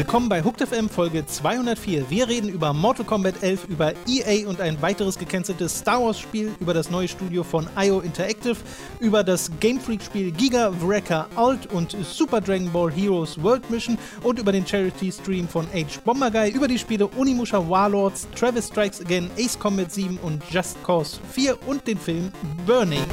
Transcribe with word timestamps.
Willkommen 0.00 0.30
bei 0.30 0.42
Hooked 0.42 0.66
FM 0.66 0.88
Folge 0.88 1.26
204. 1.26 2.08
Wir 2.08 2.26
reden 2.26 2.48
über 2.48 2.72
Mortal 2.72 3.04
Kombat 3.04 3.42
11, 3.42 3.66
über 3.68 3.92
EA 4.08 4.48
und 4.48 4.60
ein 4.60 4.80
weiteres 4.80 5.18
gekennzeltes 5.18 5.80
Star 5.80 6.02
Wars 6.02 6.18
Spiel, 6.18 6.52
über 6.58 6.72
das 6.72 6.90
neue 6.90 7.06
Studio 7.06 7.42
von 7.42 7.68
IO 7.76 8.00
Interactive, 8.00 8.56
über 9.00 9.22
das 9.22 9.50
Game 9.60 9.78
Freak 9.78 10.02
Spiel 10.02 10.30
Giga 10.30 10.72
Wrecker 10.80 11.28
Alt 11.36 11.66
und 11.72 11.96
Super 12.02 12.40
Dragon 12.40 12.72
Ball 12.72 12.90
Heroes 12.90 13.42
World 13.42 13.68
Mission 13.68 13.98
und 14.22 14.38
über 14.38 14.52
den 14.52 14.66
Charity 14.66 15.12
Stream 15.12 15.46
von 15.46 15.66
H 15.74 16.00
Bomber 16.04 16.30
Guy, 16.30 16.50
über 16.50 16.66
die 16.66 16.78
Spiele 16.78 17.06
Onimusha 17.18 17.58
Warlords, 17.68 18.26
Travis 18.34 18.68
Strikes 18.68 19.02
Again, 19.02 19.30
Ace 19.38 19.58
Combat 19.58 19.92
7 19.92 20.18
und 20.22 20.42
Just 20.50 20.82
Cause 20.82 21.20
4 21.32 21.58
und 21.66 21.86
den 21.86 21.98
Film 21.98 22.32
Burning. 22.64 23.04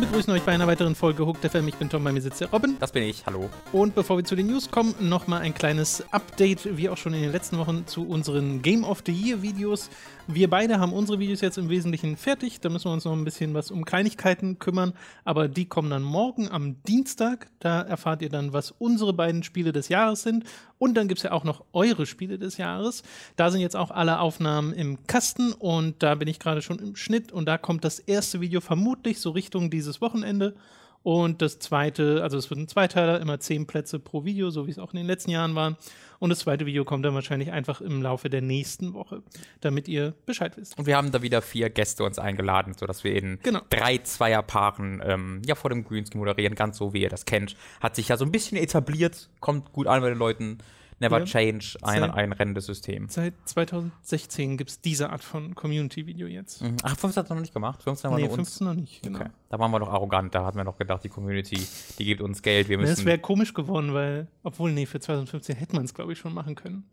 Begrüßen 0.00 0.32
euch 0.32 0.42
bei 0.42 0.52
einer 0.52 0.66
weiteren 0.66 0.94
Folge 0.94 1.26
Hooked 1.26 1.44
FM. 1.44 1.68
Ich 1.68 1.74
bin 1.74 1.90
Tom, 1.90 2.02
bei 2.02 2.10
mir 2.10 2.22
sitzt 2.22 2.40
der 2.40 2.48
Robin. 2.50 2.76
Das 2.80 2.90
bin 2.90 3.02
ich, 3.02 3.26
hallo. 3.26 3.50
Und 3.70 3.94
bevor 3.94 4.16
wir 4.16 4.24
zu 4.24 4.34
den 4.34 4.46
News 4.46 4.70
kommen, 4.70 4.94
nochmal 4.98 5.42
ein 5.42 5.52
kleines 5.52 6.02
Update, 6.10 6.78
wie 6.78 6.88
auch 6.88 6.96
schon 6.96 7.12
in 7.12 7.20
den 7.20 7.32
letzten 7.32 7.58
Wochen, 7.58 7.86
zu 7.86 8.08
unseren 8.08 8.62
Game 8.62 8.82
of 8.82 9.02
the 9.04 9.12
Year 9.12 9.42
Videos. 9.42 9.90
Wir 10.32 10.48
beide 10.48 10.78
haben 10.78 10.92
unsere 10.92 11.18
Videos 11.18 11.40
jetzt 11.40 11.58
im 11.58 11.68
Wesentlichen 11.68 12.16
fertig. 12.16 12.60
Da 12.60 12.68
müssen 12.68 12.84
wir 12.84 12.92
uns 12.92 13.04
noch 13.04 13.12
ein 13.12 13.24
bisschen 13.24 13.52
was 13.52 13.72
um 13.72 13.84
Kleinigkeiten 13.84 14.60
kümmern. 14.60 14.92
Aber 15.24 15.48
die 15.48 15.64
kommen 15.64 15.90
dann 15.90 16.04
morgen 16.04 16.48
am 16.48 16.80
Dienstag. 16.84 17.48
Da 17.58 17.80
erfahrt 17.80 18.22
ihr 18.22 18.28
dann, 18.28 18.52
was 18.52 18.70
unsere 18.70 19.12
beiden 19.12 19.42
Spiele 19.42 19.72
des 19.72 19.88
Jahres 19.88 20.22
sind. 20.22 20.44
Und 20.78 20.94
dann 20.94 21.08
gibt 21.08 21.18
es 21.18 21.24
ja 21.24 21.32
auch 21.32 21.42
noch 21.42 21.64
eure 21.72 22.06
Spiele 22.06 22.38
des 22.38 22.58
Jahres. 22.58 23.02
Da 23.34 23.50
sind 23.50 23.60
jetzt 23.60 23.74
auch 23.74 23.90
alle 23.90 24.20
Aufnahmen 24.20 24.72
im 24.72 25.04
Kasten 25.08 25.52
und 25.52 26.00
da 26.02 26.14
bin 26.14 26.28
ich 26.28 26.38
gerade 26.38 26.62
schon 26.62 26.78
im 26.78 26.94
Schnitt. 26.94 27.32
Und 27.32 27.46
da 27.46 27.58
kommt 27.58 27.84
das 27.84 27.98
erste 27.98 28.40
Video 28.40 28.60
vermutlich 28.60 29.20
so 29.20 29.30
Richtung 29.30 29.68
dieses 29.68 30.00
Wochenende. 30.00 30.54
Und 31.02 31.40
das 31.40 31.58
zweite, 31.58 32.22
also 32.22 32.36
es 32.36 32.50
wird 32.50 32.60
ein 32.60 32.68
Zweiteiler, 32.68 33.20
immer 33.20 33.40
zehn 33.40 33.66
Plätze 33.66 33.98
pro 33.98 34.24
Video, 34.24 34.50
so 34.50 34.66
wie 34.66 34.70
es 34.70 34.78
auch 34.78 34.92
in 34.92 34.98
den 34.98 35.06
letzten 35.06 35.30
Jahren 35.30 35.54
war. 35.54 35.76
Und 36.20 36.28
das 36.28 36.40
zweite 36.40 36.66
Video 36.66 36.84
kommt 36.84 37.04
dann 37.04 37.14
wahrscheinlich 37.14 37.50
einfach 37.50 37.80
im 37.80 38.02
Laufe 38.02 38.28
der 38.28 38.42
nächsten 38.42 38.92
Woche, 38.92 39.22
damit 39.62 39.88
ihr 39.88 40.14
Bescheid 40.26 40.54
wisst. 40.58 40.78
Und 40.78 40.86
wir 40.86 40.96
haben 40.96 41.10
da 41.10 41.22
wieder 41.22 41.40
vier 41.40 41.70
Gäste 41.70 42.04
uns 42.04 42.18
eingeladen, 42.18 42.74
sodass 42.74 43.02
wir 43.04 43.16
in 43.16 43.38
Genau. 43.42 43.60
drei 43.70 43.96
Zweierpaaren 43.98 45.02
ähm, 45.02 45.42
ja 45.46 45.54
vor 45.54 45.70
dem 45.70 45.82
Greenscreen 45.82 46.20
moderieren, 46.20 46.54
ganz 46.54 46.76
so 46.76 46.92
wie 46.92 47.00
ihr 47.00 47.08
das 47.08 47.24
kennt. 47.24 47.56
Hat 47.80 47.96
sich 47.96 48.08
ja 48.08 48.18
so 48.18 48.26
ein 48.26 48.32
bisschen 48.32 48.58
etabliert, 48.58 49.30
kommt 49.40 49.72
gut 49.72 49.86
an 49.86 50.02
bei 50.02 50.10
den 50.10 50.18
Leuten. 50.18 50.58
Never 51.02 51.20
Ja. 51.20 51.24
change, 51.24 51.76
ein, 51.82 52.00
Seit- 52.00 52.14
ein 52.14 52.32
rennendes 52.32 52.66
System. 52.66 53.08
Seit 53.08 53.32
2016 53.46 54.56
gibt 54.58 54.70
es 54.70 54.80
diese 54.82 55.08
Art 55.10 55.24
von 55.24 55.54
Community-Video 55.54 56.26
jetzt. 56.26 56.62
Mhm. 56.62 56.76
Ach, 56.82 56.96
15 56.96 57.22
hat 57.22 57.30
noch 57.30 57.40
nicht 57.40 57.54
gemacht. 57.54 57.82
15 57.82 58.10
haben 58.10 58.18
wir 58.18 58.24
Nee, 58.24 58.28
uns. 58.30 58.36
15 58.36 58.66
noch 58.66 58.74
nicht. 58.74 59.02
Genau. 59.02 59.18
Okay. 59.20 59.30
Da 59.48 59.58
waren 59.58 59.70
wir 59.70 59.78
noch 59.78 59.88
arrogant, 59.88 60.34
da 60.34 60.44
hatten 60.44 60.58
wir 60.58 60.64
noch 60.64 60.76
gedacht, 60.76 61.02
die 61.02 61.08
Community, 61.08 61.58
die 61.98 62.04
gibt 62.04 62.20
uns 62.20 62.42
Geld, 62.42 62.68
wir 62.68 62.76
müssen. 62.78 62.92
Es 62.92 63.04
wäre 63.04 63.18
komisch 63.18 63.54
geworden, 63.54 63.94
weil, 63.94 64.28
obwohl, 64.42 64.72
nee, 64.72 64.84
für 64.86 65.00
2015 65.00 65.56
hätte 65.56 65.74
man 65.74 65.86
es, 65.86 65.94
glaube 65.94 66.12
ich, 66.12 66.18
schon 66.18 66.34
machen 66.34 66.54
können. 66.54 66.84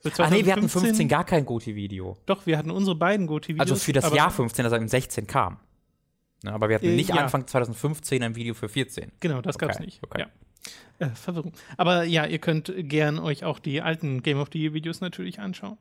Für 0.00 0.12
ah 0.24 0.30
nee, 0.30 0.44
wir 0.44 0.52
hatten 0.52 0.68
15 0.68 1.08
gar 1.08 1.24
kein 1.24 1.44
Goti-Video. 1.44 2.16
Doch, 2.26 2.46
wir 2.46 2.56
hatten 2.56 2.70
unsere 2.70 2.94
beiden 2.94 3.26
GoTV-Videos. 3.26 3.60
Also 3.60 3.74
für 3.74 3.92
das 3.92 4.14
Jahr 4.14 4.30
15, 4.30 4.62
das 4.64 4.72
im 4.72 4.86
16 4.86 5.26
kam. 5.26 5.58
Ne, 6.44 6.52
aber 6.52 6.68
wir 6.68 6.76
hatten 6.76 6.86
Äh, 6.86 6.94
nicht 6.94 7.08
ja. 7.08 7.16
Anfang 7.16 7.44
2015 7.48 8.22
ein 8.22 8.36
Video 8.36 8.54
für 8.54 8.68
14. 8.68 9.10
Genau, 9.18 9.40
das 9.42 9.58
gab's 9.58 9.74
Okay, 9.74 9.84
nicht. 9.86 10.00
okay. 10.04 10.20
Ja. 10.20 10.26
Äh, 10.98 11.10
Verwirrung. 11.10 11.52
Aber 11.76 12.02
ja, 12.04 12.26
ihr 12.26 12.38
könnt 12.38 12.72
gern 12.76 13.18
euch 13.20 13.44
auch 13.44 13.58
die 13.60 13.80
alten 13.82 14.22
Game 14.22 14.38
of 14.38 14.48
the 14.52 14.60
Year 14.60 14.74
Videos 14.74 15.00
natürlich 15.00 15.38
anschauen. 15.38 15.78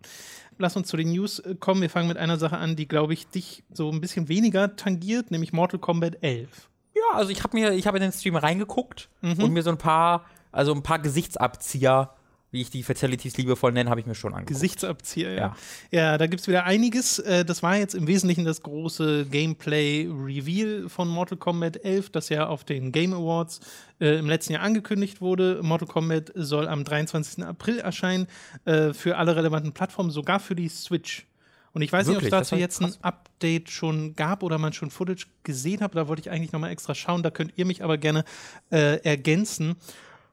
Lass 0.59 0.75
uns 0.75 0.87
zu 0.87 0.97
den 0.97 1.09
News 1.11 1.39
äh, 1.39 1.55
kommen. 1.55 1.81
Wir 1.81 1.89
fangen 1.89 2.07
mit 2.07 2.17
einer 2.17 2.37
Sache 2.37 2.57
an, 2.57 2.75
die, 2.75 2.87
glaube 2.87 3.13
ich, 3.13 3.27
dich 3.27 3.63
so 3.73 3.89
ein 3.91 3.99
bisschen 4.01 4.27
weniger 4.29 4.75
tangiert, 4.75 5.31
nämlich 5.31 5.53
Mortal 5.53 5.79
Kombat 5.79 6.17
11. 6.21 6.69
Ja, 6.95 7.01
also 7.17 7.31
ich 7.31 7.43
habe 7.43 7.57
mir, 7.57 7.73
ich 7.73 7.87
habe 7.87 7.97
in 7.97 8.01
den 8.03 8.11
Stream 8.11 8.35
reingeguckt 8.35 9.09
Mhm. 9.21 9.43
und 9.43 9.53
mir 9.53 9.63
so 9.63 9.69
ein 9.71 9.77
paar, 9.77 10.25
also 10.51 10.73
ein 10.73 10.83
paar 10.83 10.99
Gesichtsabzieher, 10.99 12.11
wie 12.57 12.61
ich 12.61 12.69
die 12.71 12.81
Fatalities 12.81 13.37
liebevoll 13.37 13.71
nenne, 13.71 13.87
habe 13.89 13.99
ich 13.99 14.07
mir 14.07 14.15
schon 14.15 14.33
angeguckt. 14.33 14.49
Gesichtsabzieher, 14.49 15.31
ja. 15.31 15.37
Ja. 15.37 15.55
Ja, 15.91 16.17
da 16.17 16.25
gibt's 16.25 16.47
wieder 16.47 16.63
einiges. 16.63 17.19
Äh, 17.19 17.45
Das 17.45 17.61
war 17.61 17.77
jetzt 17.77 17.93
im 17.93 18.07
Wesentlichen 18.07 18.45
das 18.45 18.63
große 18.63 19.27
Gameplay-Reveal 19.27 20.89
von 20.89 21.07
Mortal 21.07 21.37
Kombat 21.37 21.83
11, 21.85 22.09
das 22.09 22.29
ja 22.29 22.47
auf 22.47 22.63
den 22.63 22.91
Game 22.91 23.13
Awards 23.13 23.59
äh, 24.01 24.17
im 24.17 24.27
letzten 24.27 24.53
Jahr 24.53 24.63
angekündigt 24.63 25.21
wurde. 25.21 25.59
Mortal 25.61 25.87
Kombat 25.87 26.31
soll 26.33 26.67
am 26.67 26.83
23. 26.83 27.43
April 27.45 27.77
erscheinen 27.79 28.25
äh, 28.65 28.93
für 28.93 29.17
alle 29.17 29.35
relevanten 29.35 29.73
Plattformen, 29.73 30.09
sogar 30.09 30.39
für 30.39 30.55
die 30.55 30.69
Switch. 30.69 31.27
Und 31.73 31.83
ich 31.83 31.93
weiß 31.93 32.07
nicht, 32.07 32.17
ob 32.17 32.23
es 32.23 32.31
Wirklich? 32.31 32.39
Dazu 32.41 32.55
jetzt 32.55 32.81
ein. 32.81 32.93
Update 33.03 33.69
schon 33.69 34.15
gab 34.15 34.41
oder 34.41 34.57
man 34.57 34.73
schon 34.73 34.89
Footage 34.89 35.27
gesehen 35.43 35.81
hat. 35.81 35.93
Da 35.93 36.07
wollte 36.07 36.21
ich 36.21 36.31
eigentlich 36.31 36.51
nochmal 36.51 36.71
extra 36.71 36.95
schauen. 36.95 37.21
Da 37.21 37.29
könnt 37.29 37.53
ihr 37.55 37.65
mich 37.65 37.83
aber 37.83 37.99
gerne 37.99 38.23
äh, 38.71 38.99
ergänzen, 39.03 39.75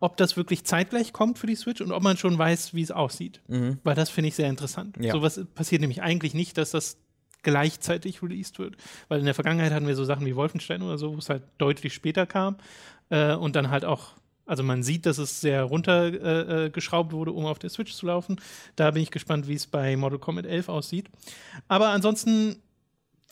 ob 0.04 0.19
das 0.19 0.37
wirklich 0.37 0.65
zeitgleich 0.65 1.15
kommt 1.15 1.38
für 1.38 1.47
die 1.47 1.54
Switch 1.54 1.81
und 1.81 1.91
ob 1.91 2.03
man 2.03 2.19
schon 2.19 2.37
weiß, 2.37 2.75
wie 2.75 2.82
es 2.82 2.91
aussieht. 2.91 3.41
Weil 3.84 3.94
das 3.94 4.10
finde 4.10 4.28
ich 4.28 4.34
sehr 4.34 4.50
interessant. 4.50 4.98
Ja. 5.00 5.12
Sowas 5.12 5.41
passiert 5.54 5.81
nämlich 5.81 6.03
eigentlich 6.03 6.34
nicht, 6.34 6.59
dass 6.59 6.72
das 6.72 6.98
gleichzeitig 7.42 8.22
released 8.22 8.59
wird. 8.59 8.76
Weil 9.09 9.20
in 9.20 9.25
der 9.25 9.32
Vergangenheit 9.32 9.72
hatten 9.72 9.87
wir 9.87 9.97
so 9.97 10.04
Sachen 10.04 10.26
wie 10.26 10.37
Wolfenstein 10.37 10.82
oder 10.82 10.98
so, 10.98 11.15
wo 11.15 11.19
es 11.19 11.31
halt 11.31 11.42
deutlich 11.56 11.94
später 11.94 12.26
kam. 12.26 12.56
Äh, 13.09 13.34
und 13.34 13.56
dann 13.56 13.70
halt 13.70 13.87
auch, 13.87 14.10
also 14.44 14.62
man 14.62 14.82
sieht, 14.82 15.06
dass 15.06 15.16
es 15.16 15.41
sehr 15.41 15.62
runtergeschraubt 15.62 17.10
äh, 17.10 17.15
äh, 17.15 17.19
wurde, 17.19 17.32
um 17.32 17.47
auf 17.47 17.59
der 17.59 17.71
Switch 17.71 17.94
zu 17.94 18.04
laufen. 18.04 18.38
Da 18.76 18.91
bin 18.91 19.03
ich 19.03 19.10
gespannt, 19.10 19.48
wie 19.48 19.54
es 19.54 19.66
bei 19.66 19.97
Mortal 19.97 20.19
Kombat 20.19 20.44
11 20.44 20.69
aussieht. 20.69 21.09
Aber 21.66 21.88
ansonsten 21.88 22.56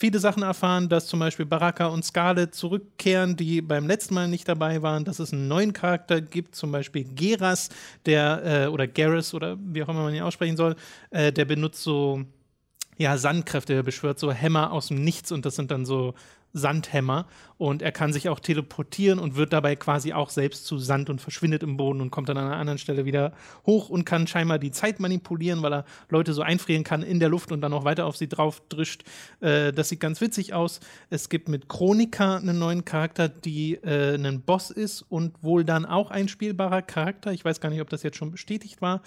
viele 0.03 0.19
Sachen 0.19 0.43
erfahren, 0.43 0.89
dass 0.89 1.07
zum 1.07 1.21
Beispiel 1.21 1.47
Baraka 1.47 1.87
und 1.87 2.05
Scarlet 2.05 2.53
zurückkehren, 2.57 3.37
die 3.37 3.63
beim 3.63 3.87
letzten 3.87 4.15
Mal 4.15 4.27
nicht 4.27 4.49
dabei 4.49 4.83
waren, 4.83 5.05
dass 5.05 5.21
es 5.21 5.33
einen 5.33 5.47
neuen 5.47 5.73
Charakter 5.73 6.21
gibt, 6.21 6.57
zum 6.57 6.73
Beispiel 6.73 7.05
Geras, 7.05 7.69
der, 8.05 8.65
äh, 8.65 8.67
oder 8.67 8.89
Garrus, 8.89 9.33
oder 9.33 9.57
wie 9.61 9.81
auch 9.81 9.89
immer 9.89 10.03
man 10.03 10.13
ihn 10.13 10.23
aussprechen 10.23 10.57
soll, 10.57 10.75
äh, 11.11 11.33
der 11.33 11.45
benutzt 11.45 11.85
so, 11.85 12.25
ja, 12.99 13.17
Sandkräfte, 13.17 13.75
der 13.75 13.85
beschwört 13.85 14.19
so 14.19 14.33
Hämmer 14.33 14.73
aus 14.73 14.89
dem 14.89 15.05
Nichts 15.05 15.31
und 15.31 15.47
das 15.47 15.55
sind 15.55 15.71
dann 15.71 15.87
so 15.87 16.15
Sandhämmer 16.53 17.27
und 17.59 17.81
er 17.81 17.93
kann 17.93 18.13
sich 18.13 18.29
auch 18.29 18.41
teleportieren 18.41 19.19
und 19.19 19.37
wird 19.37 19.53
dabei 19.53 19.77
quasi 19.77 20.13
auch 20.13 20.31
selbst 20.31 20.67
zu 20.67 20.79
Sand 20.79 21.11
und 21.11 21.21
verschwindet 21.21 21.63
im 21.63 21.77
Boden 21.77 22.01
und 22.01 22.11
kommt 22.11 22.29
dann 22.29 22.37
an 22.37 22.47
einer 22.47 22.57
anderen 22.57 22.79
Stelle 22.79 23.05
wieder 23.05 23.33
hoch 23.67 23.89
und 23.89 24.05
kann 24.05 24.27
scheinbar 24.27 24.59
die 24.59 24.71
Zeit 24.71 25.01
manipulieren, 25.01 25.63
weil 25.63 25.73
er 25.73 25.85
Leute 26.09 26.33
so 26.33 26.43
einfrieren 26.43 26.85
kann 26.85 27.03
in 27.03 27.21
der 27.21 27.29
Luft 27.29 27.53
und 27.53 27.61
dann 27.61 27.71
noch 27.71 27.85
weiter 27.85 28.07
auf 28.07 28.17
sie 28.17 28.29
drauf 28.29 28.63
drischt. 28.69 29.05
Äh, 29.41 29.73
das 29.73 29.89
sieht 29.89 30.01
ganz 30.01 30.21
witzig 30.21 30.55
aus. 30.55 30.81
Es 31.09 31.29
gibt 31.29 31.49
mit 31.49 31.69
Chronika 31.69 32.37
einen 32.37 32.59
neuen 32.59 32.85
Charakter, 32.85 33.29
die 33.29 33.75
äh, 33.75 34.15
ein 34.15 34.43
Boss 34.43 34.71
ist 34.71 35.03
und 35.03 35.43
wohl 35.43 35.65
dann 35.65 35.87
auch 35.87 36.11
ein 36.11 36.29
spielbarer 36.29 36.83
Charakter. 36.83 37.33
Ich 37.33 37.45
weiß 37.45 37.61
gar 37.61 37.71
nicht, 37.71 37.81
ob 37.81 37.91
das 37.91 38.03
jetzt 38.03 38.17
schon 38.17 38.31
bestätigt 38.31 38.83
war. 38.83 39.03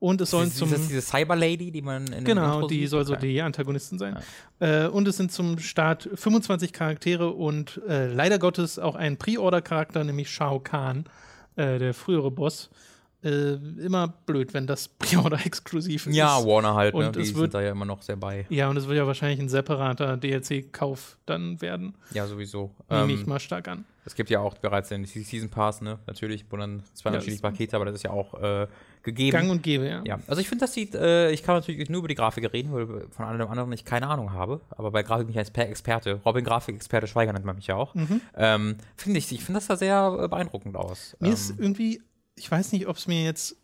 Und 0.00 0.20
es 0.22 0.30
sollen 0.30 0.48
Ist, 0.48 0.56
zum 0.56 0.72
ist 0.72 0.78
das 0.80 0.88
diese 0.88 1.02
Cyber 1.02 1.36
Lady, 1.36 1.70
die 1.70 1.82
man 1.82 2.06
in 2.12 2.24
Genau, 2.24 2.54
Intro 2.54 2.68
die 2.68 2.80
sieht? 2.80 2.88
soll 2.90 3.04
so 3.04 3.12
Okay. 3.12 3.28
die 3.34 3.42
Antagonisten 3.42 3.98
sein. 3.98 4.16
Äh, 4.58 4.86
und 4.86 5.06
es 5.06 5.18
sind 5.18 5.30
zum 5.30 5.58
Start 5.58 6.08
25 6.14 6.72
Charaktere 6.72 7.30
und 7.30 7.80
äh, 7.86 8.06
leider 8.12 8.38
Gottes 8.38 8.78
auch 8.78 8.94
ein 8.96 9.18
Pre-Order-Charakter, 9.18 10.02
nämlich 10.02 10.30
Shao 10.30 10.58
Kahn, 10.58 11.04
äh, 11.56 11.78
der 11.78 11.92
frühere 11.94 12.30
Boss. 12.30 12.70
Äh, 13.22 13.56
immer 13.84 14.08
blöd, 14.08 14.54
wenn 14.54 14.66
das 14.66 14.88
Pre-Order-exklusiv 14.98 16.06
ist. 16.06 16.14
Ja, 16.16 16.42
Warner 16.46 16.74
halt, 16.74 16.94
ne? 16.94 17.06
Und 17.08 17.16
die 17.16 17.20
es 17.20 17.28
sind 17.28 17.36
wird- 17.36 17.52
da 17.54 17.60
ja 17.60 17.72
immer 17.72 17.84
noch 17.84 18.00
sehr 18.00 18.16
bei. 18.16 18.46
Ja, 18.48 18.70
und 18.70 18.78
es 18.78 18.88
wird 18.88 18.96
ja 18.96 19.06
wahrscheinlich 19.06 19.38
ein 19.40 19.50
separater 19.50 20.16
DLC-Kauf 20.16 21.18
dann 21.26 21.60
werden. 21.60 21.94
Ja, 22.12 22.26
sowieso. 22.26 22.70
Nehme 22.88 23.02
Ähm, 23.02 23.10
ich 23.10 23.26
mal 23.26 23.38
stark 23.38 23.68
an. 23.68 23.84
Es 24.06 24.14
gibt 24.14 24.30
ja 24.30 24.40
auch 24.40 24.54
bereits 24.56 24.88
den 24.88 25.04
Season 25.04 25.50
Pass, 25.50 25.82
ne? 25.82 25.98
Natürlich, 26.06 26.46
wo 26.50 26.56
dann 26.56 26.82
zwei 26.94 27.10
Ja, 27.10 27.14
unterschiedliche 27.16 27.42
Pakete, 27.42 27.76
aber 27.76 27.84
das 27.84 27.96
ist 27.96 28.02
ja 28.04 28.10
auch 28.10 28.32
äh, 28.42 28.66
gegeben. 29.02 29.32
Gang 29.32 29.50
und 29.50 29.62
Gäbe, 29.62 29.88
ja. 29.88 30.02
ja, 30.04 30.18
also 30.26 30.40
ich 30.40 30.48
finde, 30.48 30.64
das 30.64 30.74
sieht, 30.74 30.94
äh, 30.94 31.30
ich 31.30 31.42
kann 31.42 31.54
natürlich 31.56 31.88
nur 31.88 32.00
über 32.00 32.08
die 32.08 32.14
Grafik 32.14 32.52
reden, 32.52 32.72
weil 32.72 33.08
von 33.10 33.24
allem 33.24 33.48
anderen 33.48 33.72
ich 33.72 33.84
keine 33.84 34.08
Ahnung 34.08 34.32
habe. 34.32 34.60
Aber 34.70 34.90
bei 34.90 35.02
Grafik 35.02 35.26
bin 35.26 35.32
ich 35.34 35.38
als 35.38 35.50
Per- 35.50 35.68
Experte. 35.68 36.20
Robin 36.24 36.44
Grafikexperte 36.44 37.06
Schweiger 37.06 37.32
nennt 37.32 37.44
man 37.44 37.56
mich 37.56 37.66
ja 37.66 37.76
auch. 37.76 37.94
Mhm. 37.94 38.20
Ähm, 38.36 38.76
finde 38.96 39.18
ich, 39.18 39.30
ich 39.32 39.42
finde 39.44 39.58
das 39.60 39.68
da 39.68 39.76
sehr 39.76 40.18
äh, 40.22 40.28
beeindruckend 40.28 40.76
aus. 40.76 41.16
Mir 41.20 41.28
ähm, 41.28 41.34
ist 41.34 41.54
irgendwie, 41.58 42.02
ich 42.36 42.50
weiß 42.50 42.72
nicht, 42.72 42.86
ob 42.88 42.96
es 42.96 43.06
mir 43.06 43.24
jetzt 43.24 43.56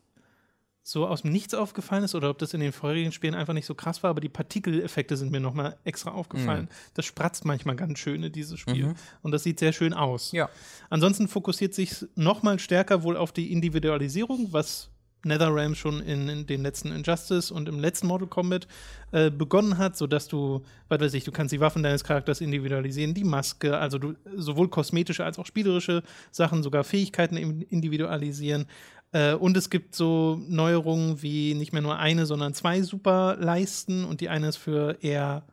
so 0.82 1.04
aus 1.04 1.22
dem 1.22 1.32
Nichts 1.32 1.52
aufgefallen 1.52 2.04
ist 2.04 2.14
oder 2.14 2.30
ob 2.30 2.38
das 2.38 2.54
in 2.54 2.60
den 2.60 2.70
vorherigen 2.70 3.10
Spielen 3.10 3.34
einfach 3.34 3.54
nicht 3.54 3.66
so 3.66 3.74
krass 3.74 4.04
war, 4.04 4.10
aber 4.10 4.20
die 4.20 4.28
Partikeleffekte 4.28 5.16
sind 5.16 5.32
mir 5.32 5.40
nochmal 5.40 5.76
extra 5.82 6.12
aufgefallen. 6.12 6.68
Das 6.94 7.04
spratzt 7.04 7.44
manchmal 7.44 7.74
ganz 7.74 7.98
schön 7.98 8.22
in 8.22 8.30
dieses 8.30 8.60
Spiel 8.60 8.94
und 9.22 9.32
das 9.32 9.42
sieht 9.42 9.58
sehr 9.58 9.72
schön 9.72 9.92
aus. 9.92 10.30
ja. 10.30 10.48
Ansonsten 10.88 11.26
fokussiert 11.26 11.74
sich 11.74 12.06
nochmal 12.14 12.60
stärker 12.60 13.02
wohl 13.02 13.16
auf 13.16 13.32
die 13.32 13.50
Individualisierung, 13.52 14.52
was 14.52 14.88
NetherRealm 15.26 15.74
schon 15.74 16.00
in, 16.00 16.28
in 16.28 16.46
den 16.46 16.62
letzten 16.62 16.92
Injustice 16.92 17.50
und 17.50 17.68
im 17.68 17.78
letzten 17.78 18.06
Mortal 18.06 18.28
Kombat 18.28 18.66
äh, 19.12 19.30
begonnen 19.30 19.78
hat, 19.78 19.96
sodass 19.96 20.28
du, 20.28 20.62
was 20.88 21.00
weiß 21.00 21.14
ich, 21.14 21.24
du 21.24 21.32
kannst 21.32 21.52
die 21.52 21.60
Waffen 21.60 21.82
deines 21.82 22.04
Charakters 22.04 22.40
individualisieren, 22.40 23.14
die 23.14 23.24
Maske, 23.24 23.76
also 23.76 23.98
du 23.98 24.14
sowohl 24.34 24.68
kosmetische 24.68 25.24
als 25.24 25.38
auch 25.38 25.46
spielerische 25.46 26.02
Sachen, 26.30 26.62
sogar 26.62 26.84
Fähigkeiten 26.84 27.36
individualisieren. 27.36 28.66
Äh, 29.12 29.34
und 29.34 29.56
es 29.56 29.70
gibt 29.70 29.94
so 29.94 30.40
Neuerungen 30.48 31.22
wie 31.22 31.54
nicht 31.54 31.72
mehr 31.72 31.82
nur 31.82 31.98
eine, 31.98 32.26
sondern 32.26 32.54
zwei 32.54 32.82
Superleisten 32.82 34.04
und 34.04 34.20
die 34.20 34.28
eine 34.28 34.48
ist 34.48 34.56
für 34.56 34.96
eher 35.02 35.44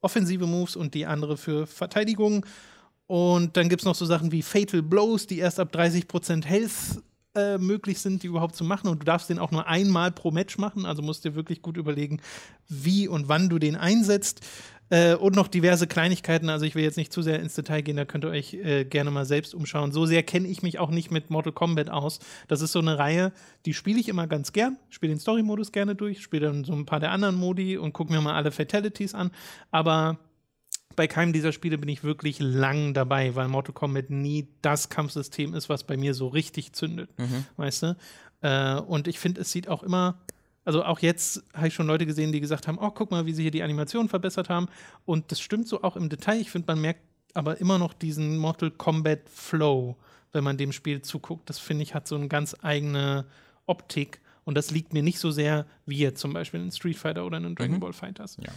offensive 0.00 0.46
Moves 0.46 0.76
und 0.76 0.94
die 0.94 1.06
andere 1.06 1.36
für 1.36 1.66
Verteidigung. 1.66 2.44
Und 3.06 3.56
dann 3.56 3.68
gibt 3.68 3.82
es 3.82 3.86
noch 3.86 3.94
so 3.94 4.06
Sachen 4.06 4.32
wie 4.32 4.42
Fatal 4.42 4.82
Blows, 4.82 5.26
die 5.26 5.38
erst 5.38 5.60
ab 5.60 5.74
30% 5.74 6.44
Health 6.44 7.02
äh, 7.34 7.58
möglich 7.58 7.98
sind, 8.00 8.22
die 8.22 8.26
überhaupt 8.26 8.56
zu 8.56 8.64
machen. 8.64 8.88
Und 8.88 9.00
du 9.00 9.04
darfst 9.04 9.30
den 9.30 9.38
auch 9.38 9.50
nur 9.50 9.66
einmal 9.66 10.12
pro 10.12 10.30
Match 10.30 10.58
machen. 10.58 10.86
Also 10.86 11.02
musst 11.02 11.24
dir 11.24 11.34
wirklich 11.34 11.62
gut 11.62 11.76
überlegen, 11.76 12.20
wie 12.68 13.08
und 13.08 13.28
wann 13.28 13.48
du 13.48 13.58
den 13.58 13.76
einsetzt. 13.76 14.44
Äh, 14.92 15.14
und 15.14 15.34
noch 15.34 15.48
diverse 15.48 15.86
Kleinigkeiten. 15.86 16.50
Also 16.50 16.66
ich 16.66 16.74
will 16.74 16.82
jetzt 16.84 16.98
nicht 16.98 17.14
zu 17.14 17.22
sehr 17.22 17.40
ins 17.40 17.54
Detail 17.54 17.80
gehen, 17.80 17.96
da 17.96 18.04
könnt 18.04 18.26
ihr 18.26 18.30
euch 18.30 18.52
äh, 18.52 18.84
gerne 18.84 19.10
mal 19.10 19.24
selbst 19.24 19.54
umschauen. 19.54 19.90
So 19.90 20.04
sehr 20.04 20.22
kenne 20.22 20.46
ich 20.46 20.62
mich 20.62 20.78
auch 20.78 20.90
nicht 20.90 21.10
mit 21.10 21.30
Mortal 21.30 21.54
Kombat 21.54 21.88
aus. 21.88 22.18
Das 22.46 22.60
ist 22.60 22.72
so 22.72 22.80
eine 22.80 22.98
Reihe, 22.98 23.32
die 23.64 23.72
spiele 23.72 23.98
ich 23.98 24.10
immer 24.10 24.26
ganz 24.26 24.52
gern. 24.52 24.76
Spiele 24.90 25.14
den 25.14 25.18
Story-Modus 25.18 25.72
gerne 25.72 25.94
durch, 25.94 26.22
spiele 26.22 26.48
dann 26.48 26.64
so 26.64 26.74
ein 26.74 26.84
paar 26.84 27.00
der 27.00 27.10
anderen 27.10 27.36
Modi 27.36 27.78
und 27.78 27.94
gucke 27.94 28.12
mir 28.12 28.20
mal 28.20 28.34
alle 28.34 28.50
Fatalities 28.50 29.14
an. 29.14 29.30
Aber 29.70 30.18
bei 30.96 31.06
keinem 31.06 31.32
dieser 31.32 31.52
Spiele 31.52 31.78
bin 31.78 31.88
ich 31.88 32.04
wirklich 32.04 32.38
lang 32.38 32.94
dabei, 32.94 33.34
weil 33.34 33.48
Mortal 33.48 33.74
Kombat 33.74 34.10
nie 34.10 34.48
das 34.62 34.88
Kampfsystem 34.88 35.54
ist, 35.54 35.68
was 35.68 35.84
bei 35.84 35.96
mir 35.96 36.14
so 36.14 36.28
richtig 36.28 36.72
zündet. 36.72 37.10
Mhm. 37.18 37.46
Weißt 37.56 37.82
du? 37.82 37.96
Äh, 38.40 38.76
und 38.80 39.08
ich 39.08 39.18
finde, 39.18 39.40
es 39.40 39.52
sieht 39.52 39.68
auch 39.68 39.82
immer 39.82 40.18
also 40.64 40.84
auch 40.84 41.00
jetzt 41.00 41.42
habe 41.54 41.68
ich 41.68 41.74
schon 41.74 41.86
Leute 41.86 42.06
gesehen, 42.06 42.32
die 42.32 42.40
gesagt 42.40 42.68
haben, 42.68 42.78
oh, 42.80 42.90
guck 42.90 43.10
mal, 43.10 43.26
wie 43.26 43.32
sie 43.32 43.42
hier 43.42 43.50
die 43.50 43.62
Animation 43.62 44.08
verbessert 44.08 44.48
haben. 44.48 44.68
Und 45.04 45.32
das 45.32 45.40
stimmt 45.40 45.66
so 45.66 45.82
auch 45.82 45.96
im 45.96 46.08
Detail. 46.08 46.40
Ich 46.40 46.50
finde, 46.50 46.72
man 46.72 46.80
merkt 46.80 47.02
aber 47.34 47.60
immer 47.60 47.78
noch 47.78 47.94
diesen 47.94 48.38
Mortal 48.38 48.70
Kombat 48.70 49.28
Flow, 49.28 49.96
wenn 50.32 50.44
man 50.44 50.56
dem 50.56 50.72
Spiel 50.72 51.02
zuguckt. 51.02 51.48
Das 51.48 51.58
finde 51.58 51.82
ich 51.82 51.94
hat 51.94 52.06
so 52.06 52.14
eine 52.14 52.28
ganz 52.28 52.56
eigene 52.62 53.24
Optik. 53.66 54.20
Und 54.44 54.56
das 54.56 54.70
liegt 54.70 54.92
mir 54.92 55.02
nicht 55.02 55.18
so 55.18 55.30
sehr 55.30 55.66
wie 55.86 55.98
jetzt 55.98 56.20
zum 56.20 56.32
Beispiel 56.32 56.60
in 56.60 56.70
Street 56.72 56.96
Fighter 56.96 57.24
oder 57.24 57.38
in 57.38 57.54
Dragon 57.54 57.76
mhm. 57.76 57.80
Ball 57.80 57.92
Fighters. 57.92 58.36
Ja. 58.40 58.52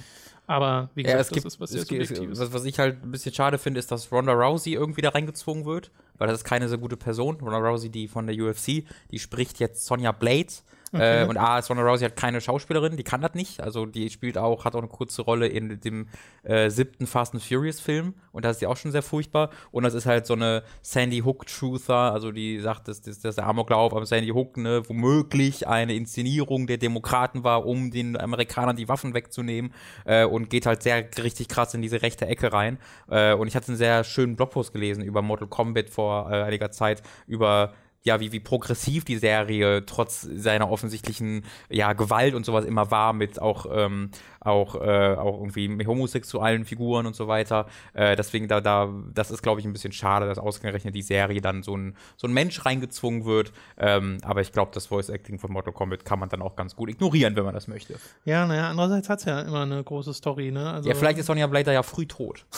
Aber 0.48 0.90
wie 0.96 1.04
gesagt, 1.04 1.14
ja, 1.14 1.18
das 1.18 1.30
gibt, 1.30 1.46
ist 1.46 1.60
was 1.60 1.72
sehr 1.72 1.82
Subjektives. 1.82 2.40
Was, 2.40 2.54
was 2.54 2.66
ich 2.66 2.80
halt 2.80 3.04
ein 3.04 3.12
bisschen 3.12 3.34
schade 3.34 3.58
finde, 3.58 3.80
ist, 3.80 3.92
dass 3.92 4.12
Ronda 4.12 4.34
Rousey 4.34 4.74
irgendwie 4.74 5.02
da 5.02 5.10
reingezwungen 5.10 5.66
wird, 5.66 5.92
weil 6.18 6.28
das 6.28 6.40
ist 6.40 6.44
keine 6.44 6.70
so 6.70 6.78
gute 6.78 6.98
Person. 6.98 7.38
Ronda 7.38 7.58
Rousey, 7.58 7.90
die 7.90 8.08
von 8.08 8.28
der 8.28 8.36
UFC, 8.36 8.84
die 9.12 9.20
spricht 9.20 9.60
jetzt 9.60 9.86
Sonja 9.86 10.12
Blades 10.12 10.64
Okay. 10.96 11.24
Äh, 11.24 11.26
und 11.26 11.38
A, 11.38 11.60
Ronda 11.60 11.84
Rousey 11.84 12.06
hat 12.06 12.16
keine 12.16 12.42
Schauspielerin, 12.42 12.98
die 12.98 13.04
kann 13.04 13.22
das 13.22 13.34
nicht. 13.34 13.62
Also 13.62 13.86
die 13.86 14.10
spielt 14.10 14.38
auch, 14.38 14.66
hat 14.66 14.76
auch 14.76 14.80
eine 14.80 14.88
kurze 14.88 15.22
Rolle 15.22 15.48
in 15.48 15.80
dem 15.82 16.08
äh, 16.44 16.70
siebten 16.70 17.08
Fast 17.08 17.34
and 17.34 17.44
Furious 17.44 17.80
Film 17.80 18.14
und 18.32 18.46
da 18.46 18.50
ist 18.50 18.60
sie 18.60 18.68
auch 18.68 18.78
schon 18.78 18.92
sehr 18.92 19.02
furchtbar. 19.02 19.50
Und 19.72 19.84
das 19.84 19.94
ist 19.94 20.06
halt 20.06 20.26
so 20.26 20.34
eine 20.34 20.64
Sandy 20.82 21.20
Hook 21.20 21.48
Truther, 21.48 22.14
also 22.14 22.32
die 22.32 22.60
sagt, 22.60 22.88
dass, 22.88 23.02
dass, 23.02 23.20
dass 23.20 23.36
der 23.36 23.46
Amoklauf 23.46 23.94
am 23.94 24.06
Sandy 24.06 24.30
Hook 24.30 24.58
ne, 24.58 24.84
womöglich 24.88 25.68
eine 25.68 25.96
Inszenierung 25.96 26.68
der 26.68 26.78
Demokraten 26.78 27.44
war, 27.44 27.66
um 27.66 27.92
den 27.92 28.18
Amerikanern 28.18 28.76
die 28.76 28.88
Waffen 28.88 29.14
wegzunehmen 29.14 29.74
äh, 30.06 30.26
und 30.26 30.50
geht 30.50 30.66
halt 30.66 30.84
sehr 30.84 31.06
richtig 31.22 31.48
krass 31.48 31.74
in 31.74 31.82
diese 31.82 32.02
rechte 32.02 32.26
Ecke 32.26 32.54
rein. 32.54 32.78
Äh, 33.10 33.34
und 33.34 33.48
ich 33.48 33.56
hatte 33.56 33.70
einen 33.70 33.78
sehr 33.78 34.04
schönen 34.04 34.36
Blogpost 34.36 34.74
gelesen 34.74 35.04
über 35.04 35.22
Mortal 35.22 35.48
Kombat 35.48 35.90
vor 35.90 36.32
äh, 36.32 36.44
einiger 36.44 36.72
Zeit, 36.72 37.04
über 37.28 37.74
ja, 38.06 38.20
wie, 38.20 38.32
wie 38.32 38.40
progressiv 38.40 39.04
die 39.04 39.18
Serie 39.18 39.84
trotz 39.86 40.22
seiner 40.22 40.70
offensichtlichen 40.70 41.44
ja, 41.70 41.94
Gewalt 41.94 42.36
und 42.36 42.46
sowas 42.46 42.64
immer 42.64 42.92
war, 42.92 43.14
mit 43.14 43.42
auch, 43.42 43.66
ähm, 43.72 44.12
auch, 44.40 44.76
äh, 44.76 45.16
auch 45.16 45.40
irgendwie 45.40 45.86
homosexuellen 45.88 46.66
Figuren 46.66 47.08
und 47.08 47.16
so 47.16 47.28
weiter. 47.28 47.66
Äh, 47.94 48.16
deswegen, 48.16 48.48
da, 48.48 48.62
da, 48.62 48.94
das 49.12 49.32
ist, 49.32 49.42
glaube 49.42 49.60
ich, 49.60 49.66
ein 49.66 49.74
bisschen 49.74 49.92
schade, 49.92 50.28
dass 50.28 50.38
ausgerechnet 50.38 50.94
die 50.94 51.02
Serie 51.02 51.42
dann 51.42 51.64
so 51.64 51.76
ein, 51.76 51.96
so 52.16 52.28
ein 52.28 52.34
Mensch 52.34 52.64
reingezwungen 52.64 53.26
wird. 53.26 53.52
Ähm, 53.78 54.20
aber 54.22 54.42
ich 54.42 54.52
glaube, 54.52 54.70
das 54.72 54.86
Voice 54.86 55.10
Acting 55.10 55.40
von 55.40 55.52
Mortal 55.52 55.74
Kombat 55.74 56.06
kann 56.06 56.20
man 56.20 56.30
dann 56.30 56.44
auch 56.44 56.56
ganz 56.56 56.76
gut 56.76 56.90
ignorieren, 56.90 57.36
wenn 57.36 57.44
man 57.44 57.56
das 57.56 57.68
möchte. 57.68 57.96
Ja, 58.24 58.46
naja, 58.46 58.70
andererseits 58.70 59.10
hat 59.10 59.20
es 59.20 59.26
ja 59.26 59.42
immer 59.42 59.64
eine 59.64 59.84
große 59.84 60.14
Story, 60.14 60.52
ne? 60.52 60.72
Also 60.72 60.90
ja, 60.90 60.94
vielleicht 60.96 61.18
ist 61.18 61.26
Sonja 61.26 61.48
Blader 61.48 61.74
ja 61.74 61.82
früh 61.82 62.06
tot. 62.06 62.46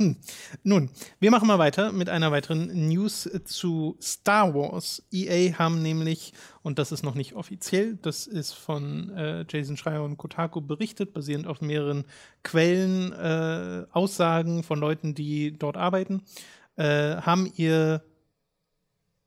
Hm. 0.00 0.14
Nun, 0.62 0.90
wir 1.18 1.32
machen 1.32 1.48
mal 1.48 1.58
weiter 1.58 1.90
mit 1.90 2.08
einer 2.08 2.30
weiteren 2.30 2.88
News 2.88 3.28
zu 3.44 3.96
Star 4.00 4.54
Wars. 4.54 5.02
EA 5.10 5.58
haben 5.58 5.82
nämlich, 5.82 6.32
und 6.62 6.78
das 6.78 6.92
ist 6.92 7.02
noch 7.02 7.16
nicht 7.16 7.34
offiziell, 7.34 7.98
das 8.00 8.28
ist 8.28 8.52
von 8.52 9.10
äh, 9.10 9.44
Jason 9.48 9.76
Schreier 9.76 10.04
und 10.04 10.16
Kotaku 10.16 10.60
berichtet, 10.60 11.12
basierend 11.12 11.48
auf 11.48 11.60
mehreren 11.60 12.04
Quellen, 12.44 13.12
äh, 13.12 13.86
Aussagen 13.90 14.62
von 14.62 14.78
Leuten, 14.78 15.16
die 15.16 15.58
dort 15.58 15.76
arbeiten, 15.76 16.22
äh, 16.76 17.16
haben 17.16 17.52
ihr 17.56 18.04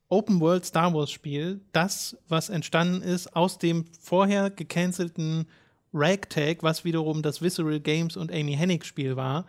Open 0.07 0.39
World 0.39 0.65
Star 0.65 0.94
Wars 0.94 1.12
Spiel, 1.12 1.59
das, 1.73 2.18
was 2.29 2.47
entstanden 2.47 3.01
ist 3.01 3.35
aus 3.35 3.57
dem 3.57 3.88
vorher 4.00 4.50
gecancelten 4.50 5.47
Ragtag, 5.94 6.63
was 6.63 6.85
wiederum 6.85 7.21
das 7.21 7.41
Visceral 7.41 7.81
Games 7.81 8.15
und 8.15 8.31
Amy 8.31 8.56
Hennig 8.56 8.85
Spiel 8.85 9.18
war, 9.18 9.45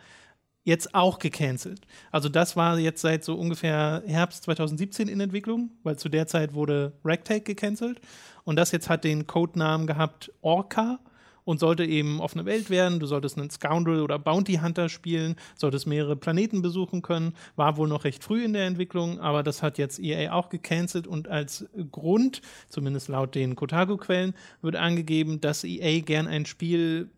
jetzt 0.65 0.95
auch 0.95 1.19
gecancelt. 1.19 1.81
Also 2.11 2.29
das 2.29 2.57
war 2.57 2.79
jetzt 2.79 3.01
seit 3.01 3.25
so 3.25 3.35
ungefähr 3.35 4.03
Herbst 4.07 4.45
2017 4.45 5.09
in 5.09 5.21
Entwicklung, 5.21 5.71
weil 5.83 5.99
zu 5.99 6.09
der 6.09 6.27
Zeit 6.27 6.55
wurde 6.55 6.93
Ragtag 7.05 7.45
gecancelt 7.45 8.01
und 8.45 8.57
das 8.57 8.73
jetzt 8.73 8.89
hat 8.89 9.05
den 9.05 9.27
Codenamen 9.27 9.87
gehabt 9.87 10.33
Orca 10.41 11.01
und 11.45 11.59
sollte 11.59 11.85
eben 11.85 12.21
offene 12.21 12.45
Welt 12.45 12.71
werden. 12.71 13.01
Du 13.01 13.07
solltest 13.07 13.37
einen 13.37 13.51
Scoundrel 13.51 14.03
oder 14.03 14.19
Bounty 14.19 14.55
Hunter 14.63 14.89
spielen, 14.89 15.37
solltest 15.57 15.87
mehrere 15.87 16.17
Planeten 16.17 16.63
besuchen 16.63 17.03
können. 17.03 17.35
War 17.57 17.77
wohl 17.77 17.89
noch 17.89 18.05
recht 18.05 18.23
früh 18.23 18.45
in 18.45 18.53
der 18.53 18.67
Entwicklung, 18.67 19.21
aber 19.21 19.43
das 19.43 19.63
hat 19.63 19.79
jetzt 19.79 19.99
EA 19.99 20.33
auch 20.33 20.49
gecancelt 20.49 21.07
und 21.07 21.29
als 21.29 21.67
Grund, 21.91 22.43
zumindest 22.69 23.09
laut 23.09 23.35
den 23.35 23.57
Kotaku-Quellen, 23.57 24.35
wird 24.61 24.77
angegeben, 24.77 25.41
dass 25.41 25.65
EA 25.65 26.01
gern 26.01 26.29
ein 26.29 26.47
Spiel 26.47 27.11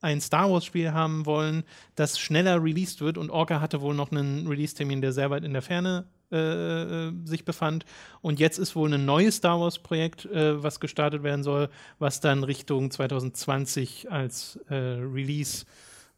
ein 0.00 0.20
Star 0.20 0.50
Wars-Spiel 0.50 0.92
haben 0.92 1.26
wollen, 1.26 1.64
das 1.94 2.18
schneller 2.18 2.62
released 2.62 3.00
wird. 3.00 3.18
Und 3.18 3.30
Orca 3.30 3.60
hatte 3.60 3.80
wohl 3.80 3.94
noch 3.94 4.10
einen 4.10 4.46
Release-Termin, 4.46 5.00
der 5.00 5.12
sehr 5.12 5.30
weit 5.30 5.44
in 5.44 5.52
der 5.52 5.62
Ferne 5.62 6.06
äh, 6.32 7.08
äh, 7.08 7.12
sich 7.24 7.44
befand. 7.44 7.84
Und 8.20 8.38
jetzt 8.38 8.58
ist 8.58 8.76
wohl 8.76 8.92
ein 8.92 9.04
neues 9.04 9.36
Star 9.36 9.60
Wars-Projekt, 9.60 10.26
äh, 10.26 10.62
was 10.62 10.80
gestartet 10.80 11.22
werden 11.22 11.42
soll, 11.42 11.68
was 11.98 12.20
dann 12.20 12.44
Richtung 12.44 12.90
2020 12.90 14.10
als 14.10 14.60
äh, 14.68 14.74
Release 14.74 15.66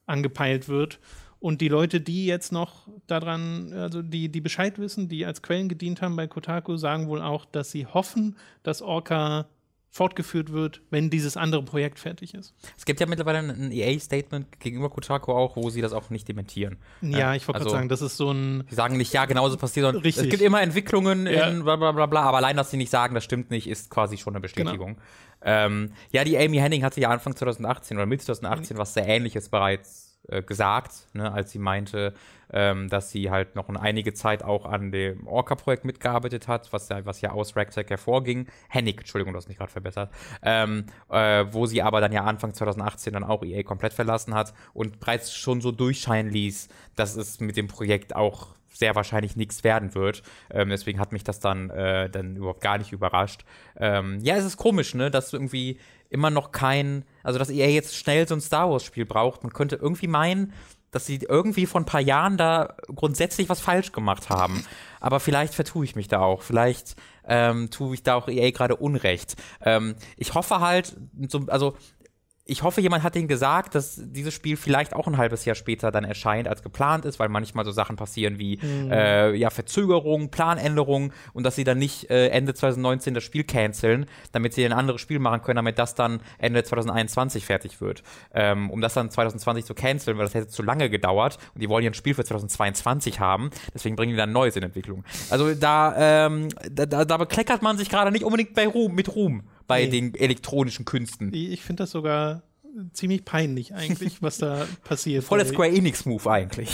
angepeilt 0.06 0.69
wird. 0.69 1.00
Und 1.40 1.61
die 1.61 1.69
Leute, 1.69 2.00
die 2.00 2.26
jetzt 2.26 2.52
noch 2.52 2.87
daran, 3.08 3.73
also 3.73 4.00
die, 4.00 4.29
die 4.29 4.40
Bescheid 4.40 4.79
wissen, 4.79 5.08
die 5.08 5.26
als 5.26 5.43
Quellen 5.43 5.69
gedient 5.69 6.00
haben 6.00 6.14
bei 6.14 6.29
Kotaku, 6.29 6.76
sagen 6.76 7.08
wohl 7.08 7.20
auch, 7.20 7.44
dass 7.46 7.73
sie 7.73 7.87
hoffen, 7.87 8.37
dass 8.62 8.81
Orca 8.81 9.46
fortgeführt 9.93 10.53
wird, 10.53 10.81
wenn 10.89 11.11
dieses 11.11 11.37
andere 11.37 11.63
Projekt 11.63 11.99
fertig 11.99 12.32
ist. 12.32 12.55
Es 12.79 12.87
gibt 12.87 12.99
ja 12.99 13.06
mittlerweile 13.06 13.41
ein 13.41 13.70
EA-Statement 13.70 14.58
gegenüber 14.58 14.89
Kotaku 14.89 15.32
auch, 15.32 15.55
wo 15.55 15.69
sie 15.69 15.82
das 15.82 15.93
auch 15.93 16.08
nicht 16.08 16.27
dementieren. 16.27 16.79
Ja, 17.03 17.34
ich 17.34 17.46
wollte 17.46 17.58
also, 17.58 17.69
gerade 17.69 17.81
sagen, 17.81 17.89
das 17.91 18.01
ist 18.01 18.17
so 18.17 18.31
ein. 18.31 18.65
Sie 18.70 18.75
sagen 18.75 18.96
nicht, 18.96 19.13
ja, 19.13 19.27
genauso 19.27 19.58
passiert, 19.58 19.84
sondern 19.84 20.03
richtig. 20.03 20.25
es 20.25 20.31
gibt 20.31 20.43
immer 20.43 20.63
Entwicklungen 20.63 21.27
ja. 21.27 21.46
in 21.46 21.63
bla 21.63 21.77
bla 21.77 21.93
bla 21.93 22.06
bla, 22.06 22.22
aber 22.22 22.39
allein, 22.39 22.56
dass 22.56 22.70
sie 22.70 22.79
nicht 22.79 22.89
sagen, 22.89 23.15
das 23.15 23.22
stimmt 23.22 23.51
nicht, 23.51 23.69
ist 23.69 23.91
quasi 23.91 24.17
schon 24.17 24.32
eine 24.32 24.41
Bestätigung. 24.41 24.94
Genau. 24.94 25.06
Ähm, 25.44 25.93
ja, 26.11 26.25
die 26.25 26.39
Amy 26.39 26.56
Henning 26.56 26.84
hatte 26.84 26.99
ja 26.99 27.11
Anfang 27.11 27.37
2018 27.37 27.99
oder 27.99 28.06
Mitte 28.06 28.25
2018 28.25 28.79
was 28.79 28.94
sehr 28.94 29.06
ähnliches 29.06 29.51
bereits 29.51 30.12
äh, 30.32 30.43
gesagt, 30.43 31.06
ne, 31.12 31.32
als 31.32 31.51
sie 31.51 31.58
meinte, 31.58 32.15
ähm, 32.53 32.89
dass 32.89 33.10
sie 33.10 33.31
halt 33.31 33.56
noch 33.56 33.69
einige 33.69 34.12
Zeit 34.12 34.43
auch 34.43 34.67
an 34.67 34.93
dem 34.93 35.27
Orca-Projekt 35.27 35.84
mitgearbeitet 35.84 36.48
hat, 36.48 36.72
was 36.72 36.89
ja, 36.89 37.05
was 37.05 37.20
ja 37.20 37.31
aus 37.31 37.56
Ragtag 37.56 37.89
hervorging. 37.91 38.46
Hennig, 38.69 38.98
Entschuldigung, 38.98 39.32
du 39.32 39.39
hast 39.39 39.48
mich 39.48 39.58
gerade 39.58 39.72
verbessert. 39.72 40.10
Ähm, 40.43 40.84
äh, 41.10 41.46
wo 41.51 41.67
sie 41.67 41.82
aber 41.82 42.01
dann 42.01 42.12
ja 42.12 42.24
Anfang 42.24 42.53
2018 42.55 43.12
dann 43.12 43.24
auch 43.24 43.43
EA 43.43 43.62
komplett 43.62 43.94
verlassen 43.94 44.34
hat 44.34 44.53
und 44.74 45.01
bereits 45.01 45.34
schon 45.34 45.60
so 45.60 45.72
durchscheinen 45.72 46.31
ließ, 46.31 46.69
dass 46.96 47.17
es 47.17 47.41
mit 47.41 47.56
dem 47.56 47.69
Projekt 47.69 48.15
auch 48.15 48.55
sehr 48.72 48.94
wahrscheinlich 48.94 49.36
nichts 49.36 49.65
werden 49.65 49.94
wird. 49.94 50.22
Ähm, 50.51 50.70
deswegen 50.70 50.98
hat 50.98 51.12
mich 51.12 51.24
das 51.24 51.41
dann, 51.41 51.70
äh, 51.70 52.10
dann 52.10 52.36
überhaupt 52.36 52.62
gar 52.62 52.79
nicht 52.79 52.93
überrascht. 52.93 53.44
Ähm, 53.77 54.19
ja, 54.20 54.36
es 54.36 54.44
ist 54.44 54.56
komisch, 54.56 54.94
ne, 54.94 55.10
dass 55.10 55.32
irgendwie 55.32 55.79
immer 56.10 56.31
noch 56.31 56.53
kein, 56.53 57.05
also 57.22 57.38
dass 57.38 57.50
EA 57.50 57.69
jetzt 57.69 57.96
schnell 57.96 58.26
so 58.26 58.34
ein 58.34 58.41
Star 58.41 58.70
Wars-Spiel 58.70 59.06
braucht. 59.06 59.43
Man 59.43 59.52
könnte 59.52 59.76
irgendwie 59.76 60.08
meinen, 60.08 60.52
dass 60.91 61.06
sie 61.06 61.20
irgendwie 61.26 61.67
vor 61.67 61.81
ein 61.81 61.86
paar 61.86 62.00
Jahren 62.00 62.36
da 62.36 62.74
grundsätzlich 62.94 63.48
was 63.48 63.60
falsch 63.60 63.93
gemacht 63.93 64.31
haben. 64.31 64.64
Aber 65.00 65.20
vielleicht 65.20 65.55
vertue 65.55 65.84
ich 65.84 65.96
mich 65.96 66.06
da 66.06 66.20
auch. 66.20 66.43
Vielleicht 66.43 66.96
ähm, 67.24 67.70
tue 67.70 67.94
ich 67.94 68.02
da 68.02 68.14
auch 68.14 68.29
EA 68.29 68.50
gerade 68.50 68.76
Unrecht. 68.76 69.36
Ähm, 69.62 69.94
ich 70.17 70.34
hoffe 70.34 70.60
halt, 70.60 70.96
so, 71.29 71.46
also 71.46 71.76
ich 72.44 72.65
hoffe, 72.65 72.81
jemand 72.81 73.05
hat 73.05 73.15
denen 73.15 73.29
gesagt, 73.29 73.77
dass 73.77 74.01
dieses 74.03 74.34
Spiel 74.34 74.56
vielleicht 74.56 74.94
auch 74.94 75.06
ein 75.06 75.17
halbes 75.17 75.44
Jahr 75.44 75.55
später 75.55 75.93
dann 75.93 76.03
erscheint, 76.03 76.49
als 76.49 76.63
geplant 76.65 77.05
ist, 77.05 77.20
weil 77.20 77.29
manchmal 77.29 77.65
so 77.65 77.70
Sachen 77.70 77.94
passieren 77.94 78.39
wie 78.41 78.58
mhm. 78.61 78.91
äh, 78.91 79.32
ja, 79.34 79.51
Verzögerungen, 79.51 80.29
Planänderungen 80.29 81.13
und 81.34 81.44
dass 81.44 81.55
sie 81.55 81.63
dann 81.63 81.79
nicht 81.79 82.11
äh, 82.11 82.29
Ende 82.29 82.53
2019 82.53 83.15
das 83.15 83.22
Spiel 83.22 83.44
canceln, 83.44 84.06
damit 84.32 84.55
sie 84.55 84.65
ein 84.65 84.72
anderes 84.72 85.01
Spiel 85.01 85.20
machen 85.20 85.43
können, 85.43 85.56
damit 85.56 85.79
das 85.79 85.94
dann 85.94 86.20
Ende 86.39 86.65
2021 86.65 87.46
fertig 87.46 87.81
wird. 87.81 88.03
Ähm, 88.34 88.70
um 88.70 88.81
das 88.81 88.94
dann 88.94 89.08
2020 89.08 89.65
zu 89.65 89.75
canceln, 89.75 90.19
weil 90.19 90.25
das 90.25 90.34
hätte 90.34 90.49
zu 90.49 90.65
lange 90.65 90.91
gedauert 90.91 91.39
und 91.55 91.63
die 91.63 91.69
wollen 91.69 91.84
ja 91.84 91.91
ein 91.91 91.94
Spiel 91.94 92.15
für 92.15 92.25
2022 92.25 93.20
haben, 93.20 93.51
deswegen 93.72 93.94
bringen 93.94 94.13
die 94.13 94.19
dann 94.19 94.32
Neues 94.32 94.56
in 94.56 94.65
Entwicklung. 94.65 95.05
Also 95.31 95.55
da, 95.55 96.27
ähm, 96.27 96.49
da, 96.69 97.05
da 97.05 97.17
bekleckert 97.17 97.63
man 97.63 97.79
sich 97.79 97.89
gerade 97.89 98.11
nicht 98.11 98.25
unbedingt 98.25 98.55
bei 98.55 98.67
Ruhm, 98.67 98.96
mit 98.96 99.15
Ruhm 99.15 99.44
bei 99.72 99.84
nee. 99.84 99.91
den 99.91 100.14
elektronischen 100.14 100.84
Künsten. 100.84 101.32
Ich 101.34 101.62
finde 101.62 101.84
das 101.84 101.91
sogar 101.93 102.43
ziemlich 102.93 103.24
peinlich 103.24 103.74
eigentlich, 103.74 104.22
was 104.22 104.38
da 104.38 104.67
passiert. 104.84 105.24
Voll 105.24 105.38
der 105.38 105.46
Square 105.46 105.70
Enix-Move 105.70 106.31
eigentlich. 106.31 106.70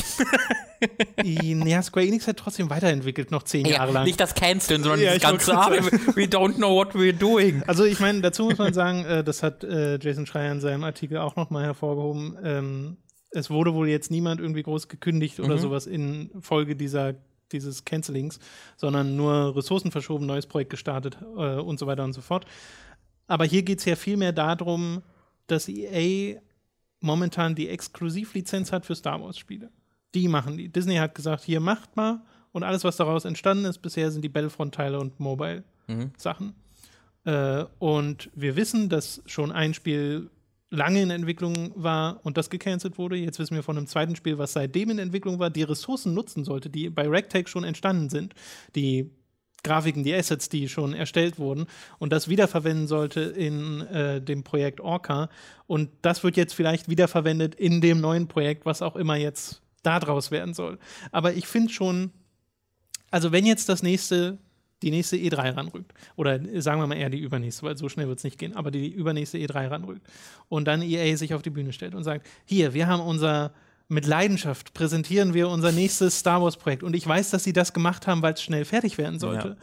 ja, 1.23 1.83
Square 1.83 2.07
Enix 2.07 2.27
hat 2.29 2.37
trotzdem 2.37 2.71
weiterentwickelt, 2.71 3.31
noch 3.31 3.43
zehn 3.43 3.67
ja, 3.67 3.77
Jahre 3.77 3.93
lang. 3.93 4.05
Nicht 4.05 4.21
das 4.21 4.35
Canceln, 4.35 4.83
sondern 4.83 5.01
ja, 5.01 5.15
das 5.15 5.23
ganze, 5.23 5.57
ah, 5.57 5.71
we 5.71 6.25
don't 6.25 6.55
know 6.55 6.75
what 6.75 6.95
we're 6.95 7.13
doing. 7.13 7.63
Also 7.67 7.85
ich 7.85 7.99
meine, 8.01 8.21
dazu 8.21 8.45
muss 8.45 8.59
man 8.59 8.73
sagen, 8.73 9.05
äh, 9.05 9.25
das 9.25 9.43
hat 9.43 9.65
äh, 9.65 9.99
Jason 10.01 10.27
Schreier 10.27 10.53
in 10.53 10.61
seinem 10.61 10.85
Artikel 10.85 11.19
auch 11.19 11.37
nochmal 11.37 11.65
hervorgehoben, 11.65 12.37
ähm, 12.45 12.97
es 13.31 13.51
wurde 13.51 13.75
wohl 13.75 13.89
jetzt 13.89 14.11
niemand 14.11 14.41
irgendwie 14.41 14.63
groß 14.63 14.89
gekündigt 14.89 15.39
oder 15.39 15.57
mhm. 15.57 15.61
sowas 15.61 15.87
in 15.87 16.31
Folge 16.41 16.77
dieser 16.77 17.15
dieses 17.53 17.85
Cancellings, 17.85 18.39
sondern 18.77 19.17
nur 19.17 19.57
Ressourcen 19.57 19.91
verschoben, 19.91 20.27
neues 20.27 20.47
Projekt 20.47 20.71
gestartet 20.71 21.19
äh, 21.37 21.57
und 21.57 21.79
so 21.79 21.87
weiter 21.87 22.05
und 22.05 22.13
so 22.13 22.21
fort. 22.21 22.45
Aber 23.29 23.45
hier 23.45 23.63
geht 23.63 23.79
es 23.79 23.85
ja 23.85 23.95
viel 23.95 24.17
mehr 24.17 24.33
darum, 24.33 25.03
dass 25.47 25.69
EA 25.69 26.41
momentan 27.01 27.55
die 27.55 27.69
Exklusivlizenz 27.69 28.73
hat 28.73 28.85
für 28.85 28.97
Star 28.97 29.23
Wars-Spiele. 29.23 29.71
Die 30.15 30.27
machen 30.27 30.57
die. 30.57 30.69
Disney 30.69 30.97
hat 30.97 31.15
gesagt, 31.15 31.45
hier 31.45 31.61
macht 31.61 31.95
mal. 31.97 32.23
Und 32.51 32.65
alles, 32.65 32.83
was 32.83 32.97
daraus 32.97 33.25
entstanden 33.25 33.67
ist 33.67 33.79
bisher, 33.79 34.11
sind 34.11 34.23
die 34.23 34.29
Battlefront-Teile 34.29 34.99
und 34.99 35.21
Mobile-Sachen. 35.21 36.47
Mhm. 36.47 37.31
Äh, 37.31 37.67
und 37.79 38.31
wir 38.35 38.57
wissen, 38.57 38.89
dass 38.89 39.23
schon 39.27 39.53
ein 39.53 39.75
Spiel 39.75 40.31
lange 40.71 41.03
in 41.03 41.11
Entwicklung 41.11 41.73
war 41.77 42.21
und 42.25 42.37
das 42.37 42.51
gecancelt 42.51 42.99
wurde. 42.99 43.17
Jetzt 43.17 43.39
wissen 43.39 43.55
wir 43.55 43.63
von 43.63 43.77
einem 43.77 43.87
zweiten 43.87 44.17
Spiel, 44.17 44.39
was 44.39 44.53
seitdem 44.53 44.91
in 44.91 44.99
Entwicklung 44.99 45.39
war, 45.39 45.51
die 45.51 45.63
Ressourcen 45.63 46.15
nutzen 46.15 46.45
sollte, 46.45 46.69
die 46.69 46.91
bei 46.91 47.07
Ragtag 47.07 47.49
schon 47.49 47.65
entstanden 47.65 48.11
sind, 48.11 48.35
die 48.75 49.11
Grafiken, 49.65 50.05
die 50.05 50.15
Assets, 50.15 50.49
die 50.49 50.69
schon 50.69 50.95
erstellt 50.95 51.39
wurden 51.39 51.67
und 51.99 52.13
das 52.13 52.29
wiederverwenden 52.29 52.87
sollte 52.87 53.21
in 53.21 53.81
äh, 53.83 54.21
dem 54.21 54.45
Projekt 54.45 54.81
Orca. 54.81 55.29
Und 55.67 55.91
das 56.03 56.23
wird 56.23 56.37
jetzt 56.37 56.55
vielleicht 56.55 56.89
wiederverwendet 56.89 57.55
in 57.55 57.81
dem 57.81 58.01
neuen 58.01 58.29
Projekt, 58.29 58.65
was 58.67 58.83
auch 58.83 58.97
immer 58.97 59.17
jetzt 59.17 59.63
daraus 59.83 60.31
werden 60.31 60.55
soll. 60.55 60.79
Aber 61.13 61.35
ich 61.35 61.47
finde 61.47 61.73
schon, 61.73 62.13
also 63.11 63.33
wenn 63.33 63.47
jetzt 63.47 63.69
das 63.69 63.83
nächste 63.83 64.39
die 64.83 64.91
nächste 64.91 65.17
E3 65.17 65.57
ranrückt. 65.57 65.93
Oder 66.17 66.41
sagen 66.61 66.81
wir 66.81 66.87
mal 66.87 66.97
eher 66.97 67.11
die 67.11 67.19
übernächste, 67.19 67.63
weil 67.65 67.77
so 67.77 67.89
schnell 67.89 68.09
wird 68.09 68.19
es 68.19 68.25
nicht 68.25 68.39
gehen, 68.39 68.55
aber 68.55 68.71
die 68.71 68.89
übernächste 68.89 69.39
E3 69.39 69.71
ranrückt. 69.71 70.07
Und 70.49 70.67
dann 70.67 70.83
EA 70.83 71.17
sich 71.17 71.35
auf 71.35 71.43
die 71.43 71.51
Bühne 71.51 71.73
stellt 71.73 71.95
und 71.95 72.05
sagt: 72.05 72.27
Hier, 72.45 72.75
wir 72.75 72.87
haben 72.87 73.03
unser, 73.03 73.53
mit 73.89 74.07
Leidenschaft 74.07 74.75
präsentieren 74.75 75.35
wir 75.35 75.49
unser 75.49 75.73
nächstes 75.73 76.19
Star 76.19 76.43
Wars-Projekt. 76.43 76.83
Und 76.83 76.95
ich 76.95 77.07
weiß, 77.07 77.31
dass 77.31 77.45
sie 77.45 77.53
das 77.53 77.73
gemacht 77.73 78.07
haben, 78.07 78.23
weil 78.23 78.35
es 78.35 78.43
schnell 78.43 78.65
fertig 78.65 78.99
werden 78.99 79.19
sollte. 79.19 79.49
Ja. 79.49 79.57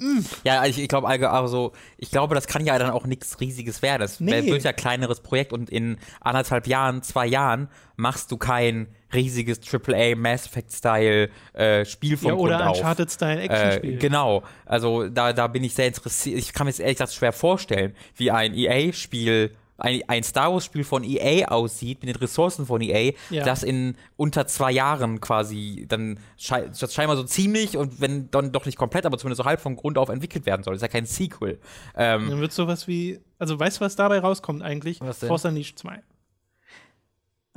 Mm. 0.00 0.24
Ja, 0.44 0.64
ich, 0.64 0.78
ich 0.78 0.88
glaube, 0.88 1.08
also, 1.08 1.72
ich 1.96 2.10
glaube, 2.10 2.34
das 2.34 2.46
kann 2.46 2.64
ja 2.64 2.78
dann 2.78 2.90
auch 2.90 3.04
nichts 3.04 3.40
Riesiges 3.40 3.82
werden. 3.82 4.00
Das 4.00 4.20
nee. 4.20 4.46
wird 4.46 4.62
ja 4.62 4.70
ein 4.70 4.76
kleineres 4.76 5.20
Projekt 5.20 5.52
und 5.52 5.70
in 5.70 5.98
anderthalb 6.20 6.66
Jahren, 6.66 7.02
zwei 7.02 7.26
Jahren 7.26 7.68
machst 7.96 8.30
du 8.30 8.36
kein 8.36 8.86
riesiges 9.12 9.60
AAA 9.60 10.14
Mass 10.14 10.46
Effect 10.46 10.72
Style 10.72 11.30
äh, 11.52 11.84
Spiel 11.84 12.16
von 12.16 12.28
ja, 12.28 12.34
oder 12.34 12.58
Grund 12.58 12.76
Uncharted 12.76 13.10
Style 13.10 13.40
Action 13.40 13.72
Spiel. 13.72 13.94
Äh, 13.94 13.96
genau. 13.96 14.44
Also 14.66 15.08
da 15.08 15.32
da 15.32 15.46
bin 15.48 15.64
ich 15.64 15.74
sehr 15.74 15.88
interessiert. 15.88 16.38
Ich 16.38 16.52
kann 16.52 16.66
mir 16.66 16.70
jetzt 16.70 16.80
ehrlich 16.80 16.96
gesagt 16.96 17.14
schwer 17.14 17.32
vorstellen, 17.32 17.94
wie 18.14 18.30
ein 18.30 18.54
EA 18.54 18.92
Spiel 18.92 19.56
ein, 19.78 20.02
ein 20.08 20.22
Star 20.22 20.52
Wars-Spiel 20.52 20.84
von 20.84 21.04
EA 21.04 21.48
aussieht, 21.48 22.00
mit 22.02 22.14
den 22.14 22.16
Ressourcen 22.16 22.66
von 22.66 22.80
EA, 22.80 23.12
ja. 23.30 23.44
das 23.44 23.62
in 23.62 23.96
unter 24.16 24.46
zwei 24.46 24.72
Jahren 24.72 25.20
quasi 25.20 25.86
dann 25.88 26.18
schei 26.36 26.68
das 26.68 26.92
scheinbar 26.92 27.16
so 27.16 27.22
ziemlich 27.22 27.76
und 27.76 28.00
wenn 28.00 28.30
dann 28.30 28.52
doch 28.52 28.66
nicht 28.66 28.76
komplett, 28.76 29.06
aber 29.06 29.16
zumindest 29.18 29.38
so 29.38 29.44
halb 29.44 29.60
von 29.60 29.76
Grund 29.76 29.96
auf 29.96 30.08
entwickelt 30.08 30.46
werden 30.46 30.62
soll. 30.62 30.74
Das 30.74 30.82
ist 30.82 30.88
ja 30.88 30.88
kein 30.92 31.06
Sequel. 31.06 31.58
Ähm, 31.96 32.28
dann 32.28 32.40
wird 32.40 32.52
sowas 32.52 32.88
wie, 32.88 33.20
also 33.38 33.58
weißt 33.58 33.80
du, 33.80 33.84
was 33.84 33.96
dabei 33.96 34.18
rauskommt 34.18 34.62
eigentlich? 34.62 34.98
Force 34.98 35.44
Unleashed 35.44 35.78
2. 35.78 36.02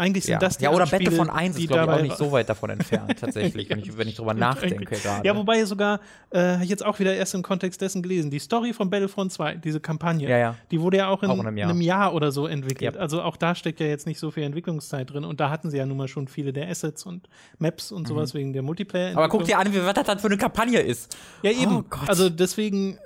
Eigentlich 0.02 0.26
sind 0.26 0.34
ja. 0.34 0.40
das 0.40 0.58
die 0.58 0.64
Ja, 0.64 0.72
oder 0.72 0.88
Battlefront 0.88 1.30
1 1.30 1.60
ist, 1.60 1.68
glaube 1.68 1.84
ich, 1.84 2.00
auch 2.00 2.02
nicht 2.02 2.18
so 2.18 2.32
weit 2.32 2.50
davon 2.50 2.72
entfernt, 2.72 3.20
tatsächlich, 3.20 3.70
wenn, 3.70 3.78
ich, 3.78 3.96
wenn 3.96 4.08
ich 4.08 4.16
drüber 4.16 4.34
nachdenke 4.34 4.96
gerade. 4.96 5.28
Ja, 5.28 5.36
wobei 5.36 5.64
sogar, 5.66 6.00
äh, 6.34 6.64
jetzt 6.64 6.84
auch 6.84 6.98
wieder 6.98 7.14
erst 7.14 7.36
im 7.36 7.44
Kontext 7.44 7.82
dessen 7.82 8.02
gelesen, 8.02 8.32
die 8.32 8.40
Story 8.40 8.74
von 8.74 8.90
Battlefront 8.90 9.32
2, 9.32 9.58
diese 9.58 9.80
Kampagne, 9.80 10.28
ja, 10.28 10.38
ja. 10.40 10.56
die 10.72 10.82
wurde 10.82 10.98
ja 10.98 11.10
auch 11.10 11.22
in, 11.22 11.30
auch 11.30 11.36
in 11.36 11.42
einem, 11.42 11.58
Jahr. 11.58 11.70
einem, 11.70 11.82
Jahr. 11.82 12.16
oder 12.16 12.32
so 12.32 12.48
entwickelt. 12.48 12.98
Also 12.98 13.22
auch 13.22 13.38
da 13.38 13.54
steckt 13.54 13.80
ja 13.80 13.86
jetzt 13.86 14.08
nicht 14.08 14.18
so 14.18 14.32
viel 14.32 14.42
Entwicklungszeit 14.42 15.08
drin 15.12 15.24
und 15.24 15.40
da 15.40 15.52
hatten 15.52 15.70
sie 15.70 15.78
ja 15.78 15.86
nun 15.86 15.98
mal 15.98 16.08
schon 16.08 16.28
viele 16.28 16.52
der 16.52 16.68
Assets 16.68 17.06
und 17.06 17.30
Maps 17.60 17.92
und 17.92 18.08
sowas 18.08 18.34
mhm. 18.34 18.40
wegen 18.40 18.54
der 18.54 18.64
Multiplayer. 18.64 19.16
Aber 19.16 19.30
guck 19.30 19.44
dir 19.44 19.60
an, 19.60 19.72
wie 19.72 19.86
was 19.86 19.94
das 19.94 20.08
dann 20.08 20.18
für 20.18 20.28
eine 20.28 20.38
Kampagne 20.38 20.80
ist. 20.80 21.16
Ja, 21.44 21.52
eben. 21.52 21.86
Oh 21.92 21.96
also 22.08 22.28
deswegen 22.28 22.96
äh, 22.96 22.98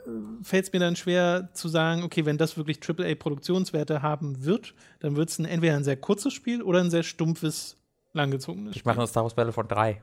fällt 0.44 0.68
es 0.68 0.72
mir 0.72 0.80
dann 0.80 0.96
schwer 0.96 1.50
zu 1.52 1.68
sagen, 1.68 2.04
okay, 2.04 2.26
wenn 2.26 2.38
das 2.38 2.56
wirklich 2.56 2.80
AAA-Produktionswerte 2.88 4.02
haben 4.02 4.46
wird, 4.46 4.74
dann 5.06 5.16
wird 5.16 5.30
es 5.30 5.38
entweder 5.38 5.76
ein 5.76 5.84
sehr 5.84 5.98
kurzes 5.98 6.34
Spiel 6.34 6.64
oder 6.64 6.80
ein 6.80 6.90
sehr 6.90 7.04
stumpfes, 7.04 7.78
langgezogenes 8.14 8.76
Ich 8.76 8.86
mache 8.86 8.98
das 8.98 9.12
Star 9.12 9.22
Wars 9.22 9.36
Battlefront 9.36 9.72
3. 9.72 10.02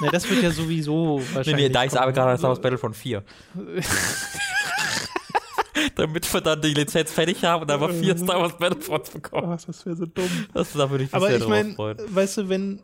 Na, 0.00 0.08
das 0.10 0.28
wird 0.28 0.42
ja 0.42 0.50
sowieso 0.50 1.22
wahrscheinlich. 1.32 1.54
Nee, 1.54 1.68
nee, 1.68 1.68
da 1.68 1.84
ist 1.84 1.96
aber 1.96 2.10
gerade 2.10 2.36
Star 2.36 2.50
Wars 2.50 2.60
Battlefront 2.60 2.96
4. 2.96 3.22
Damit 5.94 6.34
wir 6.34 6.40
dann 6.40 6.60
die 6.60 6.74
Lizenz 6.74 7.12
fertig 7.12 7.44
haben 7.44 7.62
und 7.62 7.70
einfach 7.70 7.92
vier 7.92 8.18
Star 8.18 8.40
Wars 8.40 8.58
Battlefronts 8.58 9.10
bekommen. 9.10 9.52
Oh, 9.52 9.56
das 9.64 9.86
wäre 9.86 9.94
so 9.94 10.06
dumm. 10.06 10.28
Das, 10.52 10.72
da 10.72 10.90
würde 10.90 11.04
ich 11.04 11.12
mich 11.12 11.14
Aber 11.14 11.32
ich 11.32 11.46
meine, 11.46 11.78
weißt 11.78 12.38
du, 12.38 12.48
wenn, 12.48 12.82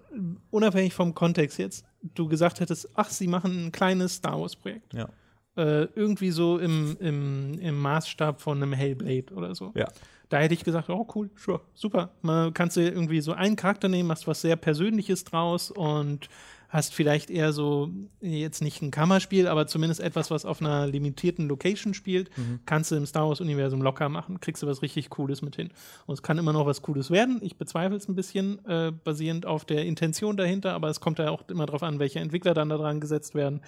unabhängig 0.50 0.94
vom 0.94 1.16
Kontext 1.16 1.58
jetzt, 1.58 1.84
du 2.14 2.28
gesagt 2.28 2.60
hättest, 2.60 2.88
ach, 2.94 3.10
sie 3.10 3.26
machen 3.26 3.66
ein 3.66 3.72
kleines 3.72 4.14
Star 4.14 4.40
Wars-Projekt. 4.40 4.94
Ja. 4.94 5.08
Äh, 5.56 5.88
irgendwie 5.96 6.30
so 6.30 6.58
im, 6.58 6.96
im, 7.00 7.58
im 7.58 7.76
Maßstab 7.76 8.40
von 8.40 8.62
einem 8.62 8.72
Hellblade 8.72 9.34
oder 9.34 9.52
so. 9.56 9.72
Ja. 9.74 9.88
Da 10.28 10.38
hätte 10.38 10.54
ich 10.54 10.64
gesagt, 10.64 10.90
oh 10.90 11.06
cool, 11.14 11.30
sure, 11.36 11.60
super. 11.74 12.10
Man 12.22 12.52
kannst 12.52 12.76
du 12.76 12.80
irgendwie 12.80 13.20
so 13.20 13.32
einen 13.32 13.56
Charakter 13.56 13.88
nehmen, 13.88 14.08
machst 14.08 14.26
was 14.26 14.40
sehr 14.40 14.56
Persönliches 14.56 15.24
draus 15.24 15.70
und 15.70 16.28
hast 16.68 16.94
vielleicht 16.94 17.30
eher 17.30 17.52
so, 17.52 17.90
jetzt 18.20 18.60
nicht 18.60 18.82
ein 18.82 18.90
Kammerspiel, 18.90 19.46
aber 19.46 19.66
zumindest 19.66 20.00
etwas, 20.00 20.30
was 20.30 20.44
auf 20.44 20.60
einer 20.60 20.86
limitierten 20.86 21.46
Location 21.48 21.94
spielt, 21.94 22.36
mhm. 22.36 22.60
kannst 22.66 22.90
du 22.90 22.96
im 22.96 23.06
Star 23.06 23.28
Wars-Universum 23.28 23.82
locker 23.82 24.08
machen, 24.08 24.40
kriegst 24.40 24.62
du 24.62 24.66
was 24.66 24.82
richtig 24.82 25.10
Cooles 25.10 25.42
mit 25.42 25.56
hin. 25.56 25.70
Und 26.06 26.14
es 26.14 26.22
kann 26.22 26.38
immer 26.38 26.52
noch 26.52 26.66
was 26.66 26.82
Cooles 26.82 27.10
werden. 27.10 27.38
Ich 27.42 27.56
bezweifle 27.56 27.96
es 27.96 28.08
ein 28.08 28.16
bisschen, 28.16 28.64
äh, 28.66 28.92
basierend 28.92 29.46
auf 29.46 29.64
der 29.64 29.84
Intention 29.84 30.36
dahinter, 30.36 30.72
aber 30.72 30.88
es 30.88 31.00
kommt 31.00 31.18
ja 31.18 31.30
auch 31.30 31.48
immer 31.48 31.66
darauf 31.66 31.82
an, 31.82 31.98
welche 31.98 32.18
Entwickler 32.18 32.52
dann 32.52 32.68
da 32.68 32.76
dran 32.76 33.00
gesetzt 33.00 33.34
werden. 33.34 33.60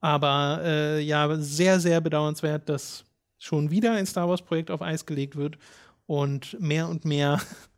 Aber 0.00 0.60
äh, 0.62 1.00
ja, 1.00 1.36
sehr, 1.36 1.80
sehr 1.80 2.00
bedauernswert, 2.00 2.68
dass 2.68 3.04
schon 3.38 3.70
wieder 3.70 3.92
ein 3.92 4.06
Star 4.06 4.28
Wars-Projekt 4.28 4.70
auf 4.70 4.82
Eis 4.82 5.04
gelegt 5.04 5.36
wird 5.36 5.58
und 6.06 6.58
mehr 6.60 6.88
und 6.88 7.04
mehr 7.04 7.40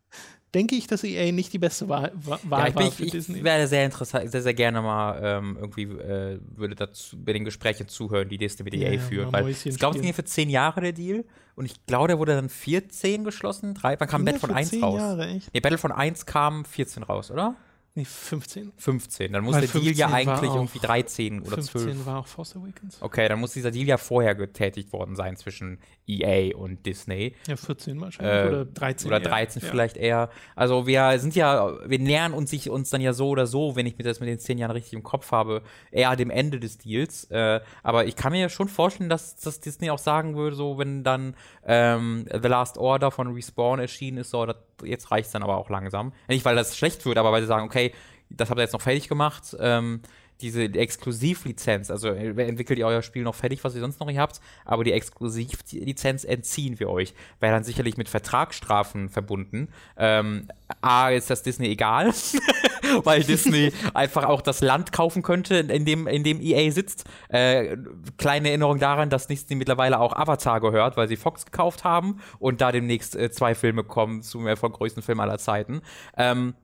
denke 0.55 0.75
ich, 0.75 0.87
dass 0.87 1.05
EA 1.05 1.33
nicht 1.33 1.53
die 1.53 1.59
beste 1.59 1.89
Wahl, 1.89 2.13
Wahl 2.15 2.39
ja, 2.61 2.69
ich 2.69 2.75
war 2.75 2.91
für 2.91 3.05
ich, 3.05 3.11
Disney. 3.11 3.39
Ich 3.39 3.45
werde 3.45 3.67
sehr 3.67 3.85
interessant, 3.85 4.31
sehr, 4.31 4.43
sehr 4.43 4.55
gerne 4.55 4.81
mal 4.81 5.21
ähm, 5.23 5.57
irgendwie 5.61 5.83
äh, 5.83 6.39
würde 6.55 6.75
dazu 6.75 7.23
bei 7.23 7.33
den 7.33 7.45
Gesprächen 7.45 7.89
zuhören, 7.89 8.29
die 8.29 8.39
Disney 8.39 8.65
mit 8.65 8.75
EA 8.75 8.93
ja, 8.93 9.01
führt. 9.01 9.33
Weil 9.33 9.49
ich 9.49 9.79
glaube, 9.79 9.97
es 9.97 10.03
ging 10.03 10.15
für 10.15 10.25
zehn 10.25 10.51
Jahre 10.51 10.81
der 10.81 10.93
Deal 10.93 11.25
und 11.55 11.67
ich 11.67 11.85
glaube, 11.87 12.09
der 12.09 12.19
wurde 12.19 12.35
dann 12.35 12.49
14 12.49 13.25
geschlossen. 13.25 13.75
Drei, 13.75 13.99
wann 13.99 14.09
kam 14.09 14.23
ja, 14.23 14.33
Battlefront 14.33 14.55
1 14.55 14.83
raus? 14.83 14.99
Jahre, 14.99 15.29
echt? 15.29 15.53
Nee, 15.53 15.61
Battlefront 15.61 15.95
1 15.95 16.27
kam 16.27 16.65
14 16.65 17.03
raus, 17.03 17.31
oder? 17.31 17.57
Nee, 17.95 18.05
15. 18.05 18.73
15. 18.77 19.33
Dann 19.33 19.43
muss 19.43 19.57
Weil 19.57 19.67
der 19.67 19.81
Deal 19.81 19.93
ja 19.93 20.09
eigentlich 20.09 20.53
irgendwie 20.53 20.79
13 20.79 21.41
oder 21.43 21.61
12. 21.61 21.71
15 21.71 22.07
war 22.07 22.21
auch 22.21 22.27
Force 22.29 22.55
Awakens. 22.55 22.99
Okay, 23.01 23.29
dann 23.29 23.41
muss 23.41 23.55
dieser 23.55 23.73
Deal 23.73 23.89
ja 23.89 23.97
vorher 23.97 24.37
getätigt 24.37 24.93
worden 24.93 25.17
sein 25.17 25.37
zwischen 25.37 25.81
EA 26.09 26.57
und 26.57 26.85
Disney. 26.87 27.35
Ja, 27.47 27.57
14 27.57 28.01
wahrscheinlich. 28.01 28.35
Äh, 28.35 28.49
oder 28.49 28.65
13. 28.65 29.09
Oder 29.09 29.21
13 29.21 29.63
eher. 29.63 29.69
vielleicht 29.69 29.97
eher. 29.97 30.31
Also 30.57 30.87
wir 30.87 31.19
sind 31.19 31.35
ja, 31.35 31.79
wir 31.89 31.99
nähern 31.99 32.33
uns, 32.33 32.51
sich, 32.51 32.71
uns 32.71 32.91
dann 32.91 33.01
ja 33.01 33.13
so 33.13 33.29
oder 33.29 33.47
so, 33.47 33.77
wenn 33.77 33.87
ich 33.87 33.99
mir 33.99 34.05
das 34.05 34.21
mit 34.21 34.29
den 34.29 34.39
10 34.39 34.59
Jahren 34.59 34.71
richtig 34.71 34.95
im 34.95 35.03
Kopf 35.03 35.31
habe, 35.33 35.63
eher 35.91 36.17
dem 36.17 36.31
Ende 36.31 36.59
des 36.59 36.79
Deals. 36.79 37.25
Äh, 37.31 37.61
aber 37.83 38.07
ich 38.07 38.17
kann 38.17 38.33
mir 38.33 38.41
ja 38.41 38.49
schon 38.49 38.69
vorstellen, 38.69 39.11
dass, 39.11 39.37
dass 39.37 39.61
Disney 39.61 39.91
auch 39.91 39.99
sagen 39.99 40.37
würde, 40.37 40.57
so 40.57 40.79
wenn 40.79 41.05
dann 41.05 41.37
ähm, 41.67 42.25
The 42.31 42.49
Last 42.49 42.79
Order 42.79 43.11
von 43.11 43.33
Respawn 43.33 43.79
erschienen 43.79 44.19
ist, 44.19 44.31
so, 44.31 44.47
das, 44.47 44.57
jetzt 44.85 45.11
reicht 45.11 45.27
es 45.27 45.33
dann 45.33 45.43
aber 45.43 45.59
auch 45.59 45.71
langsam. 45.71 46.13
Nicht, 46.29 46.45
weil 46.45 46.57
das 46.57 46.77
schlecht 46.77 47.05
wird, 47.05 47.19
aber 47.19 47.33
weil 47.33 47.43
sie 47.43 47.49
sagen, 47.49 47.67
okay, 47.67 47.93
das 48.31 48.51
habt 48.51 48.59
ihr 48.59 48.63
jetzt 48.63 48.73
noch 48.73 48.81
fertig 48.81 49.09
gemacht. 49.09 49.57
Ähm, 49.59 50.03
diese 50.41 50.65
Exklusivlizenz, 50.65 51.91
also 51.91 52.09
äh, 52.09 52.29
entwickelt 52.47 52.79
ihr 52.79 52.87
euer 52.87 53.03
Spiel 53.03 53.23
noch 53.23 53.35
fertig, 53.35 53.65
was 53.65 53.75
ihr 53.75 53.81
sonst 53.81 54.01
noch 54.01 54.07
nicht 54.07 54.19
habt, 54.19 54.41
aber 54.65 54.85
die 54.85 54.93
Exklusivlizenz 54.93 56.25
entziehen 56.25 56.79
wir 56.79 56.89
euch. 56.89 57.15
Wäre 57.41 57.55
dann 57.55 57.65
sicherlich 57.65 57.97
mit 57.97 58.09
Vertragsstrafen 58.09 59.09
verbunden. 59.09 59.69
Ähm, 59.97 60.49
A, 60.81 61.11
ist 61.11 61.31
das 61.31 61.43
Disney 61.43 61.69
egal, 61.69 62.13
weil 63.05 63.23
Disney 63.23 63.73
einfach 63.95 64.25
auch 64.25 64.41
das 64.41 64.61
Land 64.61 64.93
kaufen 64.93 65.23
könnte, 65.23 65.57
in 65.57 65.85
dem, 65.85 66.07
in 66.07 66.25
dem 66.25 66.41
EA 66.41 66.71
sitzt. 66.71 67.05
Äh, 67.29 67.77
kleine 68.17 68.49
Erinnerung 68.49 68.79
daran, 68.79 69.11
dass 69.11 69.27
Disney 69.27 69.57
mittlerweile 69.57 69.99
auch 69.99 70.15
Avatar 70.15 70.61
gehört, 70.61 70.97
weil 70.97 71.09
sie 71.09 71.17
Fox 71.17 71.45
gekauft 71.45 71.85
haben 71.85 72.21
und 72.39 72.61
da 72.61 72.71
demnächst 72.71 73.17
äh, 73.17 73.31
zwei 73.31 73.55
Filme 73.55 73.85
kommen 73.85 74.23
zum 74.23 74.47
erfolgreichsten 74.47 75.03
Film 75.03 75.21
aller 75.21 75.39
Zeiten. 75.39 75.83
Ähm, 76.17 76.55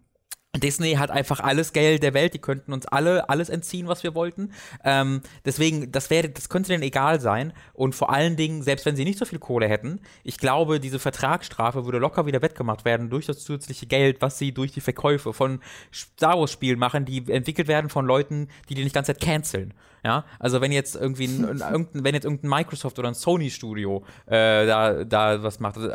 Disney 0.56 0.94
hat 0.94 1.10
einfach 1.10 1.40
alles 1.40 1.72
Geld 1.72 2.02
der 2.02 2.14
Welt, 2.14 2.34
die 2.34 2.38
könnten 2.38 2.72
uns 2.72 2.86
alle 2.86 3.28
alles 3.28 3.48
entziehen, 3.48 3.88
was 3.88 4.02
wir 4.02 4.14
wollten. 4.14 4.52
Ähm, 4.84 5.20
deswegen, 5.44 5.90
das 5.90 6.10
wäre, 6.10 6.28
das 6.28 6.48
könnte 6.48 6.68
denen 6.68 6.82
egal 6.82 7.20
sein. 7.20 7.52
Und 7.72 7.94
vor 7.94 8.10
allen 8.10 8.36
Dingen, 8.36 8.62
selbst 8.62 8.86
wenn 8.86 8.96
sie 8.96 9.04
nicht 9.04 9.18
so 9.18 9.24
viel 9.24 9.38
Kohle 9.38 9.68
hätten, 9.68 10.00
ich 10.22 10.38
glaube, 10.38 10.80
diese 10.80 10.98
Vertragsstrafe 10.98 11.84
würde 11.84 11.98
locker 11.98 12.26
wieder 12.26 12.42
wettgemacht 12.42 12.84
werden 12.84 13.10
durch 13.10 13.26
das 13.26 13.40
zusätzliche 13.44 13.86
Geld, 13.86 14.22
was 14.22 14.38
sie 14.38 14.52
durch 14.52 14.72
die 14.72 14.80
Verkäufe 14.80 15.32
von 15.32 15.60
Star 15.92 16.38
Wars 16.38 16.52
Spielen 16.52 16.78
machen, 16.78 17.04
die 17.04 17.30
entwickelt 17.30 17.68
werden 17.68 17.90
von 17.90 18.06
Leuten, 18.06 18.48
die 18.68 18.74
die 18.74 18.84
nicht 18.84 18.94
ganze 18.94 19.12
Zeit 19.12 19.22
canceln. 19.22 19.74
Ja, 20.04 20.24
also 20.38 20.60
wenn 20.60 20.70
jetzt 20.70 20.96
irgendwie 20.96 21.24
ein, 21.24 21.60
irgendein, 21.60 22.04
wenn 22.04 22.14
jetzt 22.14 22.24
irgendein 22.24 22.50
Microsoft 22.50 22.98
oder 22.98 23.08
ein 23.08 23.14
Sony 23.14 23.50
Studio 23.50 24.04
äh, 24.26 24.66
da, 24.66 25.02
da 25.02 25.42
was 25.42 25.60
macht, 25.60 25.78
also, 25.78 25.90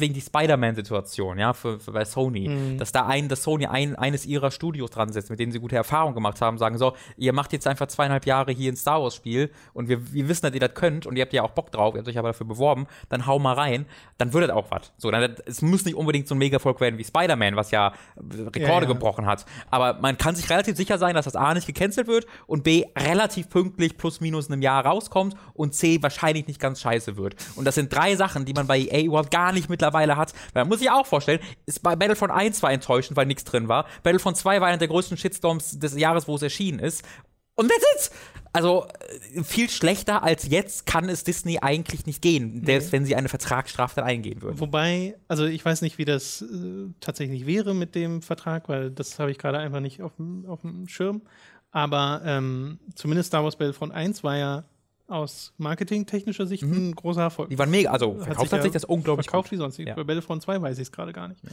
wegen 0.00 0.14
die 0.14 0.20
Spider-Man-Situation, 0.20 1.36
ja, 1.36 1.52
für, 1.52 1.80
für, 1.80 1.90
bei 1.90 2.04
Sony, 2.04 2.48
mhm. 2.48 2.78
dass 2.78 2.92
da 2.92 3.06
ein, 3.06 3.28
dass 3.28 3.42
Sony 3.42 3.66
ein, 3.66 3.96
eines 3.96 4.24
ihrer 4.24 4.52
Studios 4.52 4.90
dran 4.90 5.12
setzt, 5.12 5.30
mit 5.30 5.40
denen 5.40 5.50
sie 5.50 5.58
gute 5.58 5.74
Erfahrungen 5.74 6.14
gemacht 6.14 6.40
haben, 6.40 6.58
sagen 6.58 6.78
so, 6.78 6.94
ihr 7.16 7.32
macht 7.32 7.52
jetzt 7.52 7.66
einfach 7.66 7.88
zweieinhalb 7.88 8.24
Jahre 8.24 8.52
hier 8.52 8.70
ein 8.70 8.76
Star 8.76 9.02
Wars-Spiel 9.02 9.50
und 9.72 9.88
wir, 9.88 10.12
wir 10.12 10.28
wissen, 10.28 10.42
dass 10.42 10.54
ihr 10.54 10.60
das 10.60 10.74
könnt 10.74 11.06
und 11.06 11.16
ihr 11.16 11.22
habt 11.22 11.32
ja 11.32 11.42
auch 11.42 11.50
Bock 11.50 11.72
drauf, 11.72 11.94
ihr 11.94 11.98
habt 11.98 12.08
euch 12.08 12.18
aber 12.18 12.28
dafür 12.28 12.46
beworben, 12.46 12.86
dann 13.08 13.26
hau 13.26 13.40
mal 13.40 13.54
rein, 13.54 13.84
dann 14.18 14.32
wird 14.32 14.44
das 14.44 14.50
auch 14.50 14.70
was. 14.70 14.92
So, 14.96 15.10
dann, 15.10 15.34
es 15.44 15.60
muss 15.60 15.84
nicht 15.84 15.96
unbedingt 15.96 16.28
so 16.28 16.36
ein 16.36 16.38
Mega-Erfolg 16.38 16.80
werden 16.80 16.98
wie 16.98 17.04
Spider-Man, 17.04 17.56
was 17.56 17.72
ja 17.72 17.94
Rekorde 18.16 18.60
ja, 18.60 18.80
ja. 18.82 18.84
gebrochen 18.84 19.26
hat. 19.26 19.44
Aber 19.70 19.94
man 19.94 20.16
kann 20.18 20.36
sich 20.36 20.48
relativ 20.50 20.76
sicher 20.76 20.98
sein, 20.98 21.16
dass 21.16 21.24
das 21.24 21.34
A 21.34 21.52
nicht 21.52 21.66
gecancelt 21.66 22.06
wird 22.06 22.26
und 22.46 22.62
B 22.62 22.84
relativ 22.96 23.39
relativ 23.40 23.48
pünktlich 23.50 23.96
plus 23.96 24.20
minus 24.20 24.50
einem 24.50 24.62
Jahr 24.62 24.84
rauskommt 24.84 25.34
und 25.54 25.74
C 25.74 26.02
wahrscheinlich 26.02 26.46
nicht 26.46 26.60
ganz 26.60 26.80
scheiße 26.80 27.16
wird. 27.16 27.36
Und 27.56 27.64
das 27.64 27.74
sind 27.74 27.92
drei 27.92 28.16
Sachen, 28.16 28.44
die 28.44 28.52
man 28.52 28.66
bei 28.66 28.78
EA 28.78 29.02
überhaupt 29.02 29.30
gar 29.30 29.52
nicht 29.52 29.68
mittlerweile 29.68 30.16
hat. 30.16 30.32
Weil 30.52 30.64
man 30.64 30.68
muss 30.68 30.80
sich 30.80 30.90
auch 30.90 31.06
vorstellen, 31.06 31.40
ist 31.66 31.82
bei 31.82 31.96
Battlefront 31.96 32.32
1 32.32 32.62
war 32.62 32.72
enttäuschend, 32.72 33.16
weil 33.16 33.26
nichts 33.26 33.44
drin 33.44 33.68
war. 33.68 33.86
Battlefront 34.02 34.36
2 34.36 34.60
war 34.60 34.68
einer 34.68 34.78
der 34.78 34.88
größten 34.88 35.16
Shitstorms 35.16 35.78
des 35.78 35.96
Jahres, 35.98 36.28
wo 36.28 36.36
es 36.36 36.42
erschienen 36.42 36.78
ist. 36.78 37.04
Und 37.56 37.68
that's 37.68 37.84
it! 37.94 38.10
Also 38.52 38.86
äh, 39.36 39.44
viel 39.44 39.70
schlechter 39.70 40.24
als 40.24 40.48
jetzt 40.48 40.86
kann 40.86 41.08
es 41.08 41.22
Disney 41.22 41.58
eigentlich 41.60 42.06
nicht 42.06 42.20
gehen, 42.20 42.64
selbst 42.64 42.86
nee. 42.86 42.92
wenn 42.92 43.04
sie 43.04 43.14
eine 43.14 43.28
Vertragsstrafe 43.28 43.96
dann 43.96 44.04
eingehen 44.04 44.42
würden. 44.42 44.58
Wobei, 44.58 45.16
also 45.28 45.44
ich 45.44 45.64
weiß 45.64 45.82
nicht, 45.82 45.98
wie 45.98 46.04
das 46.04 46.42
äh, 46.42 46.88
tatsächlich 47.00 47.46
wäre 47.46 47.74
mit 47.74 47.94
dem 47.94 48.22
Vertrag, 48.22 48.68
weil 48.68 48.90
das 48.90 49.20
habe 49.20 49.30
ich 49.30 49.38
gerade 49.38 49.58
einfach 49.58 49.80
nicht 49.80 50.02
auf 50.02 50.12
dem 50.16 50.88
Schirm. 50.88 51.22
Aber 51.72 52.22
ähm, 52.24 52.78
zumindest 52.94 53.28
Star 53.28 53.44
Wars 53.44 53.56
Battlefront 53.56 53.92
1 53.92 54.24
war 54.24 54.36
ja 54.36 54.64
aus 55.06 55.52
marketingtechnischer 55.58 56.46
Sicht 56.46 56.64
mhm. 56.64 56.90
ein 56.90 56.94
großer 56.94 57.22
Erfolg. 57.22 57.50
Die 57.50 57.58
waren 57.58 57.70
mega, 57.70 57.90
also 57.90 58.14
verkauft 58.14 58.52
hat 58.52 58.62
sich, 58.62 58.72
das 58.72 58.84
unglaublich 58.84 59.26
verkauft 59.26 59.50
gut. 59.50 59.52
wie 59.52 59.60
sonst. 59.60 59.78
Ja. 59.78 59.94
Bei 59.94 60.04
Battlefront 60.04 60.42
2 60.42 60.62
weiß 60.62 60.78
ich 60.78 60.82
es 60.82 60.92
gerade 60.92 61.12
gar 61.12 61.28
nicht. 61.28 61.42
Ja. 61.44 61.50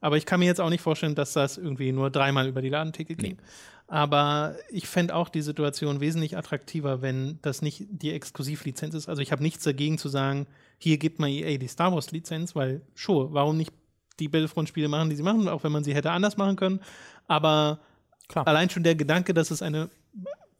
Aber 0.00 0.16
ich 0.16 0.26
kann 0.26 0.40
mir 0.40 0.46
jetzt 0.46 0.60
auch 0.60 0.70
nicht 0.70 0.82
vorstellen, 0.82 1.14
dass 1.14 1.32
das 1.32 1.58
irgendwie 1.58 1.90
nur 1.92 2.10
dreimal 2.10 2.46
über 2.46 2.62
die 2.62 2.68
Ladentheke 2.68 3.16
ging. 3.16 3.32
Nee. 3.32 3.42
Aber 3.88 4.54
ich 4.68 4.86
fände 4.86 5.14
auch 5.14 5.30
die 5.30 5.40
Situation 5.40 6.00
wesentlich 6.00 6.36
attraktiver, 6.36 7.00
wenn 7.00 7.38
das 7.40 7.62
nicht 7.62 7.86
die 7.88 8.12
Exklusivlizenz 8.12 8.94
ist. 8.94 9.08
Also 9.08 9.22
ich 9.22 9.32
habe 9.32 9.42
nichts 9.42 9.64
dagegen 9.64 9.96
zu 9.96 10.08
sagen, 10.08 10.46
hier 10.76 10.98
gibt 10.98 11.18
mal 11.18 11.28
EA 11.28 11.56
die 11.56 11.68
Star 11.68 11.92
Wars 11.92 12.10
Lizenz, 12.10 12.54
weil 12.54 12.82
sure, 12.94 13.32
warum 13.32 13.56
nicht 13.56 13.72
die 14.20 14.28
Battlefront-Spiele 14.28 14.88
machen, 14.88 15.08
die 15.08 15.16
sie 15.16 15.22
machen, 15.22 15.48
auch 15.48 15.64
wenn 15.64 15.72
man 15.72 15.84
sie 15.84 15.94
hätte 15.94 16.10
anders 16.10 16.36
machen 16.36 16.56
können. 16.56 16.80
Aber 17.26 17.80
Klar. 18.28 18.46
Allein 18.46 18.70
schon 18.70 18.82
der 18.82 18.94
Gedanke, 18.94 19.34
dass 19.34 19.50
es 19.50 19.62
eine 19.62 19.88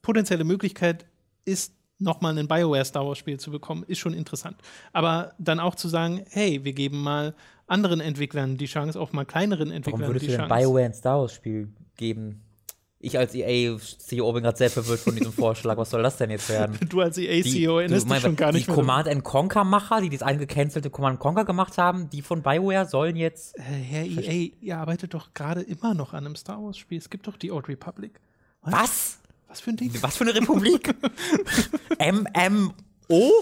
potenzielle 0.02 0.44
Möglichkeit 0.44 1.06
ist, 1.44 1.74
nochmal 1.98 2.38
ein 2.38 2.48
BioWare 2.48 2.84
Star 2.84 3.06
Wars 3.06 3.18
Spiel 3.18 3.38
zu 3.38 3.50
bekommen, 3.50 3.84
ist 3.86 3.98
schon 3.98 4.14
interessant. 4.14 4.56
Aber 4.92 5.32
dann 5.38 5.60
auch 5.60 5.74
zu 5.74 5.88
sagen, 5.88 6.24
hey, 6.30 6.64
wir 6.64 6.72
geben 6.72 7.02
mal 7.02 7.34
anderen 7.66 8.00
Entwicklern 8.00 8.56
die 8.56 8.66
Chance, 8.66 8.98
auch 8.98 9.12
mal 9.12 9.24
kleineren 9.24 9.70
Entwicklern 9.70 10.00
Warum 10.02 10.14
würdest 10.14 10.26
die 10.26 10.30
du 10.30 10.36
Chance. 10.38 10.54
BioWare 10.54 10.84
ein 10.86 10.94
Star 10.94 11.20
Wars 11.20 11.34
Spiel 11.34 11.68
geben? 11.96 12.42
Ich 13.00 13.16
als 13.16 13.32
EA-CEO 13.32 14.32
bin 14.32 14.42
gerade 14.42 14.58
sehr 14.58 14.70
verwirrt 14.70 14.98
von 14.98 15.14
diesem 15.14 15.32
Vorschlag. 15.32 15.76
Was 15.76 15.90
soll 15.90 16.02
das 16.02 16.16
denn 16.16 16.30
jetzt 16.30 16.48
werden? 16.48 16.76
Du 16.88 17.00
als 17.00 17.16
EA-CEO 17.16 17.78
erinnerst 17.78 18.10
dich 18.10 18.20
schon 18.20 18.34
gar 18.34 18.50
nicht 18.50 18.66
Die 18.66 18.72
Command 18.72 19.22
Conquer-Macher, 19.22 20.00
die 20.00 20.08
das 20.08 20.22
eingecancelte 20.22 20.90
Command 20.90 21.20
Conquer 21.20 21.44
gemacht 21.44 21.78
haben, 21.78 22.10
die 22.10 22.22
von 22.22 22.42
BioWare 22.42 22.86
sollen 22.86 23.14
jetzt. 23.14 23.56
Äh, 23.56 23.62
Herr 23.62 24.04
EA, 24.04 24.50
ihr 24.60 24.76
arbeitet 24.78 25.14
doch 25.14 25.32
gerade 25.32 25.60
immer 25.60 25.94
noch 25.94 26.12
an 26.12 26.26
einem 26.26 26.34
Star 26.34 26.60
Wars-Spiel. 26.60 26.98
Es 26.98 27.08
gibt 27.08 27.28
doch 27.28 27.36
die 27.36 27.52
Old 27.52 27.68
Republic. 27.68 28.20
Was? 28.62 28.72
Was, 28.72 29.18
Was 29.46 29.60
für 29.60 29.70
ein 29.70 29.76
Ding? 29.76 29.92
Was 30.00 30.16
für 30.16 30.24
eine 30.24 30.34
Republik? 30.34 30.92
MMO? 32.00 33.32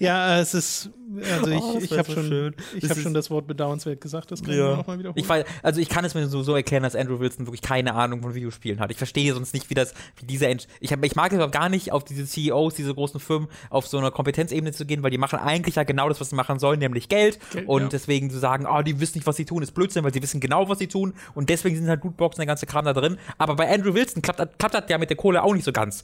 ja, 0.00 0.40
es 0.40 0.54
ist 0.54 0.90
also 1.32 1.50
ich, 1.50 1.60
oh, 1.60 1.78
ich 1.80 1.98
habe 1.98 2.12
so 2.12 2.22
schon, 2.22 2.54
ich 2.74 2.88
hab 2.88 2.98
schon 2.98 3.14
das 3.14 3.30
Wort 3.30 3.46
bedauernswert 3.46 4.00
gesagt, 4.00 4.30
das 4.30 4.42
kann 4.42 4.56
ja. 4.56 4.72
ich 4.72 4.76
nochmal 4.78 4.98
wiederholen. 4.98 5.18
Ich 5.22 5.28
weiß, 5.28 5.44
also 5.62 5.80
ich 5.80 5.88
kann 5.88 6.04
es 6.04 6.14
mir 6.14 6.26
so, 6.28 6.42
so 6.42 6.54
erklären, 6.54 6.82
dass 6.82 6.94
Andrew 6.94 7.20
Wilson 7.20 7.46
wirklich 7.46 7.62
keine 7.62 7.94
Ahnung 7.94 8.22
von 8.22 8.34
Videospielen 8.34 8.80
hat. 8.80 8.90
Ich 8.90 8.96
verstehe 8.96 9.32
sonst 9.34 9.54
nicht, 9.54 9.70
wie 9.70 9.74
das, 9.74 9.94
wie 10.18 10.26
diese, 10.26 10.46
Ent 10.46 10.68
ich, 10.80 10.92
hab, 10.92 11.04
ich 11.04 11.14
mag 11.14 11.32
es 11.32 11.40
auch 11.40 11.50
gar 11.50 11.68
nicht, 11.68 11.92
auf 11.92 12.04
diese 12.04 12.26
CEOs, 12.26 12.74
diese 12.74 12.94
großen 12.94 13.20
Firmen, 13.20 13.48
auf 13.70 13.86
so 13.86 13.98
einer 13.98 14.10
Kompetenzebene 14.10 14.72
zu 14.72 14.86
gehen, 14.86 15.02
weil 15.02 15.10
die 15.10 15.18
machen 15.18 15.38
eigentlich 15.38 15.76
ja 15.76 15.84
genau 15.84 16.08
das, 16.08 16.20
was 16.20 16.30
sie 16.30 16.36
machen 16.36 16.58
sollen, 16.58 16.78
nämlich 16.78 17.08
Geld. 17.08 17.38
Geld 17.52 17.68
und 17.68 17.82
ja. 17.82 17.88
deswegen 17.88 18.30
zu 18.30 18.38
sagen, 18.38 18.66
oh, 18.66 18.82
die 18.82 19.00
wissen 19.00 19.18
nicht, 19.18 19.26
was 19.26 19.36
sie 19.36 19.44
tun, 19.44 19.62
ist 19.62 19.72
Blödsinn, 19.72 20.04
weil 20.04 20.12
sie 20.12 20.22
wissen 20.22 20.40
genau, 20.40 20.68
was 20.68 20.78
sie 20.78 20.88
tun 20.88 21.14
und 21.34 21.48
deswegen 21.50 21.76
sind 21.76 21.88
halt 21.88 22.04
Lootboxen 22.04 22.40
der 22.40 22.46
ganze 22.46 22.66
Kram 22.66 22.84
da 22.84 22.92
drin. 22.92 23.18
Aber 23.38 23.56
bei 23.56 23.72
Andrew 23.72 23.94
Wilson 23.94 24.22
klappt, 24.22 24.58
klappt 24.58 24.74
das 24.74 24.84
ja 24.88 24.98
mit 24.98 25.10
der 25.10 25.16
Kohle 25.16 25.42
auch 25.42 25.54
nicht 25.54 25.64
so 25.64 25.72
ganz. 25.72 26.02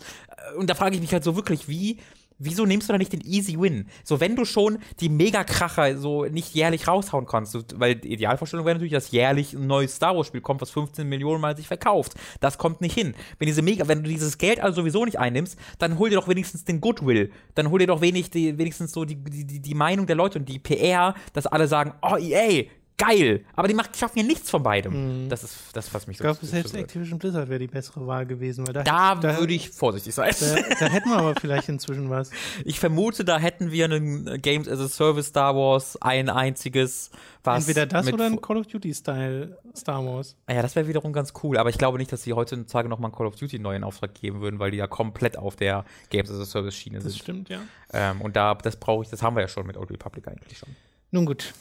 Und 0.57 0.71
da 0.71 0.75
frage 0.75 0.95
ich 0.95 1.01
mich 1.01 1.13
halt 1.13 1.25
so 1.25 1.37
wirklich, 1.37 1.69
wie 1.69 1.99
wieso 2.41 2.67
nimmst 2.67 2.89
du 2.89 2.93
da 2.93 2.99
nicht 2.99 3.13
den 3.13 3.21
Easy 3.21 3.61
Win? 3.61 3.87
So, 4.03 4.19
wenn 4.19 4.35
du 4.35 4.45
schon 4.45 4.79
die 4.99 5.09
Megakracher 5.09 5.97
so 5.97 6.25
nicht 6.25 6.55
jährlich 6.55 6.89
raushauen 6.89 7.27
kannst, 7.27 7.79
weil 7.79 7.95
die 7.95 8.13
Idealvorstellung 8.13 8.67
wäre 8.67 8.75
natürlich, 8.75 8.93
dass 8.93 9.13
jährlich 9.13 9.53
ein 9.53 9.67
neues 9.67 9.95
Star 9.95 10.17
Wars 10.17 10.27
Spiel 10.27 10.41
kommt, 10.41 10.61
was 10.61 10.71
15 10.71 11.09
Millionen 11.09 11.41
Mal 11.41 11.57
sich 11.57 11.69
verkauft. 11.69 12.15
Das 12.41 12.59
kommt 12.59 12.81
nicht 12.81 12.95
hin. 12.95 13.15
Wenn 13.39 13.47
diese 13.47 13.63
Mega, 13.63 13.87
wenn 13.87 14.03
du 14.03 14.09
dieses 14.09 14.39
Geld 14.39 14.61
also 14.61 14.81
sowieso 14.81 15.05
nicht 15.05 15.19
einnimmst, 15.19 15.59
dann 15.79 15.99
hol 15.99 16.11
dir 16.11 16.17
doch 16.17 16.29
wenigstens 16.29 16.65
den 16.65 16.81
Goodwill. 16.81 17.31
Dann 17.55 17.71
hol 17.71 17.79
dir 17.79 17.87
doch 17.87 18.01
wenig 18.01 18.31
die, 18.31 18.57
wenigstens 18.59 18.93
so 18.93 19.05
die, 19.05 19.17
die, 19.17 19.61
die 19.61 19.75
Meinung 19.75 20.07
der 20.07 20.17
Leute 20.17 20.39
und 20.39 20.49
die 20.49 20.59
PR, 20.59 21.15
dass 21.35 21.47
alle 21.47 21.69
sagen, 21.69 21.93
oh 22.03 22.17
EA, 22.17 22.65
geil. 23.01 23.45
Aber 23.57 23.67
die 23.67 23.75
macht, 23.75 23.97
schaffen 23.97 24.19
ja 24.19 24.25
nichts 24.25 24.51
von 24.51 24.63
beidem. 24.63 25.25
Mhm. 25.25 25.29
Das 25.29 25.43
ist 25.43 25.57
das, 25.73 25.93
was 25.95 26.07
mich 26.07 26.19
so 26.19 26.25
Ich 26.25 26.31
glaube, 26.31 26.47
selbst 26.47 26.75
Activision 26.75 27.19
Blizzard 27.19 27.49
wäre 27.49 27.59
die 27.59 27.67
bessere 27.67 28.07
Wahl 28.07 28.27
gewesen. 28.27 28.67
Weil 28.67 28.75
da, 28.75 28.83
da, 28.83 29.15
da 29.15 29.39
würde 29.39 29.55
ich 29.55 29.71
vorsichtig 29.71 30.15
sein. 30.15 30.33
Da, 30.39 30.57
da, 30.79 30.87
hätten 30.87 31.09
wir 31.09 31.17
aber 31.17 31.35
vielleicht 31.41 31.69
inzwischen 31.69 32.11
was. 32.11 32.31
Ich 32.65 32.79
vermute, 32.79 33.25
da 33.25 33.39
hätten 33.39 33.71
wir 33.71 33.87
ein 33.87 34.41
Games 34.43 34.69
as 34.69 34.81
a 34.81 34.89
Service 34.89 35.29
Star 35.29 35.57
Wars, 35.57 35.97
ein 36.01 36.29
einziges, 36.29 37.11
was. 37.43 37.67
Entweder 37.67 37.87
das 37.87 38.13
oder 38.13 38.27
ein 38.27 38.41
Call 38.41 38.59
of 38.59 38.67
Duty-Style 38.67 39.59
Star 39.75 40.05
Wars. 40.05 40.37
Ah 40.47 40.55
ja, 40.55 40.63
das 40.63 40.77
wäre 40.77 40.87
wiederum 40.89 41.13
ganz 41.13 41.33
cool. 41.43 41.57
Aber 41.57 41.71
ich 41.71 41.79
glaube 41.79 41.99
nicht, 41.99 42.13
dass 42.13 42.23
sie 42.23 42.33
heutzutage 42.33 42.89
nochmal 42.89 43.11
einen 43.11 43.17
Call 43.17 43.27
of 43.27 43.37
Duty 43.37 43.59
neuen 43.59 43.85
Auftrag 43.85 44.15
geben 44.15 44.41
würden, 44.41 44.59
weil 44.59 44.71
die 44.71 44.79
ja 44.79 44.87
komplett 44.87 45.39
auf 45.39 45.57
der 45.57 45.85
Games 46.11 46.31
as 46.31 46.39
a 46.39 46.45
Service 46.45 46.75
Schiene 46.75 47.01
sind. 47.01 47.13
Das 47.13 47.19
stimmt, 47.19 47.49
ja. 47.49 47.61
Ähm, 47.93 48.21
und 48.21 48.37
da, 48.37 48.55
das 48.55 48.77
brauche 48.77 49.05
ich, 49.05 49.11
das 49.11 49.23
haben 49.23 49.37
wir 49.37 49.43
ja 49.43 49.49
schon 49.49 49.67
mit 49.67 49.77
Old 49.77 49.91
Republic 49.91 50.29
eigentlich 50.29 50.59
schon. 50.59 50.69
Nun 51.13 51.27
gut, 51.27 51.55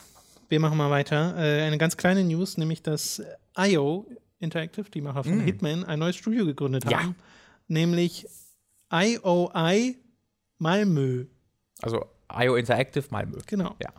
wir 0.50 0.60
machen 0.60 0.78
mal 0.78 0.90
weiter. 0.90 1.36
Äh, 1.38 1.64
eine 1.64 1.78
ganz 1.78 1.96
kleine 1.98 2.24
News, 2.24 2.58
nämlich 2.58 2.84
dass 2.84 3.22
IO 3.58 4.06
Interactive, 4.40 4.90
die 4.90 5.02
Macher 5.02 5.24
von 5.24 5.38
mm. 5.38 5.42
Hitman, 5.42 5.84
ein 5.84 6.00
neues 6.00 6.16
Studio 6.16 6.46
gegründet 6.46 6.86
haben. 6.86 6.92
Ja. 6.92 7.16
Nämlich 7.68 8.26
IOI 8.92 9.96
Malmö. 10.58 11.26
Also 11.82 12.06
IO 12.34 12.56
Interactive 12.56 13.06
Malmö. 13.10 13.40
Genau. 13.46 13.76
Ja. 13.82 13.94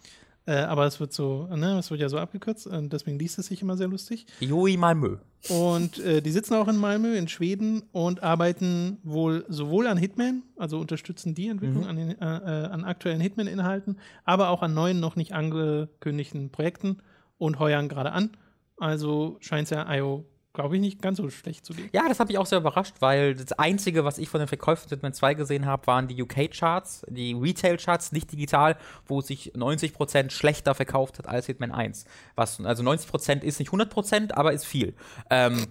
Äh, 0.50 0.62
aber 0.62 0.84
es 0.84 0.98
wird 0.98 1.12
so, 1.12 1.46
ne, 1.54 1.78
es 1.78 1.92
wird 1.92 2.00
ja 2.00 2.08
so 2.08 2.18
abgekürzt 2.18 2.66
und 2.66 2.92
deswegen 2.92 3.20
liest 3.20 3.38
es 3.38 3.46
sich 3.46 3.62
immer 3.62 3.76
sehr 3.76 3.86
lustig. 3.86 4.26
Ioi 4.40 4.76
Malmö. 4.76 5.18
Und 5.48 6.00
äh, 6.00 6.20
die 6.20 6.32
sitzen 6.32 6.54
auch 6.54 6.66
in 6.66 6.76
Malmö, 6.76 7.14
in 7.14 7.28
Schweden 7.28 7.84
und 7.92 8.24
arbeiten 8.24 8.98
wohl 9.04 9.44
sowohl 9.48 9.86
an 9.86 9.96
Hitman, 9.96 10.42
also 10.56 10.80
unterstützen 10.80 11.36
die 11.36 11.46
Entwicklung 11.46 11.84
mhm. 11.84 11.88
an, 11.88 11.96
den, 11.96 12.20
äh, 12.20 12.24
äh 12.24 12.66
an 12.66 12.82
aktuellen 12.82 13.20
Hitman-Inhalten, 13.20 13.98
aber 14.24 14.48
auch 14.48 14.62
an 14.62 14.74
neuen, 14.74 14.98
noch 14.98 15.14
nicht 15.14 15.34
angekündigten 15.34 16.50
Projekten 16.50 16.98
und 17.38 17.60
heuern 17.60 17.88
gerade 17.88 18.10
an. 18.10 18.30
Also 18.76 19.36
scheint 19.38 19.66
es 19.66 19.70
ja 19.70 19.86
IO 19.94 20.24
glaube 20.52 20.74
ich, 20.76 20.80
nicht 20.80 21.00
ganz 21.00 21.18
so 21.18 21.30
schlecht 21.30 21.64
zu 21.64 21.72
gehen. 21.74 21.88
Ja, 21.92 22.08
das 22.08 22.18
habe 22.18 22.32
ich 22.32 22.38
auch 22.38 22.46
sehr 22.46 22.58
überrascht, 22.58 22.96
weil 23.00 23.34
das 23.34 23.52
Einzige, 23.52 24.04
was 24.04 24.18
ich 24.18 24.28
von 24.28 24.40
den 24.40 24.48
Verkäufen 24.48 24.88
Hitman 24.88 25.12
2 25.12 25.34
gesehen 25.34 25.66
habe, 25.66 25.86
waren 25.86 26.08
die 26.08 26.20
UK-Charts, 26.20 27.06
die 27.08 27.34
Retail-Charts, 27.34 28.12
nicht 28.12 28.32
digital, 28.32 28.76
wo 29.06 29.20
es 29.20 29.28
sich 29.28 29.52
90% 29.54 30.30
schlechter 30.30 30.74
verkauft 30.74 31.18
hat 31.18 31.28
als 31.28 31.46
Hitman 31.46 31.70
1. 31.70 32.04
Was, 32.34 32.60
also 32.60 32.82
90% 32.82 33.42
ist 33.42 33.60
nicht 33.60 33.70
100%, 33.70 34.32
aber 34.32 34.52
ist 34.52 34.64
viel. 34.64 34.94
Ähm, 35.30 35.66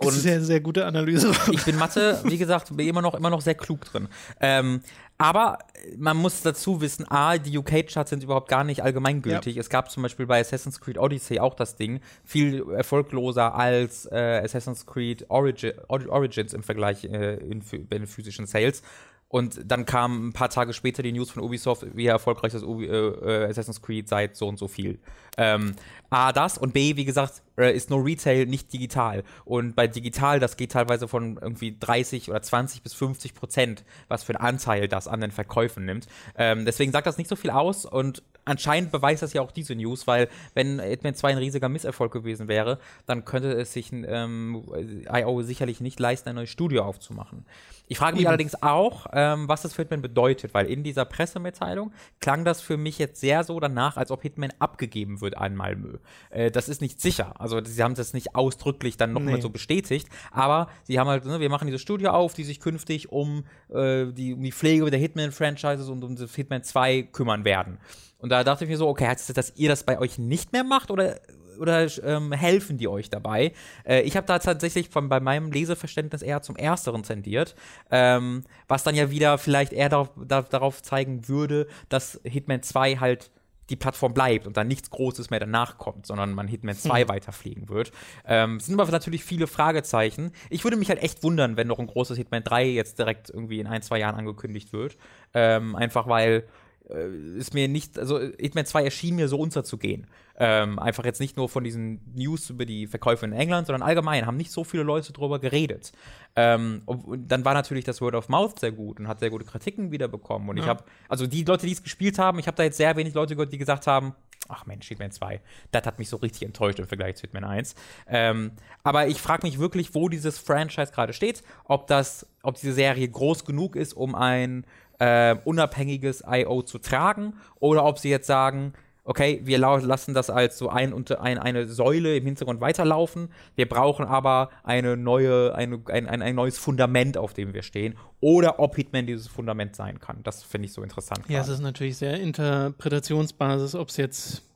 Und 0.00 0.12
sehr, 0.12 0.40
sehr 0.42 0.60
gute 0.60 0.86
Analyse. 0.86 1.32
Ich 1.52 1.64
bin 1.64 1.76
Mathe, 1.76 2.20
wie 2.24 2.38
gesagt, 2.38 2.70
immer 2.70 3.02
noch, 3.02 3.14
immer 3.14 3.30
noch 3.30 3.42
sehr 3.42 3.54
klug 3.54 3.84
drin. 3.84 4.08
Ähm, 4.40 4.80
aber 5.20 5.58
man 5.98 6.16
muss 6.16 6.40
dazu 6.40 6.80
wissen, 6.80 7.04
A, 7.10 7.36
die 7.36 7.58
UK-Charts 7.58 8.08
sind 8.08 8.24
überhaupt 8.24 8.48
gar 8.48 8.64
nicht 8.64 8.82
allgemeingültig. 8.82 9.56
Ja. 9.56 9.60
Es 9.60 9.68
gab 9.68 9.90
zum 9.90 10.02
Beispiel 10.02 10.24
bei 10.24 10.40
Assassin's 10.40 10.80
Creed 10.80 10.96
Odyssey 10.96 11.40
auch 11.40 11.54
das 11.54 11.76
Ding, 11.76 12.00
viel 12.24 12.64
erfolgloser 12.72 13.54
als 13.54 14.06
äh, 14.06 14.40
Assassin's 14.42 14.86
Creed 14.86 15.26
Origi 15.28 15.74
Origins 15.88 16.54
im 16.54 16.62
Vergleich 16.62 17.04
äh, 17.04 17.34
in, 17.34 17.60
in 17.70 17.88
den 17.88 18.06
physischen 18.06 18.46
Sales. 18.46 18.82
Und 19.28 19.60
dann 19.64 19.84
kam 19.84 20.28
ein 20.28 20.32
paar 20.32 20.48
Tage 20.48 20.72
später 20.72 21.04
die 21.04 21.12
News 21.12 21.30
von 21.30 21.42
Ubisoft, 21.42 21.86
wie 21.94 22.06
erfolgreich 22.06 22.52
das 22.52 22.64
Ubi, 22.64 22.86
äh, 22.86 22.90
äh, 22.90 23.48
Assassin's 23.48 23.80
Creed 23.82 24.08
seit 24.08 24.36
so 24.36 24.48
und 24.48 24.58
so 24.58 24.68
viel. 24.68 24.98
Ähm, 25.36 25.74
A, 26.10 26.32
das 26.32 26.58
und 26.58 26.72
B, 26.72 26.96
wie 26.96 27.04
gesagt, 27.04 27.42
äh, 27.56 27.74
ist 27.74 27.88
nur 27.88 28.04
Retail, 28.04 28.46
nicht 28.46 28.72
digital. 28.72 29.22
Und 29.44 29.76
bei 29.76 29.86
digital, 29.86 30.40
das 30.40 30.56
geht 30.56 30.72
teilweise 30.72 31.06
von 31.06 31.38
irgendwie 31.40 31.76
30 31.78 32.28
oder 32.30 32.42
20 32.42 32.82
bis 32.82 32.94
50 32.94 33.34
Prozent, 33.34 33.84
was 34.08 34.24
für 34.24 34.34
einen 34.34 34.44
Anteil 34.44 34.88
das 34.88 35.06
an 35.06 35.20
den 35.20 35.30
Verkäufen 35.30 35.84
nimmt. 35.84 36.08
Ähm, 36.36 36.64
deswegen 36.64 36.90
sagt 36.90 37.06
das 37.06 37.16
nicht 37.16 37.28
so 37.28 37.36
viel 37.36 37.50
aus 37.50 37.84
und 37.84 38.24
anscheinend 38.44 38.90
beweist 38.90 39.22
das 39.22 39.32
ja 39.32 39.42
auch 39.42 39.52
diese 39.52 39.74
News, 39.76 40.06
weil 40.06 40.28
wenn 40.54 40.80
Hitman 40.80 41.14
2 41.14 41.30
ein 41.30 41.38
riesiger 41.38 41.68
Misserfolg 41.68 42.12
gewesen 42.12 42.48
wäre, 42.48 42.78
dann 43.06 43.24
könnte 43.24 43.52
es 43.52 43.72
sich 43.72 43.92
ähm, 43.92 44.64
IO 45.12 45.42
sicherlich 45.42 45.80
nicht 45.80 46.00
leisten, 46.00 46.30
ein 46.30 46.34
neues 46.34 46.50
Studio 46.50 46.82
aufzumachen. 46.84 47.44
Ich 47.86 47.98
frage 47.98 48.14
mich 48.14 48.22
Eben. 48.22 48.28
allerdings 48.28 48.62
auch, 48.62 49.06
ähm, 49.12 49.48
was 49.48 49.62
das 49.62 49.74
für 49.74 49.82
Hitman 49.82 50.00
bedeutet, 50.00 50.54
weil 50.54 50.66
in 50.66 50.84
dieser 50.84 51.04
Pressemitteilung 51.04 51.92
klang 52.20 52.44
das 52.44 52.60
für 52.60 52.76
mich 52.76 52.98
jetzt 52.98 53.20
sehr 53.20 53.42
so 53.44 53.58
danach, 53.58 53.96
als 53.96 54.10
ob 54.10 54.22
Hitman 54.22 54.52
abgegeben 54.58 55.19
wird 55.20 55.36
an 55.36 55.54
Malmö. 55.56 55.98
Äh, 56.30 56.50
das 56.50 56.68
ist 56.68 56.80
nicht 56.80 57.00
sicher. 57.00 57.40
Also 57.40 57.62
sie 57.64 57.82
haben 57.82 57.94
das 57.94 58.12
nicht 58.12 58.34
ausdrücklich 58.34 58.96
dann 58.96 59.12
nochmal 59.12 59.34
nee. 59.34 59.40
so 59.40 59.50
bestätigt, 59.50 60.08
aber 60.30 60.68
sie 60.84 60.98
haben 60.98 61.08
halt, 61.08 61.24
ne, 61.24 61.40
wir 61.40 61.50
machen 61.50 61.66
diese 61.66 61.78
Studio 61.78 62.10
auf, 62.10 62.34
die 62.34 62.44
sich 62.44 62.60
künftig 62.60 63.10
um, 63.10 63.44
äh, 63.68 64.06
die, 64.12 64.34
um 64.34 64.42
die 64.42 64.52
Pflege 64.52 64.90
der 64.90 65.00
Hitman-Franchises 65.00 65.88
und 65.88 66.02
um 66.04 66.16
das 66.16 66.34
Hitman 66.34 66.62
2 66.62 67.02
kümmern 67.12 67.44
werden. 67.44 67.78
Und 68.18 68.30
da 68.30 68.44
dachte 68.44 68.64
ich 68.64 68.70
mir 68.70 68.76
so, 68.76 68.88
okay, 68.88 69.06
heißt 69.06 69.28
das, 69.28 69.34
dass 69.34 69.56
ihr 69.56 69.68
das 69.68 69.84
bei 69.84 69.98
euch 69.98 70.18
nicht 70.18 70.52
mehr 70.52 70.64
macht 70.64 70.90
oder 70.90 71.20
oder 71.60 71.86
ähm, 72.04 72.32
helfen 72.32 72.78
die 72.78 72.88
euch 72.88 73.10
dabei? 73.10 73.52
Äh, 73.84 74.00
ich 74.02 74.16
habe 74.16 74.26
da 74.26 74.38
tatsächlich 74.38 74.88
von, 74.88 75.08
bei 75.08 75.20
meinem 75.20 75.52
Leseverständnis 75.52 76.22
eher 76.22 76.42
zum 76.42 76.56
Ersteren 76.56 77.02
tendiert, 77.02 77.54
ähm, 77.90 78.44
was 78.66 78.82
dann 78.82 78.94
ja 78.94 79.10
wieder 79.10 79.36
vielleicht 79.38 79.72
eher 79.72 79.90
darauf, 79.90 80.10
da, 80.16 80.42
darauf 80.42 80.82
zeigen 80.82 81.28
würde, 81.28 81.66
dass 81.90 82.18
Hitman 82.24 82.62
2 82.62 82.96
halt 82.96 83.30
die 83.70 83.76
Plattform 83.76 84.12
bleibt 84.12 84.46
und 84.46 84.56
dann 84.56 84.68
nichts 84.68 84.90
Großes 84.90 85.30
mehr 85.30 85.40
danach 85.40 85.78
kommt, 85.78 86.06
sondern 86.06 86.34
man 86.34 86.48
Hitman 86.48 86.76
2 86.76 87.02
hm. 87.02 87.08
weiterfliegen 87.08 87.68
wird. 87.68 87.92
Ähm, 88.26 88.56
es 88.56 88.66
sind 88.66 88.78
aber 88.80 88.90
natürlich 88.90 89.24
viele 89.24 89.46
Fragezeichen. 89.46 90.32
Ich 90.50 90.64
würde 90.64 90.76
mich 90.76 90.88
halt 90.88 91.02
echt 91.02 91.22
wundern, 91.22 91.56
wenn 91.56 91.68
noch 91.68 91.78
ein 91.78 91.86
großes 91.86 92.16
Hitman 92.16 92.42
3 92.42 92.66
jetzt 92.66 92.98
direkt 92.98 93.30
irgendwie 93.30 93.60
in 93.60 93.66
ein, 93.66 93.82
zwei 93.82 93.98
Jahren 93.98 94.16
angekündigt 94.16 94.72
wird. 94.72 94.96
Ähm, 95.34 95.76
einfach 95.76 96.08
weil 96.08 96.44
ist 96.90 97.54
mir 97.54 97.68
nicht, 97.68 97.98
also 97.98 98.18
Hitman 98.18 98.66
2 98.66 98.84
erschien 98.84 99.16
mir 99.16 99.28
so 99.28 99.38
unterzugehen. 99.38 100.06
Ähm, 100.36 100.78
einfach 100.78 101.04
jetzt 101.04 101.20
nicht 101.20 101.36
nur 101.36 101.48
von 101.48 101.64
diesen 101.64 102.00
News 102.14 102.48
über 102.50 102.64
die 102.64 102.86
Verkäufe 102.86 103.26
in 103.26 103.32
England, 103.32 103.66
sondern 103.66 103.82
allgemein 103.82 104.26
haben 104.26 104.36
nicht 104.36 104.50
so 104.50 104.64
viele 104.64 104.82
Leute 104.82 105.12
darüber 105.12 105.38
geredet. 105.38 105.92
Ähm, 106.34 106.82
und 106.86 107.28
dann 107.30 107.44
war 107.44 107.54
natürlich 107.54 107.84
das 107.84 108.00
Word 108.00 108.14
of 108.14 108.28
Mouth 108.28 108.58
sehr 108.58 108.72
gut 108.72 108.98
und 108.98 109.06
hat 109.06 109.20
sehr 109.20 109.30
gute 109.30 109.44
Kritiken 109.44 109.92
wiederbekommen. 109.92 110.48
Und 110.48 110.56
ja. 110.56 110.62
ich 110.62 110.68
habe, 110.68 110.84
also 111.08 111.26
die 111.26 111.44
Leute, 111.44 111.66
die 111.66 111.72
es 111.72 111.82
gespielt 111.82 112.18
haben, 112.18 112.38
ich 112.38 112.46
habe 112.46 112.56
da 112.56 112.62
jetzt 112.62 112.78
sehr 112.78 112.96
wenig 112.96 113.14
Leute 113.14 113.36
gehört, 113.36 113.52
die 113.52 113.58
gesagt 113.58 113.86
haben, 113.86 114.14
ach 114.48 114.66
Mensch, 114.66 114.88
Hitman 114.88 115.12
2, 115.12 115.40
das 115.70 115.84
hat 115.84 115.98
mich 115.98 116.08
so 116.08 116.16
richtig 116.16 116.42
enttäuscht 116.42 116.78
im 116.78 116.86
Vergleich 116.86 117.16
zu 117.16 117.22
Hitman 117.22 117.44
1. 117.44 117.74
Ähm, 118.08 118.52
aber 118.82 119.08
ich 119.08 119.20
frage 119.20 119.46
mich 119.46 119.58
wirklich, 119.58 119.94
wo 119.94 120.08
dieses 120.08 120.38
Franchise 120.38 120.92
gerade 120.92 121.12
steht, 121.12 121.42
ob 121.64 121.86
das, 121.86 122.26
ob 122.42 122.56
diese 122.56 122.72
Serie 122.72 123.08
groß 123.08 123.44
genug 123.44 123.76
ist, 123.76 123.92
um 123.92 124.14
ein 124.14 124.64
äh, 125.00 125.36
unabhängiges 125.44 126.22
I.O. 126.30 126.62
zu 126.62 126.78
tragen 126.78 127.34
oder 127.58 127.84
ob 127.84 127.98
sie 127.98 128.10
jetzt 128.10 128.26
sagen, 128.26 128.74
okay, 129.04 129.40
wir 129.42 129.58
lassen 129.58 130.14
das 130.14 130.30
als 130.30 130.56
so 130.56 130.68
ein, 130.68 130.94
ein, 131.18 131.38
eine 131.38 131.66
Säule 131.66 132.16
im 132.16 132.26
Hintergrund 132.26 132.60
weiterlaufen. 132.60 133.30
Wir 133.56 133.68
brauchen 133.68 134.04
aber 134.04 134.50
eine 134.62 134.96
neue, 134.96 135.54
eine, 135.54 135.80
ein, 135.86 136.06
ein, 136.06 136.22
ein 136.22 136.34
neues 136.36 136.58
Fundament, 136.58 137.16
auf 137.16 137.32
dem 137.32 137.52
wir 137.52 137.62
stehen. 137.62 137.96
Oder 138.20 138.60
ob 138.60 138.76
Hitman 138.76 139.06
dieses 139.06 139.26
Fundament 139.26 139.74
sein 139.74 139.98
kann. 139.98 140.22
Das 140.22 140.44
finde 140.44 140.66
ich 140.66 140.72
so 140.72 140.82
interessant. 140.82 141.22
Ja, 141.28 141.40
es 141.40 141.48
ist 141.48 141.60
natürlich 141.60 141.96
sehr 141.96 142.20
Interpretationsbasis, 142.20 143.74
ob 143.74 143.88
es 143.88 143.96
jetzt 143.96 144.49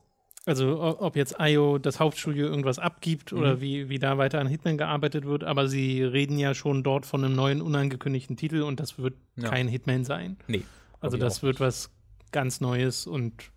also 0.45 0.79
ob 0.99 1.15
jetzt 1.15 1.35
IO 1.39 1.77
das 1.79 1.99
Hauptstudio 1.99 2.45
irgendwas 2.45 2.77
abgibt 2.77 3.31
mhm. 3.31 3.39
oder 3.39 3.61
wie, 3.61 3.89
wie 3.89 3.99
da 3.99 4.17
weiter 4.17 4.39
an 4.39 4.47
Hitman 4.47 4.77
gearbeitet 4.77 5.25
wird, 5.25 5.43
aber 5.43 5.67
sie 5.67 6.03
reden 6.03 6.37
ja 6.37 6.53
schon 6.53 6.83
dort 6.83 7.05
von 7.05 7.23
einem 7.23 7.35
neuen 7.35 7.61
unangekündigten 7.61 8.37
Titel 8.37 8.61
und 8.61 8.79
das 8.79 8.99
wird 8.99 9.15
ja. 9.35 9.49
kein 9.49 9.67
Hitman 9.67 10.05
sein. 10.05 10.37
Nee. 10.47 10.63
Also 10.99 11.17
das 11.17 11.43
wird 11.43 11.59
was 11.59 11.91
ganz 12.31 12.61
Neues 12.61 13.07
und 13.07 13.51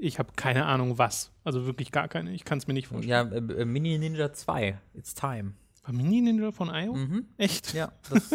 ich 0.00 0.18
habe 0.18 0.30
keine 0.36 0.66
Ahnung 0.66 0.98
was. 0.98 1.32
Also 1.44 1.64
wirklich 1.64 1.92
gar 1.92 2.08
keine. 2.08 2.32
Ich 2.32 2.44
kann 2.44 2.58
es 2.58 2.66
mir 2.66 2.74
nicht 2.74 2.88
vorstellen. 2.88 3.32
Ja, 3.32 3.38
äh, 3.56 3.62
äh, 3.62 3.64
Mini 3.64 3.96
Ninja 3.98 4.32
2, 4.32 4.78
It's 4.94 5.14
Time. 5.14 5.52
War 5.84 5.92
Mini 5.92 6.20
Ninja 6.20 6.52
von 6.52 6.68
IO? 6.72 6.94
Mhm. 6.94 7.26
Echt? 7.36 7.74
Ja. 7.74 7.92
Das, 8.10 8.30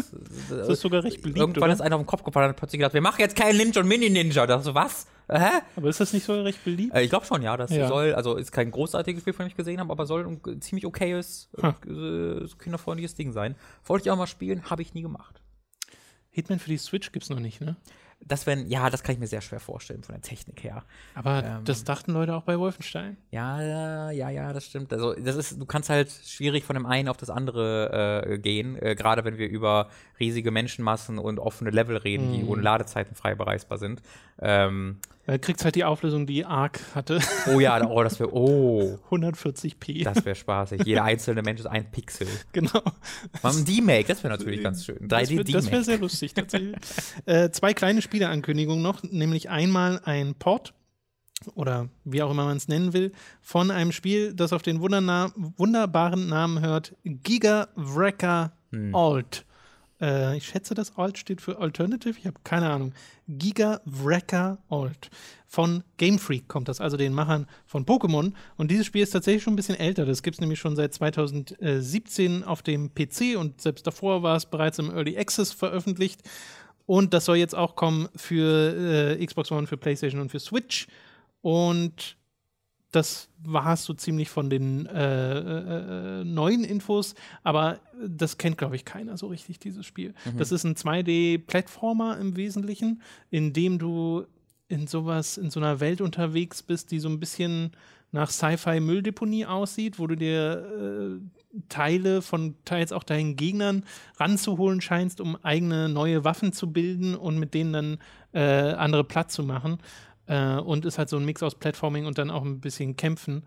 das, 0.49 0.69
ist 0.69 0.81
sogar 0.81 1.03
recht 1.03 1.21
beliebt. 1.21 1.39
Irgendwann 1.39 1.63
oder? 1.63 1.73
ist 1.73 1.81
einer 1.81 1.95
auf 1.95 2.01
den 2.01 2.07
Kopf 2.07 2.23
gefallen 2.23 2.45
und 2.45 2.49
hat 2.49 2.57
plötzlich 2.57 2.79
gedacht, 2.79 2.93
wir 2.93 3.01
machen 3.01 3.19
jetzt 3.19 3.35
keinen 3.35 3.57
Ninja 3.57 3.81
und 3.81 3.87
Mini 3.87 4.09
Ninja. 4.09 4.45
Da 4.45 4.59
so, 4.59 4.73
was? 4.75 5.07
Hä? 5.29 5.61
Aber 5.75 5.89
ist 5.89 5.99
das 5.99 6.13
nicht 6.13 6.25
so 6.25 6.41
recht 6.41 6.63
beliebt? 6.63 6.93
Äh, 6.93 7.03
ich 7.03 7.09
glaube 7.09 7.25
schon, 7.25 7.41
ja. 7.41 7.55
Das 7.55 7.71
ja. 7.71 7.87
soll, 7.87 8.13
also 8.13 8.35
ist 8.35 8.51
kein 8.51 8.71
großartiges 8.71 9.21
Spiel, 9.21 9.33
von 9.33 9.45
dem 9.45 9.49
ich 9.49 9.55
gesehen 9.55 9.79
habe, 9.79 9.91
aber 9.91 10.05
soll 10.05 10.25
ein 10.25 10.61
ziemlich 10.61 10.85
okayes, 10.85 11.49
äh, 11.57 12.45
kinderfreundliches 12.59 13.15
Ding 13.15 13.31
sein. 13.31 13.55
Wollte 13.85 14.07
ich 14.07 14.11
auch 14.11 14.17
mal 14.17 14.27
spielen, 14.27 14.69
habe 14.69 14.81
ich 14.81 14.93
nie 14.93 15.01
gemacht. 15.01 15.41
Hitman 16.29 16.59
für 16.59 16.69
die 16.69 16.77
Switch 16.77 17.11
gibt 17.11 17.23
es 17.23 17.29
noch 17.29 17.39
nicht, 17.39 17.61
ne? 17.61 17.77
Das 18.19 18.45
wären, 18.45 18.67
ja, 18.67 18.89
das 18.89 19.03
kann 19.03 19.13
ich 19.13 19.19
mir 19.19 19.27
sehr 19.27 19.41
schwer 19.41 19.59
vorstellen 19.59 20.03
von 20.03 20.13
der 20.13 20.21
Technik 20.21 20.63
her. 20.63 20.83
Aber 21.13 21.43
ähm, 21.43 21.65
das 21.65 21.83
dachten 21.83 22.11
Leute 22.11 22.35
auch 22.35 22.43
bei 22.43 22.59
Wolfenstein. 22.59 23.17
Ja, 23.31 24.11
ja, 24.11 24.29
ja, 24.29 24.53
das 24.53 24.65
stimmt. 24.65 24.91
Also 24.91 25.13
das 25.13 25.35
ist, 25.35 25.59
du 25.59 25.65
kannst 25.65 25.89
halt 25.89 26.11
schwierig 26.11 26.65
von 26.65 26.75
dem 26.75 26.85
einen 26.85 27.09
auf 27.09 27.17
das 27.17 27.29
andere 27.29 28.25
äh, 28.25 28.37
gehen, 28.39 28.75
äh, 28.81 28.95
gerade 28.95 29.23
wenn 29.23 29.37
wir 29.37 29.47
über 29.47 29.89
riesige 30.19 30.51
Menschenmassen 30.51 31.19
und 31.19 31.39
offene 31.39 31.69
Level 31.69 31.97
reden, 31.97 32.29
mhm. 32.29 32.33
die 32.33 32.43
ohne 32.45 32.61
Ladezeiten 32.61 33.15
frei 33.15 33.35
bereisbar 33.35 33.77
sind. 33.77 34.01
Ähm, 34.39 34.97
kriegt 35.41 35.63
halt 35.63 35.75
die 35.75 35.83
Auflösung, 35.83 36.25
die 36.25 36.45
Arc 36.45 36.79
hatte. 36.95 37.19
Oh 37.53 37.59
ja, 37.59 37.85
oh, 37.87 38.01
das 38.03 38.19
wäre, 38.19 38.33
oh. 38.33 38.97
140p. 39.11 40.03
Das 40.03 40.23
wäre 40.23 40.35
spaßig. 40.35 40.83
Jeder 40.85 41.03
einzelne 41.03 41.41
Mensch 41.41 41.59
ist 41.59 41.67
ein 41.67 41.89
Pixel. 41.91 42.27
Genau. 42.53 42.81
Mal 43.43 43.55
ein 43.55 43.65
D-Make, 43.65 44.07
das 44.07 44.23
wäre 44.23 44.35
natürlich 44.35 44.63
ganz 44.63 44.85
schön. 44.85 45.07
3D-D-Make. 45.07 45.51
Das 45.51 45.65
wäre 45.65 45.73
wär 45.73 45.83
sehr 45.83 45.97
lustig, 45.97 46.33
tatsächlich. 46.33 46.75
äh, 47.25 47.49
zwei 47.51 47.73
kleine 47.73 48.01
Spieleankündigungen 48.01 48.81
noch, 48.81 49.03
nämlich 49.03 49.49
einmal 49.49 50.01
ein 50.05 50.33
Port 50.35 50.73
oder 51.55 51.89
wie 52.03 52.21
auch 52.23 52.31
immer 52.31 52.45
man 52.45 52.57
es 52.57 52.67
nennen 52.67 52.93
will, 52.93 53.11
von 53.41 53.69
einem 53.69 53.91
Spiel, 53.91 54.33
das 54.33 54.53
auf 54.53 54.61
den 54.61 54.79
wunderbaren 54.81 56.27
Namen 56.27 56.61
hört, 56.61 56.95
Giga 57.03 57.67
Wrecker 57.75 58.53
hm. 58.71 58.95
Alt. 58.95 59.45
Äh, 59.99 60.37
ich 60.37 60.45
schätze, 60.45 60.73
das 60.73 60.97
Alt 60.97 61.17
steht 61.17 61.41
für 61.41 61.59
Alternative. 61.59 62.17
Ich 62.17 62.25
habe 62.25 62.37
keine 62.43 62.69
Ahnung. 62.69 62.93
Giga 63.27 63.81
Wrecker 63.85 64.59
Alt. 64.69 65.09
Von 65.47 65.83
Game 65.97 66.19
Freak 66.19 66.47
kommt 66.47 66.67
das, 66.67 66.81
also 66.81 66.97
den 66.97 67.13
Machern 67.13 67.47
von 67.65 67.85
Pokémon. 67.85 68.33
Und 68.57 68.69
dieses 68.69 68.85
Spiel 68.85 69.03
ist 69.03 69.11
tatsächlich 69.11 69.43
schon 69.43 69.53
ein 69.53 69.57
bisschen 69.57 69.79
älter. 69.79 70.05
Das 70.05 70.23
gibt 70.23 70.35
es 70.35 70.41
nämlich 70.41 70.59
schon 70.59 70.75
seit 70.75 70.93
2017 70.93 72.43
auf 72.43 72.61
dem 72.61 72.93
PC 72.93 73.37
und 73.37 73.61
selbst 73.61 73.87
davor 73.87 74.23
war 74.23 74.35
es 74.35 74.45
bereits 74.45 74.79
im 74.79 74.89
Early 74.91 75.17
Access 75.17 75.53
veröffentlicht. 75.53 76.21
Und 76.85 77.13
das 77.13 77.25
soll 77.25 77.37
jetzt 77.37 77.55
auch 77.55 77.75
kommen 77.75 78.07
für 78.15 79.17
äh, 79.19 79.25
Xbox 79.25 79.51
One, 79.51 79.67
für 79.67 79.77
PlayStation 79.77 80.21
und 80.21 80.29
für 80.29 80.39
Switch. 80.39 80.87
Und 81.41 82.16
das 82.91 83.29
war 83.43 83.73
es 83.73 83.83
so 83.83 83.93
ziemlich 83.93 84.29
von 84.29 84.49
den 84.49 84.85
äh, 84.85 85.39
äh, 85.39 86.21
äh 86.21 86.23
neuen 86.23 86.63
Infos, 86.63 87.15
aber 87.43 87.79
das 88.05 88.37
kennt, 88.37 88.57
glaube 88.57 88.75
ich, 88.75 88.85
keiner 88.85 89.17
so 89.17 89.27
richtig, 89.27 89.59
dieses 89.59 89.85
Spiel. 89.85 90.13
Mhm. 90.25 90.37
Das 90.37 90.51
ist 90.51 90.63
ein 90.63 90.75
2D-Plattformer 90.75 92.17
im 92.17 92.35
Wesentlichen, 92.37 93.01
in 93.29 93.53
dem 93.53 93.77
du 93.77 94.25
in 94.69 94.87
sowas, 94.87 95.37
in 95.37 95.49
so 95.49 95.59
einer 95.59 95.79
Welt 95.79 96.01
unterwegs 96.01 96.63
bist, 96.63 96.91
die 96.91 96.99
so 96.99 97.09
ein 97.09 97.19
bisschen 97.19 97.71
nach 98.11 98.29
Sci-Fi-Mülldeponie 98.29 99.45
aussieht, 99.45 99.99
wo 99.99 100.07
du 100.07 100.15
dir 100.15 101.19
äh, 101.19 101.61
Teile 101.69 102.21
von 102.21 102.55
teils 102.63 102.91
auch 102.91 103.03
deinen 103.03 103.35
Gegnern 103.35 103.83
ranzuholen 104.17 104.79
scheinst, 104.81 105.19
um 105.19 105.35
eigene 105.43 105.89
neue 105.89 106.23
Waffen 106.23 106.53
zu 106.53 106.71
bilden 106.71 107.15
und 107.15 107.37
mit 107.37 107.53
denen 107.53 107.73
dann 107.73 107.97
äh, 108.33 108.73
andere 108.73 109.03
platt 109.03 109.31
zu 109.31 109.43
machen. 109.43 109.79
Äh, 110.27 110.57
und 110.57 110.85
ist 110.85 110.97
halt 110.97 111.09
so 111.09 111.17
ein 111.17 111.25
Mix 111.25 111.41
aus 111.43 111.55
Platforming 111.55 112.05
und 112.05 112.17
dann 112.17 112.29
auch 112.29 112.43
ein 112.43 112.59
bisschen 112.59 112.95
Kämpfen. 112.95 113.43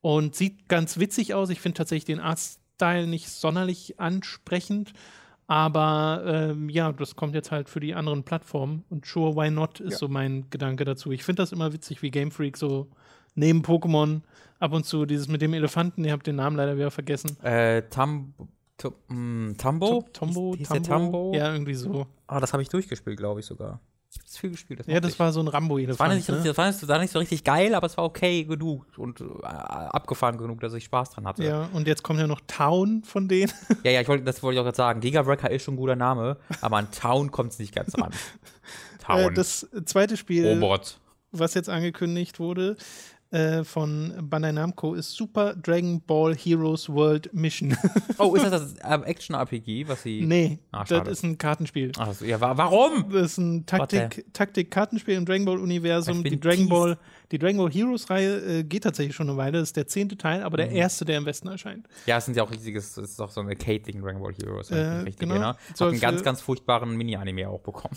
Und 0.00 0.34
sieht 0.34 0.68
ganz 0.68 0.98
witzig 0.98 1.34
aus. 1.34 1.50
Ich 1.50 1.60
finde 1.60 1.78
tatsächlich 1.78 2.04
den 2.04 2.20
Artstyle 2.20 3.06
nicht 3.06 3.28
sonderlich 3.28 3.98
ansprechend. 3.98 4.92
Aber 5.46 6.22
ähm, 6.26 6.68
ja, 6.68 6.92
das 6.92 7.16
kommt 7.16 7.34
jetzt 7.34 7.50
halt 7.50 7.70
für 7.70 7.80
die 7.80 7.94
anderen 7.94 8.22
Plattformen. 8.22 8.84
Und 8.90 9.06
sure, 9.06 9.34
why 9.34 9.50
not, 9.50 9.80
ist 9.80 9.92
ja. 9.92 9.98
so 9.98 10.08
mein 10.08 10.50
Gedanke 10.50 10.84
dazu. 10.84 11.10
Ich 11.10 11.24
finde 11.24 11.42
das 11.42 11.52
immer 11.52 11.72
witzig, 11.72 12.02
wie 12.02 12.10
Game 12.10 12.30
Freak 12.30 12.56
so 12.58 12.88
neben 13.34 13.62
Pokémon 13.62 14.20
ab 14.58 14.72
und 14.72 14.84
zu 14.84 15.06
dieses 15.06 15.28
mit 15.28 15.40
dem 15.40 15.54
Elefanten, 15.54 16.04
ihr 16.04 16.12
habt 16.12 16.26
den 16.26 16.36
Namen 16.36 16.56
leider 16.56 16.76
wieder 16.76 16.90
vergessen. 16.90 17.40
Äh, 17.42 17.82
Tam 17.88 18.34
mm, 19.08 19.52
Tambo? 19.56 20.04
Tombo, 20.12 20.54
der 20.56 20.82
Tambo? 20.82 21.32
Ja, 21.34 21.52
irgendwie 21.52 21.74
so. 21.74 22.06
Ah, 22.26 22.40
das 22.40 22.52
habe 22.52 22.62
ich 22.62 22.68
durchgespielt, 22.68 23.16
glaube 23.16 23.40
ich 23.40 23.46
sogar. 23.46 23.80
Ich 24.10 24.16
habe 24.16 24.24
das 24.26 24.38
viel 24.38 24.50
gespielt. 24.50 24.82
ja, 24.86 25.00
das 25.00 25.18
war 25.18 25.32
so 25.32 25.40
ein 25.40 25.48
Rambo-Elefant. 25.48 26.00
Das 26.00 26.08
war, 26.08 26.14
nicht, 26.14 26.28
ne? 26.28 26.42
das, 26.42 26.56
war 26.56 26.66
nicht, 26.68 26.82
das 26.82 26.88
war 26.88 26.98
nicht 26.98 27.12
so 27.12 27.18
richtig 27.18 27.44
geil, 27.44 27.74
aber 27.74 27.86
es 27.86 27.96
war 27.98 28.04
okay 28.04 28.44
genug 28.44 28.86
und 28.96 29.20
äh, 29.20 29.24
abgefahren 29.44 30.38
genug, 30.38 30.60
dass 30.60 30.72
ich 30.72 30.84
Spaß 30.84 31.10
dran 31.10 31.26
hatte. 31.26 31.44
Ja, 31.44 31.68
und 31.74 31.86
jetzt 31.86 32.02
kommt 32.02 32.18
ja 32.18 32.26
noch 32.26 32.40
Town 32.46 33.02
von 33.04 33.28
denen. 33.28 33.52
Ja, 33.84 33.90
ja, 33.92 34.00
ich 34.00 34.08
wollte, 34.08 34.24
das 34.24 34.42
wollte 34.42 34.54
ich 34.54 34.60
auch 34.60 34.64
gerade 34.64 34.76
sagen. 34.76 35.00
Gigawrecker 35.00 35.50
ist 35.50 35.62
schon 35.62 35.74
ein 35.74 35.76
guter 35.76 35.94
Name, 35.94 36.38
aber 36.62 36.78
an 36.78 36.90
Town 36.90 37.30
kommt 37.30 37.52
es 37.52 37.58
nicht 37.58 37.74
ganz 37.74 37.96
ran. 37.98 38.12
Äh, 38.12 39.04
Town. 39.04 39.34
das 39.34 39.66
zweite 39.84 40.16
Spiel, 40.16 40.48
Robot. 40.48 40.98
was 41.30 41.54
jetzt 41.54 41.68
angekündigt 41.68 42.40
wurde, 42.40 42.76
äh, 43.30 43.62
von 43.62 44.14
Bandai 44.22 44.52
Namco 44.52 44.94
ist 44.94 45.12
Super 45.12 45.54
Dragon 45.54 46.00
Ball 46.00 46.34
Heroes 46.34 46.88
World 46.88 47.32
Mission. 47.34 47.76
Oh, 48.20 48.34
ist 48.34 48.42
das 48.50 48.74
das 48.74 48.74
ähm, 48.82 49.04
Action-RPG, 49.04 49.86
was 49.86 50.02
sie. 50.02 50.22
nee, 50.22 50.58
Ah, 50.72 50.82
das 50.82 51.06
ist 51.06 51.22
ein 51.22 51.38
Kartenspiel. 51.38 51.92
Ach, 51.98 52.12
so, 52.12 52.24
ja, 52.24 52.40
wa 52.40 52.56
warum? 52.56 53.10
Das 53.12 53.32
ist 53.32 53.38
ein 53.38 53.64
Taktik- 53.64 54.24
Taktik-Kartenspiel 54.32 55.14
im 55.14 55.24
Dragon 55.24 55.44
Ball-Universum. 55.44 56.24
Die 56.24 56.40
Dragon 56.40 56.56
teased. 56.56 56.70
Ball, 56.70 56.98
die 57.30 57.38
Dragon 57.38 57.58
Ball 57.58 57.70
Heroes-Reihe 57.70 58.58
äh, 58.60 58.64
geht 58.64 58.82
tatsächlich 58.82 59.14
schon 59.14 59.28
eine 59.28 59.36
Weile. 59.38 59.60
Das 59.60 59.68
ist 59.68 59.76
der 59.76 59.86
zehnte 59.86 60.16
Teil, 60.16 60.42
aber 60.42 60.56
Mhm. 60.56 60.62
der 60.62 60.70
erste, 60.72 61.04
der 61.04 61.18
im 61.18 61.26
Westen 61.26 61.46
erscheint. 61.46 61.86
Ja, 62.06 62.16
es 62.16 62.24
sind 62.24 62.36
ja 62.36 62.42
auch 62.42 62.50
riesiges, 62.50 62.96
es 62.96 63.10
ist 63.12 63.20
auch 63.20 63.30
so 63.30 63.40
ein 63.40 63.46
Arcade-Ding, 63.48 64.02
Dragon 64.02 64.20
Ball 64.20 64.32
Heroes, 64.34 64.70
wenn 64.72 64.78
ich 64.78 64.84
Äh, 64.84 64.88
richtig 65.02 65.18
genau. 65.20 65.34
erinnere. 65.34 65.56
Hat 65.70 65.82
einen 65.82 66.00
ganz, 66.00 66.18
für- 66.18 66.24
ganz 66.24 66.40
furchtbaren 66.40 66.96
Mini-Anime 66.96 67.48
auch 67.48 67.60
bekommen. 67.60 67.96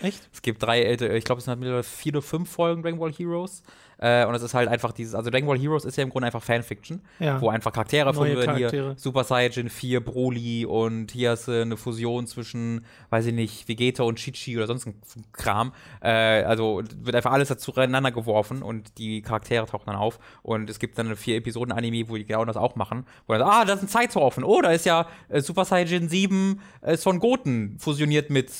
Echt? 0.00 0.28
Es 0.32 0.40
gibt 0.40 0.62
drei, 0.62 0.82
äh, 0.82 1.16
ich 1.18 1.24
glaube, 1.24 1.40
es 1.40 1.44
sind 1.44 1.50
halt 1.50 1.60
mittlerweile 1.60 1.82
vier 1.82 2.12
oder 2.14 2.22
fünf 2.22 2.50
Folgen 2.50 2.82
Dragon 2.82 2.98
Ball 2.98 3.12
Heroes. 3.12 3.62
Äh, 4.02 4.26
und 4.26 4.34
es 4.34 4.42
ist 4.42 4.52
halt 4.52 4.68
einfach 4.68 4.90
dieses, 4.90 5.14
also 5.14 5.30
Dragon 5.30 5.46
Ball 5.46 5.56
Heroes 5.58 5.84
ist 5.84 5.96
ja 5.96 6.02
im 6.02 6.10
Grunde 6.10 6.26
einfach 6.26 6.42
Fanfiction, 6.42 7.00
Ja. 7.20 7.40
wo 7.40 7.50
einfach 7.50 7.72
Charaktere 7.72 8.12
Neue 8.12 8.36
werden. 8.36 8.56
Hier. 8.56 8.94
Super 8.96 9.22
Saiyajin 9.22 9.70
4, 9.70 10.04
Broly 10.04 10.66
und 10.66 11.12
hier 11.12 11.30
hast 11.30 11.46
du 11.46 11.52
eine 11.62 11.76
Fusion 11.76 12.26
zwischen, 12.26 12.84
weiß 13.10 13.26
ich 13.26 13.32
nicht, 13.34 13.68
Vegeta 13.68 14.02
und 14.02 14.16
Chichi 14.16 14.56
oder 14.56 14.66
sonst 14.66 14.86
ein 14.86 15.00
Kram. 15.32 15.72
Äh, 16.02 16.42
also 16.42 16.82
wird 17.00 17.14
einfach 17.14 17.30
alles 17.30 17.48
zueinander 17.58 18.10
geworfen 18.10 18.62
und 18.62 18.98
die 18.98 19.22
Charaktere 19.22 19.66
tauchen 19.66 19.86
dann 19.86 19.96
auf. 19.96 20.18
Und 20.42 20.68
es 20.68 20.80
gibt 20.80 20.98
dann 20.98 21.06
eine 21.06 21.16
vier 21.16 21.36
Episoden 21.36 21.70
Anime, 21.72 22.08
wo 22.08 22.16
die 22.16 22.24
genau 22.24 22.44
das 22.44 22.56
auch 22.56 22.74
machen. 22.74 23.06
Wo 23.28 23.34
dann, 23.34 23.42
ah, 23.42 23.64
da 23.64 23.74
ist 23.74 23.82
ein 23.82 23.88
Zeitraufen. 23.88 24.42
Oh, 24.42 24.60
da 24.62 24.72
ist 24.72 24.84
ja 24.84 25.06
äh, 25.28 25.40
Super 25.40 25.64
Saiyajin 25.64 26.08
7 26.08 26.60
äh, 26.80 26.96
Son 26.96 27.20
Goten 27.20 27.78
fusioniert 27.78 28.30
mit 28.30 28.50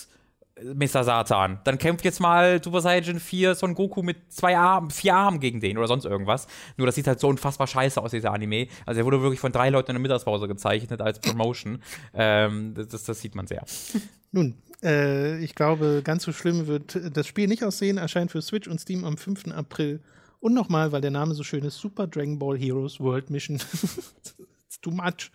Mr. 0.64 1.05
Satan. 1.05 1.61
Dann 1.64 1.79
kämpft 1.79 2.05
jetzt 2.05 2.20
mal 2.20 2.62
Super 2.62 2.81
Saiyan 2.81 3.20
4 3.20 3.55
Son 3.55 3.75
Goku 3.75 4.03
mit 4.03 4.33
zwei 4.33 4.57
Armen, 4.57 4.90
vier 4.90 5.14
Armen 5.14 5.40
gegen 5.40 5.61
den 5.61 5.79
oder 5.79 5.88
sonst 5.88 6.05
irgendwas. 6.05 6.46
Nur 6.77 6.87
das 6.87 6.94
sieht 6.94 7.07
halt 7.07 7.20
so 7.20 7.29
unfassbar 7.29 7.66
scheiße 7.66 8.01
aus, 8.01 8.11
dieser 8.11 8.33
Anime. 8.33 8.68
Also 8.87 9.01
er 9.01 9.05
wurde 9.05 9.20
wirklich 9.22 9.40
von 9.40 9.53
drei 9.53 9.70
Leuten 9.70 9.90
in 9.90 9.94
der 9.94 10.03
Mittagspause 10.03 10.48
gezeichnet 10.48 11.01
als 11.01 11.20
Promotion. 11.20 11.83
ähm, 12.14 12.75
das, 12.75 13.05
das, 13.05 13.20
sieht 13.20 13.35
man 13.35 13.46
sehr. 13.46 13.64
Nun, 14.31 14.57
äh, 14.83 15.38
ich 15.38 15.55
glaube, 15.55 16.03
ganz 16.05 16.25
so 16.25 16.33
schlimm 16.33 16.66
wird 16.66 17.16
das 17.16 17.27
Spiel 17.27 17.48
nicht 17.48 17.64
aussehen. 17.64 17.98
Erscheint 17.98 18.31
für 18.31 18.42
Switch 18.42 18.68
und 18.68 18.81
Steam 18.81 19.05
am 19.05 19.16
5. 19.16 19.48
April. 19.48 20.01
Und 20.40 20.55
nochmal, 20.55 20.90
weil 20.90 21.01
der 21.01 21.11
Name 21.11 21.35
so 21.35 21.44
schön 21.44 21.64
ist: 21.64 21.79
Super 21.79 22.07
Dragon 22.07 22.38
Ball 22.38 22.59
Heroes 22.59 22.98
World 22.98 23.31
Mission. 23.31 23.57
It's 23.57 24.81
too 24.81 24.90
much. 24.90 25.31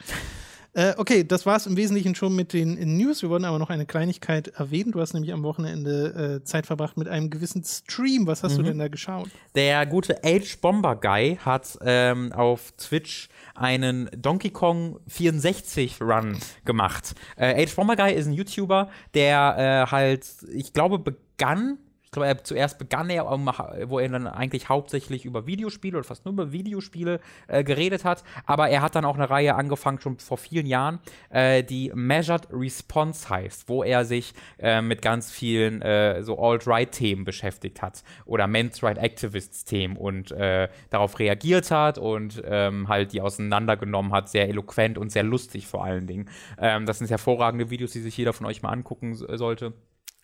Äh, 0.78 0.94
okay, 0.98 1.24
das 1.24 1.48
war 1.48 1.56
es 1.56 1.66
im 1.66 1.76
Wesentlichen 1.76 2.14
schon 2.14 2.36
mit 2.36 2.54
den 2.54 2.98
News. 2.98 3.24
Wir 3.24 3.32
wollen 3.32 3.46
aber 3.46 3.58
noch 3.58 3.72
eine 3.72 3.88
Kleinigkeit 3.88 4.50
erwähnen. 4.50 4.92
Du 4.92 5.02
hast 5.02 5.16
nämlich 5.16 5.34
am 5.34 5.42
Wochenende 5.42 6.40
äh, 6.40 6.44
Zeit 6.46 6.68
verbracht 6.68 6.98
mit 6.98 7.08
einem 7.08 7.32
gewissen 7.32 7.64
Stream. 7.64 8.28
Was 8.28 8.44
hast 8.44 8.60
du 8.60 8.62
denn 8.62 8.78
da 8.78 8.88
geschaut? 8.88 9.28
Der 9.56 9.88
gute 9.88 10.24
Age 10.24 10.56
Bomber 10.62 10.96
Guy 10.96 11.40
hat 11.44 11.80
ähm, 11.82 12.32
auf 12.32 12.74
Twitch 12.78 13.28
einen 13.56 14.08
Donkey 14.16 14.52
Kong 14.52 15.00
64 15.08 16.00
Run 16.00 16.38
gemacht. 16.64 17.16
Äh, 17.38 17.64
Age 17.64 17.76
Bomber 17.76 17.96
Guy 17.96 18.14
ist 18.14 18.28
ein 18.28 18.34
YouTuber, 18.34 18.92
der 19.16 19.88
äh, 19.88 19.92
halt, 19.92 20.28
ich 20.54 20.74
glaube, 20.74 21.00
begann. 21.00 21.80
Ich 22.08 22.12
glaube, 22.12 22.28
er, 22.28 22.42
zuerst 22.42 22.80
begann 22.80 23.10
er, 23.10 23.26
wo 23.26 24.00
er 24.00 24.08
dann 24.08 24.28
eigentlich 24.28 24.70
hauptsächlich 24.70 25.26
über 25.26 25.46
Videospiele 25.46 25.98
oder 25.98 26.08
fast 26.08 26.24
nur 26.24 26.34
über 26.34 26.54
Videospiele 26.54 27.20
äh, 27.50 27.66
geredet 27.66 28.06
hat. 28.06 28.24
Aber 28.46 28.70
er 28.70 28.82
hat 28.82 28.96
dann 28.96 29.04
auch 29.04 29.16
eine 29.16 29.30
Reihe 29.30 29.56
angefangen, 29.56 30.00
schon 30.00 30.18
vor 30.18 30.38
vielen 30.38 30.68
Jahren, 30.68 31.00
äh, 31.32 31.64
die 31.64 31.92
Measured 31.94 32.48
Response 32.50 33.30
heißt, 33.30 33.68
wo 33.68 33.84
er 33.84 34.06
sich 34.06 34.34
äh, 34.58 34.82
mit 34.82 35.02
ganz 35.02 35.32
vielen 35.32 35.82
äh, 35.82 36.24
so 36.24 36.40
Alt-Right-Themen 36.40 37.26
beschäftigt 37.26 37.82
hat 37.82 38.04
oder 38.26 38.48
Men's 38.48 38.82
Right 38.82 38.98
Activists-Themen 38.98 39.98
und 39.98 40.32
äh, 40.32 40.70
darauf 40.90 41.20
reagiert 41.20 41.72
hat 41.72 41.98
und 41.98 42.42
ähm, 42.46 42.88
halt 42.88 43.12
die 43.12 43.20
auseinandergenommen 43.20 44.14
hat, 44.14 44.30
sehr 44.30 44.48
eloquent 44.48 44.98
und 44.98 45.12
sehr 45.12 45.24
lustig 45.24 45.68
vor 45.68 45.84
allen 45.84 46.08
Dingen. 46.08 46.30
Ähm, 46.58 46.86
das 46.86 47.00
sind 47.00 47.10
hervorragende 47.10 47.70
Videos, 47.70 47.92
die 47.92 48.00
sich 48.00 48.16
jeder 48.16 48.32
von 48.32 48.46
euch 48.46 48.62
mal 48.62 48.70
angucken 48.70 49.14
so- 49.14 49.28
sollte 49.36 49.74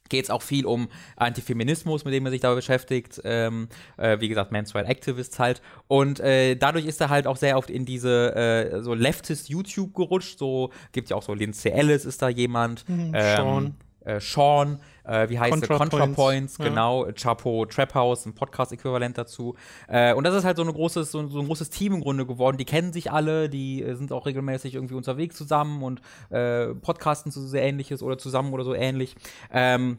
geht 0.10 0.26
es 0.26 0.30
auch 0.30 0.42
viel 0.42 0.66
um 0.66 0.90
Antifeminismus, 1.16 2.06
mit 2.06 2.14
dem 2.14 2.26
er 2.26 2.32
sich 2.32 2.42
da 2.42 2.54
beschäftigt. 2.54 3.22
Ähm, 3.24 3.68
äh, 3.98 4.20
wie 4.20 4.30
gesagt, 4.30 4.52
Men's 4.52 4.76
Right 4.76 4.88
Activists 4.88 5.40
halt. 5.40 5.62
Und 5.88 6.20
äh, 6.20 6.56
dadurch 6.56 6.86
ist 6.86 7.02
er 7.02 7.10
halt 7.10 7.28
auch 7.28 7.38
sehr 7.38 7.58
oft 7.58 7.70
in 7.70 7.86
diese 7.86 8.36
äh, 8.36 8.82
so 8.82 8.94
Leftist 8.94 9.50
YouTube 9.50 9.94
gerutscht. 9.96 10.38
So 10.38 10.72
gibt 10.92 11.10
ja 11.10 11.16
auch 11.16 11.24
so 11.24 11.34
Lindsay 11.34 11.72
Ellis 11.72 12.06
ist 12.06 12.22
da 12.22 12.30
jemand. 12.30 12.88
Mhm, 12.88 13.12
ähm, 13.14 13.38
Sean. 13.38 13.76
Äh, 14.06 14.20
Sean, 14.20 14.80
äh, 15.04 15.30
wie 15.30 15.40
heißt 15.40 15.52
der? 15.52 15.68
ContraPoints, 15.68 15.92
ContraPoints, 15.92 16.58
ja. 16.58 16.66
genau. 16.66 17.08
Chapo 17.14 17.66
Trap 17.66 17.96
House, 17.96 18.26
ein 18.26 18.36
Podcast-Äquivalent 18.36 19.18
dazu. 19.18 19.56
Äh, 19.88 20.14
und 20.14 20.24
das 20.26 20.36
ist 20.36 20.44
halt 20.44 20.58
so, 20.58 20.64
eine 20.64 20.74
großes, 20.74 21.12
so, 21.12 21.28
so 21.28 21.40
ein 21.40 21.48
großes 21.48 21.70
Team 21.70 21.94
im 21.94 22.02
Grunde 22.02 22.26
geworden. 22.26 22.58
Die 22.58 22.66
kennen 22.66 22.94
sich 22.94 23.12
alle, 23.12 23.50
die 23.50 23.84
äh, 23.84 23.96
sind 23.96 24.12
auch 24.12 24.26
regelmäßig 24.26 24.76
irgendwie 24.76 24.96
unterwegs 24.96 25.36
zusammen 25.36 25.84
und 25.84 26.02
äh, 26.30 26.68
podcasten 26.68 27.32
zu 27.32 27.42
so 27.42 27.58
ähnliches 27.58 28.04
oder 28.04 28.18
zusammen 28.18 28.54
oder 28.54 28.64
so 28.64 28.74
ähnlich. 28.74 29.16
Ähm, 29.52 29.98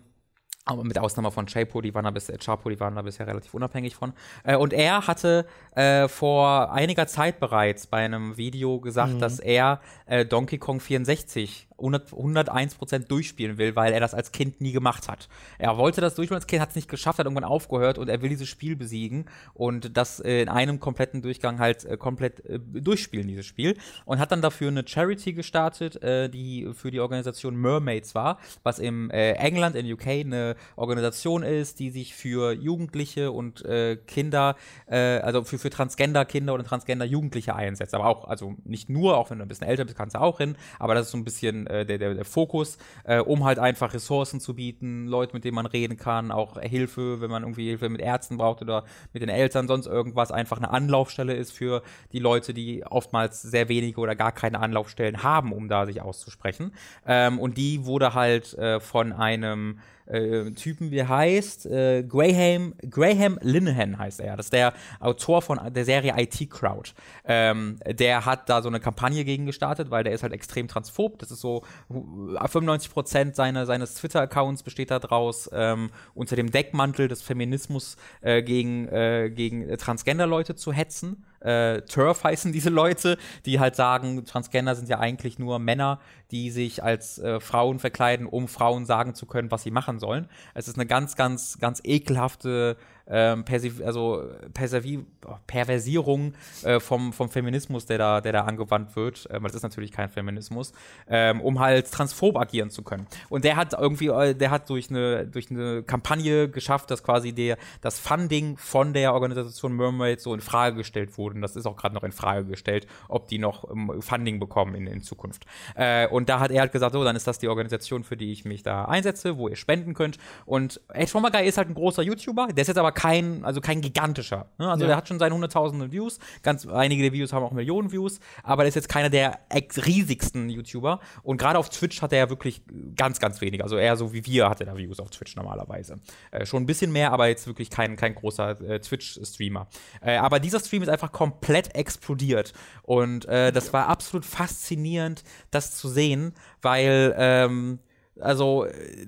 aber 0.67 0.83
mit 0.83 0.99
Ausnahme 0.99 1.31
von 1.31 1.47
Chapo, 1.47 1.83
die 1.83 1.95
waren 1.95 2.05
da 2.05 2.11
bis, 2.11 2.31
äh, 2.31 2.39
Chapo, 2.39 2.71
die 2.71 2.81
waren 2.81 2.95
da 2.95 3.03
bisher 3.03 3.27
relativ 3.27 3.53
unabhängig 3.53 3.95
von. 3.97 4.15
Äh, 4.45 4.57
und 4.57 4.73
er 4.73 5.07
hatte 5.07 5.47
äh, 5.75 6.09
vor 6.09 6.73
einiger 6.73 7.07
Zeit 7.07 7.39
bereits 7.39 7.87
bei 7.87 7.99
einem 7.99 8.37
Video 8.39 8.81
gesagt, 8.81 9.21
dass 9.21 9.41
er 9.41 9.81
äh, 10.07 10.25
Donkey 10.25 10.59
Kong 10.59 10.81
64 10.81 11.69
100, 11.85 12.13
101% 12.13 13.07
durchspielen 13.07 13.59
will, 13.59 13.77
weil 13.77 13.93
er 13.93 14.01
das 14.01 14.15
als 14.15 14.33
Kind 14.33 14.61
nie 14.61 14.73
gemacht 14.73 15.09
hat. 15.09 15.29
Er 15.59 15.77
wollte 15.77 16.01
das 16.01 16.15
durchspielen 16.15 16.39
als 16.39 16.47
Kind, 16.47 16.63
hat 16.63 16.71
es 16.71 16.77
nicht 16.77 16.89
geschafft, 16.89 17.19
hat 17.19 17.27
irgendwann 17.27 17.45
aufgehört 17.45 17.99
und 17.99 18.09
er 18.09 18.23
will 18.23 18.31
dieses 18.31 18.49
Spiel 18.49 18.77
besiegen 18.77 19.27
und 19.53 19.97
das 19.97 20.21
äh, 20.21 20.43
in 20.43 20.49
einem 20.49 20.81
kompletten 20.81 21.23
Durchgang 21.23 21.59
halt 21.59 21.85
äh, 21.85 21.97
komplett 21.97 22.45
äh, 22.47 22.59
durchspielen, 22.59 23.29
dieses 23.29 23.47
Spiel. 23.47 23.77
Und 24.05 24.19
hat 24.19 24.33
dann 24.33 24.43
dafür 24.43 24.69
eine 24.69 24.87
Charity 24.87 25.33
gestartet, 25.33 25.99
die 26.03 26.71
für 26.75 26.91
die 26.91 27.01
Organisation 27.01 27.57
Mermaids 27.57 28.15
war, 28.15 28.39
was 28.63 28.79
im 28.79 29.11
England, 29.11 29.77
in 29.77 29.91
UK, 29.91 30.07
eine 30.07 30.57
Organisation 30.77 31.43
ist, 31.43 31.79
die 31.79 31.91
sich 31.91 32.15
für 32.15 32.53
Jugendliche 32.53 33.31
und 33.31 33.65
Kinder, 34.07 34.57
also 34.87 35.45
für, 35.45 35.59
für 35.59 35.71
Transgender-Kinder 35.71 36.55
oder 36.55 36.65
Transgender-Jugendliche 36.65 37.55
einsetzt. 37.55 37.95
Aber 37.95 38.07
auch, 38.07 38.25
also 38.25 38.55
nicht 38.65 38.89
nur, 38.89 39.17
auch 39.17 39.31
wenn 39.31 39.39
du 39.39 39.45
ein 39.45 39.49
bisschen 39.49 39.67
älter 39.67 39.85
bist, 39.85 39.97
kannst 39.97 40.17
du 40.17 40.21
auch 40.21 40.39
hin, 40.39 40.57
aber 40.79 40.95
das 40.95 41.07
ist 41.07 41.13
so 41.13 41.19
ein 41.19 41.25
bisschen 41.25 41.67
äh, 41.75 41.87
der, 41.87 41.99
der, 41.99 42.15
der 42.15 42.25
Fokus, 42.25 42.79
äh, 43.05 43.19
um 43.19 43.45
halt 43.45 43.59
einfach 43.59 43.95
Ressourcen 43.95 44.41
zu 44.41 44.55
bieten, 44.55 45.07
Leute, 45.07 45.35
mit 45.35 45.45
denen 45.45 45.55
man 45.55 45.67
reden 45.67 45.97
kann, 45.97 46.31
auch 46.31 46.61
Hilfe, 46.61 47.21
wenn 47.21 47.31
man 47.31 47.43
irgendwie 47.43 47.69
Hilfe 47.69 47.89
mit 47.89 48.01
Ärzten 48.01 48.37
braucht 48.37 48.63
oder 48.63 48.85
mit 49.13 49.23
den 49.23 49.29
Eltern, 49.29 49.69
sonst 49.69 49.87
irgendwas, 49.87 50.31
einfach 50.31 50.59
eine 50.59 50.71
Anlaufstelle 50.71 51.35
ist 51.35 51.53
für 51.53 51.83
die 52.13 52.19
Leute, 52.19 52.55
die 52.55 52.85
oftmals 52.87 53.43
sehr 53.43 53.69
wenige 53.69 54.01
oder 54.01 54.15
gar 54.15 54.33
keine 54.33 54.61
Anlaufstellen 54.61 55.23
haben, 55.23 55.53
um 55.53 55.69
da 55.69 55.87
sich 55.87 56.01
auszusprechen. 56.01 56.73
Ähm, 57.07 57.39
und 57.39 57.59
die 57.59 57.85
wurde 57.85 58.15
halt 58.15 58.55
äh, 58.55 58.81
von 58.81 59.13
einem 59.13 59.79
äh, 60.07 60.51
Typen, 60.53 60.91
wie 60.91 60.99
er 60.99 61.09
heißt, 61.09 61.67
äh, 61.67 62.03
Graham, 62.03 62.75
Graham 62.91 63.39
Linehan 63.43 63.99
heißt 63.99 64.21
er. 64.21 64.37
Das 64.37 64.47
ist 64.47 64.53
der 64.53 64.75
Autor 65.01 65.43
von 65.43 65.61
der 65.73 65.85
Serie 65.85 66.15
IT 66.17 66.51
Crowd. 66.51 66.91
Ähm, 67.25 67.79
der 67.87 68.25
hat 68.25 68.49
da 68.49 68.63
so 68.63 68.69
eine 68.69 68.81
Kampagne 68.81 69.25
gegen 69.25 69.47
gestartet, 69.47 69.91
weil 69.91 70.05
der 70.05 70.13
ist 70.13 70.23
halt 70.23 70.33
extrem 70.33 70.69
transphob. 70.69 71.19
Das 71.19 71.31
ist 71.31 71.41
so, 71.41 71.63
äh, 71.91 71.95
95% 71.95 73.35
seine, 73.35 73.67
seines 73.67 73.95
Twitter-Accounts 73.95 74.63
besteht 74.63 74.91
daraus, 74.91 75.49
ähm, 75.53 75.91
unter 76.15 76.37
dem 76.37 76.51
Deckmantel 76.51 77.09
des 77.09 77.23
Feminismus 77.23 77.97
äh, 78.21 78.43
gegen, 78.43 78.89
äh, 78.89 79.31
gegen 79.31 79.69
äh, 79.69 79.77
Transgender-Leute 79.77 80.55
zu 80.55 80.73
hetzen. 80.73 81.25
Äh, 81.45 81.83
TERF 81.83 82.25
heißen 82.25 82.53
diese 82.53 82.71
Leute, 82.71 83.19
die 83.45 83.61
halt 83.61 83.77
sagen, 83.77 84.25
Transgender 84.25 84.75
sind 84.75 84.89
ja 84.89 84.99
eigentlich 84.99 85.39
nur 85.39 85.59
Männer, 85.59 86.01
die 86.31 86.51
sich 86.51 86.83
als 86.83 87.19
äh, 87.19 87.39
Frauen 87.39 87.79
verkleiden, 87.79 88.27
um 88.27 88.49
Frauen 88.49 88.87
sagen 88.87 89.15
zu 89.15 89.27
können, 89.27 89.51
was 89.51 89.63
sie 89.63 89.71
machen 89.71 89.94
sollen. 89.99 90.29
Es 90.55 90.69
ist 90.69 90.77
eine 90.77 90.87
ganz, 90.87 91.17
ganz, 91.17 91.59
ganz 91.59 91.81
ekelhafte 91.85 92.77
ähm, 93.07 93.45
also 93.85 94.25
Perservi 94.53 95.05
Perversierung 95.47 96.35
äh, 96.63 96.81
vom, 96.81 97.13
vom 97.13 97.29
Feminismus, 97.29 97.87
der 97.87 97.99
da, 97.99 98.21
der 98.21 98.33
da 98.33 98.41
angewandt 98.43 98.97
wird, 98.97 99.29
äh, 99.31 99.41
das 99.41 99.55
ist 99.55 99.63
natürlich 99.63 99.93
kein 99.93 100.09
Feminismus, 100.09 100.73
ähm, 101.09 101.41
um 101.41 101.61
halt 101.61 101.91
transphob 101.91 102.37
agieren 102.37 102.71
zu 102.71 102.83
können. 102.83 103.07
Und 103.29 103.45
der 103.45 103.57
hat 103.57 103.73
irgendwie, 103.73 104.09
äh, 104.09 104.35
der 104.35 104.51
hat 104.51 104.69
durch 104.71 104.91
eine, 104.91 105.27
durch 105.27 105.51
eine 105.51 105.83
Kampagne 105.83 106.49
geschafft, 106.49 106.91
dass 106.91 107.03
quasi 107.03 107.33
der, 107.33 107.57
das 107.81 107.99
Funding 107.99 108.57
von 108.57 108.93
der 108.93 109.15
Organisation 109.15 109.75
Mermaid 109.75 110.21
so 110.21 110.35
in 110.35 110.41
Frage 110.41 110.77
gestellt 110.77 111.17
wurde. 111.19 111.37
Und 111.37 111.43
das 111.43 111.57
ist 111.57 111.67
auch 111.67 111.77
gerade 111.77 111.95
noch 111.95 112.05
in 112.05 112.13
Frage 112.13 112.45
gestellt, 112.45 112.87
ob 113.09 113.29
die 113.29 113.39
noch 113.39 113.65
um, 113.65 114.03
Funding 114.03 114.41
bekommen 114.41 114.75
in, 114.75 114.87
in 114.87 115.03
Zukunft. 115.03 115.47
Äh, 115.75 116.09
und 116.09 116.29
da 116.29 116.41
hat 116.41 116.51
er 116.51 116.61
halt 116.61 116.73
gesagt, 116.73 116.93
so, 116.93 117.05
dann 117.05 117.17
ist 117.17 117.27
das 117.27 117.39
die 117.39 117.49
Organisation, 117.49 118.05
für 118.05 118.17
die 118.17 118.33
ich 118.33 118.45
mich 118.45 118.63
da 118.63 118.85
einsetze, 118.85 119.39
wo 119.39 119.49
ihr 119.49 119.57
spenden 119.57 119.95
könnt. 119.95 120.19
Und 120.45 120.81
Ed 120.93 121.13
Guy 121.13 121.47
ist 121.47 121.59
halt 121.59 121.69
ein 121.69 121.75
großer 121.75 122.03
YouTuber, 122.03 122.49
der 122.49 122.63
ist 122.63 122.69
jetzt 122.69 122.79
aber 122.79 122.93
kein, 122.95 123.45
also 123.45 123.61
kein 123.61 123.81
gigantischer. 123.81 124.47
Ne? 124.59 124.69
Also 124.71 124.85
ja. 124.85 124.89
der 124.89 124.97
hat 124.97 125.09
schon 125.09 125.19
seine 125.19 125.35
hunderttausende 125.35 125.93
Views, 125.93 126.19
ganz 126.43 126.67
einige 126.67 127.03
der 127.03 127.13
Videos 127.13 127.33
haben 127.33 127.45
auch 127.45 127.53
Millionen 127.53 127.93
Views, 127.93 128.21
aber 128.43 128.63
der 128.63 128.69
ist 128.69 128.75
jetzt 128.75 128.89
keiner 128.89 129.11
der 129.11 129.41
riesigsten 129.53 130.49
YouTuber. 130.49 131.01
Und 131.23 131.37
gerade 131.37 131.59
auf 131.59 131.69
Twitch 131.69 132.03
hat 132.03 132.13
er 132.13 132.19
ja 132.19 132.31
wirklich 132.31 132.63
ganz, 132.97 133.21
ganz 133.21 133.41
wenig. 133.41 133.63
Also 133.63 133.77
eher 133.77 133.97
so 133.97 134.13
wie 134.13 134.25
wir 134.25 134.49
hat 134.49 134.61
er 134.61 134.67
da 134.67 134.77
Views 134.77 135.01
auf 135.01 135.11
Twitch 135.11 135.37
normalerweise. 135.37 136.01
Äh, 136.31 136.47
schon 136.47 136.63
ein 136.63 136.67
bisschen 136.67 136.93
mehr, 136.93 137.13
aber 137.13 137.29
jetzt 137.29 137.47
wirklich 137.47 137.71
kein, 137.71 137.97
kein 137.97 138.15
großer 138.15 138.61
äh, 138.61 138.81
Twitch-Streamer. 138.81 139.67
Äh, 140.01 140.17
aber 140.17 140.41
dieser 140.41 140.61
Stream 140.61 140.83
ist 140.83 140.89
einfach 140.89 141.13
komplett 141.13 141.75
explodiert. 141.75 142.53
Und 142.83 143.27
äh, 143.27 143.53
das 143.53 143.73
war 143.73 143.89
absolut 143.89 144.25
faszinierend, 144.25 145.25
das 145.51 145.77
zu 145.77 145.89
sehen, 145.89 146.35
weil 146.63 147.15
ähm, 147.19 147.79
also, 148.21 148.67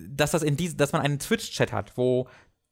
dass 0.09 0.33
das 0.33 0.43
in 0.43 0.57
dies, 0.57 0.77
dass 0.77 0.93
man 0.93 1.03
einen 1.03 1.19
Twitch-Chat 1.19 1.73
hat, 1.73 1.97
wo 1.97 2.27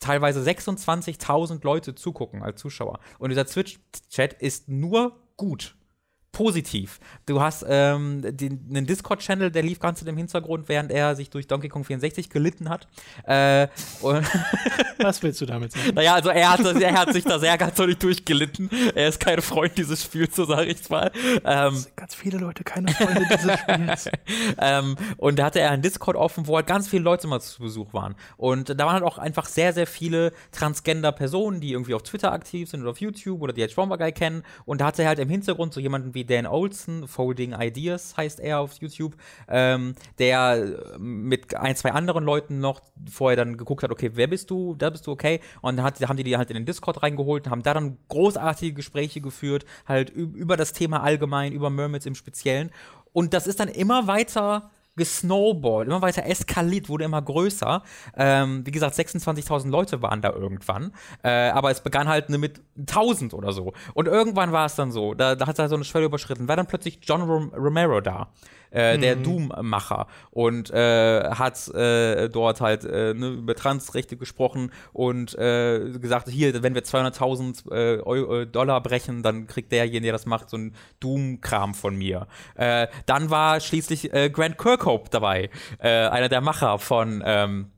teilweise 0.05 0.40
26.000 0.40 1.64
Leute 1.64 1.95
zugucken 1.95 2.43
als 2.43 2.61
Zuschauer. 2.61 3.01
Und 3.19 3.31
dieser 3.31 3.47
Twitch-Chat 3.47 4.35
ist 4.35 4.69
nur 4.69 5.17
gut 5.37 5.77
positiv. 6.35 7.01
Du 7.25 7.40
hast 7.40 7.64
ähm, 7.66 8.20
den, 8.23 8.66
einen 8.68 8.87
Discord-Channel, 8.87 9.51
der 9.51 9.62
lief 9.62 9.81
ganz 9.81 10.03
im 10.03 10.16
Hintergrund, 10.18 10.68
während 10.68 10.92
er 10.92 11.16
sich 11.16 11.31
durch 11.31 11.47
Donkey 11.47 11.70
Kong 11.70 11.85
64 11.85 12.29
gelitten 12.29 12.68
hat. 12.68 12.87
Äh, 13.25 13.68
Was 14.99 15.23
willst 15.23 15.40
du 15.40 15.47
damit 15.47 15.73
sagen? 15.73 15.94
Naja, 15.94 16.14
also 16.14 16.29
er 16.29 16.51
hat, 16.51 16.61
er 16.61 16.94
hat 16.94 17.12
sich 17.12 17.25
da 17.25 17.38
sehr 17.38 17.57
ganz 17.57 17.77
deutlich 17.77 17.99
durchgelitten. 17.99 18.70
Er 18.94 19.09
ist 19.09 19.20
kein 19.20 19.40
Freund 19.40 19.77
dieses 19.79 20.03
Spiels, 20.03 20.37
so 20.37 20.44
sage 20.44 20.66
ich 20.66 20.88
mal. 20.90 21.11
Ähm, 21.44 21.85
ganz 21.97 22.14
viele 22.14 22.38
Leute 22.38 22.64
keine 22.64 22.92
Freunde 22.92 23.27
dieses 23.31 23.59
Spiels. 23.59 24.11
ähm, 24.59 24.97
und 25.16 25.38
da 25.38 25.47
hatte 25.47 25.61
er 25.61 25.70
einen 25.70 25.83
Discord 25.83 26.16
offen, 26.16 26.47
wo 26.47 26.57
halt 26.57 26.66
ganz 26.66 26.88
viele 26.88 27.03
Leute 27.03 27.27
mal 27.27 27.40
zu 27.40 27.62
Besuch 27.62 27.92
waren. 27.94 28.14
Und 28.37 28.68
da 28.68 28.85
waren 28.85 28.94
halt 28.94 29.05
auch 29.05 29.18
einfach 29.18 29.47
sehr, 29.47 29.73
sehr 29.73 29.87
viele 29.87 30.33
Transgender-Personen, 30.53 31.61
die 31.61 31.73
irgendwie 31.73 31.94
auf 31.94 32.03
Twitter 32.03 32.33
aktiv 32.33 32.68
sind 32.68 32.83
oder 32.83 32.90
auf 32.90 33.01
YouTube 33.01 33.40
oder 33.40 33.53
die 33.53 33.61
jetzt 33.61 33.73
Stromberg 33.73 34.01
Guy 34.01 34.12
kennen. 34.12 34.42
Und 34.64 34.81
da 34.81 34.87
hatte 34.87 35.03
er 35.03 35.09
halt 35.09 35.18
im 35.18 35.29
Hintergrund 35.29 35.73
so 35.73 35.81
jemanden 35.81 36.14
wie 36.14 36.24
Dan 36.25 36.47
Olson, 36.47 37.07
Folding 37.09 37.55
Ideas 37.59 38.17
heißt 38.17 38.41
er 38.41 38.61
auf 38.61 38.75
YouTube, 38.75 39.17
ähm, 39.49 39.95
der 40.19 40.97
mit 40.99 41.55
ein, 41.57 41.77
zwei 41.77 41.93
anderen 41.93 42.25
Leuten 42.25 42.61
noch 42.61 42.81
vorher 43.11 43.37
dann 43.37 43.57
geguckt 43.57 43.83
hat, 43.83 43.91
okay, 43.91 44.11
wer 44.15 44.27
bist 44.27 44.51
du, 44.51 44.75
da 44.75 44.91
bist 44.91 45.07
du 45.07 45.13
okay. 45.13 45.41
Und 45.61 45.77
dann 45.77 45.85
hat, 45.85 46.01
haben 46.09 46.17
die 46.17 46.25
die 46.25 46.37
halt 46.37 46.51
in 46.51 46.55
den 46.55 46.67
Discord 46.67 47.03
reingeholt 47.03 47.47
und 47.47 47.51
haben 47.51 47.63
da 47.63 47.75
dann 47.75 47.99
großartige 48.09 48.75
Gespräche 48.75 49.21
geführt, 49.21 49.65
halt 49.87 50.11
über 50.11 50.57
das 50.57 50.73
Thema 50.73 51.03
allgemein, 51.03 51.53
über 51.53 51.71
Mermaids 51.71 52.07
im 52.07 52.15
Speziellen. 52.15 52.71
Und 53.13 53.33
das 53.33 53.47
ist 53.47 53.61
dann 53.61 53.69
immer 53.69 54.07
weiter 54.07 54.71
gesnowballt, 54.97 55.89
immer 55.89 56.03
weiter 56.03 56.25
eskaliert, 56.25 56.89
wurde 56.89 57.05
immer 57.05 57.21
größer. 57.21 57.83
Ähm, 58.17 58.67
wie 58.67 58.71
gesagt, 58.71 58.97
26.000 58.97 59.69
Leute 59.69 60.03
waren 60.03 60.23
da 60.23 60.31
irgendwann. 60.31 60.93
Äh, 61.23 61.51
aber 61.51 61.71
es 61.71 61.81
begann 61.81 62.09
halt 62.09 62.29
mit 62.31 62.61
1000 62.79 63.35
oder 63.35 63.53
so. 63.53 63.73
Und 63.95 64.07
irgendwann 64.07 64.53
war 64.53 64.67
es 64.67 64.75
dann 64.77 64.93
so, 64.93 65.15
da, 65.15 65.35
da 65.35 65.47
hat 65.47 65.59
er 65.59 65.69
so 65.69 65.75
eine 65.75 65.85
Schwelle 65.85 66.07
überschritten, 66.07 66.49
war 66.49 66.57
dann 66.57 66.67
plötzlich 66.67 66.99
John 67.03 67.23
Rom 67.23 67.53
Romero 67.55 68.01
da 68.01 68.29
äh, 68.75 68.99
der 68.99 69.17
mhm. 69.17 69.23
Doom-Macher 69.23 70.07
und 70.31 70.71
äh, 70.71 71.31
hat 71.31 71.69
äh, 71.69 72.29
dort 72.29 72.61
halt 72.61 72.85
äh, 72.85 73.15
ne, 73.15 73.29
über 73.29 73.55
Transrechte 73.55 74.17
gesprochen 74.17 74.73
und 74.93 75.35
äh, 75.39 75.91
gesagt, 76.01 76.29
hier, 76.29 76.63
wenn 76.63 76.75
wir 76.75 76.83
200.000 76.83 77.73
äh, 77.73 78.43
äh, 78.43 78.47
Dollar 78.47 78.83
brechen, 78.83 79.23
dann 79.23 79.47
kriegt 79.47 79.73
derjenige, 79.73 80.05
der 80.05 80.13
das 80.13 80.27
macht, 80.27 80.51
so 80.51 80.57
ein 80.57 80.75
Doom-Kram 81.01 81.75
von 81.75 81.97
mir. 81.97 82.27
Äh, 82.57 82.89
dann 83.07 83.31
war 83.31 83.61
schließlich 83.61 84.13
äh, 84.13 84.29
Grant 84.31 84.59
Kirkhope 84.59 85.09
dabei, 85.11 85.51
äh, 85.79 85.89
einer 85.89 86.29
der 86.29 86.41
Macher 86.41 86.79
von 86.79 87.23
ähm, 87.25 87.71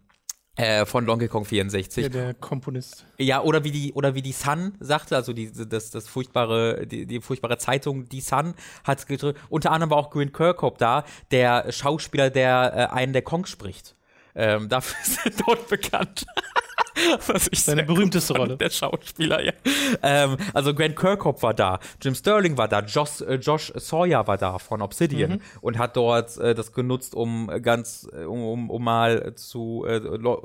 äh, 0.57 0.87
von 0.87 1.07
Donkey 1.07 1.29
Kong 1.29 1.45
64. 1.45 2.05
Ja, 2.05 2.09
der 2.09 2.35
Komponist. 2.35 3.05
Ja, 3.19 3.43
oder 3.43 3.63
wie 3.65 3.71
die, 3.71 3.93
oder 3.93 4.15
wie 4.15 4.23
die 4.23 4.33
Sun 4.33 4.73
sagte, 4.81 5.15
also 5.15 5.33
die, 5.33 5.53
das, 5.53 5.91
das 5.91 6.09
furchtbare, 6.09 6.87
die, 6.87 7.07
die 7.07 7.21
furchtbare 7.21 7.59
Zeitung, 7.59 8.09
die 8.09 8.21
Sun, 8.21 8.55
hat 8.85 9.07
unter 9.49 9.71
anderem 9.71 9.91
war 9.91 9.99
auch 9.99 10.11
Green 10.11 10.33
Kirkhope 10.33 10.79
da, 10.79 11.05
der 11.31 11.71
Schauspieler, 11.71 12.31
der 12.31 12.91
äh, 12.91 12.95
einen 12.95 13.13
der 13.13 13.23
Kong 13.23 13.47
spricht. 13.47 13.95
Ähm, 14.35 14.69
dafür 14.69 14.97
ist 15.03 15.25
er 15.25 15.45
dort 15.47 15.69
bekannt. 15.69 16.27
Was 17.27 17.49
ich 17.51 17.63
Seine 17.63 17.85
berühmteste 17.85 18.37
Rolle. 18.37 18.57
Der 18.57 18.71
Schauspieler, 18.71 19.43
ja. 19.43 19.53
Ähm, 20.03 20.37
also 20.55 20.75
Grant 20.75 20.97
Kirkhope 20.97 21.43
war 21.43 21.55
da, 21.55 21.79
Jim 22.01 22.15
Sterling 22.15 22.57
war 22.57 22.69
da, 22.69 22.81
Josh, 22.81 23.21
äh, 23.21 23.35
Josh 23.35 23.73
Sawyer 23.77 24.27
war 24.27 24.39
da 24.39 24.59
von 24.59 24.83
Obsidian 24.83 25.33
mhm. 25.33 25.41
und 25.61 25.79
hat 25.79 25.97
dort 25.97 26.37
äh, 26.39 26.55
das 26.55 26.73
genutzt, 26.73 27.15
um 27.15 27.51
ganz, 27.63 28.09
um, 28.27 28.71
um, 28.71 28.85
mal 28.85 29.35
zu 29.35 29.85
äh, 29.87 30.01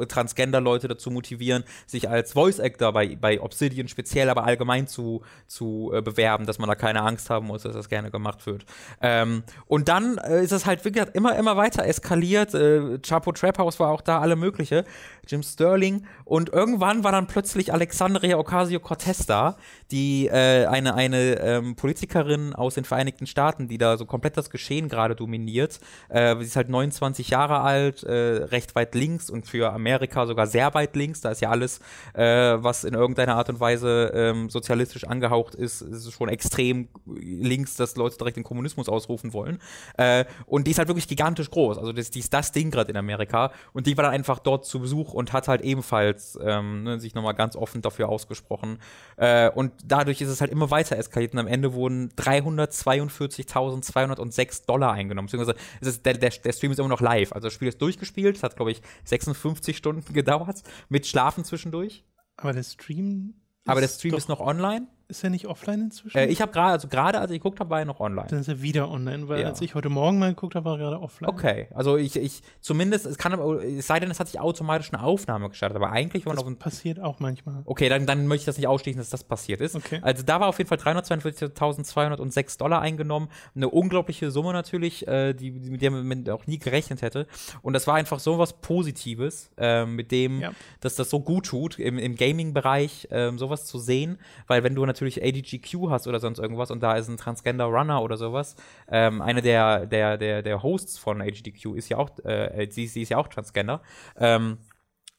Transgender-Leute 0.06 0.88
dazu 0.88 1.12
motivieren, 1.12 1.64
sich 1.86 2.10
als 2.10 2.34
Voice-Actor 2.34 2.92
bei, 2.94 3.16
bei 3.16 3.40
Obsidian 3.40 3.88
speziell, 3.88 4.30
aber 4.30 4.44
allgemein 4.44 4.88
zu, 4.88 5.22
zu 5.48 5.92
äh, 5.94 6.02
bewerben, 6.02 6.46
dass 6.46 6.58
man 6.60 6.68
da 6.68 6.76
keine 6.76 7.02
Angst 7.04 7.30
haben 7.30 7.48
muss, 7.48 7.64
dass 7.64 7.74
das 7.74 7.90
gerne 7.90 8.10
gemacht 8.10 8.46
wird. 8.46 8.66
Ähm, 9.02 9.44
und 9.68 9.90
dann 9.90 10.18
äh, 10.18 10.44
ist 10.44 10.52
es 10.52 10.66
halt, 10.66 10.84
wie 10.86 10.92
gesagt, 10.92 11.16
immer, 11.16 11.36
immer 11.36 11.56
weiter 11.56 11.86
eskaliert. 11.86 12.54
Äh, 12.54 13.00
Chapo 13.00 13.32
Trap 13.32 13.60
House 13.60 13.80
war 13.80 13.90
auch 13.90 14.02
da, 14.02 14.20
alle 14.20 14.36
mögliche. 14.36 14.86
Jim 15.28 15.44
Sterling 15.44 16.06
und 16.26 16.41
irgendwann 16.50 17.04
war 17.04 17.12
dann 17.12 17.28
plötzlich 17.28 17.74
Alexandria 17.74 18.38
Ocasio-Cortez 18.38 19.26
da, 19.26 19.58
die 19.92 20.28
äh, 20.28 20.66
eine, 20.66 20.96
eine 20.96 21.40
ähm, 21.40 21.76
Politikerin 21.76 22.54
aus 22.54 22.76
den 22.76 22.86
Vereinigten 22.86 23.28
Staaten, 23.28 23.68
die 23.68 23.78
da 23.78 23.98
so 23.98 24.06
komplett 24.06 24.38
das 24.38 24.50
Geschehen 24.50 24.88
gerade 24.88 25.16
dominiert. 25.16 25.80
Äh, 26.10 26.36
sie 26.38 26.46
ist 26.46 26.56
halt 26.56 26.70
29 26.70 27.30
Jahre 27.30 27.62
alt, 27.62 28.04
äh, 28.04 28.12
recht 28.12 28.76
weit 28.76 28.96
links 28.96 29.30
und 29.30 29.46
für 29.46 29.74
Amerika 29.74 30.26
sogar 30.26 30.48
sehr 30.48 30.74
weit 30.74 30.96
links. 30.96 31.22
Da 31.22 31.32
ist 31.32 31.42
ja 31.42 31.50
alles, 31.50 31.80
äh, 32.14 32.24
was 32.24 32.84
in 32.84 32.94
irgendeiner 32.94 33.36
Art 33.36 33.50
und 33.50 33.60
Weise 33.60 34.12
ähm, 34.14 34.50
sozialistisch 34.50 35.06
angehaucht 35.06 35.56
ist, 35.56 35.82
ist 35.82 36.12
schon 36.12 36.30
extrem 36.30 36.88
links, 37.06 37.76
dass 37.76 37.96
Leute 37.96 38.18
direkt 38.18 38.38
den 38.38 38.44
Kommunismus 38.44 38.90
ausrufen 38.90 39.34
wollen. 39.34 39.60
Äh, 39.98 40.26
und 40.46 40.68
die 40.68 40.72
ist 40.72 40.78
halt 40.78 40.88
wirklich 40.88 41.08
gigantisch 41.08 41.50
groß. 41.50 41.78
Also 41.78 41.92
das, 41.92 42.12
die 42.12 42.20
ist 42.20 42.34
das 42.34 42.52
Ding 42.52 42.72
gerade 42.72 42.92
in 42.92 42.98
Amerika. 42.98 43.52
Und 43.74 43.88
die 43.88 43.98
war 43.98 44.04
dann 44.04 44.14
einfach 44.14 44.40
dort 44.40 44.66
zu 44.66 44.80
Besuch 44.80 45.14
und 45.14 45.34
hat 45.34 45.48
halt 45.48 45.62
ebenfalls 45.62 46.31
ähm, 46.42 46.84
ne, 46.84 47.00
sich 47.00 47.16
nochmal 47.16 47.34
ganz 47.34 47.56
offen 47.56 47.82
dafür 47.82 48.10
ausgesprochen. 48.10 48.80
Äh, 49.18 49.50
und 49.50 49.72
dadurch 49.84 50.22
ist 50.22 50.30
es 50.30 50.42
halt 50.42 50.52
immer 50.52 50.70
weiter 50.72 50.98
eskaliert 50.98 51.34
und 51.34 51.40
am 51.40 51.48
Ende 51.48 51.74
wurden 51.74 52.10
342.206 52.12 54.66
Dollar 54.66 54.94
eingenommen. 54.94 55.26
Beziehungsweise 55.28 55.58
ist 55.80 56.06
der, 56.06 56.14
der, 56.14 56.30
der, 56.30 56.54
Stream 56.54 56.72
ist 56.72 56.80
immer 56.80 56.90
noch 56.90 57.02
live. 57.02 57.34
Also 57.34 57.48
das 57.48 57.54
Spiel 57.54 57.68
ist 57.68 57.82
durchgespielt. 57.82 58.38
Es 58.38 58.44
hat, 58.44 58.56
glaube 58.56 58.72
ich, 58.72 58.82
56 59.06 59.76
Stunden 59.78 60.14
gedauert 60.14 60.62
mit 60.90 61.08
Schlafen 61.08 61.44
zwischendurch. 61.44 62.06
Aber 62.38 62.54
der 62.54 62.64
Stream. 62.64 63.34
Aber 63.66 63.82
der 63.82 63.90
Stream 63.90 64.16
ist 64.16 64.30
noch 64.30 64.40
online. 64.40 64.88
Ist 65.12 65.26
er 65.26 65.30
nicht 65.30 65.46
offline 65.46 65.82
inzwischen? 65.82 66.18
Äh, 66.18 66.28
ich 66.28 66.42
habe 66.42 66.54
gerade, 66.54 66.72
also 66.72 66.88
gerade 66.88 67.20
als 67.20 67.32
ich 67.32 67.40
geguckt 67.40 67.60
habe, 67.60 67.70
war 67.70 67.80
er 67.80 67.86
noch 67.86 68.00
online. 68.00 68.28
Dann 68.30 68.40
ist 68.40 68.48
er 68.48 68.62
wieder 68.62 68.90
online, 68.90 69.28
weil 69.28 69.42
ja. 69.42 69.48
als 69.48 69.60
ich 69.60 69.76
heute 69.76 69.90
Morgen 69.90 70.20
mal 70.20 70.30
geguckt 70.30 70.56
habe, 70.56 70.64
war 70.64 70.76
er 70.76 70.78
gerade 70.78 71.02
offline. 71.02 71.30
Okay, 71.30 71.68
also 71.76 71.98
ich, 71.98 72.16
ich 72.16 72.42
zumindest, 72.62 73.06
es 73.06 73.18
kann 73.18 73.34
aber, 73.34 73.62
es 73.62 73.88
sei 73.88 74.00
denn, 74.00 74.10
es 74.10 74.22
hat 74.22 74.30
sich 74.30 74.40
automatisch 74.40 74.94
eine 74.94 75.04
Aufnahme 75.04 75.50
gestartet, 75.50 75.76
aber 75.76 75.92
eigentlich 75.92 76.26
war 76.26 76.34
das 76.34 76.46
auf 76.46 76.60
passiert 76.60 77.02
auch 77.02 77.20
manchmal. 77.20 77.62
Okay, 77.66 77.90
dann, 77.90 78.06
dann 78.06 78.26
möchte 78.26 78.44
ich 78.44 78.46
das 78.46 78.58
nicht 78.58 78.70
ausschließen, 78.70 79.02
dass 79.02 79.10
das 79.10 79.26
passiert 79.26 79.60
ist. 79.60 79.76
Okay. 79.76 80.00
Also 80.02 80.24
da 80.24 80.40
war 80.40 80.48
auf 80.48 80.58
jeden 80.60 80.70
Fall 80.70 80.78
342.206 80.78 82.58
Dollar 82.58 82.82
eingenommen, 82.82 83.28
eine 83.54 83.68
unglaubliche 83.68 84.32
Summe 84.32 84.54
natürlich, 84.54 85.06
äh, 85.10 85.34
die, 85.34 85.52
mit 85.52 85.82
der 85.82 85.92
man 85.92 86.30
auch 86.30 86.48
nie 86.48 86.58
gerechnet 86.58 87.02
hätte. 87.02 87.28
Und 87.62 87.74
das 87.74 87.86
war 87.86 87.96
einfach 87.96 88.20
so 88.20 88.40
was 88.40 88.54
Positives, 88.62 89.52
äh, 89.58 89.86
mit 89.86 90.14
dem, 90.14 90.40
ja. 90.40 90.52
dass 90.80 90.96
das 90.96 91.10
so 91.10 91.20
gut 91.20 91.48
tut, 91.48 91.80
im, 91.80 91.98
im 91.98 92.16
Gaming-Bereich 92.16 93.10
äh, 93.12 93.36
sowas 93.36 93.66
zu 93.66 93.78
sehen, 93.78 94.18
weil 94.48 94.64
wenn 94.64 94.74
du 94.74 94.86
natürlich 94.86 95.01
ADGQ 95.06 95.90
hast 95.90 96.08
oder 96.08 96.20
sonst 96.20 96.40
irgendwas 96.40 96.72
und 96.72 96.82
da 96.82 96.96
ist 96.96 97.08
ein 97.08 97.18
Transgender 97.18 97.66
Runner 97.66 98.02
oder 98.02 98.18
sowas. 98.18 98.56
Ähm, 98.90 99.22
eine 99.22 99.42
der, 99.42 99.86
der, 99.86 100.18
der, 100.18 100.42
der 100.42 100.64
Hosts 100.64 100.98
von 100.98 101.22
AGDQ 101.22 101.76
ist 101.76 101.90
ja 101.90 101.98
auch, 101.98 102.10
äh, 102.24 102.68
sie, 102.70 102.88
sie 102.88 103.02
ist 103.02 103.10
ja 103.10 103.18
auch 103.18 103.28
Transgender. 103.28 103.82
Ähm, 104.18 104.58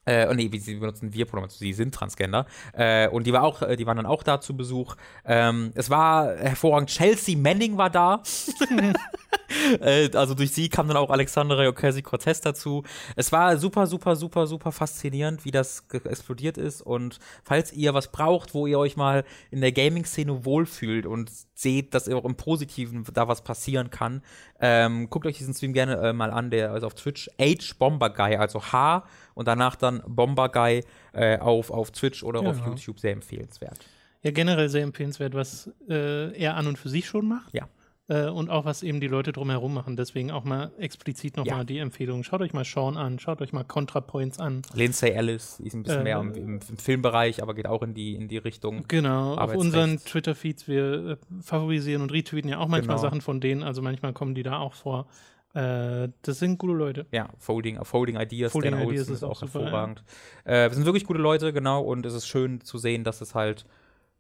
Äh, 0.05 0.27
oh 0.29 0.35
nee, 0.35 0.51
sie 0.59 0.75
benutzen 0.75 1.13
wir-Pronomen, 1.13 1.49
also 1.49 1.59
sie 1.59 1.73
sind 1.73 1.95
Transgender. 1.95 2.47
Äh, 2.73 3.09
und 3.09 3.27
die, 3.27 3.33
war 3.33 3.45
auch, 3.45 3.63
äh, 3.63 3.77
die 3.77 3.87
waren 3.87 3.97
dann 3.97 4.07
auch 4.07 4.23
da 4.23 4.41
zu 4.41 4.57
Besuch. 4.57 4.97
Ähm, 5.25 5.71
es 5.75 5.91
war 5.91 6.35
hervorragend. 6.37 6.91
Chelsea 6.91 7.37
Manning 7.37 7.77
war 7.77 7.89
da. 7.89 8.23
äh, 9.81 10.11
also 10.15 10.35
durch 10.35 10.53
sie 10.53 10.69
kam 10.69 10.89
dann 10.89 10.97
auch 10.97 11.11
Alexandra 11.11 11.69
Ocasio-Cortez 11.69 12.41
dazu. 12.41 12.83
Es 13.15 13.31
war 13.31 13.57
super, 13.57 13.87
super, 13.87 14.17
super, 14.17 14.47
super 14.49 14.73
faszinierend, 14.73 15.45
wie 15.45 15.53
das 15.53 15.85
explodiert 16.05 16.59
ist. 16.59 16.83
Und 16.83 17.21
falls 17.45 17.73
ihr 17.73 17.95
was 17.95 18.11
braucht, 18.11 18.55
wo 18.55 18.67
ihr 18.67 18.81
euch 18.81 18.97
mal 18.97 19.25
in 19.53 19.61
der 19.61 19.73
Gaming-Szene 19.73 20.45
wohlfühlt 20.45 21.07
und 21.07 21.31
seht, 21.63 21.95
dass 21.95 22.09
auch 22.09 22.25
im 22.25 22.37
Positiven 22.37 23.05
da 23.15 23.29
was 23.29 23.43
passieren 23.43 23.91
kann, 23.91 24.23
ähm, 24.61 25.09
guckt 25.09 25.27
euch 25.27 25.39
diesen 25.39 25.55
Stream 25.55 25.73
gerne 25.73 25.97
äh, 25.97 26.13
mal 26.13 26.31
an, 26.31 26.51
der 26.51 26.75
ist 26.75 26.83
auf 26.83 26.95
Twitch. 26.95 27.31
H 27.41 27.75
Bomber 27.79 28.11
Guy, 28.11 28.37
also 28.37 28.63
H 28.63 29.05
und 29.35 29.49
danach 29.49 29.77
dann 29.77 30.03
Bomber 30.07 30.49
Guy 30.49 30.85
äh, 31.13 31.39
auf, 31.39 31.71
auf 31.71 31.91
Twitch 31.91 32.23
oder 32.23 32.43
ja, 32.43 32.51
auf 32.51 32.67
YouTube 32.67 32.99
sehr 33.01 33.13
empfehlenswert. 33.13 33.79
Ja, 34.23 34.31
generell 34.31 34.69
sehr 34.69 34.83
empfehlenswert, 34.83 35.35
was 35.35 35.71
äh, 35.89 36.37
er 36.39 36.57
an 36.57 36.67
und 36.67 36.79
für 36.79 36.89
sich 36.89 37.07
schon 37.07 37.27
macht. 37.27 37.53
Ja. 37.55 37.69
Äh, 38.13 38.29
und 38.29 38.51
auch 38.51 38.67
was 38.67 38.83
eben 38.83 39.01
die 39.01 39.09
Leute 39.09 39.33
drumherum 39.33 39.73
machen. 39.73 39.97
Deswegen 39.97 40.31
auch 40.31 40.45
mal 40.45 40.71
explizit 40.79 41.39
nochmal 41.39 41.59
ja. 41.59 41.65
die 41.65 41.79
Empfehlung. 41.79 42.25
Schaut 42.25 42.43
euch 42.43 42.53
mal 42.53 42.65
Sean 42.65 42.99
an, 42.99 43.19
schaut 43.19 43.41
euch 43.41 43.55
mal 43.55 43.65
ContraPoints 43.65 44.39
an. 44.39 44.61
Lindsay 44.75 45.11
Ellis 45.11 45.59
ist 45.61 45.73
ein 45.73 45.83
bisschen 45.83 46.01
äh, 46.01 46.05
mehr 46.05 46.21
im, 46.21 46.35
im, 46.35 46.61
im, 46.69 46.77
Filmbereich, 46.77 47.43
aber 47.43 47.55
geht 47.55 47.67
auch 47.67 47.83
in 47.83 47.95
die, 47.95 48.15
in 48.15 48.29
die 48.29 48.37
Richtung. 48.37 48.85
Genau, 48.87 49.37
auf 49.37 49.55
unseren 49.55 49.99
Twitter-Feeds, 49.99 50.69
wir 50.69 50.83
äh, 50.83 51.17
favorisieren 51.41 52.03
und 52.03 52.13
retweeten 52.13 52.51
ja 52.51 52.59
auch 52.59 52.69
manchmal 52.69 52.97
genau. 52.97 53.09
Sachen 53.09 53.23
von 53.23 53.41
denen, 53.41 53.63
also 53.63 53.81
manchmal 53.81 54.13
kommen 54.13 54.35
die 54.35 54.43
da 54.43 54.59
auch 54.59 54.75
vor. 54.75 55.07
Äh, 55.55 56.09
das 56.21 56.39
sind 56.39 56.59
gute 56.59 56.75
Leute. 56.75 57.07
Ja, 57.13 57.31
Folding, 57.39 57.83
Folding 57.83 58.21
Ideas, 58.21 58.53
Folding 58.53 58.73
Dan 58.73 58.89
Ideas 58.89 59.09
ist 59.09 59.23
auch, 59.23 59.37
super, 59.37 59.61
hervorragend. 59.61 60.05
Ja. 60.45 60.67
Äh, 60.67 60.71
wir 60.71 60.75
sind 60.75 60.85
wirklich 60.85 61.07
gute 61.07 61.21
Leute, 61.21 61.55
genau, 61.55 61.81
und 61.81 62.05
es 62.05 62.13
ist 62.13 62.27
schön 62.27 62.61
zu 62.61 62.77
sehen, 62.77 63.05
dass 63.05 63.23
es 63.23 63.35
halt 63.35 63.65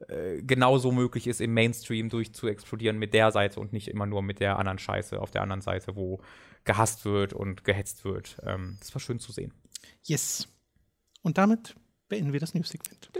äh, 0.08 0.42
genauso 0.42 0.92
möglich 0.92 1.26
ist, 1.26 1.40
im 1.40 1.54
Mainstream 1.54 2.08
durch 2.08 2.32
zu 2.32 2.46
explodieren 2.48 2.98
mit 2.98 3.14
der 3.14 3.30
Seite 3.30 3.60
und 3.60 3.72
nicht 3.72 3.88
immer 3.88 4.06
nur 4.06 4.22
mit 4.22 4.40
der 4.40 4.58
anderen 4.58 4.78
Scheiße 4.78 5.20
auf 5.20 5.30
der 5.30 5.42
anderen 5.42 5.62
Seite, 5.62 5.96
wo 5.96 6.20
gehasst 6.64 7.04
wird 7.04 7.32
und 7.32 7.64
gehetzt 7.64 8.04
wird. 8.04 8.36
Ähm, 8.44 8.76
das 8.80 8.94
war 8.94 9.00
schön 9.00 9.18
zu 9.18 9.32
sehen. 9.32 9.52
Yes. 10.04 10.48
Und 11.22 11.38
damit 11.38 11.74
beenden 12.08 12.32
wir 12.32 12.40
das 12.40 12.54
News-Segment. 12.54 13.10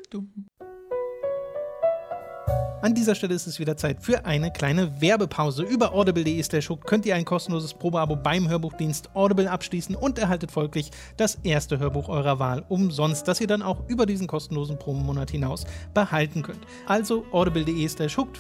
An 2.83 2.97
dieser 2.97 3.15
Stelle 3.15 3.35
ist 3.35 3.47
es 3.47 3.61
wieder 3.61 3.77
Zeit 3.77 3.99
für 4.01 4.25
eine 4.25 4.51
kleine 4.51 5.01
Werbepause. 5.01 5.63
Über 5.63 5.95
audible.de 5.95 6.43
könnt 6.85 7.07
ihr 7.07 7.15
ein 7.15 7.25
kostenloses 7.25 7.75
Probeabo 7.75 8.17
beim 8.17 8.49
Hörbuchdienst 8.49 9.15
Audible 9.15 9.49
abschließen 9.49 9.95
und 9.95 10.19
erhaltet 10.19 10.51
folglich 10.51 10.91
das 11.17 11.39
erste 11.45 11.79
Hörbuch 11.79 12.09
eurer 12.09 12.41
Wahl 12.41 12.65
umsonst, 12.69 13.29
das 13.29 13.41
ihr 13.41 13.47
dann 13.47 13.63
auch 13.63 13.89
über 13.89 14.05
diesen 14.05 14.27
kostenlosen 14.27 14.81
Probemonat 14.81 15.31
hinaus 15.31 15.65
behalten 15.95 16.43
könnt. 16.43 16.67
Also 16.89 17.25
audible.de 17.31 17.89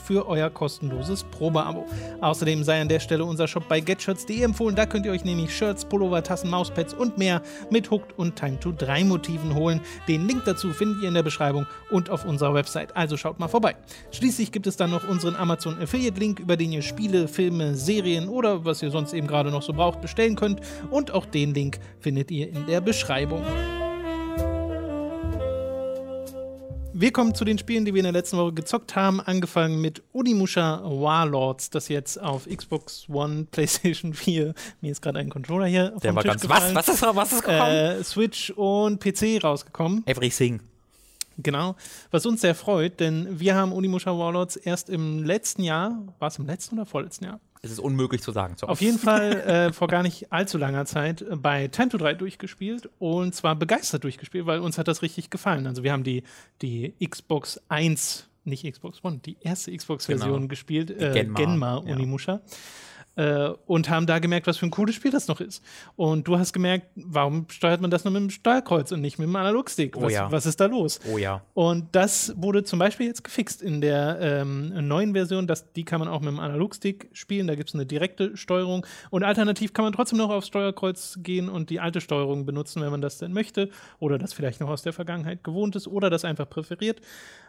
für 0.03 0.27
euer 0.27 0.51
kostenloses 0.51 1.23
Probeabo. 1.23 1.87
Außerdem 2.21 2.65
sei 2.65 2.81
an 2.81 2.89
der 2.89 2.99
Stelle 2.99 3.25
unser 3.25 3.47
Shop 3.47 3.69
bei 3.69 3.79
getshirts.de 3.79 4.43
empfohlen. 4.43 4.75
Da 4.75 4.87
könnt 4.87 5.07
ihr 5.07 5.13
euch 5.13 5.25
nämlich 5.25 5.57
Shirts, 5.57 5.85
Pullover, 5.85 6.21
Tassen, 6.21 6.51
Mauspads 6.51 6.95
und 6.95 7.17
mehr 7.17 7.43
mit 7.71 7.93
Hooked 7.93 8.19
und 8.19 8.35
Time 8.35 8.59
to 8.59 8.73
3 8.73 9.05
Motiven 9.05 9.55
holen. 9.55 9.81
Den 10.09 10.27
Link 10.27 10.43
dazu 10.47 10.73
findet 10.73 11.01
ihr 11.01 11.09
in 11.09 11.15
der 11.15 11.23
Beschreibung 11.23 11.65
und 11.93 12.11
auf 12.11 12.25
unserer 12.25 12.55
Website. 12.55 12.97
Also 12.97 13.17
schaut 13.17 13.39
mal 13.39 13.47
vorbei. 13.47 13.77
Schließlich 14.11 14.53
gibt 14.53 14.67
es 14.67 14.77
dann 14.77 14.91
noch 14.91 15.09
unseren 15.09 15.37
Amazon 15.37 15.79
Affiliate 15.81 16.19
Link, 16.19 16.41
über 16.41 16.57
den 16.57 16.73
ihr 16.73 16.83
Spiele, 16.83 17.29
Filme, 17.29 17.75
Serien 17.75 18.29
oder 18.29 18.65
was 18.65 18.83
ihr 18.83 18.91
sonst 18.91 19.13
eben 19.13 19.27
gerade 19.27 19.51
noch 19.51 19.63
so 19.63 19.73
braucht 19.73 20.01
bestellen 20.01 20.37
könnt. 20.37 20.61
Und 20.91 21.13
auch 21.13 21.27
den 21.27 21.55
Link 21.55 21.79
findet 22.01 22.31
ihr 22.31 22.49
in 22.49 22.67
der 22.67 22.81
Beschreibung. 22.81 23.43
Wir 26.95 27.11
kommen 27.11 27.35
zu 27.35 27.45
den 27.45 27.57
Spielen, 27.57 27.85
die 27.85 27.95
wir 27.95 28.01
in 28.01 28.05
der 28.05 28.13
letzten 28.13 28.37
Woche 28.37 28.53
gezockt 28.53 28.95
haben. 28.95 29.21
Angefangen 29.21 29.81
mit 29.81 30.03
Unimusha 30.13 30.83
Warlords, 30.85 31.71
das 31.71 31.89
jetzt 31.89 32.21
auf 32.21 32.47
Xbox 32.47 33.09
One, 33.09 33.47
PlayStation 33.51 34.13
4, 34.13 34.55
mir 34.83 34.93
ist 34.93 35.01
gerade 35.01 35.19
ein 35.19 35.31
Controller 35.31 35.67
hier. 35.67 35.95
Der 36.03 36.15
war 36.15 36.23
Tisch 36.23 36.31
ganz. 36.31 36.43
Gefallen, 36.43 36.75
was? 36.75 36.87
Was 36.87 36.95
ist, 36.95 37.17
was 37.17 37.33
ist 37.33 37.43
gekommen? 37.45 37.71
Äh, 37.71 38.05
Switch 38.05 38.51
und 38.51 39.01
PC 39.01 39.43
rausgekommen. 39.43 40.07
Everything. 40.07 40.61
Genau, 41.39 41.77
was 42.11 42.27
uns 42.27 42.41
sehr 42.41 42.55
freut, 42.55 43.01
denn 43.01 43.41
wir 43.41 43.55
haben 43.55 43.73
Unimusha 43.73 44.11
Warlords 44.11 44.57
erst 44.57 44.91
im 44.91 45.23
letzten 45.23 45.63
Jahr, 45.63 46.03
war 46.19 46.29
es 46.29 46.39
im 46.39 46.47
letzten 46.47 46.77
oder 46.77 46.87
vorletzten 46.87 47.25
Jahr? 47.25 47.41
Es 47.65 47.71
ist 47.71 47.79
unmöglich 47.79 48.23
zu 48.23 48.33
sagen. 48.33 48.57
Auf 48.63 48.81
jeden 48.81 48.99
Fall 48.99 49.33
äh, 49.41 49.73
vor 49.73 49.87
gar 49.87 50.03
nicht 50.03 50.33
allzu 50.33 50.59
langer 50.59 50.85
Zeit 50.85 51.25
bei 51.31 51.69
Time 51.69 51.91
to 51.91 51.97
3 51.97 52.15
durchgespielt 52.15 52.91
und 52.99 53.37
zwar 53.37 53.55
begeistert 53.55 54.03
durchgespielt, 54.03 54.47
weil 54.47 54.59
uns 54.59 54.79
hat 54.79 54.89
das 54.89 55.03
richtig 55.03 55.31
gefallen. 55.31 55.69
Also 55.69 55.85
wir 55.85 55.93
haben 55.93 56.03
die, 56.03 56.25
die 56.61 56.93
Xbox 57.09 57.61
1, 57.69 58.29
nicht 58.45 58.71
Xbox 58.71 59.05
One, 59.05 59.21
die 59.25 59.37
erste 59.41 59.75
Xbox-Version 59.77 60.35
genau. 60.35 60.49
gespielt, 60.49 60.91
äh, 60.91 61.13
Genma, 61.13 61.39
Genma 61.39 61.77
Unimusha. 61.77 62.33
Ja 62.33 62.41
äh, 63.17 63.51
und 63.67 63.91
haben 63.91 64.07
da 64.07 64.19
gemerkt, 64.19 64.47
was 64.47 64.57
für 64.57 64.67
ein 64.67 64.71
cooles 64.71 64.95
Spiel 64.95 65.11
das 65.11 65.29
noch 65.29 65.41
ist. 65.41 65.63
Und 65.97 66.27
du 66.29 66.39
hast 66.39 66.53
gemerkt, 66.53 66.87
warum 66.95 67.47
steuert 67.51 67.81
man 67.81 67.91
das 67.91 68.05
nur 68.05 68.13
mit 68.13 68.23
dem 68.23 68.31
Steuerkreuz 68.31 68.93
und 68.93 69.01
nicht 69.01 69.19
mit 69.19 69.29
dem 69.29 69.37
Analogstick? 69.37 69.97
Was, 69.97 70.05
oh 70.05 70.09
ja. 70.09 70.33
was 70.33 70.47
ist 70.47 70.61
da 70.61 70.67
los? 70.67 71.01
Oh 71.13 71.19
ja. 71.19 71.43
Und 71.55 71.89
das 71.93 72.33
wurde 72.37 72.65
zum 72.65 72.79
Beispiel 72.79 73.07
jetzt 73.07 73.25
gefixt 73.25 73.63
in 73.63 73.81
der 73.81 74.19
ähm, 74.21 74.87
neuen 74.87 75.13
Version. 75.13 75.47
Das, 75.47 75.73
die 75.73 75.85
kann 75.85 76.01
man 76.01 76.09
auch 76.09 76.21
mit 76.21 76.31
dem 76.31 76.41
Analogstick 76.41 77.11
spielen. 77.13 77.47
Da 77.47 77.55
gibt 77.55 77.69
es 77.69 77.75
eine 77.75 77.87
direkte 77.87 78.37
Steuerung. 78.37 78.87
Und 79.11 79.25
alternativ 79.25 79.73
kann 79.73 79.85
man 79.85 79.93
trotzdem 79.93 80.19
noch 80.19 80.31
aufs 80.31 80.47
Steuerkreuz 80.47 81.19
gehen 81.23 81.49
und 81.49 81.71
die 81.71 81.81
alte 81.81 82.01
Steuerung 82.01 82.47
benutzen, 82.47 82.83
wenn 82.83 82.91
man 82.91 83.01
das 83.01 83.19
denn 83.19 83.33
möchte. 83.33 83.69
Oder 83.99 84.19
das 84.19 84.33
vielleicht 84.33 84.61
noch 84.61 84.69
aus 84.69 84.83
der 84.83 84.93
Vergangenheit 84.93 85.45
gewohnt 85.45 85.77
ist 85.77 85.87
oder 85.87 86.11
das 86.11 86.25
einfach 86.25 86.49
präferiert. 86.49 87.01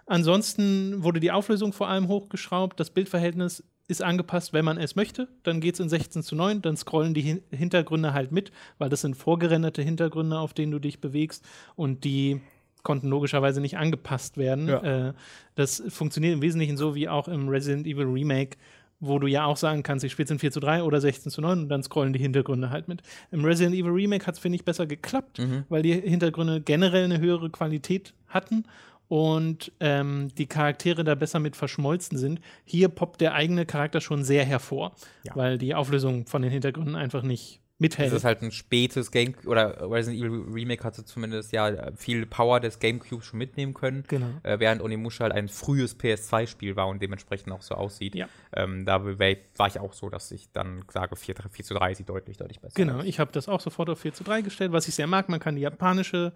Ansonsten 0.05 1.03
wurde 1.03 1.19
die 1.19 1.31
Auflösung 1.31 1.71
vor 1.71 1.87
allem 1.87 2.09
hochgeschraubt. 2.09 2.79
Das 2.79 2.89
Bildverhältnis 2.89 3.63
ist 3.93 4.01
angepasst, 4.01 4.53
wenn 4.53 4.65
man 4.65 4.77
es 4.77 4.95
möchte. 4.95 5.27
Dann 5.43 5.61
geht 5.61 5.75
es 5.75 5.79
in 5.79 5.89
16 5.89 6.23
zu 6.23 6.35
9, 6.35 6.61
dann 6.61 6.75
scrollen 6.75 7.13
die 7.13 7.41
Hintergründe 7.51 8.13
halt 8.13 8.31
mit, 8.31 8.51
weil 8.77 8.89
das 8.89 9.01
sind 9.01 9.15
vorgerenderte 9.15 9.81
Hintergründe, 9.81 10.37
auf 10.37 10.53
denen 10.53 10.71
du 10.71 10.79
dich 10.79 10.99
bewegst 10.99 11.45
und 11.75 12.03
die 12.03 12.41
konnten 12.83 13.07
logischerweise 13.07 13.61
nicht 13.61 13.77
angepasst 13.77 14.37
werden. 14.37 14.67
Ja. 14.67 15.09
Äh, 15.09 15.13
das 15.55 15.81
funktioniert 15.87 16.33
im 16.33 16.41
Wesentlichen 16.41 16.75
so 16.75 16.95
wie 16.95 17.07
auch 17.07 17.27
im 17.27 17.47
Resident 17.47 17.87
Evil 17.87 18.05
Remake, 18.05 18.57
wo 18.99 19.19
du 19.19 19.27
ja 19.27 19.45
auch 19.45 19.57
sagen 19.57 19.83
kannst, 19.83 20.05
ich 20.05 20.11
spiele 20.11 20.29
in 20.29 20.39
4 20.39 20.51
zu 20.51 20.59
3 20.59 20.83
oder 20.83 21.01
16 21.01 21.31
zu 21.31 21.41
9 21.41 21.59
und 21.59 21.69
dann 21.69 21.83
scrollen 21.83 22.13
die 22.13 22.19
Hintergründe 22.19 22.69
halt 22.69 22.87
mit. 22.87 23.01
Im 23.31 23.43
Resident 23.43 23.75
Evil 23.75 23.91
Remake 23.91 24.25
hat 24.25 24.35
es, 24.35 24.39
finde 24.39 24.57
ich, 24.57 24.65
besser 24.65 24.85
geklappt, 24.85 25.39
mhm. 25.39 25.63
weil 25.69 25.81
die 25.81 25.93
Hintergründe 25.93 26.61
generell 26.61 27.05
eine 27.05 27.19
höhere 27.19 27.49
Qualität 27.49 28.13
hatten 28.27 28.65
und 29.13 29.71
ähm, 29.79 30.33
die 30.39 30.47
Charaktere 30.47 31.03
da 31.03 31.13
besser 31.13 31.37
mit 31.37 31.55
verschmolzen 31.55 32.17
sind. 32.17 32.41
Hier 32.65 32.89
poppt 32.89 33.21
der 33.21 33.35
eigene 33.35 33.67
Charakter 33.67 34.01
schon 34.01 34.23
sehr 34.23 34.43
hervor, 34.43 34.95
ja. 35.21 35.35
weil 35.35 35.59
die 35.59 35.75
Auflösung 35.75 36.25
von 36.25 36.41
den 36.41 36.49
Hintergründen 36.49 36.95
einfach 36.95 37.21
nicht 37.21 37.61
mithält. 37.77 38.07
Das 38.07 38.17
ist 38.17 38.23
halt 38.23 38.41
ein 38.41 38.51
spätes 38.51 39.11
Game 39.11 39.35
oder 39.45 39.87
Resident 39.87 40.19
Evil 40.19 40.51
Remake 40.51 40.83
hatte 40.83 41.05
zumindest 41.05 41.51
ja 41.51 41.91
viel 41.95 42.25
Power 42.25 42.59
des 42.59 42.79
Gamecube 42.79 43.21
schon 43.21 43.37
mitnehmen 43.37 43.75
können, 43.75 44.03
genau. 44.07 44.31
äh, 44.41 44.57
während 44.57 44.81
Onimusha 44.81 45.25
halt 45.25 45.33
ein 45.33 45.47
frühes 45.47 45.95
PS2-Spiel 45.99 46.75
war 46.75 46.87
und 46.87 46.99
dementsprechend 46.99 47.53
auch 47.53 47.61
so 47.61 47.75
aussieht. 47.75 48.15
Ja. 48.15 48.27
Ähm, 48.55 48.83
da 48.83 49.05
war 49.05 49.67
ich 49.67 49.79
auch 49.79 49.93
so, 49.93 50.09
dass 50.09 50.31
ich 50.31 50.51
dann 50.53 50.85
sage, 50.91 51.15
4, 51.15 51.35
4 51.51 51.65
zu 51.65 51.75
3 51.75 51.93
sieht 51.93 52.09
deutlich, 52.09 52.37
deutlich 52.37 52.61
besser 52.61 52.73
Genau, 52.73 52.97
aus. 52.97 53.05
ich 53.05 53.19
habe 53.19 53.31
das 53.31 53.47
auch 53.47 53.61
sofort 53.61 53.91
auf 53.91 53.99
4 53.99 54.15
zu 54.15 54.23
3 54.23 54.41
gestellt, 54.41 54.71
was 54.71 54.87
ich 54.87 54.95
sehr 54.95 55.05
mag. 55.05 55.29
Man 55.29 55.39
kann 55.39 55.55
die 55.55 55.61
japanische 55.61 56.33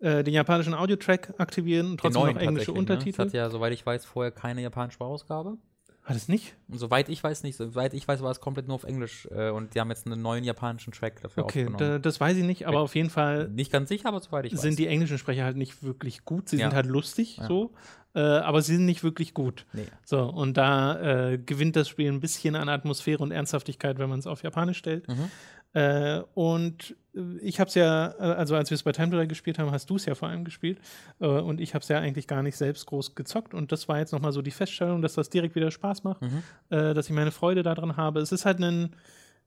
äh, 0.00 0.24
den 0.24 0.34
japanischen 0.34 0.74
Audiotrack 0.74 1.34
aktivieren 1.38 1.92
und 1.92 2.00
trotzdem 2.00 2.22
noch 2.22 2.36
englische? 2.36 2.72
Untertitel. 2.72 3.22
Ne? 3.22 3.26
Das 3.26 3.34
hat 3.34 3.34
ja, 3.34 3.50
soweit 3.50 3.72
ich 3.72 3.84
weiß, 3.84 4.04
vorher 4.04 4.30
keine 4.30 4.62
japanische 4.62 5.00
Ausgabe. 5.00 5.58
Hat 6.04 6.16
es 6.16 6.28
nicht? 6.28 6.54
Und 6.68 6.78
soweit 6.78 7.08
ich 7.08 7.24
weiß 7.24 7.44
nicht. 7.44 7.56
Soweit 7.56 7.94
ich 7.94 8.06
weiß, 8.06 8.20
war 8.20 8.30
es 8.30 8.38
komplett 8.38 8.68
nur 8.68 8.74
auf 8.74 8.84
Englisch. 8.84 9.26
Äh, 9.30 9.48
und 9.48 9.74
die 9.74 9.80
haben 9.80 9.88
jetzt 9.88 10.06
einen 10.06 10.20
neuen 10.20 10.44
japanischen 10.44 10.92
Track 10.92 11.22
dafür 11.22 11.44
okay, 11.44 11.62
aufgenommen. 11.62 11.92
Okay, 11.92 12.02
das 12.02 12.20
weiß 12.20 12.36
ich 12.36 12.44
nicht, 12.44 12.66
aber 12.66 12.80
auf 12.80 12.94
jeden 12.94 13.08
Fall. 13.08 13.48
Nicht 13.48 13.72
ganz 13.72 13.88
sicher, 13.88 14.08
aber 14.08 14.20
soweit 14.20 14.44
ich 14.44 14.52
weiß. 14.52 14.60
Sind 14.60 14.78
die 14.78 14.86
englischen 14.86 15.16
Sprecher 15.16 15.44
halt 15.44 15.56
nicht 15.56 15.82
wirklich 15.82 16.26
gut. 16.26 16.50
Sie 16.50 16.58
ja. 16.58 16.66
sind 16.66 16.74
halt 16.74 16.86
lustig, 16.86 17.38
ja. 17.38 17.46
so. 17.46 17.72
Äh, 18.14 18.20
aber 18.20 18.60
sie 18.60 18.76
sind 18.76 18.84
nicht 18.84 19.02
wirklich 19.02 19.32
gut. 19.32 19.64
Nee. 19.72 19.86
So, 20.04 20.22
und 20.24 20.58
da 20.58 21.30
äh, 21.30 21.38
gewinnt 21.38 21.74
das 21.74 21.88
Spiel 21.88 22.12
ein 22.12 22.20
bisschen 22.20 22.54
an 22.54 22.68
Atmosphäre 22.68 23.22
und 23.22 23.32
Ernsthaftigkeit, 23.32 23.98
wenn 23.98 24.10
man 24.10 24.18
es 24.18 24.26
auf 24.26 24.42
Japanisch 24.42 24.78
stellt. 24.78 25.08
Mhm. 25.08 25.30
Äh, 25.74 26.22
und 26.34 26.96
äh, 27.14 27.20
ich 27.42 27.60
habe 27.60 27.68
es 27.68 27.74
ja, 27.74 28.14
äh, 28.18 28.34
also 28.34 28.56
als 28.56 28.70
wir 28.70 28.76
es 28.76 28.82
bei 28.82 28.92
Time 28.92 29.10
Delay 29.10 29.26
gespielt 29.26 29.58
haben, 29.58 29.70
hast 29.70 29.90
du 29.90 29.96
es 29.96 30.06
ja 30.06 30.14
vor 30.14 30.28
allem 30.28 30.44
gespielt. 30.44 30.78
Äh, 31.20 31.26
und 31.26 31.60
ich 31.60 31.74
habe 31.74 31.82
es 31.82 31.88
ja 31.88 31.98
eigentlich 31.98 32.26
gar 32.26 32.42
nicht 32.42 32.56
selbst 32.56 32.86
groß 32.86 33.14
gezockt. 33.14 33.54
Und 33.54 33.72
das 33.72 33.88
war 33.88 33.98
jetzt 33.98 34.12
nochmal 34.12 34.32
so 34.32 34.40
die 34.40 34.52
Feststellung, 34.52 35.02
dass 35.02 35.14
das 35.14 35.30
direkt 35.30 35.56
wieder 35.56 35.70
Spaß 35.70 36.04
macht, 36.04 36.22
mhm. 36.22 36.42
äh, 36.70 36.94
dass 36.94 37.06
ich 37.06 37.12
meine 37.12 37.32
Freude 37.32 37.62
daran 37.62 37.96
habe. 37.96 38.20
Es 38.20 38.32
ist 38.32 38.46
halt 38.46 38.60
ein 38.60 38.94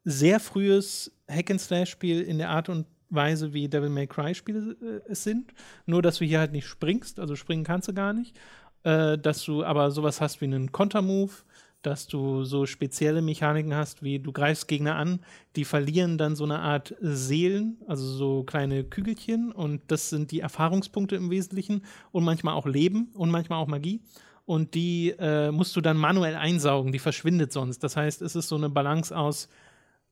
sehr 0.04 0.40
frühes 0.40 1.12
Hack-and-Slash-Spiel 1.30 2.22
in 2.22 2.38
der 2.38 2.50
Art 2.50 2.70
und 2.70 2.86
Weise, 3.10 3.54
wie 3.54 3.70
Devil 3.70 3.90
May 3.90 4.06
Cry-Spiele 4.06 4.76
äh, 4.82 5.12
es 5.12 5.24
sind. 5.24 5.54
Nur, 5.86 6.02
dass 6.02 6.18
du 6.18 6.26
hier 6.26 6.40
halt 6.40 6.52
nicht 6.52 6.68
springst, 6.68 7.20
also 7.20 7.36
springen 7.36 7.64
kannst 7.64 7.88
du 7.88 7.94
gar 7.94 8.14
nicht. 8.14 8.38
dass 8.84 9.44
du 9.44 9.66
aber 9.66 9.92
sowas 9.92 10.22
hast 10.22 10.40
wie 10.40 10.46
einen 10.46 10.72
Kontermove, 10.72 11.44
dass 11.82 12.08
du 12.08 12.44
so 12.44 12.66
spezielle 12.66 13.22
Mechaniken 13.22 13.74
hast, 13.76 14.04
wie 14.04 14.20
du 14.20 14.32
greifst 14.32 14.68
Gegner 14.68 14.96
an, 14.96 15.20
die 15.56 15.66
verlieren 15.66 16.18
dann 16.18 16.36
so 16.36 16.44
eine 16.44 16.60
Art 16.60 16.96
Seelen, 17.00 17.78
also 17.88 18.06
so 18.06 18.44
kleine 18.44 18.84
Kügelchen 18.84 19.52
und 19.52 19.82
das 19.88 20.10
sind 20.10 20.32
die 20.32 20.42
Erfahrungspunkte 20.42 21.16
im 21.16 21.30
Wesentlichen 21.30 21.84
und 22.12 22.24
manchmal 22.24 22.56
auch 22.56 22.66
Leben 22.66 23.10
und 23.14 23.30
manchmal 23.30 23.60
auch 23.60 23.68
Magie 23.68 24.02
und 24.48 24.74
die 24.76 25.14
äh, 25.20 25.52
musst 25.52 25.76
du 25.76 25.82
dann 25.82 25.98
manuell 25.98 26.36
einsaugen, 26.36 26.94
die 26.94 27.00
verschwindet 27.00 27.52
sonst. 27.52 27.84
Das 27.84 27.98
heißt, 27.98 28.22
es 28.22 28.36
ist 28.36 28.48
so 28.48 28.56
eine 28.56 28.70
Balance 28.70 29.16
aus 29.16 29.50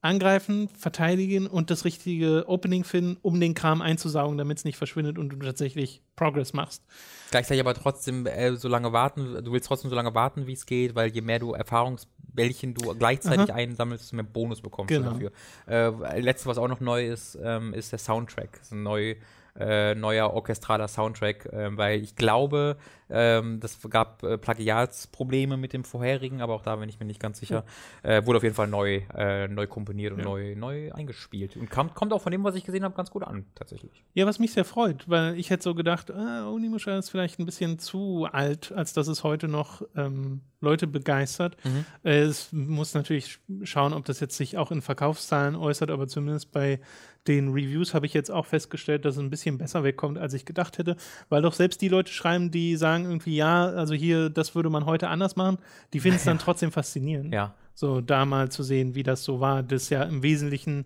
angreifen, 0.05 0.69
verteidigen 0.69 1.47
und 1.47 1.69
das 1.69 1.83
richtige 1.83 2.45
Opening 2.47 2.83
finden, 2.83 3.17
um 3.21 3.39
den 3.39 3.53
Kram 3.53 3.81
einzusaugen, 3.81 4.37
damit 4.37 4.59
es 4.59 4.65
nicht 4.65 4.77
verschwindet 4.77 5.17
und 5.17 5.29
du 5.29 5.37
tatsächlich 5.37 6.01
Progress 6.15 6.53
machst. 6.53 6.83
Gleichzeitig 7.31 7.59
aber 7.59 7.73
trotzdem 7.73 8.25
äh, 8.25 8.55
so 8.55 8.67
lange 8.67 8.93
warten, 8.93 9.43
du 9.43 9.51
willst 9.51 9.67
trotzdem 9.67 9.89
so 9.89 9.95
lange 9.95 10.13
warten, 10.15 10.47
wie 10.47 10.53
es 10.53 10.65
geht, 10.65 10.95
weil 10.95 11.09
je 11.09 11.21
mehr 11.21 11.39
du 11.39 11.53
Erfahrungsbällchen 11.53 12.73
du 12.73 12.95
gleichzeitig 12.95 13.51
Aha. 13.51 13.57
einsammelst, 13.57 14.05
desto 14.05 14.15
mehr 14.15 14.23
Bonus 14.23 14.61
bekommst 14.61 14.89
genau. 14.89 15.13
du 15.13 15.29
dafür. 15.67 16.11
Äh, 16.13 16.21
letztes, 16.21 16.47
was 16.47 16.57
auch 16.57 16.67
noch 16.67 16.79
neu 16.79 17.07
ist, 17.07 17.37
ähm, 17.43 17.73
ist 17.73 17.91
der 17.91 17.99
Soundtrack. 17.99 18.59
Das 18.59 18.67
ist 18.67 18.71
ein 18.71 18.83
neu 18.83 19.15
äh, 19.57 19.95
neuer 19.95 20.33
orchestraler 20.33 20.87
Soundtrack, 20.87 21.45
äh, 21.45 21.77
weil 21.77 22.01
ich 22.01 22.15
glaube, 22.15 22.77
ähm, 23.09 23.59
das 23.59 23.79
gab 23.89 24.23
äh, 24.23 24.37
Plagiatsprobleme 24.37 25.57
mit 25.57 25.73
dem 25.73 25.83
vorherigen, 25.83 26.41
aber 26.41 26.53
auch 26.53 26.63
da 26.63 26.75
bin 26.75 26.89
ich 26.89 26.99
mir 26.99 27.05
nicht 27.05 27.19
ganz 27.19 27.39
sicher. 27.39 27.63
Äh, 28.03 28.25
wurde 28.25 28.37
auf 28.37 28.43
jeden 28.43 28.55
Fall 28.55 28.67
neu, 28.67 29.01
äh, 29.15 29.47
neu 29.47 29.67
komponiert 29.67 30.13
und 30.13 30.19
ja. 30.19 30.25
neu, 30.25 30.55
neu 30.55 30.91
eingespielt. 30.91 31.55
Und 31.57 31.69
kam, 31.69 31.93
kommt 31.93 32.13
auch 32.13 32.21
von 32.21 32.31
dem, 32.31 32.43
was 32.43 32.55
ich 32.55 32.63
gesehen 32.63 32.83
habe, 32.83 32.95
ganz 32.95 33.11
gut 33.11 33.23
an, 33.23 33.45
tatsächlich. 33.55 34.03
Ja, 34.13 34.25
was 34.25 34.39
mich 34.39 34.53
sehr 34.53 34.65
freut, 34.65 35.07
weil 35.09 35.37
ich 35.37 35.49
hätte 35.49 35.63
so 35.63 35.75
gedacht, 35.75 36.11
ah, 36.11 36.49
Onimusha 36.49 36.97
ist 36.97 37.09
vielleicht 37.09 37.39
ein 37.39 37.45
bisschen 37.45 37.79
zu 37.79 38.27
alt, 38.31 38.71
als 38.71 38.93
dass 38.93 39.07
es 39.07 39.23
heute 39.23 39.47
noch 39.47 39.81
ähm, 39.95 40.41
Leute 40.61 40.87
begeistert. 40.87 41.57
Mhm. 41.63 41.85
Es 42.03 42.51
muss 42.51 42.93
natürlich 42.93 43.39
schauen, 43.63 43.93
ob 43.93 44.05
das 44.05 44.19
jetzt 44.19 44.35
sich 44.35 44.57
auch 44.57 44.71
in 44.71 44.81
Verkaufszahlen 44.81 45.55
äußert, 45.55 45.91
aber 45.91 46.07
zumindest 46.07 46.51
bei 46.51 46.79
den 47.27 47.49
Reviews 47.49 47.93
habe 47.93 48.05
ich 48.05 48.13
jetzt 48.13 48.29
auch 48.29 48.45
festgestellt, 48.45 49.05
dass 49.05 49.15
es 49.15 49.19
ein 49.19 49.29
bisschen 49.29 49.57
besser 49.57 49.83
wegkommt, 49.83 50.17
als 50.17 50.33
ich 50.33 50.45
gedacht 50.45 50.77
hätte, 50.77 50.95
weil 51.29 51.41
doch 51.41 51.53
selbst 51.53 51.81
die 51.81 51.87
Leute 51.87 52.11
schreiben, 52.11 52.51
die 52.51 52.75
sagen, 52.75 52.94
sagen 52.95 53.05
irgendwie, 53.05 53.35
ja, 53.35 53.67
also 53.67 53.93
hier, 53.93 54.29
das 54.29 54.55
würde 54.55 54.69
man 54.69 54.85
heute 54.85 55.09
anders 55.09 55.35
machen, 55.35 55.57
die 55.93 55.99
finden 55.99 56.17
es 56.17 56.23
dann 56.25 56.39
trotzdem 56.39 56.71
faszinierend. 56.71 57.33
Ja. 57.33 57.53
So 57.73 58.01
da 58.01 58.25
mal 58.25 58.49
zu 58.49 58.63
sehen, 58.63 58.95
wie 58.95 59.03
das 59.03 59.23
so 59.23 59.39
war. 59.39 59.61
Das 59.61 59.89
ja 59.89 60.03
im 60.03 60.23
Wesentlichen 60.23 60.85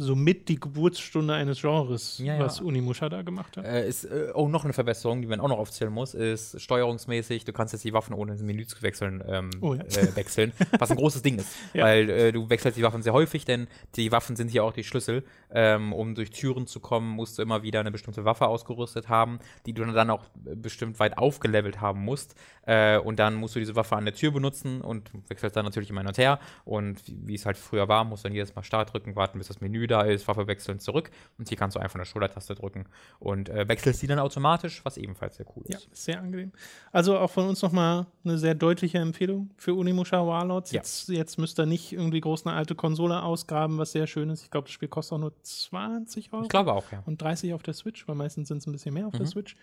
somit 0.00 0.48
die 0.48 0.58
Geburtsstunde 0.58 1.34
eines 1.34 1.60
Genres, 1.60 2.18
ja, 2.18 2.34
ja. 2.34 2.40
was 2.40 2.60
Unimusha 2.60 3.08
da 3.08 3.22
gemacht 3.22 3.56
hat. 3.56 3.64
Äh, 3.64 3.86
ist, 3.86 4.04
äh, 4.04 4.32
oh, 4.34 4.48
noch 4.48 4.64
eine 4.64 4.72
Verbesserung, 4.72 5.20
die 5.20 5.28
man 5.28 5.40
auch 5.40 5.48
noch 5.48 5.58
aufzählen 5.58 5.92
muss, 5.92 6.14
ist 6.14 6.60
steuerungsmäßig, 6.60 7.44
du 7.44 7.52
kannst 7.52 7.72
jetzt 7.74 7.84
die 7.84 7.92
Waffen 7.92 8.14
ohne 8.14 8.32
ins 8.32 8.42
Menü 8.42 8.66
zu 8.66 8.82
wechseln, 8.82 9.22
ähm, 9.26 9.50
oh, 9.60 9.74
ja. 9.74 9.82
äh, 9.82 10.16
wechseln, 10.16 10.52
was 10.78 10.90
ein 10.90 10.96
großes 10.96 11.22
Ding 11.22 11.38
ist. 11.38 11.54
Weil 11.74 12.08
äh, 12.08 12.32
du 12.32 12.48
wechselst 12.48 12.78
die 12.78 12.82
Waffen 12.82 13.02
sehr 13.02 13.12
häufig, 13.12 13.44
denn 13.44 13.68
die 13.96 14.10
Waffen 14.10 14.36
sind 14.36 14.50
hier 14.50 14.64
auch 14.64 14.72
die 14.72 14.84
Schlüssel. 14.84 15.22
Ähm, 15.52 15.92
um 15.92 16.14
durch 16.14 16.30
Türen 16.30 16.66
zu 16.66 16.80
kommen, 16.80 17.10
musst 17.10 17.38
du 17.38 17.42
immer 17.42 17.62
wieder 17.62 17.80
eine 17.80 17.90
bestimmte 17.90 18.24
Waffe 18.24 18.46
ausgerüstet 18.46 19.08
haben, 19.08 19.40
die 19.66 19.72
du 19.72 19.84
dann 19.84 20.10
auch 20.10 20.24
bestimmt 20.34 20.98
weit 21.00 21.18
aufgelevelt 21.18 21.80
haben 21.80 22.04
musst. 22.04 22.36
Äh, 22.66 22.98
und 22.98 23.18
dann 23.18 23.34
musst 23.34 23.56
du 23.56 23.58
diese 23.58 23.76
Waffe 23.76 23.96
an 23.96 24.04
der 24.04 24.14
Tür 24.14 24.30
benutzen 24.30 24.80
und 24.80 25.10
wechselst 25.28 25.56
dann 25.56 25.64
natürlich 25.64 25.90
immer 25.90 26.00
hin 26.00 26.08
und 26.08 26.18
her. 26.18 26.38
Und 26.64 27.06
wie, 27.06 27.28
wie 27.28 27.34
es 27.34 27.46
halt 27.46 27.56
früher 27.56 27.88
war, 27.88 28.04
musst 28.04 28.24
du 28.24 28.28
dann 28.28 28.34
jedes 28.34 28.54
Mal 28.54 28.62
Start 28.62 28.92
drücken, 28.92 29.16
warten, 29.16 29.38
bis 29.38 29.48
das 29.48 29.60
Menü 29.60 29.86
da 29.90 30.02
ist, 30.02 30.26
Waffe 30.28 30.46
wechseln, 30.46 30.80
zurück. 30.80 31.10
Und 31.38 31.48
hier 31.48 31.58
kannst 31.58 31.76
du 31.76 31.80
einfach 31.80 31.96
eine 31.96 32.06
Schultertaste 32.06 32.54
drücken 32.54 32.86
und 33.18 33.48
äh, 33.48 33.68
wechselst 33.68 34.00
die 34.02 34.06
dann 34.06 34.18
automatisch, 34.18 34.84
was 34.84 34.96
ebenfalls 34.96 35.36
sehr 35.36 35.46
cool 35.56 35.64
ist. 35.66 35.84
Ja, 35.84 35.90
sehr 35.92 36.20
angenehm. 36.20 36.52
Also 36.92 37.18
auch 37.18 37.30
von 37.30 37.48
uns 37.48 37.60
nochmal 37.62 38.06
eine 38.24 38.38
sehr 38.38 38.54
deutliche 38.54 38.98
Empfehlung 38.98 39.50
für 39.56 39.74
Unimusha 39.74 40.26
Warlords. 40.26 40.72
Ja. 40.72 40.80
Jetzt, 40.80 41.08
jetzt 41.08 41.38
müsst 41.38 41.58
ihr 41.58 41.66
nicht 41.66 41.92
irgendwie 41.92 42.20
groß 42.20 42.46
eine 42.46 42.56
alte 42.56 42.74
Konsole 42.74 43.22
ausgraben, 43.22 43.78
was 43.78 43.92
sehr 43.92 44.06
schön 44.06 44.30
ist. 44.30 44.42
Ich 44.44 44.50
glaube, 44.50 44.66
das 44.66 44.72
Spiel 44.72 44.88
kostet 44.88 45.16
auch 45.16 45.20
nur 45.20 45.42
20 45.42 46.32
Euro. 46.32 46.42
Ich 46.44 46.48
glaube 46.48 46.72
auch, 46.72 46.90
ja. 46.92 47.02
Und 47.06 47.20
30 47.20 47.52
auf 47.54 47.62
der 47.62 47.74
Switch, 47.74 48.06
weil 48.08 48.14
meistens 48.14 48.48
sind 48.48 48.58
es 48.58 48.66
ein 48.66 48.72
bisschen 48.72 48.94
mehr 48.94 49.06
auf 49.06 49.14
mhm. 49.14 49.18
der 49.18 49.26
Switch. 49.26 49.56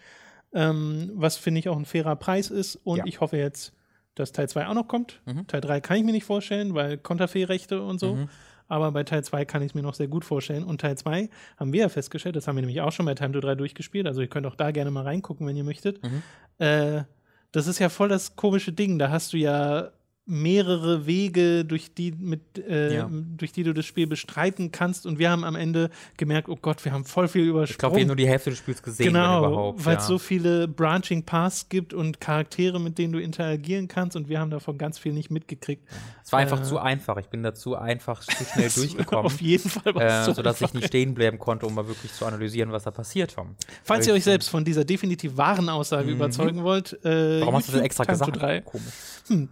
Ähm, 0.54 1.12
was 1.14 1.38
finde 1.38 1.60
ich 1.60 1.70
auch 1.70 1.78
ein 1.78 1.86
fairer 1.86 2.16
Preis 2.16 2.50
ist. 2.50 2.76
Und 2.84 3.00
ja. 3.00 3.06
ich 3.06 3.20
hoffe 3.20 3.38
jetzt, 3.38 3.74
dass 4.16 4.32
Teil 4.32 4.50
2 4.50 4.68
auch 4.68 4.74
noch 4.74 4.88
kommt. 4.88 5.22
Mhm. 5.26 5.48
Teil 5.48 5.62
3 5.62 5.82
kann 5.82 5.98
ich 5.98 6.04
mir 6.04 6.12
nicht 6.12 6.26
vorstellen, 6.26 6.74
weil 6.74 6.98
Konterfee-Rechte 6.98 7.82
und 7.82 8.00
so. 8.00 8.16
Mhm. 8.16 8.30
Aber 8.68 8.92
bei 8.92 9.04
Teil 9.04 9.24
2 9.24 9.46
kann 9.46 9.62
ich 9.62 9.72
es 9.72 9.76
mir 9.76 9.82
noch 9.82 9.94
sehr 9.94 10.08
gut 10.08 10.26
vorstellen. 10.26 10.64
Und 10.64 10.82
Teil 10.82 10.98
2 10.98 11.30
haben 11.58 11.74
wir 11.74 11.82
ja 11.82 11.90
festgestellt, 11.90 12.36
das 12.36 12.48
haben 12.48 12.56
wir 12.56 12.62
nämlich 12.62 12.82
auch 12.82 12.92
schon 12.92 13.06
bei 13.06 13.16
Time 13.16 13.32
to 13.32 13.40
3 13.40 13.56
durchgespielt. 13.56 14.08
Also 14.08 14.22
ihr 14.22 14.28
könnt 14.28 14.46
auch 14.46 14.56
da 14.56 14.72
gerne 14.72 14.92
mal 14.92 15.04
reingucken, 15.04 15.48
wenn 15.48 15.56
ihr 15.56 15.64
möchtet. 15.64 16.04
Mhm. 16.04 16.24
Äh, 16.58 17.04
das 17.52 17.68
ist 17.68 17.80
ja 17.80 17.90
voll 17.90 18.10
das 18.10 18.36
komische 18.36 18.74
Ding. 18.74 19.00
Da 19.00 19.10
hast 19.10 19.34
du 19.34 19.38
ja 19.38 19.92
mehrere 20.28 21.06
Wege, 21.06 21.64
durch 21.64 21.94
die, 21.94 22.12
mit, 22.12 22.42
äh, 22.58 22.96
ja. 22.96 23.10
durch 23.10 23.54
die 23.54 23.64
du 23.64 23.74
das 23.74 23.86
Spiel 23.86 24.08
bestreiten 24.08 24.72
kannst. 24.72 25.06
Und 25.06 25.20
wir 25.20 25.32
haben 25.32 25.46
am 25.46 25.56
Ende 25.56 25.90
gemerkt, 26.18 26.50
oh 26.50 26.58
Gott, 26.62 26.84
wir 26.84 26.92
haben 26.92 27.06
voll 27.06 27.30
viel 27.30 27.44
übersprungen. 27.44 27.72
Ich 27.72 27.78
glaube, 27.78 27.96
wir 27.96 28.02
haben 28.02 28.08
nur 28.08 28.16
die 28.18 28.28
Hälfte 28.28 28.50
des 28.50 28.60
Spiels 28.60 28.84
gesehen, 28.84 29.08
genau, 29.08 29.74
weil 29.78 29.96
es 29.96 30.04
ja. 30.04 30.08
so 30.08 30.20
viele 30.20 30.68
Branching 30.68 31.24
Paths 31.24 31.70
gibt 31.70 31.94
und 31.94 32.20
Charaktere, 32.20 32.80
mit 32.80 32.98
denen 32.98 33.14
du 33.14 33.20
interagieren 33.20 33.88
kannst. 33.88 34.18
Und 34.18 34.28
wir 34.28 34.40
haben 34.40 34.52
davon 34.52 34.78
ganz 34.78 35.00
viel 35.00 35.14
nicht 35.14 35.32
mitgekriegt. 35.32 35.88
Es 36.26 36.34
war 36.34 36.40
einfach 36.40 36.60
äh, 36.60 36.64
zu 36.64 36.78
einfach. 36.78 37.16
Ich 37.18 37.28
bin 37.28 37.42
da 37.42 37.54
zu 37.54 37.78
einfach, 37.78 38.20
zu 38.20 38.44
schnell 38.44 38.70
durchgekommen. 38.76 39.26
Auf 39.26 39.40
jeden 39.40 39.70
Fall 39.70 39.96
war 39.96 40.04
es 40.04 40.28
äh, 40.28 40.34
Sodass 40.34 40.60
ich 40.60 40.74
nicht 40.74 40.88
stehen 40.88 41.14
bleiben 41.14 41.40
konnte, 41.40 41.66
um 41.66 41.74
mal 41.74 41.88
wirklich 41.88 42.12
zu 42.12 42.26
analysieren, 42.26 42.74
was 42.74 42.84
da 42.84 42.92
passiert. 42.92 43.34
Tom. 43.34 43.56
Falls 43.84 44.06
ihr 44.08 44.14
euch 44.14 44.26
selbst 44.26 44.50
von 44.50 44.66
dieser 44.66 44.84
definitiv 44.84 45.38
wahren 45.38 45.70
Aussage 45.70 46.10
mhm. 46.10 46.16
überzeugen 46.16 46.64
wollt, 46.64 47.00
äh, 47.06 47.40
Warum 47.40 47.56
hast 47.56 47.70
du 47.70 47.74
das 47.74 47.82
extra 47.82 48.04
gesagt? 48.04 48.66
Komisch. 48.66 48.94
Hm. 49.28 49.50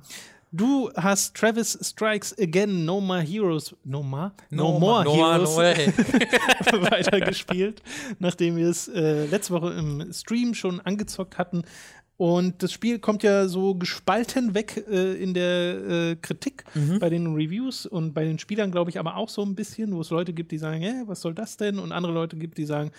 Du 0.55 0.89
hast 0.95 1.35
Travis 1.35 1.77
Strikes 1.81 2.33
Again, 2.39 2.85
No 2.85 3.01
More 3.01 3.21
Heroes, 3.21 3.75
No 3.83 4.01
More? 4.01 4.31
No, 4.49 4.71
no 4.71 4.79
More, 4.79 5.03
no 5.03 5.15
Heroes 5.15 5.57
no 5.57 6.81
weitergespielt, 6.91 7.81
nachdem 8.19 8.55
wir 8.55 8.69
es 8.69 8.87
äh, 8.87 9.25
letzte 9.25 9.53
Woche 9.53 9.73
im 9.73 10.13
Stream 10.13 10.53
schon 10.53 10.79
angezockt 10.79 11.37
hatten. 11.37 11.63
Und 12.15 12.63
das 12.63 12.71
Spiel 12.71 12.99
kommt 12.99 13.23
ja 13.23 13.49
so 13.49 13.75
gespalten 13.75 14.53
weg 14.53 14.85
äh, 14.89 15.21
in 15.21 15.33
der 15.33 15.89
äh, 15.89 16.15
Kritik 16.15 16.63
mhm. 16.73 16.99
bei 16.99 17.09
den 17.09 17.35
Reviews 17.35 17.85
und 17.85 18.13
bei 18.13 18.23
den 18.23 18.39
Spielern, 18.39 18.71
glaube 18.71 18.89
ich, 18.89 18.97
aber 18.97 19.17
auch 19.17 19.27
so 19.27 19.41
ein 19.41 19.55
bisschen, 19.55 19.93
wo 19.93 19.99
es 19.99 20.09
Leute 20.09 20.31
gibt, 20.31 20.53
die 20.53 20.57
sagen, 20.57 20.79
hä, 20.79 21.03
was 21.05 21.19
soll 21.19 21.33
das 21.33 21.57
denn? 21.57 21.79
Und 21.79 21.91
andere 21.91 22.13
Leute 22.13 22.37
gibt, 22.37 22.57
die 22.57 22.65
sagen, 22.65 22.91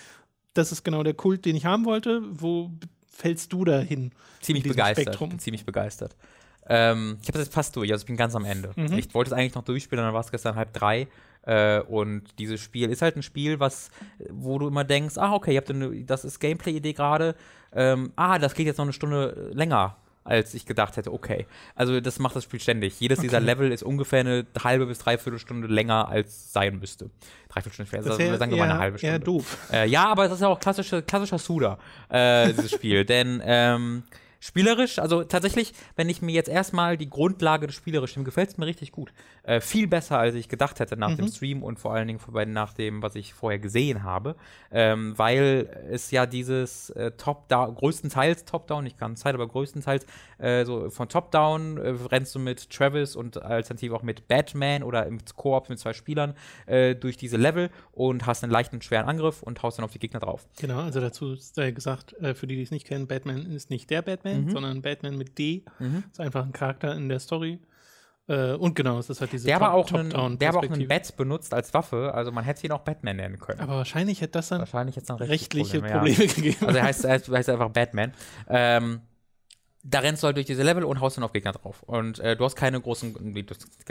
das 0.53 0.73
ist 0.73 0.85
genau 0.85 1.03
der 1.03 1.15
Kult, 1.15 1.47
den 1.47 1.57
ich 1.57 1.65
haben 1.65 1.87
wollte. 1.87 2.21
Wo 2.29 2.71
fällst 3.09 3.55
du 3.55 3.65
da 3.65 3.81
hin? 3.81 4.13
Ziemlich 4.43 4.65
begeistert. 4.65 5.07
Spektrum? 5.07 5.39
Ziemlich 5.39 5.65
begeistert. 5.65 6.15
Ähm, 6.69 7.19
ich 7.23 7.29
habe 7.29 7.39
das 7.39 7.47
jetzt 7.47 7.55
fast 7.55 7.77
durch, 7.77 7.93
also 7.93 8.03
ich 8.03 8.07
bin 8.07 8.17
ganz 8.17 8.35
am 8.35 8.45
Ende. 8.45 8.73
Mhm. 8.77 8.99
Ich 8.99 9.15
wollte 9.15 9.31
es 9.31 9.33
eigentlich 9.33 9.55
noch 9.55 9.65
durchspielen, 9.65 10.05
dann 10.05 10.15
war 10.15 10.21
es 10.21 10.31
gestern 10.31 10.57
halb 10.57 10.73
drei. 10.73 11.09
Äh, 11.43 11.81
und 11.81 12.25
dieses 12.39 12.61
Spiel 12.61 12.91
ist 12.91 13.03
halt 13.03 13.17
ein 13.17 13.23
Spiel, 13.23 13.61
was, 13.61 13.91
wo 14.31 14.59
du 14.59 14.67
immer 14.67 14.85
denkst, 14.85 15.17
ah, 15.17 15.33
okay, 15.33 15.53
ihr 15.53 15.59
habt 15.59 15.71
eine, 15.71 16.05
das 16.05 16.25
ist 16.25 16.41
Gameplay-Idee 16.41 16.93
gerade. 16.93 17.37
Ähm, 17.73 18.13
ah, 18.17 18.39
das 18.39 18.55
geht 18.55 18.67
jetzt 18.67 18.79
noch 18.79 18.85
eine 18.85 18.93
Stunde 18.93 19.51
länger 19.53 19.97
als 20.27 20.55
ich 20.55 20.67
gedacht 20.67 20.97
hätte, 20.97 21.13
okay. 21.13 21.47
Also 21.75 22.01
das 22.01 22.19
macht 22.19 22.37
das 22.37 22.45
Spiel 22.45 22.61
ständig. 22.61 22.99
Jedes 23.01 23.19
okay. 23.19 23.29
dieser 23.29 23.41
Level 23.41 23.73
ist 23.73 23.83
ungefähr 23.83 24.21
eine 24.21 24.47
halbe 24.63 24.87
bis 24.87 24.99
dreiviertel 24.99 25.39
Stunde 25.39 25.69
länger 25.69 26.09
als 26.09 26.53
sein 26.53 26.79
müsste. 26.79 27.11
Dreiviertel 27.49 27.87
Stunde, 27.87 27.97
also 28.11 28.19
das 28.19 28.39
sagen 28.39 28.51
wir 28.51 28.59
mal 28.59 28.71
eine 28.71 28.79
halbe 28.79 28.99
Stunde. 28.99 29.15
Eher 29.15 29.19
doof. 29.21 29.57
Äh, 29.73 29.89
ja, 29.89 30.09
aber 30.09 30.25
das 30.25 30.35
ist 30.35 30.41
ja 30.41 30.49
auch 30.49 30.59
klassische, 30.59 31.03
klassischer 31.03 31.39
Suda, 31.39 31.79
äh, 32.09 32.53
dieses 32.53 32.73
Spiel. 32.73 33.05
Denn 33.07 33.41
ähm, 33.45 34.03
Spielerisch, 34.41 34.99
also 34.99 35.25
tatsächlich, 35.25 35.73
wenn 35.97 36.09
ich 36.09 36.23
mir 36.23 36.33
jetzt 36.33 36.49
erstmal 36.49 36.97
die 36.97 37.09
Grundlage 37.09 37.67
des 37.67 37.77
Spielerischen, 37.77 38.25
gefällt 38.25 38.51
es 38.51 38.59
mir 38.59 38.67
richtig 38.67 38.93
gut. 38.93 39.13
Äh, 39.43 39.61
viel 39.61 39.87
besser, 39.87 40.19
als 40.19 40.35
ich 40.35 40.49
gedacht 40.49 40.81
hätte 40.81 40.97
nach 40.97 41.11
mhm. 41.11 41.17
dem 41.17 41.29
Stream 41.29 41.63
und 41.63 41.79
vor 41.79 41.95
allen 41.95 42.09
Dingen 42.09 42.21
nach 42.53 42.73
dem, 42.75 43.03
was 43.03 43.15
ich 43.15 43.35
vorher 43.35 43.59
gesehen 43.59 44.03
habe. 44.03 44.37
Ähm, 44.71 45.15
weil 45.17 45.69
es 45.91 46.11
ja 46.11 46.27
dieses 46.27 46.91
äh, 46.91 47.13
Top-Down, 47.13 47.75
größtenteils 47.75 48.45
Top-Down, 48.45 48.85
nicht 48.85 48.99
ganz 48.99 49.21
Zeit, 49.21 49.35
aber 49.35 49.47
größtenteils 49.47 50.07
äh, 50.39 50.65
so 50.65 50.91
von 50.91 51.09
Top-Down 51.09 51.79
äh, 51.79 51.89
rennst 52.11 52.35
du 52.35 52.39
mit 52.39 52.71
Travis 52.71 53.17
und 53.17 53.43
alternativ 53.43 53.93
auch 53.93 54.03
mit 54.03 54.29
Batman 54.29 54.83
oder 54.83 55.07
im 55.07 55.19
Koop 55.37 55.69
mit 55.69 55.79
zwei 55.79 55.93
Spielern 55.93 56.35
äh, 56.67 56.95
durch 56.95 57.17
diese 57.17 57.37
Level 57.37 57.71
und 57.93 58.27
hast 58.27 58.43
einen 58.43 58.53
leichten, 58.53 58.83
schweren 58.83 59.07
Angriff 59.07 59.43
und 59.43 59.63
haust 59.63 59.79
dann 59.79 59.85
auf 59.85 59.93
die 59.93 59.99
Gegner 59.99 60.21
drauf. 60.21 60.47
Genau, 60.59 60.81
also 60.81 61.01
dazu 61.01 61.35
sei 61.37 61.71
gesagt, 61.71 62.15
äh, 62.15 62.35
für 62.35 62.47
die, 62.47 62.57
die 62.57 62.63
es 62.63 62.71
nicht 62.71 62.87
kennen, 62.87 63.07
Batman 63.07 63.51
ist 63.51 63.71
nicht 63.71 63.91
der 63.91 64.03
Batman, 64.03 64.36
mhm. 64.45 64.51
sondern 64.51 64.83
Batman 64.83 65.17
mit 65.17 65.39
D. 65.39 65.65
Mhm. 65.79 66.05
Ist 66.11 66.21
einfach 66.21 66.45
ein 66.45 66.53
Charakter 66.53 66.95
in 66.95 67.09
der 67.09 67.19
Story. 67.19 67.61
Äh, 68.29 68.55
und 68.55 68.75
genau, 68.75 68.99
es 68.99 69.09
ist 69.09 69.21
halt 69.21 69.33
diese 69.33 69.47
der 69.47 69.59
Top, 69.59 69.69
auch 69.69 69.93
einen, 69.93 70.39
Der 70.39 70.49
aber 70.49 70.59
auch 70.59 70.71
einen 70.71 70.89
Bat 70.89 71.17
benutzt 71.17 71.55
als 71.55 71.73
Waffe, 71.75 72.13
also 72.13 72.33
man 72.33 72.45
hätte 72.45 72.67
ihn 72.67 72.73
auch 72.73 72.81
Batman 72.81 73.17
nennen 73.17 73.39
können. 73.39 73.61
Aber 73.61 73.77
wahrscheinlich 73.77 74.21
hätte 74.21 74.33
das 74.33 74.49
dann, 74.49 74.61
wahrscheinlich 74.61 74.97
dann 74.97 75.19
rechtliche 75.19 75.81
Probleme, 75.81 75.99
Probleme 75.99 76.25
ja. 76.25 76.33
gegeben. 76.35 76.67
Also 76.67 76.79
er 76.79 76.85
heißt, 76.85 77.05
er 77.05 77.13
heißt 77.13 77.49
einfach 77.49 77.71
Batman. 77.71 78.13
Ähm, 78.49 79.01
da 79.89 80.01
rennst 80.01 80.23
du 80.23 80.27
halt 80.27 80.37
durch 80.37 80.47
diese 80.47 80.63
Level 80.65 80.85
und 80.85 81.01
haust 81.01 81.17
dann 81.17 81.25
auf 81.25 81.33
Gegner 81.33 81.53
drauf. 81.53 81.83
Und 81.85 82.19
äh, 82.19 82.37
du 82.37 82.45
hast 82.45 82.57
keine 82.57 82.81
großen, 82.81 83.15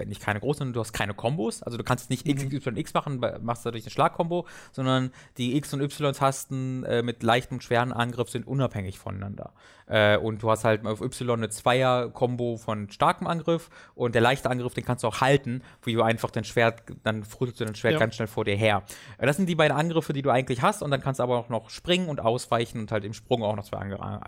nicht 0.05 0.21
keine 0.21 0.39
großen, 0.41 0.73
du 0.73 0.79
hast 0.79 0.91
keine 0.91 1.13
Kombos. 1.13 1.63
Also 1.63 1.77
du 1.77 1.83
kannst 1.83 2.09
nicht 2.09 2.27
X, 2.27 2.43
mhm. 2.43 2.51
Y, 2.51 2.77
X 2.77 2.93
machen, 2.93 3.21
machst 3.41 3.65
dadurch 3.65 3.83
eine 3.83 3.91
Schlagkombo, 3.91 4.45
sondern 4.73 5.11
die 5.37 5.55
X- 5.55 5.73
und 5.73 5.81
Y-Tasten 5.81 6.83
äh, 6.83 7.01
mit 7.01 7.23
leichtem, 7.23 7.61
schweren 7.61 7.93
Angriff 7.93 8.29
sind 8.29 8.45
unabhängig 8.45 8.99
voneinander. 8.99 9.53
Äh, 9.87 10.17
und 10.17 10.43
du 10.43 10.49
hast 10.49 10.65
halt 10.65 10.85
auf 10.85 11.01
Y 11.01 11.39
eine 11.39 11.49
Zweier-Kombo 11.49 12.57
von 12.57 12.89
starkem 12.89 13.27
Angriff 13.27 13.69
und 13.93 14.15
der 14.15 14.21
leichte 14.21 14.49
Angriff, 14.49 14.73
den 14.73 14.83
kannst 14.83 15.03
du 15.03 15.07
auch 15.07 15.21
halten, 15.21 15.61
wie 15.83 15.93
du 15.93 16.01
einfach 16.01 16.31
dein 16.31 16.43
Schwert, 16.43 16.83
dann 17.03 17.23
frühst 17.23 17.59
du 17.59 17.65
dein 17.65 17.75
Schwert 17.75 17.93
ja. 17.93 17.99
ganz 17.99 18.15
schnell 18.15 18.27
vor 18.27 18.43
dir 18.43 18.55
her. 18.55 18.83
Äh, 19.17 19.27
das 19.27 19.37
sind 19.37 19.47
die 19.47 19.55
beiden 19.55 19.77
Angriffe, 19.77 20.11
die 20.11 20.23
du 20.23 20.29
eigentlich 20.29 20.61
hast 20.61 20.81
und 20.81 20.91
dann 20.91 21.01
kannst 21.01 21.19
du 21.19 21.23
aber 21.23 21.37
auch 21.37 21.49
noch 21.49 21.69
springen 21.69 22.09
und 22.09 22.19
ausweichen 22.19 22.81
und 22.81 22.91
halt 22.91 23.05
im 23.05 23.13
Sprung 23.13 23.43
auch 23.43 23.55
noch 23.55 23.63
zwei, 23.63 23.79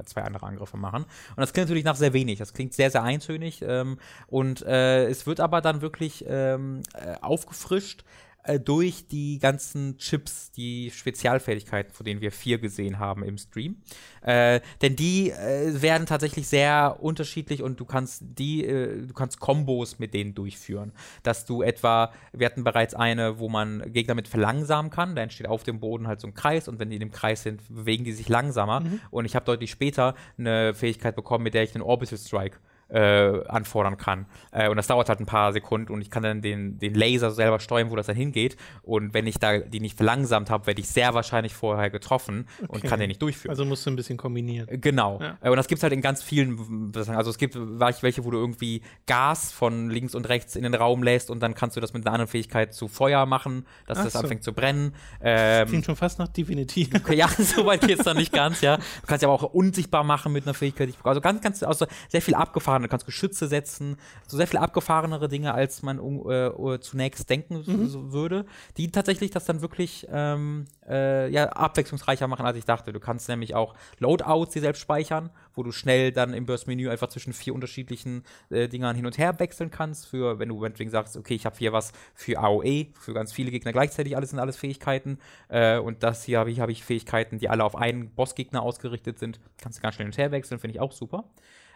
zwei 0.06 0.24
andere 0.24 0.46
Angriffe 0.46 0.78
machen. 0.78 1.04
Und 1.04 1.38
das 1.38 1.54
klingt 1.58 1.70
natürlich 1.70 1.86
nach 1.86 1.96
sehr 1.96 2.14
wenig. 2.14 2.38
Das 2.38 2.54
klingt 2.54 2.74
sehr, 2.74 2.92
sehr 2.92 3.04
eintönig. 3.04 3.64
Ähm, 3.64 3.98
und 4.28 4.62
äh, 4.62 5.08
es 5.08 5.26
wird 5.26 5.40
aber 5.40 5.62
dann 5.62 5.82
wirklich 5.82 6.24
ähm, 6.28 6.84
äh, 6.94 7.16
aufgefrischt 7.22 8.04
äh, 8.48 8.60
durch 8.60 9.08
die 9.08 9.40
ganzen 9.40 9.98
Chips, 9.98 10.52
die 10.52 10.92
Spezialfähigkeiten, 10.92 11.94
von 11.94 12.06
denen 12.06 12.22
wir 12.22 12.32
vier 12.32 12.58
gesehen 12.58 13.00
haben 13.00 13.24
im 13.24 13.38
Stream. 13.38 13.78
Äh, 14.22 14.62
denn 14.82 14.96
die 14.96 15.32
äh, 15.32 15.82
werden 15.82 16.08
tatsächlich 16.08 16.48
sehr 16.48 16.98
unterschiedlich 17.00 17.62
und 17.62 17.80
du 17.80 17.86
kannst 17.86 18.24
die, 18.24 18.66
äh, 18.66 19.06
du 19.06 19.14
kannst 19.14 19.40
Kombos 19.40 20.00
mit 20.00 20.14
denen 20.14 20.34
durchführen. 20.34 20.94
Dass 21.24 21.46
du 21.46 21.62
etwa, 21.62 22.12
wir 22.34 22.46
hatten 22.46 22.64
bereits 22.64 22.94
eine, 22.94 23.40
wo 23.40 23.50
man 23.50 23.92
Gegner 23.92 24.16
mit 24.16 24.28
verlangsamen 24.28 24.92
kann, 24.92 25.16
da 25.16 25.22
entsteht 25.22 25.48
auf 25.48 25.64
dem 25.64 25.80
Boden 25.80 26.08
halt 26.08 26.22
so 26.22 26.28
ein 26.28 26.34
Kreis 26.34 26.68
und 26.68 26.80
wenn 26.80 26.90
die 26.90 26.96
in 26.96 27.02
dem 27.02 27.12
Kreis 27.12 27.44
sind, 27.44 27.62
bewegen 27.68 28.04
die 28.04 28.14
sich 28.14 28.30
langsamer. 28.30 28.82
Mhm. 28.82 29.02
Und 29.12 29.26
ich 29.26 29.36
habe 29.36 29.46
deutlich 29.46 29.72
später 29.72 30.16
eine 30.38 30.74
Fähigkeit 30.74 31.16
bekommen, 31.16 31.44
mit 31.44 31.54
der 31.54 31.64
ich 31.64 31.74
den 31.74 31.82
Orbital 31.82 32.18
Strike 32.18 32.58
äh, 32.90 33.46
anfordern 33.48 33.98
kann. 33.98 34.26
Äh, 34.52 34.70
und 34.70 34.78
das 34.78 34.88
dauert 34.88 35.10
halt 35.10 35.20
ein 35.20 35.26
paar 35.26 35.54
Sekunden 35.54 35.92
und 35.92 36.02
ich 36.02 36.10
kann 36.10 36.24
dann 36.24 36.42
den, 36.42 36.80
den 36.80 36.94
Laser 36.94 37.32
selber 37.32 37.60
steuern, 37.60 37.92
wo 37.92 37.96
das 37.96 38.08
dann 38.08 38.16
hingeht. 38.16 38.58
Und 38.82 39.14
wenn 39.14 39.28
ich 39.28 39.40
da 39.40 39.58
die 39.58 39.80
nicht 39.80 39.98
verlangsamt 39.98 40.50
habe, 40.50 40.68
werde 40.68 40.82
ich 40.82 40.88
sehr 40.88 41.14
wahrscheinlich 41.14 41.54
vorher 41.54 41.90
getroffen 41.90 42.48
okay. 42.64 42.68
und 42.70 42.84
kann 42.84 43.00
den 43.00 43.10
nicht 43.10 43.22
durchführen. 43.22 43.52
Also 43.52 43.66
musst 43.66 43.86
du 43.86 43.92
ein 43.92 43.96
bisschen 43.96 44.18
kombinieren. 44.18 44.68
Genau. 44.82 45.20
Ja. 45.22 45.38
Äh, 45.42 45.50
und 45.50 45.58
das 45.58 45.68
gibt 45.68 45.80
es 45.80 45.84
halt 45.84 45.94
in 45.94 46.02
ganz 46.02 46.24
vielen, 46.24 46.92
also 46.96 47.30
es 47.30 47.38
gibt 47.38 47.58
welche, 47.58 48.24
wo 48.24 48.32
du 48.32 48.38
irgendwie 48.38 48.82
Gas 49.06 49.52
von 49.52 49.90
links 49.90 50.16
und 50.16 50.30
rechts 50.30 50.56
in 50.56 50.64
den 50.64 50.74
Raum 50.74 51.04
lässt 51.04 51.30
und 51.30 51.42
dann 51.42 51.56
kannst 51.56 51.76
du 51.76 51.82
das 51.82 51.94
mit 51.94 52.06
einer 52.06 52.14
anderen 52.14 52.30
Fähigkeit 52.30 52.74
zu 52.74 52.88
Feuer 52.88 53.26
machen, 53.26 53.66
dass 53.86 54.00
Ach 54.00 54.04
das 54.06 54.14
so. 54.14 54.20
anfängt 54.20 54.44
zu 54.44 54.54
brennen. 54.54 54.94
Ähm, 55.22 55.62
das 55.62 55.70
klingt 55.70 55.86
schon 55.86 55.96
fast 55.96 56.20
nach 56.20 56.28
Divinity. 56.28 56.90
ja, 57.10 57.28
so 57.38 57.66
weit 57.66 57.82
geht 57.82 58.00
es 58.00 58.06
dann 58.06 58.18
nicht 58.18 58.32
ganz, 58.32 58.62
ja. 58.62 58.78
Du 58.78 59.08
kannst 59.08 59.24
ja 59.24 59.30
aber 59.30 59.36
auch 59.36 59.54
unsichtbar 59.54 60.04
machen 60.04 60.32
mit 60.32 60.46
einer 60.46 60.54
Fähigkeit. 60.54 60.94
Also 61.04 61.22
ganz, 61.22 61.42
ganz, 61.42 61.64
also 61.64 61.86
sehr 62.08 62.22
viel 62.22 62.36
abgefahren 62.36 62.77
abgefahren, 62.78 62.84
du 62.84 62.90
kannst 62.90 63.06
Geschütze 63.06 63.48
setzen, 63.48 63.98
so 64.28 64.38
sehr 64.38 64.48
viel 64.48 64.60
abgefahrenere 64.60 65.28
Dinge, 65.28 65.54
als 65.54 65.82
man 65.82 65.98
äh, 66.00 66.80
zunächst 66.80 67.30
denken 67.30 67.64
mhm. 67.66 68.12
würde, 68.12 68.46
die 68.78 68.92
tatsächlich 68.92 69.32
das 69.32 69.46
dann 69.46 69.62
wirklich 69.62 70.08
ähm, 70.12 70.66
äh, 70.88 71.30
ja, 71.30 71.50
abwechslungsreicher 71.50 72.28
machen, 72.28 72.46
als 72.46 72.58
ich 72.58 72.66
dachte. 72.66 72.94
Du 72.94 73.00
kannst 73.00 73.28
nämlich 73.30 73.56
auch 73.56 73.74
Loadouts 74.00 74.54
die 74.54 74.60
selbst 74.60 74.82
speichern, 74.82 75.30
wo 75.54 75.64
du 75.64 75.72
schnell 75.72 76.12
dann 76.12 76.34
im 76.34 76.46
Burst-Menü 76.46 76.90
einfach 76.90 77.10
zwischen 77.10 77.34
vier 77.34 77.54
unterschiedlichen 77.54 78.24
äh, 78.50 78.68
Dingern 78.68 78.96
hin 78.96 79.06
und 79.06 79.18
her 79.18 79.40
wechseln 79.40 79.72
kannst, 79.72 80.08
für 80.08 80.40
wenn 80.40 80.50
du 80.50 80.60
meinetwegen 80.60 80.92
sagst, 80.92 81.18
okay, 81.18 81.36
ich 81.36 81.46
habe 81.46 81.56
hier 81.58 81.74
was 81.74 81.92
für 82.14 82.40
AOE, 82.40 82.88
für 83.00 83.14
ganz 83.14 83.34
viele 83.34 83.52
Gegner 83.52 83.72
gleichzeitig, 83.72 84.16
alles 84.16 84.30
sind 84.30 84.40
alles 84.40 84.58
Fähigkeiten. 84.58 85.20
Äh, 85.50 85.80
und 85.80 86.04
das 86.04 86.24
hier 86.24 86.40
habe 86.40 86.52
ich, 86.52 86.60
hab 86.60 86.70
ich 86.70 86.84
Fähigkeiten, 86.84 87.40
die 87.40 87.50
alle 87.50 87.64
auf 87.64 87.76
einen 87.76 88.10
Bossgegner 88.12 88.62
ausgerichtet 88.62 89.20
sind. 89.20 89.40
Kannst 89.58 89.80
du 89.80 89.82
ganz 89.82 89.96
schnell 89.96 90.06
hin 90.06 90.14
und 90.14 90.18
her 90.18 90.32
wechseln, 90.32 90.60
finde 90.60 90.76
ich 90.76 90.80
auch 90.82 90.92
super. 90.92 91.26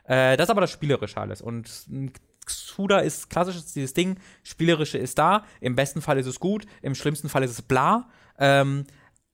Äh, 0.06 0.38
das 0.38 0.46
ist 0.46 0.52
aber 0.52 0.62
das 0.62 0.72
Spielerische 0.72 1.20
alles. 1.20 1.42
Und 1.42 1.70
Suda 2.48 3.00
ist 3.00 3.30
klassisches 3.30 3.74
dieses 3.74 3.94
Ding, 3.94 4.18
Spielerische 4.44 4.98
ist 4.98 5.18
da, 5.18 5.46
im 5.60 5.76
besten 5.76 6.02
Fall 6.02 6.18
ist 6.18 6.28
es 6.28 6.40
gut, 6.40 6.66
im 6.82 6.96
schlimmsten 6.96 7.30
Fall 7.30 7.44
ist 7.44 7.52
es 7.52 7.62
bla. 7.62 8.10
Ähm, 8.40 8.86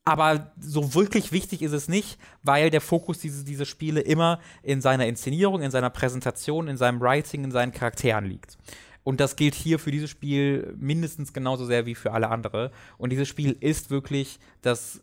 aber 0.04 0.52
so 0.58 0.94
wirklich 0.94 1.32
wichtig 1.32 1.60
ist 1.60 1.72
es 1.72 1.86
nicht, 1.86 2.18
weil 2.42 2.70
der 2.70 2.80
Fokus 2.80 3.18
dieser 3.18 3.44
diese 3.44 3.66
Spiele 3.66 4.00
immer 4.00 4.40
in 4.62 4.80
seiner 4.80 5.06
Inszenierung, 5.06 5.60
in 5.60 5.70
seiner 5.70 5.90
Präsentation, 5.90 6.66
in 6.66 6.78
seinem 6.78 7.00
Writing, 7.00 7.44
in 7.44 7.50
seinen 7.50 7.72
Charakteren 7.72 8.24
liegt. 8.24 8.56
Und 9.04 9.20
das 9.20 9.36
gilt 9.36 9.54
hier 9.54 9.78
für 9.78 9.90
dieses 9.90 10.10
Spiel 10.10 10.74
mindestens 10.78 11.32
genauso 11.32 11.66
sehr 11.66 11.86
wie 11.86 11.94
für 11.94 12.12
alle 12.12 12.30
andere. 12.30 12.72
Und 12.96 13.10
dieses 13.10 13.28
Spiel 13.28 13.56
ist 13.60 13.90
wirklich 13.90 14.38
das, 14.62 15.00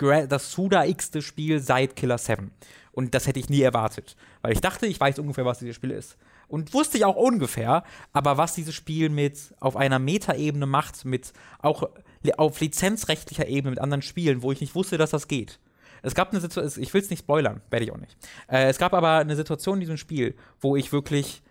das 0.00 0.52
Suda-x-te 0.52 1.22
Spiel 1.22 1.60
seit 1.60 1.96
Killer 1.96 2.18
7. 2.18 2.50
Und 2.92 3.14
das 3.14 3.26
hätte 3.26 3.38
ich 3.38 3.48
nie 3.48 3.62
erwartet. 3.62 4.16
Weil 4.42 4.52
ich 4.52 4.60
dachte, 4.60 4.86
ich 4.86 4.98
weiß 4.98 5.18
ungefähr, 5.18 5.44
was 5.44 5.58
dieses 5.58 5.76
Spiel 5.76 5.90
ist. 5.92 6.16
Und 6.48 6.74
wusste 6.74 6.98
ich 6.98 7.04
auch 7.04 7.16
ungefähr, 7.16 7.84
aber 8.12 8.36
was 8.36 8.54
dieses 8.54 8.74
Spiel 8.74 9.08
mit 9.08 9.54
auf 9.60 9.76
einer 9.76 10.00
Metaebene 10.00 10.66
macht, 10.66 11.04
mit 11.04 11.32
auch 11.60 11.88
auf 12.36 12.60
lizenzrechtlicher 12.60 13.46
Ebene 13.46 13.70
mit 13.70 13.80
anderen 13.80 14.02
Spielen, 14.02 14.42
wo 14.42 14.50
ich 14.50 14.60
nicht 14.60 14.74
wusste, 14.74 14.98
dass 14.98 15.10
das 15.10 15.28
geht. 15.28 15.60
Es 16.02 16.14
gab 16.14 16.30
eine 16.30 16.40
Situation, 16.40 16.82
ich 16.82 16.92
will 16.92 17.02
es 17.02 17.10
nicht 17.10 17.20
spoilern, 17.20 17.60
werde 17.70 17.84
ich 17.84 17.92
auch 17.92 17.98
nicht. 17.98 18.16
Äh, 18.48 18.68
es 18.68 18.78
gab 18.78 18.94
aber 18.94 19.18
eine 19.18 19.36
Situation 19.36 19.76
in 19.76 19.80
diesem 19.80 19.96
Spiel, 19.96 20.34
wo 20.60 20.76
ich 20.76 20.92
wirklich 20.92 21.42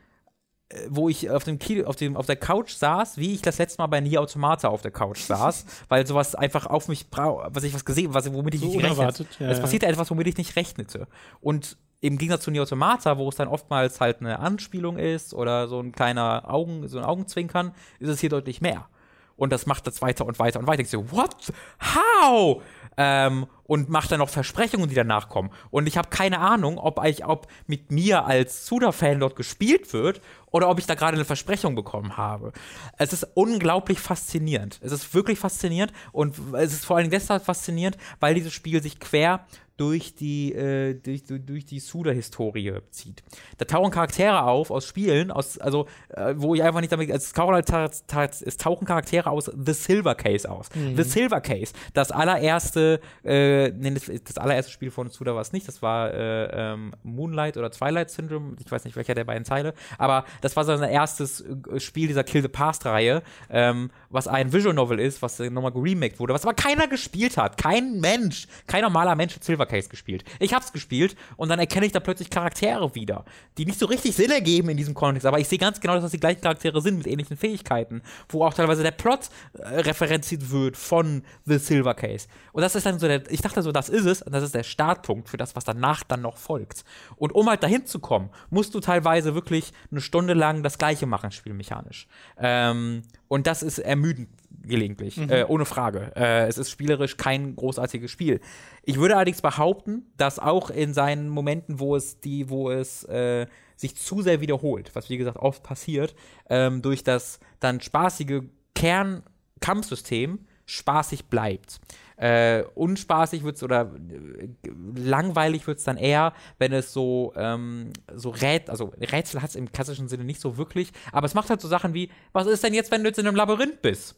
wo 0.88 1.10
ich 1.10 1.30
auf 1.30 1.44
dem, 1.44 1.58
Kino, 1.58 1.86
auf 1.88 1.96
dem 1.96 2.16
auf 2.16 2.28
der 2.28 2.36
Couch 2.36 2.74
saß, 2.74 3.18
wie 3.18 3.34
ich 3.34 3.42
das 3.42 3.58
letzte 3.58 3.82
Mal 3.82 3.88
bei 3.88 4.02
Nier 4.02 4.22
Automata 4.22 4.68
auf 4.68 4.82
der 4.82 4.92
Couch 4.92 5.20
saß, 5.20 5.66
weil 5.90 6.06
sowas 6.06 6.36
einfach 6.36 6.68
auf 6.68 6.88
mich 6.88 7.08
was 7.12 7.64
ich 7.64 7.74
was 7.74 7.86
gesehen, 7.86 8.14
was 8.14 8.32
womit 8.32 8.56
ich 8.56 8.62
so 8.62 8.68
nicht 8.68 8.84
rechnete. 8.84 9.26
Ja, 9.40 9.48
es 9.48 9.60
passierte 9.60 9.88
ja. 9.88 9.92
etwas, 9.92 10.12
womit 10.12 10.28
ich 10.28 10.38
nicht 10.38 10.56
rechnete. 10.56 11.08
Und 11.42 11.78
im 12.02 12.18
Gegensatz 12.18 12.44
zu 12.44 12.52
Nier 12.52 12.62
Automata, 12.62 13.18
wo 13.18 13.28
es 13.30 13.36
dann 13.36 13.48
oftmals 13.48 14.00
halt 14.00 14.22
eine 14.22 14.40
Anspielung 14.40 14.98
ist 14.98 15.34
oder 15.34 15.68
so 15.68 15.80
ein 15.80 15.92
kleiner 15.92 16.44
Augen, 16.48 16.88
so 16.88 17.00
ein 17.00 17.04
Augenzwinkern, 17.04 17.74
ist 18.00 18.10
es 18.10 18.20
hier 18.20 18.30
deutlich 18.30 18.62
mehr. 18.62 18.88
Und 19.36 19.52
das 19.52 19.66
macht 19.66 19.88
das 19.88 20.02
weiter 20.02 20.26
und 20.26 20.38
weiter 20.38 20.60
und 20.60 20.68
weiter. 20.68 20.82
Ich 20.82 20.90
so, 20.90 21.12
what? 21.12 21.52
How? 21.82 22.62
Ähm, 23.02 23.48
und 23.64 23.88
macht 23.88 24.12
dann 24.12 24.20
noch 24.20 24.30
Versprechungen, 24.30 24.90
die 24.90 24.96
danach 24.96 25.30
kommen. 25.30 25.52
Und 25.70 25.88
ich 25.88 25.96
habe 25.96 26.10
keine 26.10 26.40
Ahnung, 26.40 26.78
ob, 26.78 27.02
ich, 27.06 27.26
ob 27.26 27.48
mit 27.66 27.92
mir 27.92 28.26
als 28.26 28.66
Suda-Fan 28.66 29.20
dort 29.20 29.36
gespielt 29.36 29.94
wird 29.94 30.22
oder 30.48 30.68
ob 30.70 30.80
ich 30.80 30.86
da 30.86 30.96
gerade 30.96 31.16
eine 31.16 31.24
Versprechung 31.24 31.76
bekommen 31.76 32.18
habe. 32.18 32.52
Es 32.98 33.14
ist 33.14 33.26
unglaublich 33.36 34.00
faszinierend. 34.00 34.80
Es 34.84 34.92
ist 34.92 35.14
wirklich 35.14 35.40
faszinierend 35.40 35.94
und 36.12 36.36
es 36.56 36.74
ist 36.74 36.86
vor 36.86 36.98
allem 36.98 37.10
deshalb 37.10 37.46
faszinierend, 37.46 37.96
weil 38.20 38.34
dieses 38.34 38.52
Spiel 38.52 38.82
sich 38.82 39.00
quer 39.00 39.46
durch 39.80 40.14
die, 40.14 40.54
äh, 40.54 40.94
durch, 40.94 41.24
durch 41.26 41.66
die 41.66 41.80
Suda-Historie 41.80 42.74
zieht. 42.92 43.24
Da 43.58 43.64
tauchen 43.64 43.92
Charaktere 43.92 44.44
auf 44.44 44.72
aus 44.72 44.86
Spielen, 44.86 45.32
aus, 45.32 45.58
also, 45.58 45.88
äh, 46.10 46.34
wo 46.36 46.54
ich 46.54 46.62
einfach 46.62 46.82
nicht 46.82 46.92
damit, 46.92 47.10
es 47.10 47.32
tauchen, 47.32 47.56
halt, 47.56 48.42
es 48.42 48.58
tauchen 48.58 48.86
Charaktere 48.86 49.30
aus 49.30 49.46
The 49.46 49.72
Silver 49.72 50.16
Case 50.16 50.50
aus. 50.52 50.68
Mhm. 50.76 50.98
The 50.98 51.04
Silver 51.04 51.40
Case, 51.40 51.72
das 51.94 52.12
allererste, 52.12 53.00
äh, 53.24 53.70
nee, 53.70 53.92
das, 53.92 54.12
das, 54.26 54.38
allererste 54.38 54.70
Spiel 54.74 54.92
von 54.92 55.10
Suda 55.10 55.34
war 55.34 55.42
es 55.42 55.54
nicht, 55.54 55.66
das 55.66 55.82
war 55.82 56.14
äh, 56.14 56.74
ähm, 56.74 56.92
Moonlight 57.04 57.56
oder 57.56 57.72
Twilight 57.72 58.10
Syndrome, 58.10 58.58
ich 58.60 58.70
weiß 58.70 58.84
nicht 58.84 58.98
welcher 58.98 59.16
der 59.16 59.24
beiden 59.24 59.46
Teile, 59.46 59.74
aber 59.98 60.26
das 60.42 60.58
war 60.58 60.66
sein 60.66 60.84
erstes 60.84 61.40
äh, 61.40 61.80
Spiel 61.80 62.08
dieser 62.08 62.26
Kill 62.26 62.42
the 62.42 62.50
Past-Reihe, 62.50 63.24
ähm, 63.50 63.92
was 64.10 64.28
ein 64.28 64.52
Visual 64.52 64.76
Novel 64.76 65.00
ist, 65.00 65.22
was 65.22 65.40
nochmal 65.40 65.72
geremaked 65.72 66.20
wurde, 66.20 66.34
was 66.34 66.44
aber 66.44 66.54
keiner 66.54 66.88
gespielt 66.88 67.38
hat. 67.38 67.58
Kein 67.58 68.02
Mensch, 68.02 68.48
kein 68.68 68.82
normaler 68.82 69.16
Mensch 69.16 69.36
hat 69.36 69.44
Silver 69.46 69.69
Case 69.70 69.88
gespielt. 69.88 70.24
Ich 70.40 70.54
hab's 70.54 70.74
gespielt 70.74 71.16
und 71.38 71.50
dann 71.50 71.60
erkenne 71.60 71.86
ich 71.86 71.92
da 71.92 72.00
plötzlich 72.00 72.30
Charaktere 72.30 72.94
wieder, 72.96 73.24
die 73.58 73.66
nicht 73.66 73.80
so 73.80 73.86
richtig 73.86 74.16
Sinn 74.16 74.32
ergeben 74.32 74.70
in 74.70 74.78
diesem 74.78 74.94
Kontext, 74.94 75.26
aber 75.26 75.40
ich 75.40 75.48
sehe 75.48 75.58
ganz 75.58 75.80
genau, 75.80 75.94
dass 75.94 76.04
das 76.04 76.12
die 76.12 76.20
gleichen 76.20 76.42
Charaktere 76.42 76.82
sind 76.82 76.98
mit 76.98 77.08
ähnlichen 77.08 77.38
Fähigkeiten, 77.38 78.02
wo 78.28 78.44
auch 78.44 78.54
teilweise 78.54 78.84
der 78.84 78.92
Plot 78.92 79.30
äh, 79.54 79.80
referenziert 79.82 80.52
wird 80.52 80.76
von 80.76 81.24
The 81.46 81.58
Silver 81.58 81.94
Case. 81.94 82.28
Und 82.52 82.62
das 82.62 82.76
ist 82.76 82.86
dann 82.86 83.00
so 83.00 83.08
der, 83.08 83.30
ich 83.32 83.42
dachte 83.42 83.62
so, 83.62 83.72
das 83.72 83.90
ist 83.90 84.06
es 84.06 84.22
und 84.22 84.34
das 84.34 84.44
ist 84.44 84.56
der 84.56 84.64
Startpunkt 84.64 85.30
für 85.30 85.38
das, 85.38 85.56
was 85.56 85.64
danach 85.64 86.04
dann 86.04 86.22
noch 86.22 86.38
folgt. 86.38 86.84
Und 87.16 87.34
um 87.34 87.48
halt 87.48 87.64
dahin 87.64 87.86
zu 87.86 88.00
kommen, 88.00 88.30
musst 88.50 88.74
du 88.76 88.80
teilweise 88.80 89.36
wirklich 89.36 89.72
eine 89.92 90.02
Stunde 90.02 90.34
lang 90.34 90.64
das 90.64 90.78
Gleiche 90.78 91.06
machen, 91.06 91.32
spielmechanisch. 91.32 92.08
Ähm, 92.38 93.04
und 93.28 93.48
das 93.48 93.64
ist 93.64 93.80
ermüdend 93.80 94.30
gelegentlich, 94.64 95.18
mhm. 95.18 95.30
äh, 95.30 95.44
ohne 95.46 95.66
Frage. 95.66 96.12
Äh, 96.16 96.48
es 96.48 96.58
ist 96.58 96.70
spielerisch 96.70 97.18
kein 97.18 97.56
großartiges 97.56 98.12
Spiel. 98.12 98.40
Ich 98.84 98.98
würde 98.98 99.16
allerdings 99.16 99.42
behaupten, 99.42 100.06
dass 100.18 100.40
auch 100.40 100.70
in 100.70 100.94
seinen 100.94 101.30
Momenten, 101.30 101.80
wo 101.80 101.96
es 101.96 102.20
die, 102.20 102.50
wo 102.50 102.70
es 102.70 103.04
äh, 103.06 103.48
sich 103.76 103.96
zu 103.96 104.22
sehr 104.22 104.42
wiederholt, 104.42 104.92
was 104.94 105.10
wie 105.10 105.18
gesagt 105.18 105.38
oft 105.38 105.64
passiert, 105.64 106.16
ähm, 106.50 106.82
durch 106.82 107.04
das 107.04 107.40
dann 107.60 107.82
spaßige 107.82 108.44
Kernkampfsystem 108.76 110.40
spaßig 110.66 111.26
bleibt. 111.26 111.80
Äh, 112.18 112.64
unspaßig 112.76 113.44
wird 113.44 113.56
es 113.56 113.64
oder 113.64 113.94
äh, 114.10 114.50
langweilig 114.96 115.66
wird 115.68 115.80
es 115.80 115.86
dann 115.86 115.98
eher, 115.98 116.34
wenn 116.58 116.74
es 116.74 116.92
so, 116.92 117.34
ähm, 117.36 117.92
so 118.14 118.30
Rät, 118.30 118.70
also 118.70 118.92
Rätsel 119.00 119.42
hat 119.42 119.52
es 119.52 119.56
im 119.56 119.72
klassischen 119.72 120.10
Sinne 120.10 120.26
nicht 120.26 120.42
so 120.42 120.58
wirklich, 120.58 120.92
aber 121.14 121.26
es 121.26 121.34
macht 121.34 121.50
halt 121.50 121.62
so 121.62 121.68
Sachen 121.68 121.94
wie, 121.94 122.12
was 122.34 122.46
ist 122.46 122.64
denn 122.64 122.74
jetzt, 122.74 122.92
wenn 122.92 123.04
du 123.04 123.10
jetzt 123.10 123.20
in 123.20 123.26
einem 123.26 123.38
Labyrinth 123.38 123.82
bist? 123.82 124.16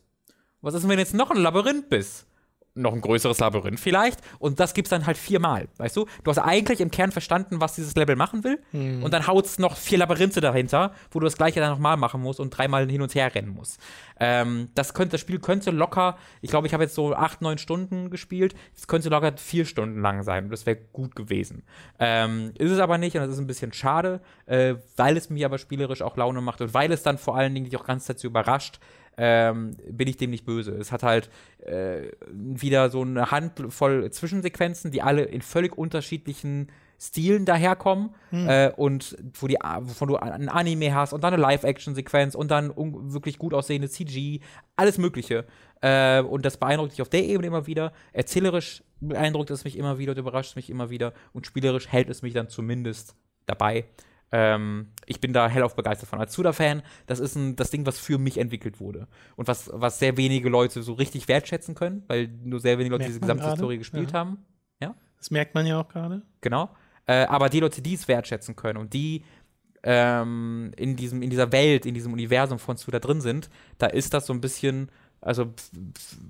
Was 0.61 0.73
ist, 0.73 0.83
wenn 0.83 0.97
du 0.97 1.01
jetzt 1.01 1.13
noch 1.13 1.31
ein 1.31 1.37
Labyrinth 1.37 1.89
bist? 1.89 2.25
noch 2.73 2.93
ein 2.93 3.01
größeres 3.01 3.39
Labyrinth 3.39 3.79
vielleicht 3.79 4.19
und 4.39 4.59
das 4.59 4.73
gibt's 4.73 4.89
dann 4.89 5.05
halt 5.05 5.17
viermal, 5.17 5.67
weißt 5.77 5.97
du? 5.97 6.05
Du 6.23 6.31
hast 6.31 6.37
eigentlich 6.37 6.79
im 6.79 6.89
Kern 6.89 7.11
verstanden, 7.11 7.59
was 7.59 7.75
dieses 7.75 7.95
Level 7.95 8.15
machen 8.15 8.43
will 8.43 8.59
Hm. 8.71 9.03
und 9.03 9.13
dann 9.13 9.27
haut's 9.27 9.59
noch 9.59 9.75
vier 9.75 9.97
Labyrinthe 9.97 10.39
dahinter, 10.39 10.93
wo 11.11 11.19
du 11.19 11.25
das 11.25 11.35
gleiche 11.35 11.59
dann 11.59 11.71
nochmal 11.71 11.97
machen 11.97 12.21
musst 12.21 12.39
und 12.39 12.51
dreimal 12.51 12.89
hin 12.89 13.01
und 13.01 13.13
her 13.13 13.33
rennen 13.33 13.49
musst. 13.49 13.79
Ähm, 14.19 14.69
das 14.75 14.93
könnte, 14.93 15.13
das 15.13 15.21
Spiel 15.21 15.39
könnte 15.39 15.71
locker, 15.71 16.17
ich 16.41 16.49
glaube, 16.49 16.67
ich 16.67 16.73
habe 16.73 16.83
jetzt 16.83 16.95
so 16.95 17.13
acht, 17.13 17.41
neun 17.41 17.57
Stunden 17.57 18.09
gespielt, 18.09 18.55
es 18.75 18.87
könnte 18.87 19.09
locker 19.09 19.33
vier 19.35 19.65
Stunden 19.65 20.01
lang 20.01 20.23
sein 20.23 20.45
und 20.45 20.51
das 20.51 20.65
wäre 20.65 20.77
gut 20.93 21.15
gewesen. 21.15 21.63
Ähm, 21.99 22.51
ist 22.57 22.71
es 22.71 22.79
aber 22.79 22.97
nicht 22.97 23.15
und 23.15 23.21
das 23.21 23.31
ist 23.31 23.39
ein 23.39 23.47
bisschen 23.47 23.73
schade, 23.73 24.21
äh, 24.45 24.75
weil 24.95 25.17
es 25.17 25.29
mir 25.29 25.45
aber 25.45 25.57
spielerisch 25.57 26.01
auch 26.01 26.15
Laune 26.15 26.39
macht 26.39 26.61
und 26.61 26.73
weil 26.73 26.91
es 26.93 27.03
dann 27.03 27.17
vor 27.17 27.35
allen 27.35 27.53
Dingen 27.53 27.65
dich 27.65 27.75
auch 27.75 27.85
ganz 27.85 28.05
so 28.07 28.27
überrascht, 28.27 28.79
ähm, 29.17 29.75
bin 29.89 30.07
ich 30.07 30.17
dem 30.17 30.31
nicht 30.31 30.45
böse. 30.45 30.71
Es 30.71 30.91
hat 30.91 31.03
halt 31.03 31.29
äh, 31.59 32.11
wieder 32.31 32.89
so 32.89 33.01
eine 33.01 33.31
Handvoll 33.31 34.09
Zwischensequenzen, 34.11 34.91
die 34.91 35.01
alle 35.01 35.23
in 35.23 35.41
völlig 35.41 35.77
unterschiedlichen 35.77 36.71
Stilen 37.03 37.45
daherkommen 37.45 38.11
äh, 38.31 38.69
und 38.69 39.17
wo 39.33 39.47
die, 39.47 39.57
wovon 39.79 40.07
du 40.07 40.17
ein 40.17 40.49
Anime 40.49 40.93
hast 40.93 41.13
und 41.13 41.23
dann 41.23 41.33
eine 41.33 41.41
Live-Action-Sequenz 41.41 42.35
und 42.35 42.51
dann 42.51 42.71
wirklich 42.75 43.39
gut 43.39 43.55
aussehende 43.55 43.89
CG, 43.89 44.39
alles 44.75 44.99
Mögliche. 44.99 45.45
Äh, 45.81 46.21
und 46.21 46.45
das 46.45 46.57
beeindruckt 46.57 46.91
dich 46.91 47.01
auf 47.01 47.09
der 47.09 47.23
Ebene 47.23 47.47
immer 47.47 47.65
wieder. 47.65 47.91
Erzählerisch 48.13 48.83
beeindruckt 48.99 49.49
es 49.49 49.63
mich 49.63 49.79
immer 49.79 49.97
wieder 49.97 50.11
und 50.11 50.19
überrascht 50.19 50.55
mich 50.55 50.69
immer 50.69 50.91
wieder 50.91 51.13
und 51.33 51.47
spielerisch 51.47 51.87
hält 51.87 52.07
es 52.11 52.21
mich 52.21 52.33
dann 52.33 52.49
zumindest 52.49 53.15
dabei. 53.47 53.85
Ähm, 54.31 54.87
ich 55.05 55.19
bin 55.19 55.33
da 55.33 55.47
hellauf 55.49 55.75
begeistert 55.75 56.09
von. 56.09 56.19
Als 56.19 56.33
Suda-Fan, 56.33 56.83
das 57.05 57.19
ist 57.19 57.35
ein, 57.35 57.55
das 57.55 57.69
Ding, 57.69 57.85
was 57.85 57.99
für 57.99 58.17
mich 58.17 58.37
entwickelt 58.37 58.79
wurde. 58.79 59.07
Und 59.35 59.47
was, 59.47 59.69
was 59.73 59.99
sehr 59.99 60.15
wenige 60.17 60.49
Leute 60.49 60.83
so 60.83 60.93
richtig 60.93 61.27
wertschätzen 61.27 61.75
können, 61.75 62.03
weil 62.07 62.27
nur 62.43 62.59
sehr 62.59 62.77
wenige 62.77 62.91
Leute 62.93 63.03
Merkt 63.03 63.09
diese 63.09 63.19
Gesamthistorie 63.19 63.75
gerade. 63.75 63.77
gespielt 63.79 64.11
Ja. 64.11 64.19
haben. 64.19 64.37
Das 65.17 65.29
merkt 65.29 65.53
man 65.53 65.67
ja 65.67 65.79
auch 65.79 65.87
gerade. 65.87 66.23
Genau. 66.41 66.71
Äh, 67.05 67.25
aber 67.25 67.49
die 67.49 67.59
Leute, 67.59 67.83
die 67.83 67.93
es 67.93 68.07
wertschätzen 68.07 68.55
können 68.55 68.79
und 68.79 68.93
die 68.95 69.23
ähm, 69.83 70.71
in, 70.77 70.95
diesem, 70.95 71.21
in 71.21 71.29
dieser 71.29 71.51
Welt, 71.51 71.85
in 71.85 71.93
diesem 71.93 72.11
Universum 72.13 72.57
von 72.57 72.75
Suda 72.77 72.97
drin 72.97 73.21
sind, 73.21 73.51
da 73.77 73.85
ist 73.85 74.15
das 74.15 74.25
so 74.25 74.33
ein 74.33 74.41
bisschen, 74.41 74.89
also 75.19 75.53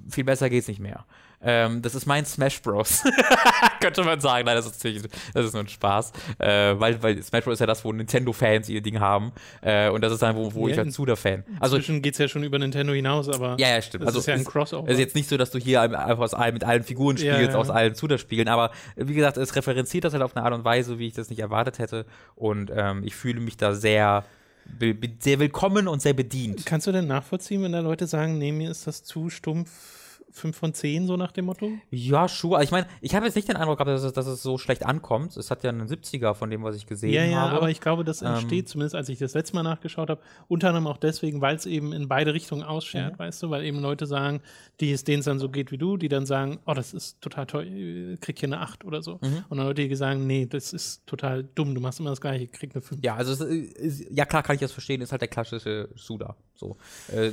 viel 0.10 0.26
besser 0.26 0.50
geht's 0.50 0.68
nicht 0.68 0.82
mehr. 0.82 1.06
Ähm, 1.44 1.82
das 1.82 1.96
ist 1.96 2.06
mein 2.06 2.26
Smash 2.26 2.62
Bros. 2.62 3.04
Könnte 3.82 4.04
man 4.04 4.20
sagen. 4.20 4.46
Nein, 4.46 4.56
das 4.56 4.68
ist 4.68 4.84
natürlich, 4.84 5.10
das 5.34 5.46
ist 5.46 5.54
nur 5.54 5.64
ein 5.64 5.68
Spaß. 5.68 6.12
Äh, 6.38 6.80
weil, 6.80 7.02
weil 7.02 7.22
Smash 7.24 7.44
Bros 7.44 7.54
ist 7.54 7.60
ja 7.60 7.66
das, 7.66 7.84
wo 7.84 7.92
Nintendo-Fans 7.92 8.70
ihr 8.70 8.82
Ding 8.82 9.00
haben. 9.00 9.32
Äh, 9.62 9.90
und 9.90 10.02
das 10.02 10.14
ist 10.14 10.22
dann, 10.22 10.36
wo, 10.36 10.54
wo 10.54 10.68
Ja, 10.68 10.74
ich 10.74 10.80
als 10.80 10.94
Suda-Fan. 10.96 11.44
Also, 11.60 11.78
Inzwischen 11.78 12.02
geht 12.02 12.14
es 12.14 12.20
ja 12.20 12.28
schon 12.28 12.44
über 12.44 12.60
Nintendo 12.60 12.94
hinaus, 12.94 13.28
aber 13.28 13.56
ja, 13.60 13.70
ja, 13.70 13.82
stimmt. 13.82 14.04
das 14.04 14.10
also, 14.10 14.20
ist 14.20 14.28
ja 14.28 14.36
ein 14.36 14.44
Crossover. 14.44 14.88
es 14.88 14.94
ist 14.96 15.00
jetzt 15.00 15.16
nicht 15.16 15.30
so, 15.30 15.38
dass 15.38 15.52
du 15.52 15.58
hier 15.58 15.82
einfach 15.82 16.20
aus 16.20 16.34
allen, 16.34 16.54
mit 16.54 16.64
allen 16.64 16.84
Figuren 16.84 17.18
Ja, 17.18 17.34
spielst, 17.36 17.54
ja. 17.54 17.60
aus 17.60 17.70
allen 17.70 17.96
Zuda-Spielen, 17.96 18.48
aber 18.48 18.72
äh, 18.96 19.08
wie 19.08 19.14
gesagt, 19.14 19.38
es 19.38 19.56
referenziert 19.56 20.04
das 20.04 20.14
halt 20.14 20.24
auf 20.24 20.36
eine 20.36 20.46
Art 20.46 20.54
und 20.54 20.64
Weise, 20.64 21.00
wie 21.00 21.08
ich 21.08 21.14
das 21.14 21.30
nicht 21.30 21.40
erwartet 21.40 21.80
hätte. 21.80 22.06
Und 22.36 22.72
ähm, 22.76 23.02
ich 23.04 23.16
fühle 23.16 23.40
mich 23.40 23.58
da 23.58 23.74
sehr, 23.74 24.26
sehr 25.20 25.40
willkommen 25.40 25.88
und 25.88 26.02
sehr 26.02 26.14
bedient. 26.14 26.66
Kannst 26.66 26.88
du 26.88 26.92
denn 26.92 27.08
nachvollziehen, 27.08 27.64
wenn 27.64 27.72
da 27.72 27.80
Leute 27.80 28.06
sagen, 28.08 28.38
nee, 28.38 28.52
mir 28.52 28.70
ist 28.70 28.86
das 28.86 29.04
zu 29.04 29.30
stumpf 29.30 29.70
5 30.32 30.56
von 30.58 30.74
10, 30.74 31.08
so 31.08 31.18
nach 31.18 31.32
dem 31.32 31.46
Motto? 31.46 31.70
Ja, 31.90 32.28
Schuhe. 32.28 32.58
Also 32.58 32.66
ich 32.66 32.72
meine, 32.72 32.88
ich 33.02 33.16
habe 33.16 33.26
jetzt 33.26 33.36
nicht 33.36 33.48
den 33.48 33.56
Eindruck 33.58 33.78
gehabt, 33.78 33.90
dass 33.90 34.04
es, 34.04 34.14
dass 34.14 34.28
es 34.28 34.42
so 34.42 34.58
schlecht 34.58 34.86
ankommt. 34.86 35.36
Es 35.38 35.52
hat 35.52 35.64
ja 35.64 35.70
einen 35.70 35.88
70er 35.88 36.34
von 36.34 36.50
dem, 36.50 36.64
was 36.64 36.76
ich 36.76 36.86
gesehen 36.86 37.14
Ja, 37.14 37.24
ja, 37.26 37.42
habe. 37.42 37.56
aber 37.58 37.70
ich 37.70 37.82
glaube, 37.82 38.04
das 38.04 38.22
Ähm, 38.22 38.30
entsteht, 38.30 38.70
zumindest 38.70 38.96
als 38.96 39.10
ich 39.10 39.20
das 39.20 39.34
letzte 39.34 39.56
Mal 39.56 39.64
nachgeschaut 39.64 40.10
habe, 40.10 40.22
unter 40.48 40.70
anderem 40.70 40.88
auch 40.88 40.98
deswegen, 40.98 41.42
weil 41.42 41.56
es 41.56 41.66
eben 41.66 41.94
in 41.94 42.08
beide 42.08 42.34
Richtungen 42.34 42.62
Mhm. 42.62 42.68
ausschert, 42.68 43.20
weißt 43.20 43.44
du, 43.44 43.50
weil 43.50 43.64
eben 43.66 43.80
Leute 43.80 44.06
sagen, 44.06 44.42
die 44.80 44.92
es 44.92 45.04
denen 45.04 45.20
es 45.20 45.26
dann 45.26 45.40
so 45.40 45.50
geht 45.50 45.72
wie 45.72 45.78
du, 45.78 45.98
die 45.98 46.08
dann 46.10 46.26
sagen, 46.26 46.60
oh, 46.66 46.74
das 46.74 46.94
ist 46.94 47.22
total 47.22 47.46
toll, 47.46 47.68
äh, 47.68 48.18
krieg 48.18 48.40
hier 48.40 48.50
eine 48.50 48.60
8 48.62 48.86
oder 48.86 49.02
so. 49.02 49.20
Mhm. 49.22 49.44
Und 49.50 49.58
dann 49.58 49.68
Leute, 49.68 49.88
die 49.88 49.96
sagen, 49.96 50.28
nee, 50.28 50.46
das 50.46 50.74
ist 50.74 51.06
total 51.08 51.44
dumm, 51.56 51.76
du 51.76 51.82
machst 51.82 52.00
immer 52.00 52.10
das 52.12 52.22
gleiche, 52.22 52.48
krieg 52.48 52.72
eine 52.74 52.82
5. 52.82 53.02
ja, 53.04 53.16
also 53.16 53.44
ist, 53.46 54.06
ja 54.10 54.26
klar 54.26 54.44
kann 54.44 54.56
ich 54.56 54.62
das 54.62 54.72
verstehen, 54.72 55.02
ist 55.02 55.12
halt 55.12 55.22
der 55.22 55.28
klassische 55.28 55.90
Suda. 55.96 56.36
So. 56.56 56.78
Äh, 57.12 57.32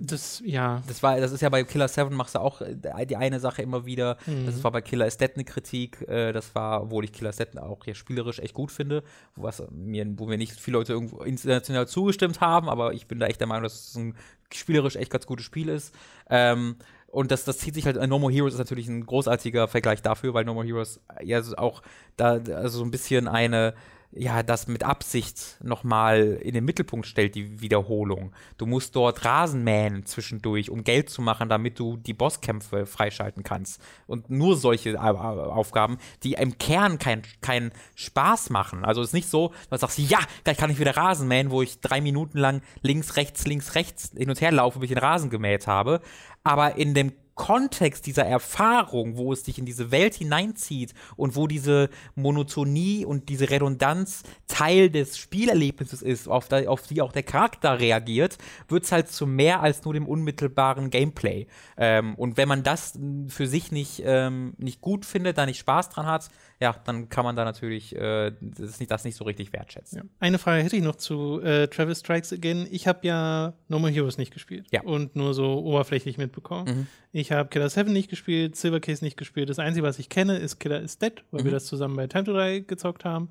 Das, 0.00 0.42
ja, 0.44 0.82
Das 0.86 1.02
war, 1.02 1.20
das 1.20 1.32
ist 1.32 1.40
ja 1.42 1.48
bei 1.48 1.62
Killer 1.64 1.88
7 1.88 2.14
machst 2.14 2.31
du 2.34 2.40
auch 2.40 2.60
äh, 2.60 3.06
die 3.06 3.16
eine 3.16 3.40
Sache 3.40 3.62
immer 3.62 3.86
wieder. 3.86 4.16
Mhm. 4.26 4.46
Das 4.46 4.62
war 4.64 4.70
bei 4.70 4.80
Killer 4.80 5.06
Estet 5.06 5.34
eine 5.34 5.44
Kritik. 5.44 6.02
Äh, 6.08 6.32
das 6.32 6.54
war, 6.54 6.82
obwohl 6.84 7.04
ich 7.04 7.12
Killer 7.12 7.30
Estet 7.30 7.58
auch 7.58 7.84
hier 7.84 7.94
spielerisch 7.94 8.38
echt 8.38 8.54
gut 8.54 8.70
finde, 8.70 9.02
was 9.36 9.62
mir, 9.70 10.06
wo 10.18 10.26
mir 10.26 10.38
nicht 10.38 10.52
viele 10.52 10.78
Leute 10.78 10.92
irgendwo 10.92 11.20
international 11.20 11.86
zugestimmt 11.86 12.40
haben, 12.40 12.68
aber 12.68 12.92
ich 12.94 13.06
bin 13.06 13.18
da 13.18 13.26
echt 13.26 13.40
der 13.40 13.46
Meinung, 13.46 13.64
dass 13.64 13.88
es 13.88 13.96
ein 13.96 14.16
spielerisch 14.52 14.96
echt 14.96 15.10
ganz 15.10 15.26
gutes 15.26 15.44
Spiel 15.44 15.68
ist. 15.68 15.94
Ähm, 16.28 16.76
und 17.06 17.30
das, 17.30 17.44
das 17.44 17.58
zieht 17.58 17.74
sich 17.74 17.84
halt, 17.84 17.96
No 18.08 18.18
More 18.18 18.32
Heroes 18.32 18.54
ist 18.54 18.58
natürlich 18.58 18.88
ein 18.88 19.04
großartiger 19.04 19.68
Vergleich 19.68 20.00
dafür, 20.00 20.32
weil 20.32 20.46
No 20.46 20.54
More 20.54 20.66
Heroes 20.66 21.00
ja 21.22 21.42
auch 21.58 21.82
da 22.16 22.40
also 22.54 22.78
so 22.78 22.84
ein 22.84 22.90
bisschen 22.90 23.28
eine 23.28 23.74
ja, 24.14 24.42
das 24.42 24.66
mit 24.68 24.82
Absicht 24.84 25.56
nochmal 25.62 26.38
in 26.42 26.52
den 26.54 26.64
Mittelpunkt 26.64 27.06
stellt, 27.06 27.34
die 27.34 27.60
Wiederholung. 27.60 28.32
Du 28.58 28.66
musst 28.66 28.94
dort 28.94 29.24
Rasen 29.24 29.64
mähen 29.64 30.04
zwischendurch, 30.04 30.70
um 30.70 30.84
Geld 30.84 31.08
zu 31.08 31.22
machen, 31.22 31.48
damit 31.48 31.78
du 31.78 31.96
die 31.96 32.12
Bosskämpfe 32.12 32.84
freischalten 32.84 33.42
kannst. 33.42 33.80
Und 34.06 34.28
nur 34.28 34.56
solche 34.56 35.00
Au- 35.00 35.16
Au- 35.16 35.50
Aufgaben, 35.52 35.96
die 36.24 36.34
im 36.34 36.58
Kern 36.58 36.98
keinen 36.98 37.22
kein 37.40 37.72
Spaß 37.94 38.50
machen. 38.50 38.84
Also 38.84 39.00
es 39.00 39.08
ist 39.08 39.14
nicht 39.14 39.28
so, 39.30 39.48
dass 39.70 39.80
du 39.80 39.86
sagst, 39.86 39.98
ja, 39.98 40.18
gleich 40.44 40.58
kann 40.58 40.70
ich 40.70 40.78
wieder 40.78 40.96
Rasen 40.96 41.26
mähen, 41.26 41.50
wo 41.50 41.62
ich 41.62 41.80
drei 41.80 42.00
Minuten 42.00 42.38
lang 42.38 42.60
links, 42.82 43.16
rechts, 43.16 43.46
links, 43.46 43.74
rechts 43.74 44.12
hin 44.16 44.28
und 44.28 44.40
her 44.40 44.52
laufe, 44.52 44.78
bis 44.78 44.90
ich 44.90 44.94
den 44.94 45.02
Rasen 45.04 45.30
gemäht 45.30 45.66
habe. 45.66 46.02
Aber 46.44 46.76
in 46.76 46.94
dem 46.94 47.12
Kontext 47.34 48.06
dieser 48.06 48.26
Erfahrung, 48.26 49.16
wo 49.16 49.32
es 49.32 49.42
dich 49.42 49.58
in 49.58 49.64
diese 49.64 49.90
Welt 49.90 50.14
hineinzieht 50.14 50.92
und 51.16 51.34
wo 51.34 51.46
diese 51.46 51.88
Monotonie 52.14 53.06
und 53.06 53.28
diese 53.30 53.48
Redundanz 53.50 54.22
Teil 54.46 54.90
des 54.90 55.16
Spielerlebnisses 55.16 56.02
ist, 56.02 56.28
auf, 56.28 56.48
da, 56.48 56.68
auf 56.68 56.86
die 56.86 57.00
auch 57.00 57.12
der 57.12 57.22
Charakter 57.22 57.80
reagiert, 57.80 58.36
wird 58.68 58.84
es 58.84 58.92
halt 58.92 59.08
zu 59.08 59.26
mehr 59.26 59.62
als 59.62 59.84
nur 59.84 59.94
dem 59.94 60.06
unmittelbaren 60.06 60.90
Gameplay. 60.90 61.46
Ähm, 61.78 62.14
und 62.16 62.36
wenn 62.36 62.48
man 62.48 62.62
das 62.62 62.98
für 63.28 63.46
sich 63.46 63.72
nicht, 63.72 64.02
ähm, 64.04 64.52
nicht 64.58 64.82
gut 64.82 65.06
findet, 65.06 65.38
da 65.38 65.46
nicht 65.46 65.58
Spaß 65.58 65.88
dran 65.88 66.06
hat, 66.06 66.28
ja, 66.60 66.76
dann 66.84 67.08
kann 67.08 67.24
man 67.24 67.34
da 67.34 67.44
natürlich 67.44 67.96
äh, 67.96 68.32
das, 68.40 68.78
nicht, 68.78 68.90
das 68.90 69.04
nicht 69.04 69.16
so 69.16 69.24
richtig 69.24 69.52
wertschätzen. 69.52 69.98
Ja. 69.98 70.04
Eine 70.20 70.38
Frage 70.38 70.62
hätte 70.62 70.76
ich 70.76 70.82
noch 70.82 70.96
zu 70.96 71.40
äh, 71.40 71.66
Travis 71.66 72.00
Strikes 72.00 72.32
Again. 72.32 72.68
Ich 72.70 72.86
habe 72.86 73.00
ja 73.06 73.54
No 73.68 73.78
More 73.80 73.90
Heroes 73.90 74.16
nicht 74.18 74.32
gespielt 74.32 74.68
Ja. 74.70 74.82
und 74.82 75.16
nur 75.16 75.34
so 75.34 75.58
oberflächlich 75.64 76.18
mitbekommen. 76.32 76.64
Mhm. 76.78 76.86
Ich 77.12 77.30
habe 77.30 77.48
Killer 77.48 77.68
7 77.68 77.92
nicht 77.92 78.08
gespielt, 78.10 78.56
Silver 78.56 78.80
Case 78.80 79.04
nicht 79.04 79.16
gespielt. 79.16 79.50
Das 79.50 79.58
Einzige, 79.58 79.86
was 79.86 79.98
ich 79.98 80.08
kenne, 80.08 80.38
ist 80.38 80.58
Killer 80.58 80.80
is 80.80 80.98
Dead, 80.98 81.22
weil 81.30 81.42
Mhm. 81.42 81.44
wir 81.44 81.52
das 81.52 81.66
zusammen 81.66 81.96
bei 81.96 82.06
Time 82.06 82.24
to 82.24 82.32
Die 82.38 82.66
gezockt 82.66 83.04
haben. 83.04 83.30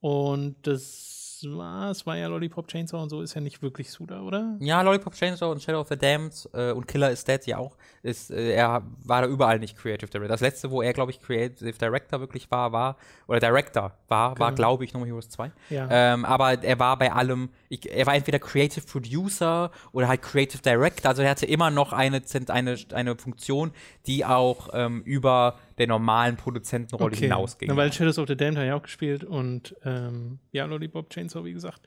Und 0.00 0.56
das 0.66 1.06
war, 1.48 1.90
es 1.90 2.04
war 2.06 2.16
ja 2.18 2.26
Lollipop 2.26 2.68
Chainsaw 2.68 3.00
und 3.02 3.08
so, 3.08 3.22
ist 3.22 3.32
ja 3.34 3.40
nicht 3.40 3.62
wirklich 3.62 3.90
Suda, 3.90 4.20
oder? 4.20 4.56
Ja, 4.60 4.82
Lollipop 4.82 5.14
Chainsaw 5.14 5.50
und 5.50 5.62
Shadow 5.62 5.80
of 5.80 5.88
the 5.88 5.96
Damned 5.96 6.48
äh, 6.52 6.72
und 6.72 6.86
Killer 6.86 7.10
is 7.10 7.24
Dead 7.24 7.44
ja 7.46 7.56
auch. 7.58 7.76
Ist, 8.02 8.30
äh, 8.30 8.52
er 8.52 8.82
war 9.04 9.22
da 9.22 9.28
überall 9.28 9.58
nicht 9.58 9.76
Creative 9.78 10.10
Director. 10.10 10.28
Das 10.28 10.40
letzte, 10.42 10.70
wo 10.70 10.82
er, 10.82 10.92
glaube 10.92 11.12
ich, 11.12 11.20
Creative 11.20 11.72
Director 11.72 12.20
wirklich 12.20 12.50
war, 12.50 12.72
war, 12.72 12.96
oder 13.26 13.40
Director 13.40 13.92
war, 14.08 14.38
war, 14.38 14.48
Genau. 14.50 14.54
glaube 14.56 14.84
ich, 14.84 14.92
No 14.92 15.04
Heroes 15.06 15.30
2. 15.30 15.50
Ja. 15.70 15.88
Ähm, 15.90 16.24
aber 16.26 16.62
er 16.62 16.78
war 16.78 16.98
bei 16.98 17.10
allem, 17.10 17.48
ich, 17.70 17.90
er 17.90 18.04
war 18.04 18.14
entweder 18.14 18.38
Creative 18.38 18.84
Producer 18.84 19.70
oder 19.92 20.08
halt 20.08 20.20
Creative 20.20 20.60
Director. 20.60 21.08
Also 21.08 21.22
er 21.22 21.30
hatte 21.30 21.46
immer 21.46 21.70
noch 21.70 21.92
eine, 21.92 22.20
eine, 22.48 22.76
eine 22.92 23.16
Funktion, 23.16 23.70
die 24.06 24.24
auch 24.24 24.68
ähm, 24.72 25.02
über 25.04 25.58
der 25.78 25.86
normalen 25.86 26.36
Produzentenrolle 26.36 27.16
hinausging. 27.16 27.68
Na, 27.68 27.76
weil 27.76 27.92
Shadows 27.92 28.18
of 28.18 28.28
the 28.28 28.36
Damned 28.36 28.58
habe 28.58 28.66
ich 28.66 28.72
auch 28.72 28.82
gespielt 28.82 29.24
und 29.24 29.74
ähm, 29.84 30.40
ja, 30.52 30.66
Lollipop 30.66 31.08
Chainsaw, 31.08 31.44
wie 31.44 31.52
gesagt. 31.52 31.80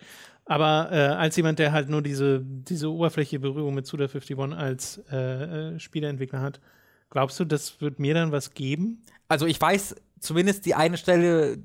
Aber 0.45 0.89
äh, 0.91 0.95
als 0.95 1.35
jemand, 1.35 1.59
der 1.59 1.71
halt 1.71 1.89
nur 1.89 2.01
diese, 2.01 2.41
diese 2.43 2.89
oberflächliche 2.89 3.39
Berührung 3.39 3.75
mit 3.75 3.85
Suda 3.85 4.05
51 4.05 4.57
als 4.57 5.03
äh, 5.11 5.73
äh, 5.75 5.79
Spieleentwickler 5.79 6.41
hat, 6.41 6.59
glaubst 7.09 7.39
du, 7.39 7.45
das 7.45 7.79
wird 7.81 7.99
mir 7.99 8.13
dann 8.13 8.31
was 8.31 8.53
geben? 8.53 9.03
also 9.33 9.47
ich 9.47 9.59
weiß 9.59 9.95
zumindest 10.19 10.65
die 10.65 10.75
eine 10.75 10.95
Stelle, 10.95 11.57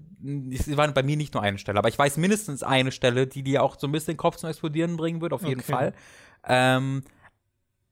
es 0.51 0.77
war 0.77 0.89
bei 0.93 1.03
mir 1.03 1.17
nicht 1.17 1.35
nur 1.35 1.43
eine 1.43 1.59
Stelle, 1.59 1.79
aber 1.79 1.89
ich 1.89 1.99
weiß 1.99 2.17
mindestens 2.17 2.63
eine 2.63 2.93
Stelle, 2.93 3.27
die 3.27 3.43
dir 3.43 3.63
auch 3.63 3.79
so 3.79 3.87
ein 3.87 3.93
bisschen 3.93 4.15
den 4.15 4.19
Kopf 4.19 4.37
zum 4.37 4.51
Explodieren 4.51 4.97
bringen 4.97 5.21
wird, 5.21 5.33
auf 5.33 5.45
jeden 5.45 5.61
Okay. 5.61 5.73
Fall. 5.73 5.95
Ähm, 6.47 7.03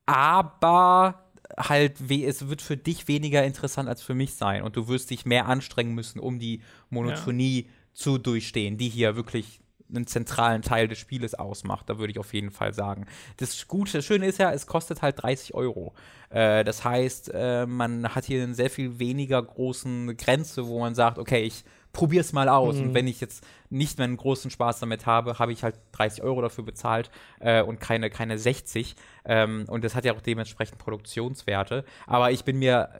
aber 0.06 1.24
halt, 1.56 2.10
es 2.10 2.48
wird 2.48 2.62
für 2.62 2.76
dich 2.76 3.08
weniger 3.08 3.44
interessant 3.44 3.88
als 3.88 4.02
für 4.02 4.14
mich 4.14 4.34
sein 4.34 4.62
und 4.62 4.76
du 4.76 4.88
wirst 4.88 5.10
dich 5.10 5.26
mehr 5.26 5.46
anstrengen 5.46 5.94
müssen, 5.94 6.18
um 6.18 6.38
die 6.38 6.62
Monotonie 6.90 7.68
zu 7.92 8.18
durchstehen, 8.18 8.76
die 8.76 8.88
hier 8.88 9.16
wirklich 9.16 9.60
einen 9.88 10.06
zentralen 10.06 10.62
Teil 10.62 10.88
des 10.88 10.98
Spieles 10.98 11.34
ausmacht. 11.34 11.88
Da 11.88 11.98
würde 11.98 12.10
ich 12.10 12.18
auf 12.18 12.34
jeden 12.34 12.50
Fall 12.50 12.74
sagen. 12.74 13.06
Das 13.36 13.68
Gute, 13.68 13.92
das 13.98 14.04
Schöne 14.04 14.26
ist 14.26 14.38
ja, 14.38 14.52
es 14.52 14.66
kostet 14.66 15.02
halt 15.02 15.22
30 15.22 15.54
Euro. 15.54 15.94
Äh, 16.30 16.64
das 16.64 16.84
heißt, 16.84 17.30
äh, 17.32 17.66
man 17.66 18.14
hat 18.14 18.24
hier 18.24 18.42
eine 18.42 18.54
sehr 18.54 18.70
viel 18.70 18.98
weniger 18.98 19.42
großen 19.42 20.16
Grenze, 20.16 20.66
wo 20.66 20.80
man 20.80 20.94
sagt, 20.94 21.18
okay, 21.18 21.44
ich 21.44 21.64
probier's 21.96 22.34
mal 22.34 22.50
aus. 22.50 22.76
Mhm. 22.76 22.82
Und 22.82 22.94
wenn 22.94 23.08
ich 23.08 23.22
jetzt 23.22 23.42
nicht 23.70 23.96
mehr 23.96 24.04
einen 24.04 24.18
großen 24.18 24.50
Spaß 24.50 24.80
damit 24.80 25.06
habe, 25.06 25.38
habe 25.38 25.50
ich 25.52 25.64
halt 25.64 25.76
30 25.92 26.22
Euro 26.22 26.42
dafür 26.42 26.62
bezahlt 26.62 27.10
äh, 27.40 27.62
und 27.62 27.80
keine, 27.80 28.10
keine 28.10 28.38
60. 28.38 28.94
Ähm, 29.24 29.64
und 29.68 29.82
das 29.82 29.94
hat 29.94 30.04
ja 30.04 30.14
auch 30.14 30.20
dementsprechend 30.20 30.76
Produktionswerte. 30.78 31.84
Aber 32.06 32.30
ich 32.32 32.44
bin 32.44 32.58
mir, 32.58 32.90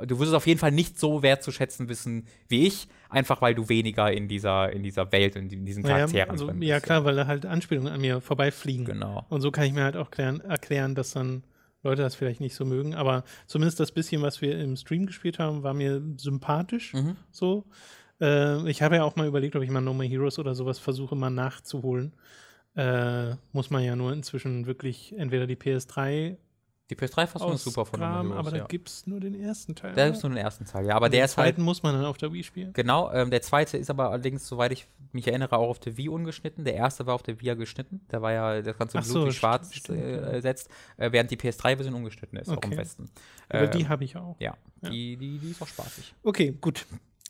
äh, 0.00 0.06
du 0.06 0.18
wirst 0.18 0.30
es 0.30 0.34
auf 0.34 0.46
jeden 0.46 0.58
Fall 0.58 0.72
nicht 0.72 0.98
so 0.98 1.22
wertzuschätzen 1.22 1.90
wissen 1.90 2.26
wie 2.48 2.66
ich, 2.66 2.88
einfach 3.10 3.42
weil 3.42 3.54
du 3.54 3.68
weniger 3.68 4.10
in 4.10 4.26
dieser, 4.26 4.72
in 4.72 4.82
dieser 4.82 5.12
Welt 5.12 5.36
und 5.36 5.52
in 5.52 5.66
diesen 5.66 5.82
Charakteren 5.82 6.14
ja, 6.16 6.32
also, 6.32 6.50
Ja, 6.52 6.80
klar, 6.80 7.04
weil 7.04 7.14
da 7.14 7.26
halt 7.26 7.44
Anspielungen 7.44 7.92
an 7.92 8.00
mir 8.00 8.22
vorbeifliegen. 8.22 8.86
Genau. 8.86 9.26
Und 9.28 9.42
so 9.42 9.50
kann 9.50 9.64
ich 9.64 9.74
mir 9.74 9.84
halt 9.84 9.98
auch 9.98 10.10
klären, 10.10 10.40
erklären, 10.40 10.94
dass 10.94 11.12
dann 11.12 11.44
Leute 11.82 12.02
das 12.02 12.14
vielleicht 12.14 12.40
nicht 12.40 12.54
so 12.54 12.64
mögen, 12.64 12.94
aber 12.94 13.22
zumindest 13.46 13.78
das 13.78 13.92
bisschen, 13.92 14.22
was 14.22 14.40
wir 14.40 14.58
im 14.58 14.76
Stream 14.76 15.06
gespielt 15.06 15.38
haben, 15.38 15.62
war 15.62 15.74
mir 15.74 16.02
sympathisch. 16.16 16.94
Mhm. 16.94 17.16
So. 17.30 17.66
Äh, 18.20 18.68
ich 18.68 18.82
habe 18.82 18.96
ja 18.96 19.04
auch 19.04 19.16
mal 19.16 19.26
überlegt, 19.26 19.56
ob 19.56 19.62
ich 19.62 19.70
mal 19.70 19.80
No 19.80 19.94
More 19.94 20.06
Heroes 20.06 20.38
oder 20.38 20.54
sowas 20.54 20.78
versuche, 20.78 21.16
mal 21.16 21.30
nachzuholen. 21.30 22.12
Äh, 22.74 23.34
muss 23.52 23.70
man 23.70 23.82
ja 23.82 23.96
nur 23.96 24.12
inzwischen 24.12 24.66
wirklich 24.66 25.14
entweder 25.16 25.46
die 25.46 25.56
PS3 25.56 26.36
die 26.88 26.94
PS3-Fassung 26.94 27.52
ist 27.52 27.64
super 27.64 27.84
von 27.84 27.98
Graben, 27.98 28.32
aber 28.32 28.52
da 28.52 28.58
ja. 28.58 28.66
gibt 28.66 28.88
es 28.88 29.08
nur 29.08 29.18
den 29.18 29.34
ersten 29.34 29.74
Teil. 29.74 29.92
Da 29.94 30.04
gibt 30.04 30.18
es 30.18 30.22
nur 30.22 30.30
den 30.30 30.38
ersten 30.38 30.66
Teil, 30.66 30.86
ja. 30.86 30.94
Aber 30.94 31.08
der 31.08 31.24
ist 31.24 31.36
halt. 31.36 31.48
Den 31.48 31.54
zweiten 31.54 31.62
muss 31.62 31.82
man 31.82 31.96
dann 31.96 32.04
auf 32.04 32.16
der 32.16 32.32
Wii 32.32 32.44
spielen. 32.44 32.72
Genau, 32.74 33.12
ähm, 33.12 33.30
der 33.30 33.42
zweite 33.42 33.76
ist 33.76 33.90
aber 33.90 34.10
allerdings, 34.10 34.46
soweit 34.46 34.70
ich 34.70 34.86
mich 35.10 35.26
erinnere, 35.26 35.56
auch 35.56 35.68
auf 35.68 35.80
der 35.80 35.96
Wii 35.96 36.08
ungeschnitten. 36.08 36.64
Der 36.64 36.74
erste 36.74 37.04
war 37.06 37.16
auf 37.16 37.24
der 37.24 37.40
Wii 37.40 37.56
geschnitten. 37.56 38.02
Der 38.12 38.22
war 38.22 38.32
ja 38.32 38.62
das 38.62 38.78
ganze 38.78 38.98
Blut 38.98 39.06
so, 39.06 39.26
wie 39.26 39.32
schwarz 39.32 39.74
stimmt, 39.74 39.98
äh, 39.98 40.40
setzt, 40.40 40.70
äh, 40.96 41.10
während 41.10 41.32
die 41.32 41.36
PS3-Version 41.36 41.92
ungeschnitten 41.92 42.38
ist, 42.38 42.48
okay. 42.48 42.68
auch 42.68 42.70
im 42.70 42.78
Westen. 42.78 43.10
Aber 43.48 43.62
äh, 43.62 43.70
die 43.70 43.88
habe 43.88 44.04
ich 44.04 44.16
auch. 44.16 44.36
Ja, 44.38 44.56
ja. 44.82 44.90
Die, 44.90 45.16
die, 45.16 45.38
die 45.38 45.50
ist 45.50 45.60
auch 45.60 45.66
spaßig. 45.66 46.14
Okay, 46.22 46.56
gut. 46.60 46.86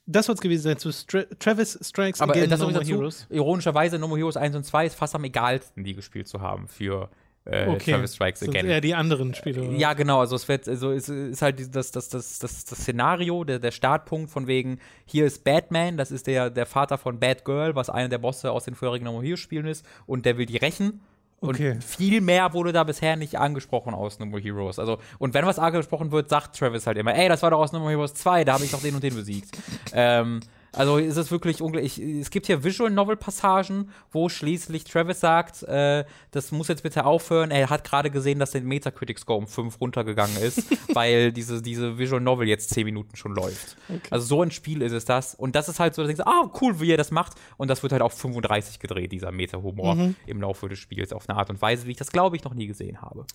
Das 0.06 0.28
wird 0.28 0.38
es 0.38 0.42
gewesen 0.42 0.62
sein 0.62 0.78
zu 0.78 0.92
Stra 0.92 1.24
Travis 1.38 1.78
Strikes 1.82 2.20
Aber 2.20 2.32
Again, 2.32 2.48
das 2.48 2.60
No 2.60 2.70
More 2.70 2.84
Heroes. 2.84 3.26
Ironischerweise, 3.28 3.98
No 3.98 4.06
More 4.06 4.18
Heroes 4.18 4.36
1 4.36 4.54
und 4.54 4.64
2 4.64 4.86
ist 4.86 4.94
fast 4.94 5.14
am 5.14 5.24
egalsten, 5.24 5.82
die 5.82 5.94
gespielt 5.94 6.28
zu 6.28 6.40
haben 6.40 6.68
für 6.68 7.10
äh, 7.44 7.68
okay. 7.68 7.92
Travis 7.92 8.14
Strikes 8.14 8.42
Again. 8.42 8.62
Sind 8.62 8.70
eher 8.70 8.80
die 8.80 8.94
anderen 8.94 9.34
Spiele. 9.34 9.62
Oder? 9.62 9.76
Ja, 9.76 9.94
genau. 9.94 10.20
Also 10.20 10.36
es 10.36 10.46
wird, 10.48 10.68
also 10.68 10.92
es 10.92 11.08
ist 11.08 11.42
halt 11.42 11.58
das, 11.74 11.90
das, 11.90 12.08
das, 12.08 12.38
das, 12.38 12.64
das 12.64 12.78
Szenario, 12.78 13.44
der, 13.44 13.58
der 13.58 13.72
Startpunkt 13.72 14.30
von 14.30 14.46
wegen, 14.46 14.78
hier 15.06 15.26
ist 15.26 15.42
Batman, 15.44 15.96
das 15.96 16.10
ist 16.10 16.26
der, 16.26 16.50
der 16.50 16.66
Vater 16.66 16.98
von 16.98 17.18
Batgirl, 17.18 17.74
was 17.74 17.90
einer 17.90 18.08
der 18.08 18.18
Bosse 18.18 18.52
aus 18.52 18.64
den 18.64 18.74
vorherigen 18.74 19.04
No 19.04 19.12
More 19.12 19.24
Heroes 19.24 19.40
Spielen 19.40 19.66
ist, 19.66 19.84
und 20.06 20.24
der 20.26 20.38
will 20.38 20.46
die 20.46 20.56
rächen. 20.56 21.00
Okay. 21.40 21.72
Und 21.72 21.84
viel 21.84 22.20
mehr 22.20 22.52
wurde 22.54 22.72
da 22.72 22.82
bisher 22.84 23.16
nicht 23.16 23.38
angesprochen 23.38 23.94
aus 23.94 24.18
No 24.18 24.26
More 24.26 24.40
Heroes. 24.40 24.78
Also, 24.78 24.98
und 25.18 25.34
wenn 25.34 25.44
was 25.44 25.58
angesprochen 25.58 26.10
wird, 26.10 26.28
sagt 26.30 26.56
Travis 26.56 26.86
halt 26.86 26.96
immer, 26.96 27.14
ey, 27.14 27.28
das 27.28 27.42
war 27.42 27.50
doch 27.50 27.58
aus 27.58 27.72
No 27.72 27.78
More 27.80 27.90
Heroes 27.90 28.14
2, 28.14 28.44
da 28.44 28.54
habe 28.54 28.64
ich 28.64 28.70
doch 28.70 28.80
den 28.80 28.94
und 28.94 29.02
den 29.04 29.14
besiegt. 29.14 29.56
ähm, 29.92 30.40
also 30.72 30.98
ist 30.98 31.16
es 31.16 31.30
wirklich 31.30 31.62
unglaublich. 31.62 31.98
Es 31.98 32.30
gibt 32.30 32.46
hier 32.46 32.64
Visual 32.64 32.90
Novel 32.90 33.16
Passagen, 33.16 33.90
wo 34.10 34.28
schließlich 34.28 34.84
Travis 34.84 35.20
sagt, 35.20 35.62
äh, 35.62 36.04
das 36.30 36.52
muss 36.52 36.68
jetzt 36.68 36.82
bitte 36.82 37.04
aufhören. 37.04 37.50
Er 37.50 37.70
hat 37.70 37.84
gerade 37.84 38.10
gesehen, 38.10 38.38
dass 38.38 38.50
der 38.50 38.60
Metacritic 38.62 39.18
Score 39.18 39.38
um 39.38 39.46
5 39.46 39.80
runtergegangen 39.80 40.36
ist, 40.38 40.64
weil 40.94 41.32
diese, 41.32 41.62
diese 41.62 41.98
Visual 41.98 42.20
Novel 42.20 42.48
jetzt 42.48 42.70
10 42.70 42.84
Minuten 42.84 43.16
schon 43.16 43.34
läuft. 43.34 43.76
Okay. 43.88 44.00
Also 44.10 44.26
so 44.26 44.42
ein 44.42 44.50
Spiel 44.50 44.82
ist 44.82 44.92
es 44.92 45.04
das. 45.04 45.34
Und 45.34 45.56
das 45.56 45.68
ist 45.68 45.80
halt 45.80 45.94
so, 45.94 46.02
dass 46.02 46.10
ich 46.10 46.16
sage, 46.16 46.30
ah, 46.30 46.50
cool, 46.60 46.80
wie 46.80 46.90
er 46.90 46.96
das 46.96 47.10
macht. 47.10 47.34
Und 47.56 47.68
das 47.68 47.82
wird 47.82 47.92
halt 47.92 48.02
auf 48.02 48.12
35 48.12 48.78
gedreht, 48.78 49.12
dieser 49.12 49.32
Meta-Humor 49.32 49.94
mhm. 49.94 50.16
im 50.26 50.40
Laufe 50.40 50.68
des 50.68 50.78
Spiels 50.78 51.12
auf 51.12 51.28
eine 51.28 51.38
Art 51.38 51.50
und 51.50 51.62
Weise, 51.62 51.86
wie 51.86 51.92
ich 51.92 51.96
das, 51.96 52.12
glaube 52.12 52.36
ich, 52.36 52.44
noch 52.44 52.54
nie 52.54 52.66
gesehen 52.66 53.00
habe. 53.00 53.26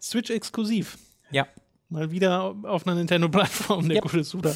Switch 0.00 0.30
exklusiv. 0.30 0.98
Ja. 1.30 1.46
Mal 1.90 2.10
wieder 2.10 2.54
auf 2.64 2.86
einer 2.86 2.96
Nintendo-Plattform, 2.96 3.88
der 3.88 3.96
yep. 3.96 4.02
gute 4.02 4.22
Shooter. 4.22 4.54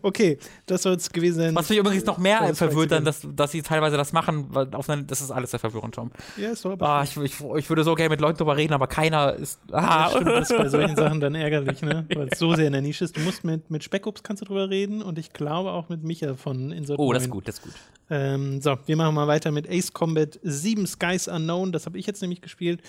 Okay, 0.00 0.38
das 0.64 0.82
soll 0.82 0.94
es 0.94 1.10
gewesen 1.10 1.36
sein. 1.36 1.54
Was 1.54 1.68
mich 1.68 1.78
übrigens 1.78 2.06
noch 2.06 2.16
mehr 2.16 2.54
verwirrt, 2.54 2.90
dann, 2.90 3.04
dass, 3.04 3.26
dass 3.34 3.52
sie 3.52 3.60
teilweise 3.60 3.98
das 3.98 4.14
machen, 4.14 4.46
weil 4.48 4.74
auf 4.74 4.88
einer, 4.88 5.02
das 5.02 5.20
ist 5.20 5.30
alles 5.30 5.50
sehr 5.50 5.60
verwirrend, 5.60 5.94
Tom. 5.94 6.10
Ja, 6.38 6.50
ist 6.52 6.64
doch 6.64 6.70
aber. 6.70 6.88
Ah, 6.88 7.02
ich, 7.02 7.14
ich, 7.18 7.34
ich, 7.56 7.68
würde 7.68 7.84
so 7.84 7.94
gerne 7.94 8.08
mit 8.08 8.22
Leuten 8.22 8.38
drüber 8.38 8.56
reden, 8.56 8.72
aber 8.72 8.86
keiner 8.86 9.34
ist. 9.34 9.60
Ah. 9.70 10.04
Ja, 10.04 10.10
stimmt, 10.10 10.26
das 10.28 10.50
ist 10.50 10.56
bei 10.56 10.68
solchen 10.68 10.96
Sachen 10.96 11.20
dann 11.20 11.34
ärgerlich, 11.34 11.82
ne? 11.82 12.06
Weil 12.14 12.28
es 12.30 12.38
so 12.38 12.54
sehr 12.54 12.68
in 12.68 12.72
der 12.72 12.80
Nische 12.80 13.04
ist. 13.04 13.14
Du 13.14 13.20
musst 13.20 13.44
mit, 13.44 13.70
mit 13.70 13.84
Speckups 13.84 14.22
kannst 14.22 14.40
du 14.40 14.46
drüber 14.46 14.70
reden 14.70 15.02
und 15.02 15.18
ich 15.18 15.34
glaube 15.34 15.72
auch 15.72 15.90
mit 15.90 16.02
Micha 16.02 16.34
von 16.34 16.72
Insert 16.72 16.98
Oh, 16.98 17.12
das 17.12 17.24
ist 17.24 17.30
gut, 17.30 17.46
das 17.46 17.56
ist 17.56 17.62
gut. 17.62 17.74
Ähm, 18.08 18.62
so, 18.62 18.78
wir 18.86 18.96
machen 18.96 19.14
mal 19.14 19.28
weiter 19.28 19.52
mit 19.52 19.68
Ace 19.68 19.92
Combat 19.92 20.38
7 20.42 20.86
Skies 20.86 21.28
Unknown. 21.28 21.72
Das 21.72 21.84
habe 21.84 21.98
ich 21.98 22.06
jetzt 22.06 22.22
nämlich 22.22 22.40
gespielt. 22.40 22.80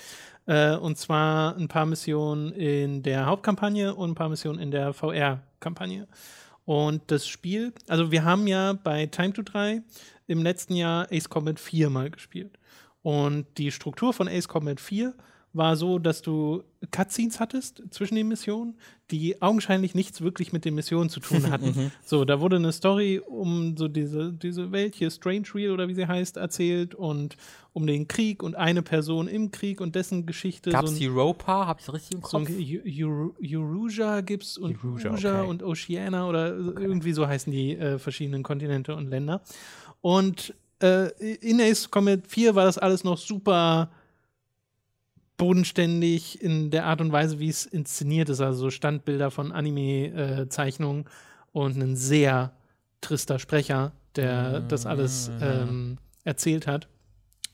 Äh, 0.45 0.75
und 0.75 0.97
zwar 0.97 1.55
ein 1.55 1.67
paar 1.67 1.85
Missionen 1.85 2.51
in 2.53 3.03
der 3.03 3.25
Hauptkampagne 3.25 3.93
und 3.93 4.11
ein 4.11 4.15
paar 4.15 4.29
Missionen 4.29 4.59
in 4.59 4.71
der 4.71 4.93
VR-Kampagne. 4.93 6.07
Und 6.65 7.01
das 7.07 7.27
Spiel, 7.27 7.73
also 7.87 8.11
wir 8.11 8.23
haben 8.23 8.47
ja 8.47 8.73
bei 8.73 9.05
Time 9.07 9.33
to 9.33 9.41
3 9.41 9.81
im 10.27 10.43
letzten 10.43 10.75
Jahr 10.75 11.07
Ace 11.11 11.29
Combat 11.29 11.59
4 11.59 11.89
mal 11.89 12.09
gespielt. 12.09 12.57
Und 13.01 13.45
die 13.57 13.71
Struktur 13.71 14.13
von 14.13 14.27
Ace 14.27 14.47
Combat 14.47 14.79
4 14.79 15.13
war 15.53 15.75
so, 15.75 15.99
dass 15.99 16.21
du 16.21 16.63
Cutscenes 16.91 17.39
hattest 17.39 17.83
zwischen 17.91 18.15
den 18.15 18.27
Missionen, 18.27 18.75
die 19.11 19.41
augenscheinlich 19.41 19.93
nichts 19.93 20.21
wirklich 20.21 20.53
mit 20.53 20.63
den 20.63 20.75
Missionen 20.75 21.09
zu 21.09 21.19
tun 21.19 21.49
hatten. 21.49 21.61
Mhm. 21.71 21.91
so, 22.03 22.25
da 22.25 22.41
wurde 22.41 22.57
eine 22.57 22.71
Story 22.73 23.19
um 23.19 23.77
so 23.77 23.87
diese, 23.87 24.33
diese 24.33 24.71
Welt 24.71 24.95
hier, 24.95 25.09
Strange 25.09 25.47
Real 25.53 25.71
oder 25.71 25.87
wie 25.87 25.93
sie 25.93 26.07
heißt, 26.07 26.37
erzählt 26.37 26.95
und 26.95 27.37
um 27.71 27.87
den 27.87 28.07
Krieg 28.07 28.43
und 28.43 28.55
eine 28.55 28.81
Person 28.81 29.27
im 29.27 29.51
Krieg 29.51 29.79
und 29.79 29.95
dessen 29.95 30.25
Geschichte. 30.25 30.71
Gab 30.71 30.85
es 30.85 30.97
so 30.97 31.05
Europa? 31.05 31.67
Hab 31.67 31.79
ich 31.79 31.93
richtig 31.93 32.15
im 32.15 32.21
Kopf? 32.21 32.49
So 32.49 33.33
Eurasia 33.41 34.21
gibt's 34.21 34.57
und 34.57 34.83
Eurasia 34.83 35.41
okay. 35.41 35.49
und 35.49 35.63
Oceania 35.63 36.27
oder 36.27 36.57
okay. 36.57 36.83
irgendwie 36.83 37.13
so 37.13 37.27
heißen 37.27 37.51
die 37.51 37.77
äh, 37.77 37.99
verschiedenen 37.99 38.43
Kontinente 38.43 38.95
und 38.95 39.07
Länder. 39.07 39.41
Und 40.01 40.53
äh, 40.81 41.09
in 41.35 41.61
Ace 41.61 41.89
Combat 41.89 42.27
4 42.27 42.55
war 42.55 42.65
das 42.65 42.77
alles 42.77 43.03
noch 43.03 43.17
super 43.17 43.91
bodenständig 45.41 46.39
in 46.43 46.69
der 46.69 46.85
Art 46.85 47.01
und 47.01 47.11
Weise, 47.11 47.39
wie 47.39 47.49
es 47.49 47.65
inszeniert 47.65 48.29
ist. 48.29 48.41
Also 48.41 48.59
so 48.59 48.69
Standbilder 48.69 49.31
von 49.31 49.51
Anime-Zeichnungen 49.51 51.05
und 51.51 51.81
ein 51.81 51.95
sehr 51.95 52.51
trister 53.01 53.39
Sprecher, 53.39 53.91
der 54.15 54.59
das 54.59 54.85
alles 54.85 55.31
ähm, 55.41 55.97
erzählt 56.23 56.67
hat. 56.67 56.87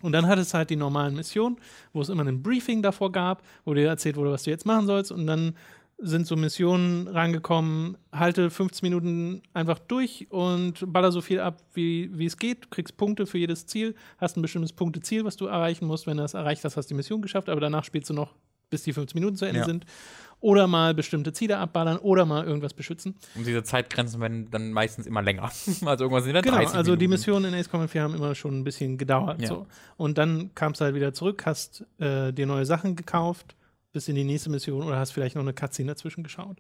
Und 0.02 0.12
dann 0.12 0.28
hat 0.28 0.38
es 0.38 0.54
halt 0.54 0.70
die 0.70 0.76
normalen 0.76 1.16
Missionen, 1.16 1.60
wo 1.94 2.02
es 2.02 2.10
immer 2.10 2.26
ein 2.26 2.44
Briefing 2.44 2.82
davor 2.82 3.14
gab, 3.14 3.42
wo 3.64 3.74
dir 3.74 3.88
erzählt 3.88 4.18
wurde, 4.18 4.32
was 4.32 4.44
du 4.44 4.50
jetzt 4.50 4.66
machen 4.66 4.86
sollst. 4.86 5.14
Und 5.14 5.26
dann 5.26 5.56
sind 6.00 6.28
so 6.28 6.36
Missionen 6.36 7.08
rangekommen, 7.08 7.98
halte 8.12 8.50
15 8.50 8.88
Minuten 8.88 9.41
einfach 9.54 9.80
durch 9.80 10.28
und 10.30 10.91
baller 10.93 11.12
so 11.12 11.22
viel 11.22 11.39
ab, 11.39 11.64
wie, 11.74 12.12
wie 12.14 12.28
es 12.28 12.38
geht. 12.38 12.70
Kriegst 12.70 12.98
Punkte 12.98 13.26
für 13.26 13.39
jedes 13.39 13.66
Ziel, 13.66 13.95
hast 14.20 14.38
ein 14.38 14.43
bestimmtes 14.43 14.74
Punkteziel, 14.74 15.26
was 15.26 15.38
du 15.38 15.48
erreichen 15.48 15.86
musst. 15.86 16.06
Wenn 16.06 16.18
du 16.18 16.24
das 16.24 16.36
erreicht 16.36 16.64
hast, 16.64 16.78
hast 16.78 16.89
du 16.89 16.93
die 16.93 16.98
Mission 16.98 17.22
geschafft, 17.22 17.50
aber 17.50 17.60
danach 17.62 17.84
spielst 17.84 18.12
du 18.12 18.14
noch, 18.14 18.36
bis 18.70 18.84
die 18.84 18.93
15 18.93 19.20
Minuten 19.20 19.38
zu 19.38 19.45
Ende 19.45 19.62
ja. 19.62 19.66
sind. 19.66 19.86
Oder 20.39 20.68
mal 20.68 20.93
bestimmte 20.93 21.34
Ziele 21.34 21.58
abballern 21.58 21.98
oder 21.98 22.26
mal 22.26 22.45
irgendwas 22.45 22.76
beschützen. 22.76 23.16
Und 23.34 23.48
diese 23.48 23.64
Zeitgrenzen 23.64 24.22
werden 24.22 24.52
dann 24.52 24.72
meistens 24.72 25.08
immer 25.08 25.24
länger. 25.24 25.43
also 25.86 26.04
irgendwas 26.04 26.26
sind 26.26 26.36
dann 26.36 26.43
genau, 26.43 26.58
30 26.58 26.76
also 26.76 26.95
die 26.95 27.08
Missionen 27.08 27.52
in 27.52 27.60
Ace 27.60 27.70
Combat 27.70 27.89
4 27.89 28.04
haben 28.04 28.14
immer 28.14 28.36
schon 28.36 28.60
ein 28.60 28.64
bisschen 28.64 29.00
gedauert. 29.00 29.41
Ja. 29.41 29.48
So. 29.48 29.66
Und 29.95 30.20
dann 30.20 30.54
kamst 30.54 30.80
du 30.80 30.86
halt 30.86 30.93
wieder 30.93 31.12
zurück, 31.12 31.48
hast 31.48 31.86
äh, 31.98 32.32
dir 32.34 32.45
neue 32.45 32.68
Sachen 32.68 32.95
gekauft 32.95 33.56
bis 33.92 34.08
in 34.08 34.16
die 34.16 34.24
nächste 34.24 34.50
Mission 34.50 34.84
oder 34.84 34.98
hast 34.98 35.12
vielleicht 35.12 35.36
noch 35.36 35.44
eine 35.44 35.54
Cutscene 35.54 35.92
dazwischen 35.92 36.24
geschaut. 36.24 36.58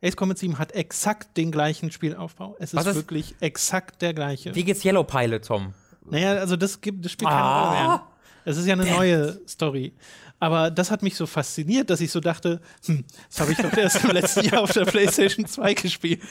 Ace 0.00 0.16
Combat 0.16 0.38
7 0.38 0.58
hat 0.58 0.72
exakt 0.72 1.36
den 1.36 1.50
gleichen 1.50 1.90
Spielaufbau. 1.90 2.56
Es 2.60 2.72
ist, 2.72 2.86
ist 2.86 2.94
wirklich 2.94 3.34
exakt 3.40 4.00
der 4.00 4.14
gleiche. 4.14 4.54
Wie 4.54 4.64
geht's 4.64 4.84
Yellow 4.84 5.02
Pilot, 5.02 5.46
Tom? 5.46 5.74
Naja, 6.04 6.34
also 6.34 6.56
das, 6.56 6.80
gibt, 6.80 7.04
das 7.04 7.12
spielt 7.12 7.30
keine 7.30 7.42
ah, 7.42 7.68
Rolle 7.68 7.88
mehr. 7.88 8.06
Es 8.44 8.56
ist 8.56 8.66
ja 8.66 8.74
eine 8.74 8.86
neue 8.86 9.40
Story. 9.46 9.92
Aber 10.40 10.70
das 10.70 10.90
hat 10.90 11.02
mich 11.02 11.16
so 11.16 11.26
fasziniert, 11.26 11.90
dass 11.90 12.00
ich 12.00 12.12
so 12.12 12.20
dachte, 12.20 12.60
hm, 12.86 13.04
das 13.28 13.40
habe 13.40 13.52
ich 13.52 13.58
doch 13.58 13.76
erst 13.76 14.04
im 14.04 14.10
letzten 14.10 14.44
Jahr 14.44 14.62
auf 14.62 14.72
der 14.72 14.84
PlayStation 14.84 15.46
2 15.46 15.74
gespielt. 15.74 16.22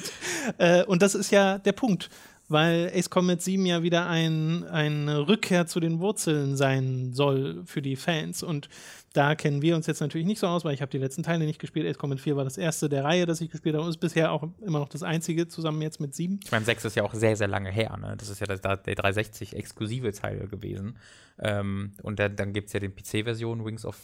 Äh, 0.58 0.86
und 0.86 1.02
das 1.02 1.14
ist 1.14 1.32
ja 1.32 1.58
der 1.60 1.74
Punkt 1.74 2.10
weil 2.50 2.92
Ace 2.96 3.10
Combat 3.10 3.42
7 3.42 3.66
ja 3.66 3.84
wieder 3.84 4.08
ein, 4.08 4.64
eine 4.66 5.28
Rückkehr 5.28 5.68
zu 5.68 5.80
den 5.80 6.00
Wurzeln 6.00 6.56
sein 6.56 7.14
soll 7.14 7.64
für 7.66 7.82
die 7.82 7.96
Fans. 7.96 8.44
Und 8.44 8.70
da 9.14 9.36
kennen 9.36 9.62
wir 9.62 9.76
uns 9.76 9.88
jetzt 9.88 10.00
natürlich 10.00 10.28
nicht 10.28 10.40
so 10.40 10.48
aus, 10.48 10.64
weil 10.64 10.74
ich 10.74 10.82
habe 10.82 10.92
die 10.92 10.98
letzten 10.98 11.24
Teile 11.24 11.46
nicht 11.46 11.60
gespielt. 11.60 11.88
Ace 11.88 11.98
Combat 11.98 12.20
4 12.20 12.36
war 12.38 12.44
das 12.44 12.58
erste 12.58 12.88
der 12.88 13.04
Reihe, 13.04 13.26
das 13.26 13.42
ich 13.42 13.50
gespielt 13.50 13.76
habe 13.76 13.84
und 13.84 13.90
ist 13.90 13.98
bisher 13.98 14.32
auch 14.32 14.48
immer 14.62 14.80
noch 14.80 14.90
das 14.90 15.04
einzige, 15.04 15.48
zusammen 15.48 15.82
jetzt 15.82 16.00
mit 16.00 16.16
7. 16.16 16.40
Ich 16.44 16.52
meine, 16.52 16.66
6 16.66 16.86
ist 16.86 16.96
ja 16.96 17.04
auch 17.04 17.14
sehr, 17.14 17.36
sehr 17.36 17.48
lange 17.48 17.72
her. 17.72 17.98
Ne? 17.98 18.16
Das 18.18 18.30
ist 18.30 18.40
ja 18.40 18.48
der, 18.48 18.78
der 18.78 18.96
360-exklusive 18.96 20.18
Teil 20.18 20.48
gewesen. 20.48 20.98
Ähm, 21.40 21.94
und 22.02 22.20
dann, 22.20 22.36
dann 22.36 22.54
gibt 22.54 22.68
es 22.68 22.74
ja 22.74 22.80
den 22.80 22.96
PC-Version 22.96 23.66
Wings 23.66 23.86
of 23.86 23.98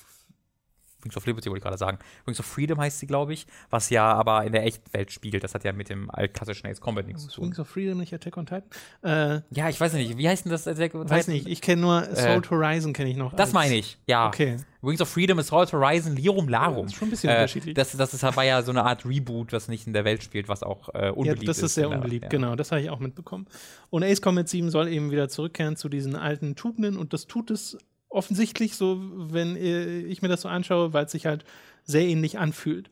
Wings 1.04 1.18
of 1.18 1.26
Liberty 1.26 1.50
wollte 1.50 1.60
ich 1.60 1.64
gerade 1.64 1.78
sagen. 1.78 2.00
Wings 2.26 2.40
of 2.40 2.46
Freedom 2.46 2.80
heißt 2.80 3.00
sie, 3.00 3.08
glaube 3.08 3.34
ich, 3.34 3.48
was 3.70 3.90
ja 3.90 4.14
aber 4.14 4.44
in 4.44 4.52
der 4.52 4.66
echten 4.66 4.94
Welt 4.94 5.12
spielt. 5.12 5.44
Das 5.44 5.54
hat 5.54 5.64
ja 5.64 5.74
mit 5.74 5.90
dem 5.90 6.10
altklassischen 6.10 6.70
Ace 6.70 6.82
Combat 6.82 7.06
nichts 7.08 7.24
zu 7.24 7.32
tun. 7.32 7.46
Wings 7.46 7.60
of 7.60 7.68
Freedom, 7.68 7.98
nicht 7.98 8.14
Attack 8.14 8.38
on 8.38 8.46
Titan? 8.46 8.64
Äh, 9.04 9.42
ja, 9.52 9.70
ich 9.70 9.80
weiß 9.80 9.94
nicht. 9.94 10.18
Wie 10.18 10.28
heißt 10.28 10.46
denn 10.46 10.52
das 10.52 10.68
Attack 10.68 10.96
on 10.96 11.02
Titan? 11.02 11.18
Weiß 11.18 11.28
nicht. 11.28 11.48
Ich 11.48 11.62
kenne 11.62 11.82
nur 11.82 11.96
Assault 11.96 12.46
äh, 12.46 12.50
Horizon, 12.50 12.94
kenne 12.94 13.10
ich 13.10 13.18
noch. 13.18 13.34
Das 13.34 13.54
meine 13.54 13.76
ich, 13.76 13.98
ja. 14.08 14.28
Okay. 14.28 14.58
Wings 14.84 15.00
of 15.00 15.08
Freedom, 15.08 15.40
Assault 15.40 15.72
Horizon, 15.72 16.16
Lirum 16.16 16.50
Larum. 16.50 16.76
Ja, 16.76 16.84
das 16.84 16.92
ist 16.92 16.98
schon 16.98 17.08
ein 17.08 17.12
bisschen 17.12 17.30
äh, 17.30 17.34
unterschiedlich. 17.34 17.74
Das, 17.74 17.96
das 17.96 18.14
ist, 18.14 18.24
war 18.24 18.44
ja 18.44 18.62
so 18.62 18.72
eine 18.72 18.84
Art 18.84 19.06
Reboot, 19.06 19.54
was 19.54 19.70
nicht 19.70 19.88
in 19.88 19.94
der 19.94 20.04
Welt 20.04 20.24
spielt, 20.24 20.50
was 20.50 20.62
auch 20.62 20.90
äh, 20.94 21.10
unbeliebt 21.10 21.44
ist. 21.44 21.44
Ja, 21.44 21.48
das 21.48 21.58
ist, 21.58 21.64
ist 21.64 21.76
sehr 21.76 21.90
unbeliebt, 21.90 22.26
ja. 22.26 22.30
genau. 22.30 22.56
Das 22.56 22.72
habe 22.72 22.82
ich 22.82 22.90
auch 22.90 23.00
mitbekommen. 23.00 23.48
Und 23.90 24.04
Ace 24.04 24.22
Combat 24.22 24.48
7 24.48 24.70
soll 24.70 24.90
eben 24.90 25.10
wieder 25.10 25.30
zurückkehren 25.30 25.78
zu 25.78 25.88
diesen 25.88 26.18
alten 26.18 26.56
Tugenden 26.56 26.98
und 26.98 27.14
das 27.14 27.28
tut 27.28 27.50
es 27.50 27.78
offensichtlich 28.14 28.76
so, 28.76 29.00
wenn 29.02 29.56
ich 29.56 30.22
mir 30.22 30.28
das 30.28 30.42
so 30.42 30.50
anschaue, 30.50 30.94
weil 30.94 31.06
es 31.06 31.12
sich 31.12 31.26
halt 31.26 31.44
sehr 31.84 32.06
ähnlich 32.06 32.38
anfühlt. 32.40 32.90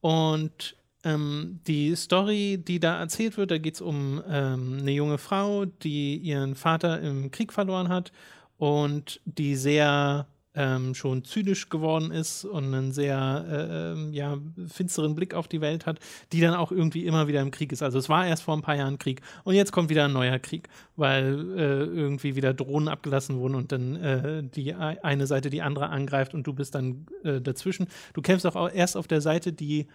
Und 0.00 0.76
ähm, 1.04 1.60
die 1.66 1.94
Story, 1.96 2.58
die 2.58 2.80
da 2.80 2.98
erzählt 2.98 3.36
wird, 3.36 3.50
da 3.50 3.58
geht 3.58 3.74
es 3.74 3.80
um 3.80 4.22
ähm, 4.28 4.78
eine 4.80 4.92
junge 4.92 5.18
Frau, 5.18 5.64
die 5.64 6.16
ihren 6.16 6.54
Vater 6.54 7.00
im 7.00 7.30
Krieg 7.30 7.52
verloren 7.52 7.88
hat 7.88 8.12
und 8.58 9.20
die 9.24 9.56
sehr 9.56 10.26
ähm, 10.54 10.94
schon 10.94 11.24
zynisch 11.24 11.68
geworden 11.68 12.10
ist 12.10 12.44
und 12.44 12.74
einen 12.74 12.92
sehr 12.92 13.44
äh, 13.48 13.92
ähm, 13.92 14.12
ja, 14.12 14.38
finsteren 14.66 15.14
Blick 15.14 15.34
auf 15.34 15.48
die 15.48 15.60
Welt 15.60 15.86
hat, 15.86 15.98
die 16.32 16.40
dann 16.40 16.54
auch 16.54 16.72
irgendwie 16.72 17.06
immer 17.06 17.26
wieder 17.26 17.40
im 17.40 17.50
Krieg 17.50 17.72
ist. 17.72 17.82
Also 17.82 17.98
es 17.98 18.08
war 18.08 18.26
erst 18.26 18.42
vor 18.42 18.56
ein 18.56 18.62
paar 18.62 18.76
Jahren 18.76 18.98
Krieg 18.98 19.22
und 19.44 19.54
jetzt 19.54 19.72
kommt 19.72 19.88
wieder 19.88 20.04
ein 20.04 20.12
neuer 20.12 20.38
Krieg, 20.38 20.68
weil 20.96 21.58
äh, 21.58 21.84
irgendwie 21.84 22.36
wieder 22.36 22.52
Drohnen 22.52 22.88
abgelassen 22.88 23.38
wurden 23.38 23.54
und 23.54 23.72
dann 23.72 23.96
äh, 23.96 24.42
die 24.42 24.74
eine 24.74 25.26
Seite 25.26 25.48
die 25.48 25.62
andere 25.62 25.88
angreift 25.88 26.34
und 26.34 26.46
du 26.46 26.52
bist 26.52 26.74
dann 26.74 27.06
äh, 27.24 27.40
dazwischen. 27.40 27.86
Du 28.12 28.20
kämpfst 28.20 28.46
auch 28.46 28.70
erst 28.70 28.96
auf 28.96 29.06
der 29.06 29.20
Seite, 29.20 29.52
die 29.52 29.86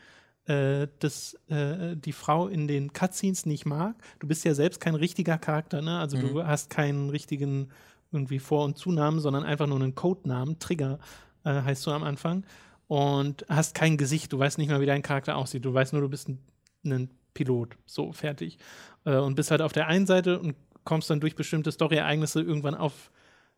äh, 0.48 0.88
das, 1.00 1.38
äh, 1.50 1.96
die 1.96 2.14
Frau 2.14 2.48
in 2.48 2.68
den 2.68 2.94
Cutscenes 2.94 3.46
nicht 3.46 3.66
mag. 3.66 3.96
Du 4.20 4.28
bist 4.28 4.46
ja 4.46 4.54
selbst 4.54 4.80
kein 4.80 4.96
richtiger 4.96 5.38
Charakter, 5.38 5.82
ne? 5.82 6.00
Also 6.00 6.18
mhm. 6.18 6.22
du 6.22 6.48
hast 6.48 6.70
keinen 6.70 7.10
richtigen 7.10 7.70
irgendwie 8.18 8.40
Vor- 8.40 8.66
und 8.66 8.78
Zunamen, 8.78 9.20
sondern 9.20 9.44
einfach 9.44 9.68
nur 9.68 9.80
einen 9.80 9.96
Codenamen. 9.96 10.60
Trigger 10.60 11.00
äh, 11.44 11.62
heißt 11.62 11.86
du 11.86 11.92
am 11.92 12.04
Anfang. 12.04 12.46
Und 12.88 13.46
hast 13.50 13.76
kein 13.76 13.98
Gesicht. 13.98 14.32
Du 14.34 14.40
weißt 14.40 14.58
nicht 14.58 14.70
mal, 14.70 14.82
wie 14.82 14.86
dein 14.86 15.02
Charakter 15.02 15.36
aussieht. 15.36 15.66
Du 15.66 15.74
weißt 15.74 15.94
nur, 15.94 16.02
du 16.02 16.10
bist 16.10 16.30
ein, 16.30 16.40
ein 16.86 17.10
Pilot. 17.34 17.78
So, 17.86 18.12
fertig. 18.12 18.58
Äh, 19.06 19.18
und 19.18 19.36
bist 19.36 19.52
halt 19.52 19.62
auf 19.62 19.74
der 19.74 19.88
einen 19.88 20.06
Seite 20.06 20.40
und 20.40 20.56
kommst 20.84 21.10
dann 21.10 21.20
durch 21.20 21.36
bestimmte 21.36 21.72
Story-Ereignisse 21.72 22.42
irgendwann 22.42 22.76
auf, 22.76 23.12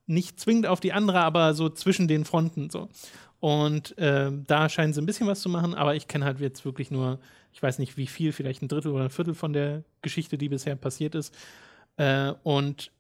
nicht 0.07 0.39
zwingend 0.39 0.66
auf 0.66 0.80
die 0.80 0.93
andere, 0.93 1.22
aber 1.22 1.53
so 1.53 1.70
zwischen 1.70 2.07
den 2.07 2.26
Fronten. 2.26 2.70
So. 2.70 2.89
Und 3.39 3.97
äh, 3.97 4.32
da 4.47 4.68
scheinen 4.68 4.93
sie 4.93 5.01
ein 5.01 5.05
bisschen 5.05 5.28
was 5.28 5.41
zu 5.41 5.49
machen, 5.49 5.76
aber 5.76 5.95
ich 5.95 6.07
kenne 6.07 6.26
halt 6.26 6.39
jetzt 6.39 6.66
wirklich 6.66 6.91
nur, 6.91 7.20
ich 7.53 7.62
weiß 7.62 7.80
nicht 7.80 7.97
wie 7.97 8.07
viel, 8.07 8.34
vielleicht 8.34 8.62
ein 8.62 8.68
Drittel 8.68 8.91
oder 8.91 9.05
ein 9.05 9.10
Viertel 9.12 9.36
von 9.36 9.53
der 9.53 9.84
Geschichte, 10.01 10.38
die 10.38 10.49
bisher 10.49 10.76
passiert 10.76 11.16
ist. 11.16 11.34
Äh, 11.97 12.34
und 12.43 12.91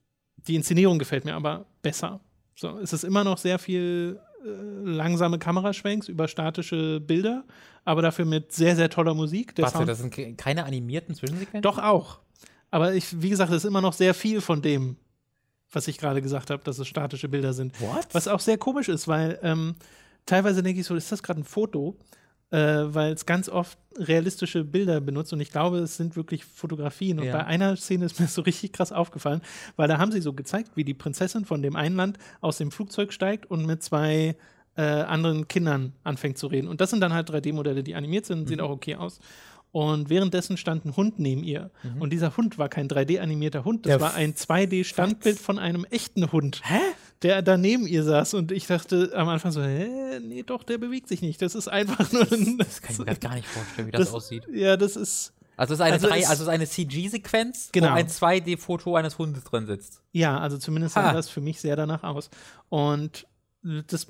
die 0.47 0.55
Inszenierung 0.55 0.99
gefällt 0.99 1.25
mir 1.25 1.35
aber 1.35 1.65
besser. 1.81 2.19
So, 2.55 2.77
es 2.79 2.93
ist 2.93 3.03
immer 3.03 3.23
noch 3.23 3.37
sehr 3.37 3.59
viel 3.59 4.19
äh, 4.43 4.49
langsame 4.83 5.39
Kameraschwenks 5.39 6.07
über 6.09 6.27
statische 6.27 6.99
Bilder, 6.99 7.45
aber 7.85 8.01
dafür 8.01 8.25
mit 8.25 8.51
sehr, 8.51 8.75
sehr 8.75 8.89
toller 8.89 9.13
Musik. 9.13 9.55
Der 9.55 9.65
Warte, 9.65 9.85
das 9.85 9.99
sind 9.99 10.37
keine 10.37 10.65
animierten 10.65 11.15
Zwischensequenzen? 11.15 11.61
Doch 11.61 11.77
auch. 11.77 12.19
Aber 12.71 12.93
ich, 12.93 13.21
wie 13.21 13.29
gesagt, 13.29 13.51
es 13.51 13.63
ist 13.63 13.65
immer 13.65 13.81
noch 13.81 13.93
sehr 13.93 14.13
viel 14.13 14.41
von 14.41 14.61
dem, 14.61 14.97
was 15.71 15.87
ich 15.87 15.97
gerade 15.97 16.21
gesagt 16.21 16.49
habe, 16.49 16.63
dass 16.63 16.79
es 16.79 16.87
statische 16.87 17.29
Bilder 17.29 17.53
sind. 17.53 17.79
What? 17.81 18.07
Was 18.11 18.27
auch 18.27 18.39
sehr 18.39 18.57
komisch 18.57 18.89
ist, 18.89 19.07
weil 19.07 19.39
ähm, 19.41 19.75
teilweise 20.25 20.63
denke 20.63 20.81
ich 20.81 20.85
so, 20.85 20.95
ist 20.95 21.11
das 21.11 21.23
gerade 21.23 21.41
ein 21.41 21.45
Foto? 21.45 21.97
Äh, 22.51 22.57
weil 22.57 23.13
es 23.13 23.25
ganz 23.25 23.49
oft 23.49 23.77
realistische 23.97 24.63
Bilder 24.63 25.01
benutzt 25.01 25.33
und 25.33 25.39
ich 25.39 25.51
glaube, 25.51 25.79
es 25.79 25.97
sind 25.97 26.15
wirklich 26.15 26.45
Fotografien. 26.45 27.19
Und 27.19 27.25
ja. 27.25 27.37
bei 27.37 27.45
einer 27.45 27.75
Szene 27.75 28.05
ist 28.05 28.19
mir 28.19 28.27
so 28.27 28.41
richtig 28.41 28.73
krass 28.73 28.91
aufgefallen, 28.91 29.41
weil 29.75 29.87
da 29.87 29.97
haben 29.97 30.11
sie 30.11 30.21
so 30.21 30.33
gezeigt, 30.33 30.71
wie 30.75 30.83
die 30.83 30.93
Prinzessin 30.93 31.45
von 31.45 31.61
dem 31.61 31.75
einen 31.75 31.95
Land 31.95 32.17
aus 32.41 32.57
dem 32.57 32.71
Flugzeug 32.71 33.13
steigt 33.13 33.45
und 33.45 33.65
mit 33.65 33.83
zwei 33.83 34.35
äh, 34.75 34.81
anderen 34.81 35.47
Kindern 35.47 35.93
anfängt 36.03 36.37
zu 36.37 36.47
reden. 36.47 36.67
Und 36.67 36.81
das 36.81 36.89
sind 36.89 37.01
dann 37.01 37.13
halt 37.13 37.29
3D-Modelle, 37.29 37.83
die 37.83 37.95
animiert 37.95 38.25
sind, 38.25 38.41
mhm. 38.41 38.47
sieht 38.47 38.61
auch 38.61 38.69
okay 38.69 38.95
aus. 38.95 39.19
Und 39.71 40.09
währenddessen 40.09 40.57
stand 40.57 40.85
ein 40.85 40.95
Hund 40.95 41.19
neben 41.19 41.43
ihr. 41.43 41.69
Mhm. 41.83 42.01
Und 42.01 42.11
dieser 42.11 42.35
Hund 42.37 42.57
war 42.57 42.69
kein 42.69 42.87
3D-animierter 42.87 43.65
Hund, 43.65 43.85
das 43.85 43.91
ja, 43.91 44.01
war 44.01 44.15
ein 44.15 44.33
2D-Standbild 44.33 45.37
von 45.37 45.59
einem 45.59 45.85
echten 45.85 46.31
Hund. 46.31 46.61
Hä? 46.63 46.79
Der 47.21 47.41
da 47.41 47.57
neben 47.57 47.85
ihr 47.85 48.03
saß. 48.03 48.33
Und 48.33 48.51
ich 48.51 48.67
dachte 48.67 49.11
am 49.13 49.27
Anfang 49.27 49.51
so, 49.51 49.61
hä, 49.61 50.19
nee, 50.21 50.43
doch, 50.43 50.63
der 50.63 50.77
bewegt 50.77 51.07
sich 51.07 51.21
nicht. 51.21 51.41
Das 51.41 51.55
ist 51.55 51.67
einfach 51.67 52.11
nur 52.11 52.31
ein. 52.31 52.57
Das 52.57 52.81
kann 52.81 52.93
ich 52.93 53.05
mir 53.05 53.15
gar 53.15 53.35
nicht 53.35 53.47
vorstellen, 53.47 53.87
wie 53.87 53.91
das, 53.91 54.01
das 54.01 54.13
aussieht. 54.13 54.47
Ja, 54.51 54.77
das 54.77 54.95
ist. 54.95 55.33
Also 55.57 55.73
es 55.73 55.79
ist 55.81 55.85
eine, 55.85 55.95
also 55.95 56.27
also 56.29 56.49
eine 56.49 56.65
CG-Sequenz, 56.65 57.69
genau. 57.73 57.89
wo 57.89 57.93
ein 57.93 58.07
2D-Foto 58.07 58.95
eines 58.95 59.17
Hundes 59.17 59.43
drin 59.43 59.67
sitzt. 59.67 60.01
Ja, 60.13 60.39
also 60.39 60.57
zumindest 60.57 60.95
sah 60.95 61.11
das 61.11 61.27
für 61.27 61.41
mich 61.41 61.59
sehr 61.59 61.75
danach 61.75 62.03
aus. 62.03 62.29
Und 62.69 63.27
das 63.61 64.07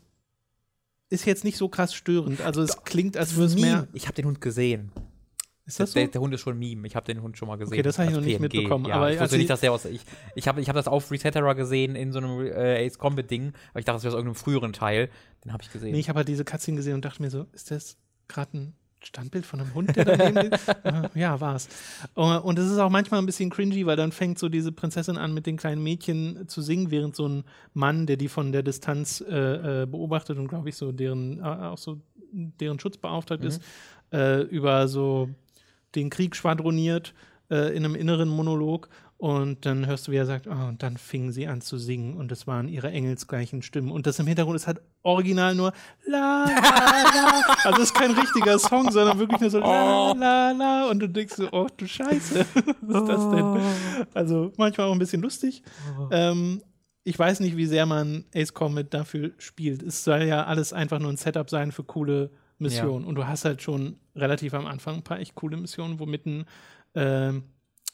ist 1.09 1.25
jetzt 1.25 1.43
nicht 1.43 1.57
so 1.57 1.67
krass 1.67 1.95
störend. 1.95 2.41
Also 2.41 2.61
es 2.61 2.75
Doch, 2.75 2.83
klingt, 2.83 3.17
als 3.17 3.35
würde 3.35 3.53
es 3.53 3.59
mehr. 3.59 3.87
Ich 3.93 4.05
habe 4.05 4.13
den 4.13 4.25
Hund 4.25 4.41
gesehen. 4.41 4.91
Ist 5.69 5.79
das 5.79 5.91
der, 5.93 6.05
so? 6.05 6.11
der, 6.11 6.21
Hund 6.21 6.33
ist 6.33 6.41
schon 6.41 6.55
ein 6.55 6.59
Meme. 6.59 6.87
Ich 6.87 6.95
habe 6.95 7.05
den 7.05 7.21
Hund 7.21 7.37
schon 7.37 7.47
mal 7.47 7.55
gesehen. 7.55 7.75
Okay, 7.75 7.83
das 7.83 7.99
habe 7.99 8.09
ich 8.09 8.15
noch 8.15 8.23
nicht 8.23 8.37
PNG. 8.37 8.41
mitbekommen. 8.41 8.85
Ja, 8.85 8.95
aber 8.95 9.13
ich 9.13 9.19
wusste 9.19 9.37
nicht, 9.37 9.51
dass 9.51 9.61
der 9.61 9.71
aus. 9.71 9.85
Ich, 9.85 10.01
ich 10.33 10.47
habe 10.47 10.59
ich 10.59 10.67
hab 10.67 10.75
das 10.75 10.87
auf 10.87 11.11
Resetterer 11.11 11.53
gesehen 11.53 11.95
in 11.95 12.11
so 12.11 12.17
einem 12.17 12.43
äh, 12.43 12.87
Ace 12.87 12.97
Combat 12.97 13.29
Ding, 13.29 13.53
aber 13.69 13.79
ich 13.79 13.85
dachte, 13.85 13.97
das 13.97 14.03
wäre 14.03 14.13
aus 14.13 14.17
irgendeinem 14.17 14.35
früheren 14.35 14.73
Teil. 14.73 15.09
Den 15.45 15.53
habe 15.53 15.61
ich 15.61 15.71
gesehen. 15.71 15.91
Nee, 15.91 15.99
ich 15.99 16.09
habe 16.09 16.17
halt 16.17 16.27
diese 16.27 16.43
Cutscene 16.43 16.77
gesehen 16.77 16.95
und 16.95 17.05
dachte 17.05 17.21
mir 17.21 17.29
so, 17.29 17.45
ist 17.53 17.69
das 17.69 17.97
gerade 18.27 18.57
ein 18.57 18.73
Standbild 19.03 19.45
von 19.45 19.61
einem 19.61 19.73
Hund, 19.75 19.95
der 19.95 20.05
daneben 20.05 20.51
ist? 20.51 20.65
ja, 21.13 21.39
war's. 21.39 21.69
Und 22.15 22.57
es 22.57 22.69
ist 22.69 22.79
auch 22.79 22.89
manchmal 22.89 23.21
ein 23.21 23.27
bisschen 23.27 23.51
cringy, 23.51 23.85
weil 23.85 23.95
dann 23.95 24.11
fängt 24.11 24.39
so 24.39 24.49
diese 24.49 24.71
Prinzessin 24.71 25.17
an, 25.17 25.35
mit 25.35 25.45
den 25.45 25.55
kleinen 25.55 25.83
Mädchen 25.83 26.47
zu 26.47 26.63
singen, 26.63 26.89
während 26.89 27.15
so 27.15 27.27
ein 27.27 27.43
Mann, 27.73 28.07
der 28.07 28.17
die 28.17 28.27
von 28.27 28.51
der 28.51 28.63
Distanz 28.63 29.21
äh, 29.21 29.83
äh 29.83 29.85
beobachtet 29.85 30.37
und 30.37 30.47
glaube 30.47 30.69
ich 30.69 30.75
so 30.75 30.91
deren 30.91 31.39
äh, 31.39 31.43
auch 31.43 31.77
so 31.77 32.01
deren 32.31 32.79
Schutz 32.79 32.97
beauftragt 32.97 33.41
mhm. 33.41 33.47
ist, 33.47 33.61
äh, 34.11 34.41
über 34.41 34.87
so 34.87 35.29
den 35.95 36.09
Krieg 36.09 36.35
schwadroniert 36.35 37.13
äh, 37.49 37.75
in 37.75 37.85
einem 37.85 37.95
inneren 37.95 38.29
Monolog. 38.29 38.89
Und 39.19 39.65
dann 39.65 39.85
hörst 39.85 40.07
du, 40.07 40.13
wie 40.13 40.15
er 40.15 40.25
sagt, 40.25 40.47
oh, 40.47 40.67
und 40.69 40.81
dann 40.81 40.95
fingen 40.95 41.33
sie 41.33 41.45
an 41.45 41.59
zu 41.59 41.77
singen 41.77 42.15
und 42.15 42.31
es 42.31 42.47
waren 42.47 42.69
ihre 42.69 42.89
engelsgleichen 42.89 43.61
Stimmen. 43.61 43.91
Und 43.91 44.07
das 44.07 44.17
im 44.19 44.27
Hintergrund 44.27 44.55
ist 44.55 44.65
halt 44.65 44.79
original 45.03 45.55
nur 45.55 45.73
la, 46.05 46.45
la, 46.45 47.01
la. 47.03 47.55
Also 47.65 47.81
es 47.81 47.89
ist 47.89 47.95
kein 47.95 48.11
richtiger 48.11 48.57
Song, 48.57 48.89
sondern 48.91 49.19
wirklich 49.19 49.41
nur 49.41 49.49
so 49.49 49.59
la, 49.59 50.11
oh. 50.11 50.15
la, 50.17 50.51
la. 50.51 50.89
Und 50.89 50.99
du 50.99 51.09
denkst 51.09 51.35
so, 51.35 51.49
oh 51.51 51.67
du 51.75 51.85
Scheiße, 51.85 52.45
was 52.81 53.01
ist 53.01 53.07
das 53.09 53.29
denn? 53.29 53.43
Oh. 53.43 53.59
Also 54.13 54.53
manchmal 54.55 54.87
auch 54.87 54.93
ein 54.93 54.99
bisschen 54.99 55.21
lustig. 55.21 55.63
Oh. 55.99 56.07
Ähm, 56.11 56.61
ich 57.03 57.19
weiß 57.19 57.41
nicht, 57.41 57.57
wie 57.57 57.65
sehr 57.65 57.85
man 57.85 58.23
Ace 58.33 58.53
Combat 58.53 58.93
dafür 58.93 59.31
spielt. 59.37 59.83
Es 59.83 60.05
soll 60.05 60.23
ja 60.23 60.45
alles 60.45 60.71
einfach 60.71 60.99
nur 60.99 61.11
ein 61.11 61.17
Setup 61.17 61.49
sein 61.49 61.73
für 61.73 61.83
coole 61.83 62.31
Missionen. 62.57 63.03
Ja. 63.03 63.09
Und 63.09 63.15
du 63.15 63.27
hast 63.27 63.43
halt 63.43 63.61
schon 63.61 63.97
relativ 64.19 64.53
am 64.53 64.65
Anfang 64.65 64.95
ein 64.95 65.03
paar 65.03 65.19
echt 65.19 65.35
coole 65.35 65.57
Missionen, 65.57 65.99
wo 65.99 66.05
mitten 66.05 66.45
äh, 66.93 67.31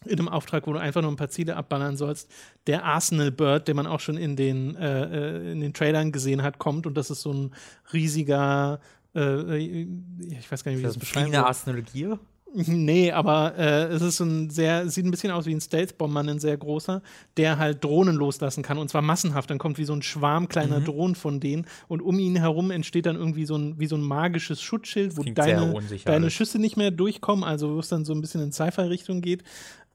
in 0.05 0.19
einem 0.19 0.27
Auftrag, 0.27 0.67
wo 0.67 0.73
du 0.73 0.79
einfach 0.79 1.01
nur 1.01 1.11
ein 1.11 1.15
paar 1.15 1.29
Ziele 1.29 1.55
abballern 1.55 1.97
sollst, 1.97 2.29
der 2.67 2.83
Arsenal 2.83 3.31
Bird, 3.31 3.67
den 3.67 3.75
man 3.75 3.87
auch 3.87 3.99
schon 3.99 4.17
in 4.17 4.35
den, 4.35 4.75
äh, 4.75 5.03
äh 5.03 5.51
in 5.51 5.61
den 5.61 5.73
Trailern 5.73 6.11
gesehen 6.11 6.43
hat, 6.43 6.59
kommt 6.59 6.85
und 6.85 6.95
das 6.95 7.09
ist 7.09 7.21
so 7.21 7.33
ein 7.33 7.55
riesiger, 7.93 8.79
äh, 9.15 9.21
äh 9.21 9.87
ich 10.29 10.51
weiß 10.51 10.63
gar 10.63 10.71
nicht, 10.71 10.79
wie 10.79 10.83
das, 10.83 10.93
das 10.93 10.99
beschreiben 10.99 11.31
soll. 11.31 11.43
Arsenal 11.43 11.81
Gear? 11.81 12.19
Nee, 12.53 13.11
aber 13.11 13.57
äh, 13.57 13.85
es 13.87 14.01
ist 14.01 14.19
ein 14.21 14.49
sehr, 14.49 14.89
sieht 14.89 15.05
ein 15.05 15.11
bisschen 15.11 15.31
aus 15.31 15.45
wie 15.45 15.53
ein 15.53 15.59
Stealth-Bomber, 15.59 16.21
ein 16.21 16.39
sehr 16.39 16.55
großer, 16.55 17.01
der 17.35 17.57
halt 17.57 17.83
Drohnen 17.83 18.15
loslassen 18.15 18.63
kann 18.63 18.77
und 18.77 18.89
zwar 18.89 19.01
massenhaft. 19.01 19.49
Dann 19.49 19.57
kommt 19.57 19.77
wie 19.77 19.83
so 19.83 19.93
ein 19.93 20.01
Schwarm 20.01 20.47
kleiner 20.47 20.79
mhm. 20.79 20.85
Drohnen 20.85 21.15
von 21.15 21.39
denen 21.39 21.65
und 21.87 22.01
um 22.01 22.17
ihn 22.17 22.37
herum 22.37 22.71
entsteht 22.71 23.07
dann 23.07 23.17
irgendwie 23.17 23.45
so 23.45 23.57
ein, 23.57 23.77
wie 23.79 23.87
so 23.87 23.97
ein 23.97 24.01
magisches 24.01 24.61
Schutzschild, 24.61 25.17
wo 25.17 25.23
deine, 25.23 25.73
deine 26.05 26.29
Schüsse 26.29 26.59
nicht 26.59 26.77
mehr 26.77 26.91
durchkommen, 26.91 27.43
also 27.43 27.75
wo 27.75 27.79
es 27.79 27.89
dann 27.89 28.05
so 28.05 28.13
ein 28.13 28.21
bisschen 28.21 28.41
in 28.41 28.51
Sci-Fi-Richtung 28.53 29.21
geht. 29.21 29.43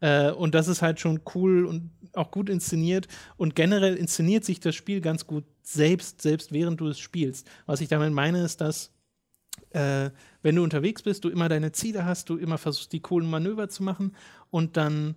Äh, 0.00 0.30
und 0.30 0.54
das 0.54 0.68
ist 0.68 0.82
halt 0.82 1.00
schon 1.00 1.20
cool 1.34 1.64
und 1.64 1.90
auch 2.14 2.30
gut 2.30 2.50
inszeniert. 2.50 3.08
Und 3.36 3.54
generell 3.54 3.96
inszeniert 3.96 4.44
sich 4.44 4.60
das 4.60 4.74
Spiel 4.74 5.00
ganz 5.00 5.26
gut 5.26 5.44
selbst, 5.62 6.20
selbst 6.20 6.52
während 6.52 6.80
du 6.80 6.88
es 6.88 6.98
spielst. 6.98 7.46
Was 7.66 7.80
ich 7.80 7.88
damit 7.88 8.12
meine, 8.12 8.42
ist, 8.42 8.60
dass 8.60 8.90
äh, 9.70 10.10
wenn 10.42 10.56
du 10.56 10.62
unterwegs 10.62 11.02
bist, 11.02 11.24
du 11.24 11.28
immer 11.28 11.48
deine 11.48 11.72
Ziele 11.72 12.04
hast, 12.04 12.28
du 12.28 12.36
immer 12.36 12.58
versuchst, 12.58 12.92
die 12.92 13.00
coolen 13.00 13.28
Manöver 13.28 13.68
zu 13.68 13.82
machen 13.82 14.14
und 14.50 14.76
dann 14.76 15.16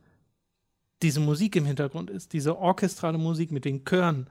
diese 1.02 1.20
Musik 1.20 1.56
im 1.56 1.66
Hintergrund 1.66 2.10
ist, 2.10 2.34
diese 2.34 2.58
orchestrale 2.58 3.18
Musik 3.18 3.52
mit 3.52 3.66
den 3.66 3.84
Chören. 3.86 4.28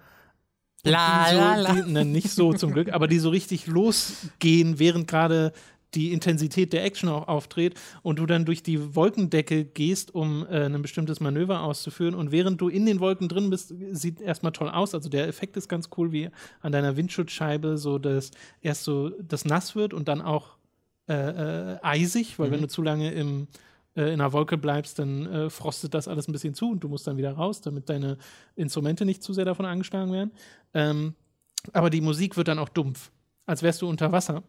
La, 0.84 1.26
so, 1.30 1.36
la, 1.36 1.56
la. 1.56 1.74
Die, 1.74 1.92
ne, 1.92 2.04
nicht 2.04 2.30
so 2.30 2.52
zum 2.54 2.72
Glück, 2.72 2.92
aber 2.92 3.06
die 3.06 3.18
so 3.18 3.30
richtig 3.30 3.66
losgehen, 3.66 4.78
während 4.78 5.06
gerade 5.06 5.52
die 5.94 6.12
Intensität 6.12 6.72
der 6.72 6.84
Action 6.84 7.08
auch 7.08 7.28
aufdreht 7.28 7.74
und 8.02 8.18
du 8.18 8.26
dann 8.26 8.44
durch 8.44 8.62
die 8.62 8.94
Wolkendecke 8.94 9.64
gehst, 9.64 10.14
um 10.14 10.46
äh, 10.46 10.64
ein 10.64 10.82
bestimmtes 10.82 11.20
Manöver 11.20 11.62
auszuführen. 11.62 12.14
Und 12.14 12.32
während 12.32 12.60
du 12.60 12.68
in 12.68 12.86
den 12.86 13.00
Wolken 13.00 13.28
drin 13.28 13.50
bist, 13.50 13.74
sieht 13.90 14.20
erstmal 14.20 14.52
toll 14.52 14.70
aus. 14.70 14.94
Also 14.94 15.08
der 15.08 15.28
Effekt 15.28 15.56
ist 15.56 15.68
ganz 15.68 15.90
cool, 15.96 16.12
wie 16.12 16.30
an 16.60 16.72
deiner 16.72 16.96
Windschutzscheibe 16.96 17.78
so, 17.78 17.98
dass 17.98 18.30
erst 18.60 18.84
so 18.84 19.10
das 19.10 19.44
nass 19.44 19.76
wird 19.76 19.94
und 19.94 20.08
dann 20.08 20.22
auch 20.22 20.56
äh, 21.08 21.74
äh, 21.74 21.78
eisig, 21.82 22.38
weil 22.38 22.48
mhm. 22.48 22.52
wenn 22.52 22.60
du 22.62 22.68
zu 22.68 22.82
lange 22.82 23.12
im 23.12 23.48
äh, 23.94 24.12
in 24.12 24.20
einer 24.20 24.32
Wolke 24.32 24.56
bleibst, 24.56 24.98
dann 24.98 25.26
äh, 25.26 25.50
frostet 25.50 25.94
das 25.94 26.08
alles 26.08 26.28
ein 26.28 26.32
bisschen 26.32 26.54
zu 26.54 26.70
und 26.70 26.80
du 26.80 26.88
musst 26.88 27.06
dann 27.06 27.16
wieder 27.16 27.32
raus, 27.32 27.60
damit 27.60 27.88
deine 27.88 28.16
Instrumente 28.56 29.04
nicht 29.04 29.22
zu 29.22 29.32
sehr 29.32 29.44
davon 29.44 29.66
angeschlagen 29.66 30.12
werden. 30.12 30.32
Ähm, 30.74 31.14
aber 31.72 31.90
die 31.90 32.00
Musik 32.00 32.36
wird 32.36 32.48
dann 32.48 32.58
auch 32.58 32.68
dumpf, 32.68 33.10
als 33.46 33.62
wärst 33.62 33.82
du 33.82 33.88
unter 33.88 34.10
Wasser. 34.12 34.42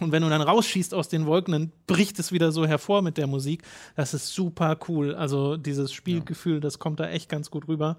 Und 0.00 0.12
wenn 0.12 0.22
du 0.22 0.28
dann 0.28 0.40
rausschießt 0.40 0.92
aus 0.94 1.08
den 1.08 1.26
Wolken, 1.26 1.52
dann 1.52 1.72
bricht 1.86 2.18
es 2.18 2.32
wieder 2.32 2.50
so 2.52 2.66
hervor 2.66 3.02
mit 3.02 3.16
der 3.16 3.26
Musik. 3.26 3.62
Das 3.94 4.12
ist 4.12 4.28
super 4.28 4.76
cool. 4.88 5.14
Also 5.14 5.56
dieses 5.56 5.92
Spielgefühl, 5.92 6.60
das 6.60 6.78
kommt 6.78 7.00
da 7.00 7.08
echt 7.08 7.28
ganz 7.28 7.50
gut 7.50 7.68
rüber. 7.68 7.96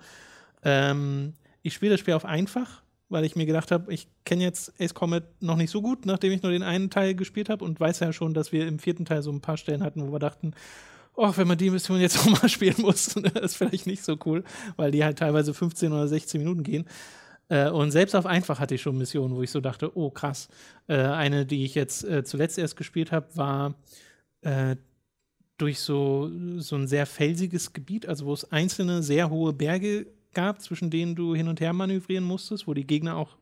Ähm, 0.64 1.34
ich 1.62 1.74
spiele 1.74 1.92
das 1.92 2.02
Spiel 2.02 2.14
auf 2.14 2.26
einfach, 2.26 2.84
weil 3.08 3.24
ich 3.24 3.36
mir 3.36 3.46
gedacht 3.46 3.72
habe, 3.72 3.94
ich 3.94 4.08
kenne 4.26 4.44
jetzt 4.44 4.74
Ace 4.80 4.94
Combat 4.94 5.24
noch 5.42 5.56
nicht 5.56 5.72
so 5.72 5.82
gut, 5.82 6.06
nachdem 6.06 6.34
ich 6.34 6.44
nur 6.44 6.52
den 6.52 6.64
einen 6.64 6.90
Teil 6.90 7.16
gespielt 7.16 7.50
habe 7.50 7.64
und 7.64 7.80
weiß 7.80 8.00
ja 8.00 8.12
schon, 8.12 8.34
dass 8.34 8.52
wir 8.52 8.68
im 8.68 8.80
vierten 8.80 9.06
Teil 9.06 9.22
so 9.22 9.32
ein 9.32 9.42
paar 9.42 9.58
Stellen 9.58 9.84
hatten, 9.84 10.06
wo 10.06 10.12
wir 10.12 10.20
dachten, 10.20 10.54
oh, 11.16 11.32
wenn 11.36 11.48
man 11.48 11.58
die 11.58 11.70
Mission 11.70 12.00
jetzt 12.00 12.20
auch 12.28 12.42
mal 12.42 12.50
spielen 12.50 12.76
muss, 12.80 13.16
ist 13.42 13.56
vielleicht 13.56 13.88
nicht 13.88 14.04
so 14.04 14.18
cool, 14.26 14.44
weil 14.76 14.92
die 14.92 15.04
halt 15.04 15.20
teilweise 15.20 15.54
15 15.54 15.94
oder 15.94 16.08
16 16.08 16.42
Minuten 16.42 16.64
gehen. 16.64 16.86
Äh, 17.50 17.70
und 17.70 17.92
selbst 17.92 18.16
auf 18.16 18.26
einfach 18.26 18.60
hatte 18.60 18.76
ich 18.76 18.82
schon 18.82 18.98
Missionen, 18.98 19.36
wo 19.36 19.42
ich 19.42 19.52
so 19.52 19.62
dachte, 19.62 19.96
oh 19.98 20.10
krass. 20.10 20.50
Äh, 20.88 20.98
eine, 20.98 21.46
die 21.46 21.66
ich 21.66 21.76
jetzt 21.76 22.04
äh, 22.04 22.24
zuletzt 22.24 22.58
erst 22.58 22.78
gespielt 22.78 23.12
habe, 23.12 23.28
war 23.36 23.76
äh, 24.42 24.76
durch 25.58 25.80
so, 25.80 26.30
so 26.58 26.76
ein 26.76 26.88
sehr 26.88 27.06
felsiges 27.06 27.74
Gebiet, 27.74 28.08
also 28.08 28.26
wo 28.26 28.34
es 28.34 28.52
einzelne 28.52 29.04
sehr 29.04 29.30
hohe 29.30 29.54
Berge 29.54 30.08
gab, 30.34 30.62
zwischen 30.62 30.90
denen 30.90 31.16
du 31.16 31.34
hin 31.34 31.48
und 31.48 31.62
her 31.62 31.74
manövrieren 31.74 32.26
musstest, 32.26 32.68
wo 32.68 32.74
die 32.74 32.86
Gegner 32.86 33.16
auch 33.16 33.38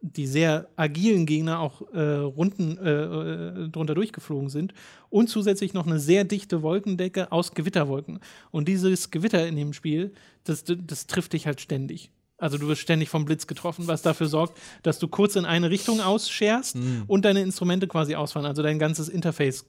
die 0.00 0.26
sehr 0.26 0.68
agilen 0.76 1.24
Gegner 1.24 1.60
auch 1.60 1.80
äh, 1.92 2.00
Runden 2.00 2.76
äh, 2.76 3.68
drunter 3.70 3.94
durchgeflogen 3.94 4.50
sind 4.50 4.74
und 5.08 5.30
zusätzlich 5.30 5.72
noch 5.72 5.86
eine 5.86 5.98
sehr 5.98 6.24
dichte 6.24 6.60
Wolkendecke 6.60 7.32
aus 7.32 7.54
Gewitterwolken. 7.54 8.20
Und 8.50 8.68
dieses 8.68 9.10
Gewitter 9.10 9.46
in 9.48 9.56
dem 9.56 9.72
Spiel, 9.72 10.12
das, 10.44 10.64
das 10.66 11.06
trifft 11.06 11.32
dich 11.32 11.46
halt 11.46 11.62
ständig. 11.62 12.10
Also 12.36 12.58
du 12.58 12.68
wirst 12.68 12.80
ständig 12.80 13.08
vom 13.08 13.24
Blitz 13.24 13.46
getroffen, 13.46 13.86
was 13.86 14.02
dafür 14.02 14.26
sorgt, 14.26 14.58
dass 14.82 14.98
du 14.98 15.08
kurz 15.08 15.36
in 15.36 15.44
eine 15.44 15.70
Richtung 15.70 16.00
ausscherst 16.00 16.76
mhm. 16.76 17.04
und 17.06 17.24
deine 17.24 17.42
Instrumente 17.42 17.86
quasi 17.86 18.14
ausfallen. 18.16 18.46
Also 18.46 18.62
dein 18.62 18.78
ganzes 18.78 19.08
Interface 19.08 19.64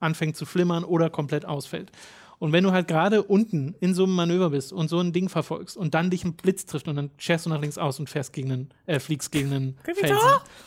anfängt 0.00 0.36
zu 0.36 0.44
flimmern 0.44 0.84
oder 0.84 1.10
komplett 1.10 1.44
ausfällt. 1.44 1.92
Und 2.42 2.50
wenn 2.50 2.64
du 2.64 2.72
halt 2.72 2.88
gerade 2.88 3.22
unten 3.22 3.76
in 3.78 3.94
so 3.94 4.02
einem 4.02 4.16
Manöver 4.16 4.50
bist 4.50 4.72
und 4.72 4.88
so 4.88 4.98
ein 4.98 5.12
Ding 5.12 5.28
verfolgst 5.28 5.76
und 5.76 5.94
dann 5.94 6.10
dich 6.10 6.24
ein 6.24 6.32
Blitz 6.32 6.66
trifft 6.66 6.88
und 6.88 6.96
dann 6.96 7.12
scherst 7.16 7.46
du 7.46 7.50
nach 7.50 7.60
links 7.60 7.78
aus 7.78 8.00
und 8.00 8.10
fährst 8.10 8.32
gegen 8.32 8.50
einen, 8.50 8.70
äh, 8.86 8.98
fliegst 8.98 9.30
gegen 9.30 9.52
einen 9.52 9.78
Felsen 9.84 10.18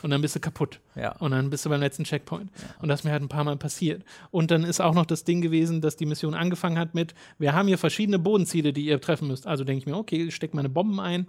und 0.02 0.10
dann 0.10 0.22
bist 0.22 0.38
du 0.38 0.40
kaputt. 0.40 0.80
Ja. 0.96 1.18
Und 1.18 1.32
dann 1.32 1.50
bist 1.50 1.66
du 1.66 1.70
beim 1.70 1.82
letzten 1.82 2.06
Checkpoint. 2.06 2.50
Ja. 2.58 2.76
Und 2.82 2.88
das 2.88 3.02
ist 3.02 3.04
mir 3.04 3.12
halt 3.12 3.24
ein 3.24 3.28
paar 3.28 3.44
Mal 3.44 3.58
passiert. 3.58 4.06
Und 4.32 4.52
dann 4.52 4.64
ist 4.64 4.80
auch 4.80 4.94
noch 4.94 5.06
das 5.06 5.26
Ding 5.26 5.42
gewesen, 5.42 5.82
dass 5.82 5.98
die 5.98 6.06
Mission 6.06 6.34
angefangen 6.34 6.80
hat 6.80 6.96
mit, 6.96 7.14
wir 7.40 7.52
haben 7.52 7.68
hier 7.68 7.78
verschiedene 7.78 8.20
Bodenziele, 8.20 8.72
die 8.72 8.86
ihr 8.86 9.02
treffen 9.02 9.28
müsst. 9.28 9.46
Also 9.46 9.66
denke 9.66 9.80
ich 9.80 9.86
mir, 9.86 9.98
okay, 9.98 10.32
steck 10.32 10.54
meine 10.54 10.70
Bomben 10.70 11.02
ein, 11.02 11.28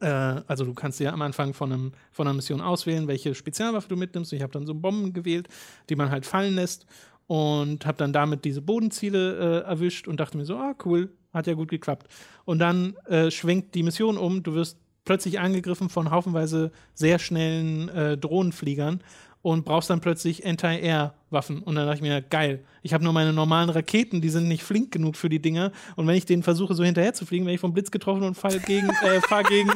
äh, 0.00 0.06
also 0.06 0.64
du 0.64 0.72
kannst 0.72 0.98
ja 0.98 1.12
am 1.12 1.20
Anfang 1.20 1.52
von, 1.52 1.70
einem, 1.70 1.92
von 2.10 2.26
einer 2.26 2.32
Mission 2.32 2.62
auswählen, 2.62 3.06
welche 3.06 3.34
Spezialwaffe 3.34 3.90
du 3.90 3.96
mitnimmst. 3.96 4.32
Ich 4.32 4.40
habe 4.40 4.52
dann 4.54 4.64
so 4.64 4.74
Bomben 4.74 5.12
gewählt, 5.12 5.46
die 5.90 5.96
man 5.96 6.10
halt 6.10 6.24
fallen 6.24 6.54
lässt 6.54 6.86
und 7.28 7.86
habe 7.86 7.98
dann 7.98 8.12
damit 8.12 8.44
diese 8.44 8.62
Bodenziele 8.62 9.62
äh, 9.62 9.68
erwischt 9.68 10.08
und 10.08 10.18
dachte 10.18 10.36
mir 10.36 10.46
so, 10.46 10.56
ah 10.56 10.74
cool, 10.84 11.10
hat 11.32 11.46
ja 11.46 11.54
gut 11.54 11.68
geklappt. 11.68 12.08
Und 12.44 12.58
dann 12.58 12.96
äh, 13.06 13.30
schwenkt 13.30 13.74
die 13.74 13.82
Mission 13.82 14.16
um, 14.16 14.42
du 14.42 14.54
wirst 14.54 14.78
plötzlich 15.04 15.38
angegriffen 15.38 15.90
von 15.90 16.10
haufenweise 16.10 16.72
sehr 16.94 17.18
schnellen 17.18 17.90
äh, 17.90 18.16
Drohnenfliegern 18.16 19.02
und 19.42 19.66
brauchst 19.66 19.90
dann 19.90 20.00
plötzlich 20.00 20.46
Anti-Air-Waffen. 20.46 21.62
Und 21.62 21.74
dann 21.74 21.86
dachte 21.86 21.96
ich 21.96 22.02
mir, 22.02 22.22
geil, 22.22 22.64
ich 22.82 22.94
habe 22.94 23.04
nur 23.04 23.12
meine 23.12 23.34
normalen 23.34 23.68
Raketen, 23.68 24.22
die 24.22 24.30
sind 24.30 24.48
nicht 24.48 24.62
flink 24.62 24.90
genug 24.90 25.16
für 25.16 25.28
die 25.28 25.40
Dinger. 25.40 25.70
Und 25.96 26.06
wenn 26.06 26.16
ich 26.16 26.24
denen 26.24 26.42
versuche, 26.42 26.74
so 26.74 26.82
hinterher 26.82 27.12
zu 27.12 27.26
fliegen, 27.26 27.44
werde 27.44 27.54
ich 27.54 27.60
vom 27.60 27.74
Blitz 27.74 27.90
getroffen 27.90 28.22
und 28.22 28.36
fall 28.36 28.58
gegen, 28.58 28.88
äh, 28.88 29.20
fahre 29.20 29.44
gegen 29.44 29.70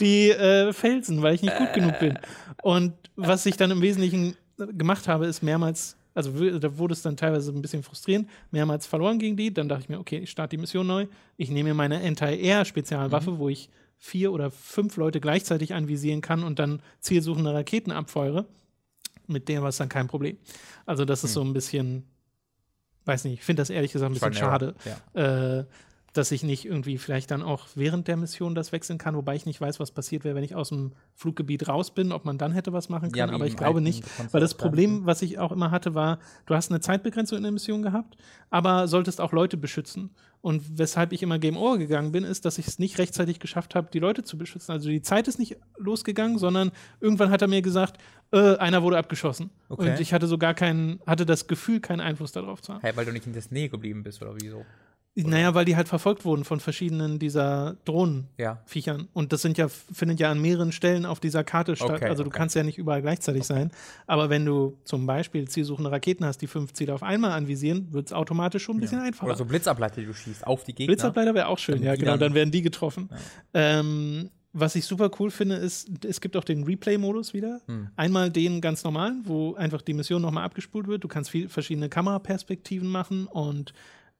die 0.00 0.30
äh, 0.30 0.72
Felsen, 0.72 1.22
weil 1.22 1.36
ich 1.36 1.42
nicht 1.42 1.56
gut 1.56 1.72
genug 1.72 1.98
bin. 2.00 2.18
Und 2.62 2.94
was 3.14 3.46
ich 3.46 3.56
dann 3.56 3.70
im 3.70 3.80
Wesentlichen 3.80 4.36
gemacht 4.56 5.06
habe, 5.06 5.26
ist 5.26 5.42
mehrmals 5.42 5.95
also 6.16 6.58
da 6.58 6.78
wurde 6.78 6.94
es 6.94 7.02
dann 7.02 7.16
teilweise 7.16 7.52
ein 7.52 7.60
bisschen 7.60 7.82
frustrierend, 7.82 8.28
mehrmals 8.50 8.86
verloren 8.86 9.18
gegen 9.18 9.36
die. 9.36 9.52
Dann 9.52 9.68
dachte 9.68 9.82
ich 9.82 9.88
mir, 9.90 10.00
okay, 10.00 10.18
ich 10.18 10.30
starte 10.30 10.56
die 10.56 10.60
Mission 10.60 10.86
neu. 10.86 11.06
Ich 11.36 11.50
nehme 11.50 11.68
mir 11.68 11.74
meine 11.74 12.02
Anti-Air-Spezialwaffe, 12.02 13.32
mhm. 13.32 13.38
wo 13.38 13.50
ich 13.50 13.68
vier 13.98 14.32
oder 14.32 14.50
fünf 14.50 14.96
Leute 14.96 15.20
gleichzeitig 15.20 15.74
anvisieren 15.74 16.22
kann 16.22 16.42
und 16.42 16.58
dann 16.58 16.80
zielsuchende 17.00 17.52
Raketen 17.52 17.92
abfeuere. 17.92 18.46
Mit 19.26 19.48
der 19.48 19.60
war 19.60 19.68
es 19.68 19.76
dann 19.76 19.90
kein 19.90 20.08
Problem. 20.08 20.38
Also, 20.86 21.04
das 21.04 21.22
ist 21.22 21.32
mhm. 21.32 21.34
so 21.34 21.44
ein 21.44 21.52
bisschen, 21.52 22.04
weiß 23.04 23.24
nicht, 23.24 23.34
ich 23.34 23.44
finde 23.44 23.60
das 23.60 23.68
ehrlich 23.68 23.92
gesagt 23.92 24.10
ein 24.10 24.14
bisschen 24.14 24.32
schade. 24.32 24.74
Ja. 25.14 25.58
Äh, 25.58 25.64
dass 26.16 26.32
ich 26.32 26.42
nicht 26.42 26.64
irgendwie 26.64 26.98
vielleicht 26.98 27.30
dann 27.30 27.42
auch 27.42 27.66
während 27.74 28.08
der 28.08 28.16
Mission 28.16 28.54
das 28.54 28.72
wechseln 28.72 28.98
kann, 28.98 29.16
wobei 29.16 29.34
ich 29.36 29.46
nicht 29.46 29.60
weiß, 29.60 29.80
was 29.80 29.90
passiert 29.90 30.24
wäre, 30.24 30.34
wenn 30.34 30.44
ich 30.44 30.54
aus 30.54 30.70
dem 30.70 30.92
Fluggebiet 31.14 31.68
raus 31.68 31.92
bin, 31.92 32.12
ob 32.12 32.24
man 32.24 32.38
dann 32.38 32.52
hätte 32.52 32.72
was 32.72 32.88
machen 32.88 33.12
können, 33.12 33.28
ja, 33.28 33.34
aber 33.34 33.46
ich 33.46 33.56
glaube 33.56 33.80
nicht, 33.80 34.04
weil 34.32 34.40
das 34.40 34.54
Problem, 34.54 35.06
was 35.06 35.22
ich 35.22 35.38
auch 35.38 35.52
immer 35.52 35.70
hatte, 35.70 35.94
war, 35.94 36.18
du 36.46 36.54
hast 36.54 36.70
eine 36.70 36.80
Zeitbegrenzung 36.80 37.38
in 37.38 37.42
der 37.42 37.52
Mission 37.52 37.82
gehabt, 37.82 38.16
aber 38.50 38.88
solltest 38.88 39.20
auch 39.20 39.32
Leute 39.32 39.56
beschützen. 39.56 40.10
Und 40.42 40.78
weshalb 40.78 41.12
ich 41.12 41.24
immer 41.24 41.40
Game 41.40 41.56
Over 41.56 41.76
gegangen 41.78 42.12
bin, 42.12 42.22
ist, 42.22 42.44
dass 42.44 42.58
ich 42.58 42.68
es 42.68 42.78
nicht 42.78 42.98
rechtzeitig 42.98 43.40
geschafft 43.40 43.74
habe, 43.74 43.88
die 43.92 43.98
Leute 43.98 44.22
zu 44.22 44.38
beschützen. 44.38 44.70
Also 44.70 44.88
die 44.88 45.02
Zeit 45.02 45.26
ist 45.26 45.40
nicht 45.40 45.56
losgegangen, 45.76 46.38
sondern 46.38 46.70
irgendwann 47.00 47.30
hat 47.30 47.42
er 47.42 47.48
mir 47.48 47.62
gesagt, 47.62 48.00
äh, 48.30 48.56
einer 48.58 48.82
wurde 48.84 48.96
abgeschossen. 48.96 49.50
Okay. 49.68 49.90
Und 49.90 50.00
ich 50.00 50.12
hatte 50.12 50.28
so 50.28 50.38
gar 50.38 50.54
keinen, 50.54 51.00
hatte 51.04 51.26
das 51.26 51.48
Gefühl, 51.48 51.80
keinen 51.80 52.00
Einfluss 52.00 52.30
darauf 52.30 52.62
zu 52.62 52.74
haben. 52.74 52.80
Hey, 52.82 52.92
weil 52.94 53.04
du 53.04 53.12
nicht 53.12 53.26
in 53.26 53.32
der 53.32 53.42
Nähe 53.50 53.68
geblieben 53.68 54.04
bist 54.04 54.22
oder 54.22 54.34
wieso? 54.40 54.64
Naja, 55.16 55.54
weil 55.54 55.64
die 55.64 55.76
halt 55.76 55.88
verfolgt 55.88 56.26
wurden 56.26 56.44
von 56.44 56.60
verschiedenen 56.60 57.18
dieser 57.18 57.76
Drohnenviechern. 57.86 59.00
Ja. 59.00 59.06
Und 59.14 59.32
das 59.32 59.40
sind 59.40 59.56
ja, 59.56 59.68
findet 59.68 60.20
ja 60.20 60.30
an 60.30 60.42
mehreren 60.42 60.72
Stellen 60.72 61.06
auf 61.06 61.20
dieser 61.20 61.42
Karte 61.42 61.74
statt. 61.74 61.90
Okay, 61.90 62.04
also 62.04 62.22
du 62.22 62.28
okay. 62.28 62.38
kannst 62.38 62.54
ja 62.54 62.62
nicht 62.62 62.76
überall 62.76 63.00
gleichzeitig 63.00 63.42
okay. 63.42 63.54
sein. 63.54 63.70
Aber 64.06 64.28
wenn 64.28 64.44
du 64.44 64.76
zum 64.84 65.06
Beispiel 65.06 65.48
zielsuchende 65.48 65.90
Raketen 65.90 66.26
hast, 66.26 66.42
die 66.42 66.46
fünf 66.46 66.74
Ziele 66.74 66.92
auf 66.92 67.02
einmal 67.02 67.30
anvisieren, 67.30 67.88
wird 67.92 68.08
es 68.08 68.12
automatisch 68.12 68.64
schon 68.64 68.76
ein 68.76 68.80
bisschen 68.80 68.98
ja. 68.98 69.04
einfacher. 69.04 69.28
Oder 69.28 69.36
so 69.36 69.46
Blitzableiter, 69.46 70.02
die 70.02 70.06
du 70.06 70.12
schießt 70.12 70.46
auf 70.46 70.64
die 70.64 70.74
Gegner. 70.74 70.92
Blitzableiter 70.92 71.34
wäre 71.34 71.48
auch 71.48 71.58
schön, 71.58 71.82
ja, 71.82 71.96
genau. 71.96 72.18
Dann 72.18 72.34
werden 72.34 72.50
die 72.50 72.60
getroffen. 72.60 73.08
Ja. 73.54 73.80
Ähm, 73.80 74.30
was 74.58 74.74
ich 74.74 74.86
super 74.86 75.10
cool 75.20 75.30
finde, 75.30 75.56
ist, 75.56 75.90
es 76.04 76.20
gibt 76.20 76.34
auch 76.34 76.44
den 76.44 76.64
Replay-Modus 76.64 77.34
wieder. 77.34 77.60
Hm. 77.66 77.88
Einmal 77.94 78.30
den 78.30 78.62
ganz 78.62 78.84
normalen, 78.84 79.22
wo 79.24 79.54
einfach 79.54 79.82
die 79.82 79.92
Mission 79.92 80.22
nochmal 80.22 80.44
abgespult 80.44 80.88
wird. 80.88 81.04
Du 81.04 81.08
kannst 81.08 81.30
viel, 81.30 81.50
verschiedene 81.50 81.90
Kameraperspektiven 81.90 82.88
machen 82.88 83.26
und 83.26 83.74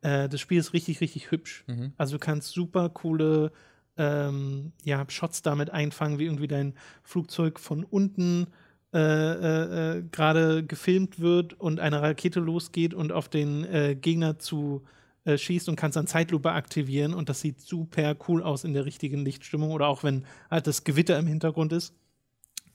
äh, 0.06 0.28
das 0.28 0.40
Spiel 0.40 0.58
ist 0.58 0.72
richtig, 0.72 1.00
richtig 1.00 1.30
hübsch. 1.30 1.64
Mhm. 1.66 1.92
Also 1.96 2.16
du 2.16 2.18
kannst 2.20 2.52
super 2.52 2.88
coole 2.90 3.50
ähm, 3.96 4.72
ja, 4.84 5.04
Shots 5.08 5.42
damit 5.42 5.70
einfangen, 5.70 6.18
wie 6.18 6.26
irgendwie 6.26 6.46
dein 6.46 6.74
Flugzeug 7.02 7.58
von 7.58 7.82
unten 7.82 8.46
äh, 8.94 8.98
äh, 8.98 9.98
äh 9.98 10.02
gerade 10.12 10.64
gefilmt 10.64 11.18
wird 11.18 11.54
und 11.54 11.80
eine 11.80 12.02
Rakete 12.02 12.40
losgeht 12.40 12.94
und 12.94 13.10
auf 13.10 13.28
den 13.28 13.64
äh, 13.64 13.96
Gegner 13.96 14.38
zu 14.38 14.84
schießt 15.28 15.68
und 15.68 15.74
kannst 15.74 15.96
dann 15.96 16.06
Zeitlupe 16.06 16.52
aktivieren 16.52 17.12
und 17.12 17.28
das 17.28 17.40
sieht 17.40 17.60
super 17.60 18.14
cool 18.28 18.44
aus 18.44 18.62
in 18.62 18.74
der 18.74 18.84
richtigen 18.84 19.24
Lichtstimmung 19.24 19.72
oder 19.72 19.88
auch 19.88 20.04
wenn 20.04 20.24
halt 20.52 20.68
das 20.68 20.84
Gewitter 20.84 21.18
im 21.18 21.26
Hintergrund 21.26 21.72
ist. 21.72 21.96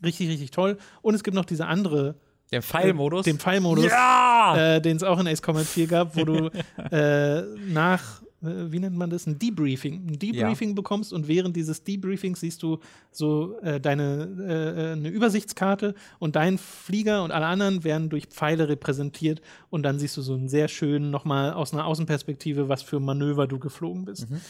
Richtig, 0.04 0.28
richtig 0.28 0.52
toll. 0.52 0.78
Und 1.02 1.16
es 1.16 1.24
gibt 1.24 1.36
noch 1.36 1.46
diese 1.46 1.68
andere 1.68 2.16
den 2.52 2.62
Pfeilmodus? 2.62 3.26
Den 3.26 3.40
Pfeilmodus, 3.40 3.86
ja! 3.86 4.76
äh, 4.76 4.82
den 4.82 4.98
es 4.98 5.04
auch 5.04 5.20
in 5.20 5.28
Ace 5.28 5.42
Combat 5.42 5.66
4 5.66 5.88
gab, 5.88 6.16
wo 6.16 6.26
du 6.26 6.50
äh, 6.92 7.42
nach, 7.72 8.22
äh, 8.42 8.72
wie 8.72 8.80
nennt 8.80 8.98
man 8.98 9.10
das, 9.10 9.26
ein 9.26 9.40
Debriefing, 9.40 10.08
ein 10.08 10.20
Debriefing 10.20 10.70
ja. 10.70 10.76
bekommst 10.76 11.14
und 11.14 11.28
während 11.28 11.56
dieses 11.56 11.84
Debriefings 11.84 12.42
siehst 12.42 12.62
du 12.64 12.80
so 13.12 13.58
äh, 13.60 13.80
deine 13.80 14.28
äh, 14.40 14.92
eine 14.94 15.10
Übersichtskarte 15.10 15.96
und 16.20 16.36
dein 16.36 16.58
Flieger 16.58 17.24
und 17.24 17.32
alle 17.32 17.46
anderen 17.46 17.84
werden 17.84 18.10
durch 18.10 18.26
Pfeile 18.26 18.68
repräsentiert 18.68 19.42
und 19.70 19.84
dann 19.84 19.98
siehst 19.98 20.18
du 20.18 20.22
so 20.22 20.34
einen 20.34 20.50
sehr 20.50 20.68
schönen 20.68 21.10
nochmal 21.10 21.54
aus 21.54 21.74
einer 21.74 21.86
Außenperspektive, 21.86 22.68
was 22.68 22.82
für 22.82 23.00
Manöver 23.00 23.48
du 23.48 23.60
geflogen 23.60 24.06
bist. 24.06 24.30
Mhm. 24.30 24.42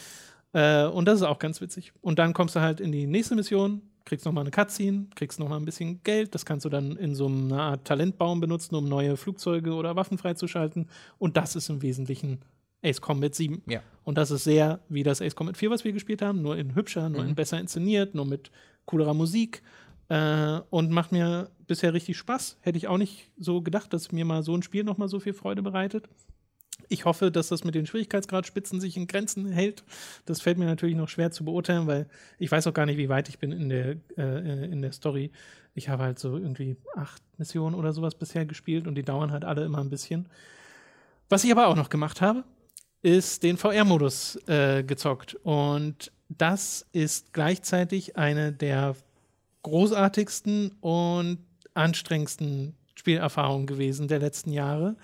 Äh, 0.54 0.86
und 0.86 1.06
das 1.06 1.16
ist 1.16 1.22
auch 1.22 1.38
ganz 1.38 1.60
witzig. 1.60 1.92
Und 2.00 2.18
dann 2.18 2.34
kommst 2.34 2.56
du 2.56 2.60
halt 2.60 2.80
in 2.80 2.92
die 2.92 3.06
nächste 3.06 3.34
Mission, 3.34 3.82
kriegst 4.04 4.26
nochmal 4.26 4.42
eine 4.42 4.50
Cutscene, 4.50 5.06
kriegst 5.14 5.38
nochmal 5.38 5.58
ein 5.58 5.64
bisschen 5.64 6.02
Geld. 6.02 6.34
Das 6.34 6.44
kannst 6.44 6.64
du 6.64 6.68
dann 6.68 6.96
in 6.96 7.14
so 7.14 7.26
einer 7.26 7.62
Art 7.62 7.84
Talentbaum 7.84 8.40
benutzen, 8.40 8.74
um 8.74 8.88
neue 8.88 9.16
Flugzeuge 9.16 9.74
oder 9.74 9.96
Waffen 9.96 10.18
freizuschalten. 10.18 10.88
Und 11.18 11.36
das 11.36 11.56
ist 11.56 11.68
im 11.68 11.82
Wesentlichen 11.82 12.40
Ace 12.82 13.00
Combat 13.00 13.34
7. 13.34 13.62
Ja. 13.66 13.82
Und 14.04 14.18
das 14.18 14.30
ist 14.30 14.44
sehr 14.44 14.80
wie 14.88 15.02
das 15.02 15.22
Ace 15.22 15.36
Combat 15.36 15.56
4, 15.56 15.70
was 15.70 15.84
wir 15.84 15.92
gespielt 15.92 16.22
haben, 16.22 16.42
nur 16.42 16.56
in 16.56 16.74
hübscher, 16.74 17.08
nur 17.08 17.22
mhm. 17.22 17.30
in 17.30 17.34
besser 17.34 17.60
inszeniert, 17.60 18.14
nur 18.14 18.26
mit 18.26 18.50
coolerer 18.84 19.14
Musik. 19.14 19.62
Äh, 20.08 20.60
und 20.70 20.90
macht 20.90 21.12
mir 21.12 21.50
bisher 21.66 21.94
richtig 21.94 22.16
Spaß. 22.16 22.58
Hätte 22.60 22.76
ich 22.76 22.88
auch 22.88 22.98
nicht 22.98 23.30
so 23.38 23.62
gedacht, 23.62 23.92
dass 23.92 24.12
mir 24.12 24.24
mal 24.24 24.42
so 24.42 24.54
ein 24.54 24.62
Spiel 24.62 24.84
nochmal 24.84 25.08
so 25.08 25.20
viel 25.20 25.32
Freude 25.32 25.62
bereitet. 25.62 26.08
Ich 26.88 27.04
hoffe, 27.04 27.30
dass 27.30 27.48
das 27.48 27.64
mit 27.64 27.74
den 27.74 27.86
Schwierigkeitsgradspitzen 27.86 28.80
sich 28.80 28.96
in 28.96 29.06
Grenzen 29.06 29.46
hält. 29.46 29.84
Das 30.26 30.40
fällt 30.40 30.58
mir 30.58 30.66
natürlich 30.66 30.96
noch 30.96 31.08
schwer 31.08 31.30
zu 31.30 31.44
beurteilen, 31.44 31.86
weil 31.86 32.06
ich 32.38 32.50
weiß 32.50 32.66
auch 32.66 32.74
gar 32.74 32.86
nicht, 32.86 32.98
wie 32.98 33.08
weit 33.08 33.28
ich 33.28 33.38
bin 33.38 33.52
in 33.52 33.68
der, 33.68 33.96
äh, 34.16 34.64
in 34.64 34.82
der 34.82 34.92
Story. 34.92 35.30
Ich 35.74 35.88
habe 35.88 36.02
halt 36.02 36.18
so 36.18 36.36
irgendwie 36.36 36.76
acht 36.94 37.22
Missionen 37.38 37.74
oder 37.74 37.92
sowas 37.92 38.14
bisher 38.14 38.44
gespielt 38.44 38.86
und 38.86 38.94
die 38.94 39.02
dauern 39.02 39.32
halt 39.32 39.44
alle 39.44 39.64
immer 39.64 39.80
ein 39.80 39.90
bisschen. 39.90 40.28
Was 41.28 41.44
ich 41.44 41.50
aber 41.50 41.68
auch 41.68 41.76
noch 41.76 41.88
gemacht 41.88 42.20
habe, 42.20 42.44
ist 43.02 43.42
den 43.42 43.56
VR-Modus 43.56 44.36
äh, 44.46 44.84
gezockt. 44.84 45.34
Und 45.42 46.12
das 46.28 46.86
ist 46.92 47.32
gleichzeitig 47.32 48.16
eine 48.16 48.52
der 48.52 48.94
großartigsten 49.62 50.72
und 50.80 51.38
anstrengendsten 51.74 52.74
Spielerfahrungen 52.94 53.66
gewesen 53.66 54.08
der 54.08 54.18
letzten 54.18 54.52
Jahre 54.52 54.96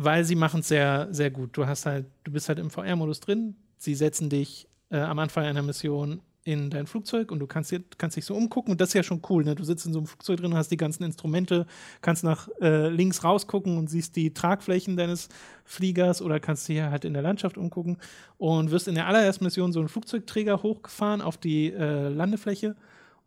weil 0.00 0.22
sie 0.24 0.36
machen 0.36 0.60
es 0.60 0.68
sehr, 0.68 1.08
sehr 1.10 1.28
gut. 1.28 1.56
Du 1.56 1.66
hast 1.66 1.84
halt, 1.84 2.06
du 2.22 2.30
bist 2.30 2.48
halt 2.48 2.60
im 2.60 2.70
VR-Modus 2.70 3.18
drin, 3.18 3.56
sie 3.78 3.96
setzen 3.96 4.30
dich 4.30 4.68
äh, 4.90 4.98
am 4.98 5.18
Anfang 5.18 5.44
einer 5.44 5.62
Mission 5.62 6.22
in 6.44 6.70
dein 6.70 6.86
Flugzeug 6.86 7.32
und 7.32 7.40
du 7.40 7.48
kannst, 7.48 7.74
kannst 7.98 8.16
dich 8.16 8.24
so 8.24 8.36
umgucken 8.36 8.70
und 8.70 8.80
das 8.80 8.90
ist 8.90 8.94
ja 8.94 9.02
schon 9.02 9.22
cool. 9.28 9.42
Ne? 9.42 9.56
Du 9.56 9.64
sitzt 9.64 9.86
in 9.86 9.92
so 9.92 9.98
einem 9.98 10.06
Flugzeug 10.06 10.38
drin, 10.38 10.54
hast 10.54 10.70
die 10.70 10.76
ganzen 10.76 11.02
Instrumente, 11.02 11.66
kannst 12.00 12.22
nach 12.22 12.48
äh, 12.60 12.88
links 12.88 13.24
rausgucken 13.24 13.76
und 13.76 13.90
siehst 13.90 14.14
die 14.14 14.32
Tragflächen 14.32 14.96
deines 14.96 15.30
Fliegers 15.64 16.22
oder 16.22 16.38
kannst 16.38 16.68
dich 16.68 16.80
halt 16.80 17.04
in 17.04 17.12
der 17.12 17.22
Landschaft 17.22 17.58
umgucken 17.58 17.98
und 18.38 18.70
wirst 18.70 18.86
in 18.86 18.94
der 18.94 19.08
allerersten 19.08 19.44
Mission 19.44 19.72
so 19.72 19.80
einen 19.80 19.88
Flugzeugträger 19.88 20.62
hochgefahren 20.62 21.22
auf 21.22 21.38
die 21.38 21.72
äh, 21.72 22.08
Landefläche 22.08 22.76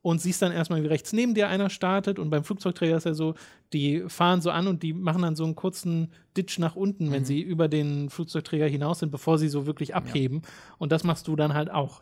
und 0.01 0.19
siehst 0.19 0.41
dann 0.41 0.51
erstmal, 0.51 0.81
wie 0.83 0.87
rechts 0.87 1.13
neben 1.13 1.35
dir 1.35 1.47
einer 1.47 1.69
startet. 1.69 2.17
Und 2.17 2.29
beim 2.29 2.43
Flugzeugträger 2.43 2.97
ist 2.97 3.05
ja 3.05 3.13
so, 3.13 3.35
die 3.71 4.03
fahren 4.07 4.41
so 4.41 4.49
an 4.49 4.67
und 4.67 4.83
die 4.83 4.93
machen 4.93 5.21
dann 5.21 5.35
so 5.35 5.43
einen 5.43 5.55
kurzen 5.55 6.11
Ditch 6.35 6.57
nach 6.59 6.75
unten, 6.75 7.07
mhm. 7.07 7.11
wenn 7.11 7.25
sie 7.25 7.41
über 7.41 7.67
den 7.67 8.09
Flugzeugträger 8.09 8.67
hinaus 8.67 8.99
sind, 8.99 9.11
bevor 9.11 9.37
sie 9.37 9.47
so 9.47 9.65
wirklich 9.65 9.93
abheben. 9.93 10.41
Ja. 10.43 10.49
Und 10.79 10.91
das 10.91 11.03
machst 11.03 11.27
du 11.27 11.35
dann 11.35 11.53
halt 11.53 11.69
auch. 11.69 12.01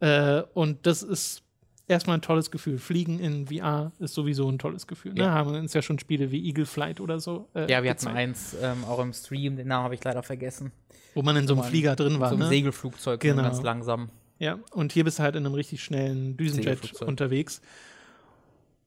Äh, 0.00 0.42
und 0.54 0.86
das 0.86 1.02
ist 1.02 1.42
erstmal 1.88 2.18
ein 2.18 2.22
tolles 2.22 2.50
Gefühl. 2.50 2.78
Fliegen 2.78 3.18
in 3.18 3.46
VR 3.46 3.92
ist 3.98 4.14
sowieso 4.14 4.48
ein 4.50 4.58
tolles 4.58 4.86
Gefühl. 4.86 5.12
Ne? 5.12 5.24
Ja. 5.24 5.32
Haben 5.32 5.54
uns 5.54 5.74
ja 5.74 5.82
schon 5.82 5.98
Spiele 5.98 6.30
wie 6.30 6.46
Eagle 6.46 6.66
Flight 6.66 7.00
oder 7.00 7.20
so. 7.20 7.48
Äh, 7.54 7.70
ja, 7.70 7.82
wir 7.82 7.90
hatten 7.90 8.08
eins 8.08 8.56
ähm, 8.60 8.84
auch 8.84 8.98
im 8.98 9.12
Stream, 9.12 9.56
den 9.56 9.68
Namen 9.68 9.84
habe 9.84 9.94
ich 9.94 10.02
leider 10.02 10.22
vergessen. 10.22 10.72
Wo 11.14 11.22
man 11.22 11.36
in 11.36 11.46
so 11.46 11.54
einem 11.54 11.64
Flieger 11.64 11.96
drin 11.96 12.18
war. 12.20 12.30
So 12.30 12.34
einem 12.34 12.44
ne? 12.44 12.48
Segelflugzeug, 12.48 13.20
genau. 13.20 13.42
ganz 13.42 13.62
langsam. 13.62 14.10
Ja, 14.38 14.58
und 14.72 14.92
hier 14.92 15.04
bist 15.04 15.18
du 15.18 15.22
halt 15.22 15.36
in 15.36 15.46
einem 15.46 15.54
richtig 15.54 15.82
schnellen 15.82 16.36
Düsenjet 16.36 17.00
unterwegs. 17.00 17.60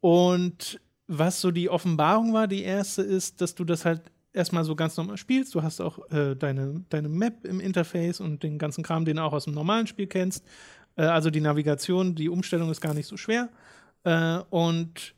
Und 0.02 0.80
was 1.08 1.42
so 1.42 1.52
die 1.52 1.70
Offenbarung 1.70 2.34
war, 2.34 2.48
die 2.48 2.64
erste 2.64 3.02
ist, 3.02 3.42
dass 3.42 3.56
du 3.56 3.64
das 3.64 3.84
halt 3.84 4.02
erstmal 4.32 4.64
so 4.64 4.76
ganz 4.76 4.96
normal 4.96 5.18
spielst. 5.18 5.56
Du 5.56 5.64
hast 5.64 5.82
auch 5.82 6.10
äh, 6.12 6.36
deine, 6.36 6.86
deine 6.90 7.10
Map 7.10 7.46
im 7.46 7.60
Interface 7.60 8.20
und 8.20 8.44
den 8.44 8.60
ganzen 8.60 8.84
Kram, 8.84 9.06
den 9.06 9.18
du 9.18 9.24
auch 9.24 9.34
aus 9.34 9.46
dem 9.46 9.54
normalen 9.54 9.88
Spiel 9.88 10.08
kennst. 10.08 10.46
Äh, 10.96 11.04
also 11.04 11.32
die 11.32 11.42
Navigation, 11.42 12.16
die 12.16 12.30
Umstellung 12.30 12.70
ist 12.70 12.82
gar 12.82 12.94
nicht 12.94 13.08
so 13.08 13.18
schwer. 13.18 13.50
Äh, 14.04 14.40
und 14.50 15.16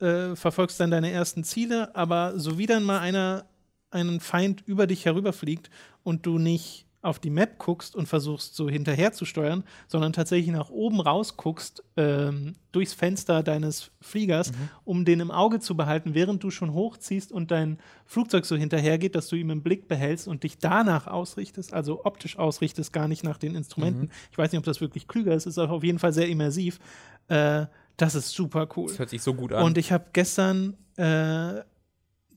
äh, 0.00 0.34
verfolgst 0.34 0.80
dann 0.80 0.90
deine 0.90 1.10
ersten 1.10 1.44
Ziele, 1.44 1.94
aber 1.94 2.38
so 2.38 2.58
wie 2.58 2.66
dann 2.66 2.82
mal 2.82 2.98
einer 2.98 3.46
einen 3.90 4.20
Feind 4.20 4.62
über 4.66 4.86
dich 4.86 5.04
herüberfliegt 5.04 5.68
und 6.04 6.24
du 6.24 6.38
nicht 6.38 6.86
auf 7.02 7.18
die 7.18 7.30
Map 7.30 7.58
guckst 7.58 7.96
und 7.96 8.06
versuchst 8.06 8.54
so 8.54 8.68
hinterher 8.68 9.12
zu 9.12 9.24
steuern, 9.24 9.64
sondern 9.88 10.12
tatsächlich 10.12 10.50
nach 10.50 10.68
oben 10.68 11.00
rausguckst, 11.00 11.82
ähm, 11.96 12.56
durchs 12.72 12.92
Fenster 12.92 13.42
deines 13.42 13.90
Fliegers, 14.02 14.52
mhm. 14.52 14.68
um 14.84 15.04
den 15.06 15.20
im 15.20 15.30
Auge 15.30 15.60
zu 15.60 15.76
behalten, 15.76 16.14
während 16.14 16.44
du 16.44 16.50
schon 16.50 16.74
hochziehst 16.74 17.32
und 17.32 17.50
dein 17.50 17.78
Flugzeug 18.04 18.44
so 18.44 18.54
hinterhergeht, 18.54 19.14
dass 19.14 19.28
du 19.28 19.36
ihm 19.36 19.48
im 19.48 19.62
Blick 19.62 19.88
behältst 19.88 20.28
und 20.28 20.42
dich 20.42 20.58
danach 20.58 21.06
ausrichtest, 21.06 21.72
also 21.72 22.04
optisch 22.04 22.38
ausrichtest, 22.38 22.92
gar 22.92 23.08
nicht 23.08 23.24
nach 23.24 23.38
den 23.38 23.54
Instrumenten. 23.54 24.02
Mhm. 24.02 24.10
Ich 24.30 24.36
weiß 24.36 24.52
nicht, 24.52 24.58
ob 24.58 24.64
das 24.64 24.82
wirklich 24.82 25.08
klüger 25.08 25.34
ist, 25.34 25.46
ist 25.46 25.58
aber 25.58 25.72
auf 25.72 25.84
jeden 25.84 25.98
Fall 25.98 26.12
sehr 26.12 26.28
immersiv. 26.28 26.80
Äh, 27.28 27.66
das 27.96 28.14
ist 28.14 28.30
super 28.30 28.68
cool. 28.76 28.88
Das 28.88 28.98
hört 28.98 29.10
sich 29.10 29.22
so 29.22 29.32
gut 29.32 29.52
an. 29.52 29.64
Und 29.64 29.78
ich 29.78 29.90
habe 29.90 30.06
gestern, 30.12 30.76
äh, 30.96 31.62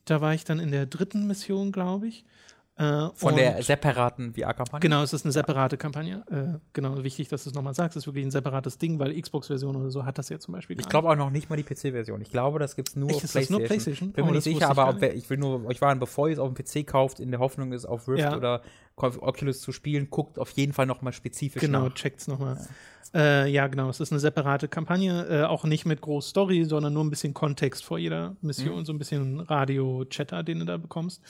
da 0.05 0.21
war 0.21 0.33
ich 0.33 0.45
dann 0.45 0.59
in 0.59 0.71
der 0.71 0.85
dritten 0.85 1.27
Mission, 1.27 1.73
glaube 1.73 2.07
ich, 2.07 2.25
äh, 2.75 3.09
Von 3.13 3.35
der 3.35 3.61
separaten 3.61 4.33
VR-Kampagne? 4.33 4.79
Genau, 4.79 5.03
es 5.03 5.13
ist 5.13 5.25
eine 5.25 5.31
separate 5.31 5.77
Kampagne. 5.77 6.23
Äh, 6.31 6.59
genau, 6.73 7.03
wichtig, 7.03 7.27
dass 7.27 7.43
du 7.43 7.51
es 7.51 7.55
nochmal 7.55 7.75
sagst. 7.75 7.95
Es 7.95 8.03
ist 8.03 8.07
wirklich 8.07 8.25
ein 8.25 8.31
separates 8.31 8.79
Ding, 8.79 8.97
weil 8.97 9.19
Xbox-Version 9.19 9.75
oder 9.75 9.91
so 9.91 10.05
hat 10.05 10.17
das 10.17 10.29
ja 10.29 10.39
zum 10.39 10.53
Beispiel. 10.53 10.79
Ich 10.79 10.89
glaube 10.89 11.09
auch 11.09 11.15
noch 11.15 11.29
nicht 11.29 11.51
mal 11.51 11.55
die 11.55 11.63
PC-Version. 11.63 12.21
Ich 12.21 12.31
glaube, 12.31 12.57
das 12.57 12.75
gibt 12.75 12.89
es 12.89 12.95
nur 12.95 13.09
Echt, 13.11 13.23
auf 13.23 13.31
PlayStation. 13.31 13.59
Nur 13.59 13.67
PlayStation. 13.67 14.11
Bin 14.11 14.23
oh, 14.23 14.27
mir 14.27 14.33
nicht 14.33 14.43
sicher, 14.43 14.69
aber 14.69 14.89
ob, 14.89 15.03
ich 15.03 15.29
will 15.29 15.37
nur 15.37 15.65
euch 15.65 15.81
warnen, 15.81 15.99
bevor 15.99 16.29
ihr 16.29 16.33
es 16.33 16.39
auf 16.39 16.51
dem 16.51 16.55
PC 16.55 16.87
kauft, 16.87 17.19
in 17.19 17.29
der 17.29 17.39
Hoffnung, 17.39 17.71
es 17.73 17.85
auf 17.85 18.07
Rift 18.07 18.21
ja. 18.21 18.35
oder 18.35 18.63
Oculus 18.95 19.61
zu 19.61 19.71
spielen, 19.71 20.09
guckt 20.09 20.39
auf 20.39 20.49
jeden 20.51 20.73
Fall 20.73 20.87
nochmal 20.87 21.13
spezifisch 21.13 21.61
genau, 21.61 21.79
nach. 21.79 21.85
Genau, 21.85 21.95
checkt's 21.95 22.27
nochmal. 22.27 22.55
Ja. 22.55 22.65
Äh, 23.19 23.49
ja, 23.49 23.67
genau. 23.67 23.89
Es 23.89 23.99
ist 23.99 24.11
eine 24.11 24.19
separate 24.19 24.67
Kampagne, 24.67 25.27
äh, 25.27 25.43
auch 25.43 25.63
nicht 25.65 25.85
mit 25.85 26.01
groß 26.01 26.29
Story, 26.29 26.63
sondern 26.63 26.93
nur 26.93 27.03
ein 27.03 27.11
bisschen 27.11 27.35
Kontext 27.35 27.85
vor 27.85 27.99
jeder 27.99 28.35
Mission, 28.41 28.79
mhm. 28.79 28.85
so 28.85 28.93
ein 28.93 28.97
bisschen 28.97 29.39
Radio-Chatter, 29.41 30.41
den 30.41 30.59
du 30.59 30.65
da 30.65 30.77
bekommst. 30.77 31.21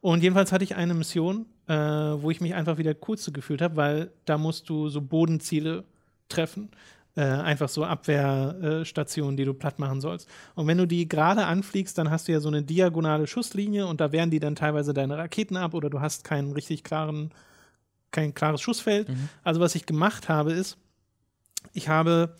Und 0.00 0.22
jedenfalls 0.22 0.52
hatte 0.52 0.64
ich 0.64 0.76
eine 0.76 0.94
Mission, 0.94 1.46
äh, 1.66 1.74
wo 1.74 2.30
ich 2.30 2.40
mich 2.40 2.54
einfach 2.54 2.78
wieder 2.78 2.94
kurz 2.94 3.30
gefühlt 3.32 3.60
habe, 3.60 3.76
weil 3.76 4.10
da 4.24 4.38
musst 4.38 4.68
du 4.68 4.88
so 4.88 5.02
Bodenziele 5.02 5.84
treffen. 6.28 6.70
Äh, 7.16 7.22
einfach 7.22 7.68
so 7.68 7.84
Abwehrstationen, 7.84 9.36
die 9.36 9.44
du 9.44 9.52
platt 9.52 9.80
machen 9.80 10.00
sollst. 10.00 10.28
Und 10.54 10.68
wenn 10.68 10.78
du 10.78 10.86
die 10.86 11.08
gerade 11.08 11.44
anfliegst, 11.44 11.98
dann 11.98 12.08
hast 12.08 12.28
du 12.28 12.32
ja 12.32 12.38
so 12.38 12.48
eine 12.48 12.62
diagonale 12.62 13.26
Schusslinie 13.26 13.86
und 13.88 14.00
da 14.00 14.12
wehren 14.12 14.30
die 14.30 14.38
dann 14.38 14.54
teilweise 14.54 14.94
deine 14.94 15.18
Raketen 15.18 15.56
ab 15.56 15.74
oder 15.74 15.90
du 15.90 16.00
hast 16.00 16.22
keinen 16.22 16.52
richtig 16.52 16.84
klaren, 16.84 17.32
kein 18.12 18.32
klares 18.32 18.60
Schussfeld. 18.60 19.08
Mhm. 19.08 19.28
Also 19.42 19.60
was 19.60 19.74
ich 19.74 19.86
gemacht 19.86 20.28
habe, 20.28 20.52
ist, 20.52 20.78
ich 21.72 21.88
habe, 21.88 22.36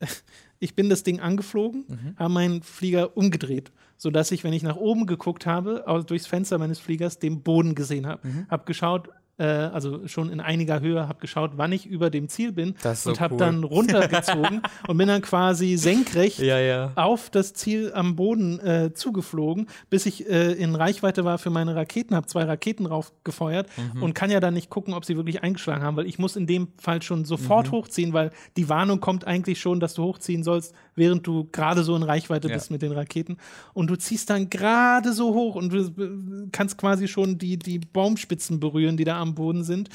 ich 0.58 0.76
bin 0.76 0.90
das 0.90 1.02
Ding 1.02 1.20
angeflogen, 1.20 1.86
mhm. 1.88 2.16
habe 2.18 2.32
meinen 2.34 2.62
Flieger 2.62 3.16
umgedreht 3.16 3.72
sodass 4.00 4.32
ich, 4.32 4.44
wenn 4.44 4.54
ich 4.54 4.62
nach 4.62 4.76
oben 4.76 5.04
geguckt 5.04 5.44
habe, 5.44 5.84
durchs 6.06 6.26
Fenster 6.26 6.56
meines 6.56 6.78
Fliegers 6.78 7.18
den 7.18 7.42
Boden 7.42 7.74
gesehen 7.74 8.06
habe. 8.06 8.26
Mhm. 8.26 8.46
Habe 8.48 8.64
geschaut, 8.64 9.10
äh, 9.40 9.44
also 9.44 10.06
schon 10.06 10.30
in 10.30 10.40
einiger 10.40 10.80
Höhe, 10.80 11.08
habe 11.08 11.20
geschaut, 11.20 11.52
wann 11.56 11.72
ich 11.72 11.86
über 11.86 12.10
dem 12.10 12.28
Ziel 12.28 12.52
bin 12.52 12.74
so 12.94 13.10
und 13.10 13.20
habe 13.20 13.34
cool. 13.34 13.38
dann 13.38 13.64
runtergezogen 13.70 14.62
und 14.86 14.96
bin 14.98 15.08
dann 15.08 15.22
quasi 15.22 15.76
senkrecht 15.76 16.40
ja, 16.40 16.58
ja. 16.58 16.92
auf 16.94 17.30
das 17.30 17.54
Ziel 17.54 17.92
am 17.94 18.16
Boden 18.16 18.60
äh, 18.60 18.92
zugeflogen, 18.92 19.66
bis 19.88 20.04
ich 20.06 20.28
äh, 20.28 20.52
in 20.52 20.74
Reichweite 20.74 21.24
war 21.24 21.38
für 21.38 21.50
meine 21.50 21.74
Raketen, 21.74 22.14
habe 22.14 22.26
zwei 22.26 22.44
Raketen 22.44 22.84
drauf 22.84 23.12
gefeuert 23.24 23.68
mhm. 23.94 24.02
und 24.02 24.14
kann 24.14 24.30
ja 24.30 24.40
dann 24.40 24.54
nicht 24.54 24.68
gucken, 24.68 24.92
ob 24.92 25.04
sie 25.04 25.16
wirklich 25.16 25.42
eingeschlagen 25.42 25.82
haben, 25.82 25.96
weil 25.96 26.06
ich 26.06 26.18
muss 26.18 26.36
in 26.36 26.46
dem 26.46 26.68
Fall 26.76 27.00
schon 27.00 27.24
sofort 27.24 27.68
mhm. 27.68 27.72
hochziehen, 27.72 28.12
weil 28.12 28.32
die 28.56 28.68
Warnung 28.68 29.00
kommt 29.00 29.26
eigentlich 29.26 29.60
schon, 29.60 29.80
dass 29.80 29.94
du 29.94 30.04
hochziehen 30.04 30.42
sollst, 30.42 30.74
während 30.94 31.26
du 31.26 31.48
gerade 31.50 31.82
so 31.82 31.96
in 31.96 32.02
Reichweite 32.02 32.48
ja. 32.48 32.54
bist 32.54 32.70
mit 32.70 32.82
den 32.82 32.92
Raketen 32.92 33.38
und 33.72 33.88
du 33.88 33.96
ziehst 33.96 34.28
dann 34.28 34.50
gerade 34.50 35.14
so 35.14 35.32
hoch 35.32 35.54
und 35.54 35.72
du 35.72 36.48
kannst 36.52 36.76
quasi 36.76 37.08
schon 37.08 37.38
die, 37.38 37.58
die 37.58 37.78
Baumspitzen 37.78 38.60
berühren, 38.60 38.98
die 38.98 39.04
da 39.04 39.18
am 39.18 39.29
am 39.30 39.34
Boden 39.34 39.64
sind. 39.64 39.88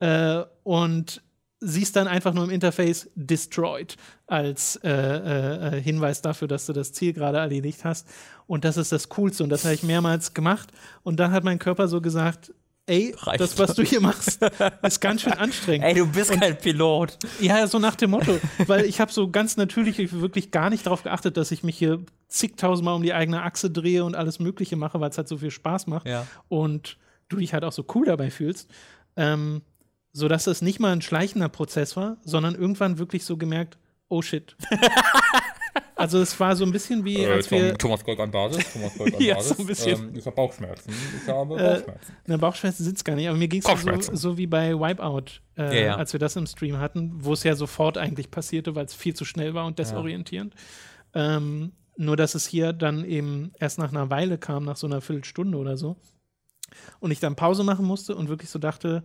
Äh, 0.00 0.42
und 0.62 1.22
siehst 1.60 1.96
dann 1.96 2.06
einfach 2.06 2.34
nur 2.34 2.44
im 2.44 2.50
Interface 2.50 3.10
destroyed 3.14 3.96
als 4.26 4.76
äh, 4.84 4.90
äh, 4.90 5.80
Hinweis 5.80 6.20
dafür, 6.20 6.48
dass 6.48 6.66
du 6.66 6.72
das 6.72 6.92
Ziel 6.92 7.12
gerade 7.12 7.38
erledigt 7.38 7.84
hast. 7.84 8.06
Und 8.46 8.64
das 8.64 8.76
ist 8.76 8.92
das 8.92 9.08
Coolste. 9.08 9.42
Und 9.42 9.50
das 9.50 9.64
habe 9.64 9.74
ich 9.74 9.82
mehrmals 9.82 10.34
gemacht. 10.34 10.70
Und 11.02 11.18
dann 11.18 11.32
hat 11.32 11.44
mein 11.44 11.58
Körper 11.58 11.88
so 11.88 12.00
gesagt, 12.00 12.52
ey, 12.86 13.14
Reicht. 13.18 13.40
das, 13.40 13.58
was 13.58 13.74
du 13.74 13.82
hier 13.82 14.00
machst, 14.00 14.42
ist 14.82 15.00
ganz 15.00 15.22
schön 15.22 15.32
anstrengend. 15.32 15.86
Ey, 15.86 15.94
du 15.94 16.06
bist 16.06 16.30
und, 16.30 16.40
kein 16.40 16.56
Pilot. 16.58 17.18
Ja, 17.40 17.66
so 17.66 17.78
nach 17.78 17.96
dem 17.96 18.10
Motto. 18.10 18.38
Weil 18.66 18.84
ich 18.84 19.00
habe 19.00 19.12
so 19.12 19.30
ganz 19.30 19.56
natürlich 19.56 20.12
wirklich 20.12 20.50
gar 20.50 20.70
nicht 20.70 20.86
darauf 20.86 21.02
geachtet, 21.02 21.36
dass 21.36 21.50
ich 21.50 21.62
mich 21.62 21.76
hier 21.76 22.00
zigtausendmal 22.28 22.94
um 22.94 23.02
die 23.02 23.14
eigene 23.14 23.42
Achse 23.42 23.70
drehe 23.70 24.04
und 24.04 24.14
alles 24.14 24.38
Mögliche 24.38 24.76
mache, 24.76 25.00
weil 25.00 25.10
es 25.10 25.18
halt 25.18 25.28
so 25.28 25.38
viel 25.38 25.50
Spaß 25.50 25.86
macht. 25.86 26.06
Ja. 26.06 26.26
Und 26.48 26.98
du 27.28 27.36
dich 27.36 27.52
halt 27.52 27.64
auch 27.64 27.72
so 27.72 27.84
cool 27.94 28.06
dabei 28.06 28.30
fühlst, 28.30 28.70
ähm, 29.16 29.62
sodass 30.12 30.46
es 30.46 30.62
nicht 30.62 30.80
mal 30.80 30.92
ein 30.92 31.02
schleichender 31.02 31.48
Prozess 31.48 31.96
war, 31.96 32.16
sondern 32.22 32.54
irgendwann 32.54 32.98
wirklich 32.98 33.24
so 33.24 33.36
gemerkt, 33.36 33.78
oh 34.08 34.22
shit. 34.22 34.56
also 35.94 36.20
es 36.20 36.38
war 36.40 36.56
so 36.56 36.64
ein 36.64 36.72
bisschen 36.72 37.04
wie, 37.04 37.18
äh, 37.18 37.32
als 37.32 37.50
wir 37.50 37.76
Thomas 37.76 38.04
Gold 38.04 38.20
an 38.20 38.30
Basis, 38.30 38.72
Thomas 38.72 38.96
Gold 38.96 39.14
an 39.14 39.20
ja, 39.22 39.34
Basis. 39.34 39.56
So 39.56 39.62
ein 39.62 39.66
bisschen. 39.66 40.08
Ähm, 40.08 40.16
ich 40.16 40.24
habe 40.24 40.36
Bauchschmerzen. 40.36 40.90
Ich 41.22 41.28
habe 41.28 41.54
äh, 41.54 41.58
Bauchschmerzen. 41.58 42.12
Äh, 42.12 42.30
ne, 42.30 42.38
Bauchschmerzen 42.38 42.84
sind 42.84 42.96
es 42.96 43.04
gar 43.04 43.16
nicht, 43.16 43.28
aber 43.28 43.36
mir 43.36 43.48
ging 43.48 43.62
es 43.62 44.06
so, 44.06 44.14
so, 44.14 44.38
wie 44.38 44.46
bei 44.46 44.72
Wipeout, 44.72 45.42
äh, 45.58 45.80
ja, 45.80 45.86
ja. 45.86 45.96
als 45.96 46.12
wir 46.12 46.20
das 46.20 46.36
im 46.36 46.46
Stream 46.46 46.78
hatten, 46.78 47.12
wo 47.24 47.32
es 47.32 47.42
ja 47.42 47.54
sofort 47.54 47.98
eigentlich 47.98 48.30
passierte, 48.30 48.74
weil 48.74 48.86
es 48.86 48.94
viel 48.94 49.14
zu 49.14 49.24
schnell 49.24 49.54
war 49.54 49.66
und 49.66 49.78
desorientierend. 49.78 50.54
Ja. 51.14 51.36
Ähm, 51.36 51.72
nur 51.98 52.16
dass 52.16 52.34
es 52.34 52.46
hier 52.46 52.72
dann 52.72 53.04
eben 53.04 53.52
erst 53.58 53.78
nach 53.78 53.90
einer 53.90 54.10
Weile 54.10 54.38
kam, 54.38 54.64
nach 54.64 54.76
so 54.76 54.86
einer 54.86 55.00
Viertelstunde 55.00 55.56
oder 55.56 55.76
so 55.76 55.96
und 57.00 57.10
ich 57.10 57.20
dann 57.20 57.36
Pause 57.36 57.64
machen 57.64 57.84
musste 57.84 58.14
und 58.14 58.28
wirklich 58.28 58.50
so 58.50 58.58
dachte, 58.58 59.04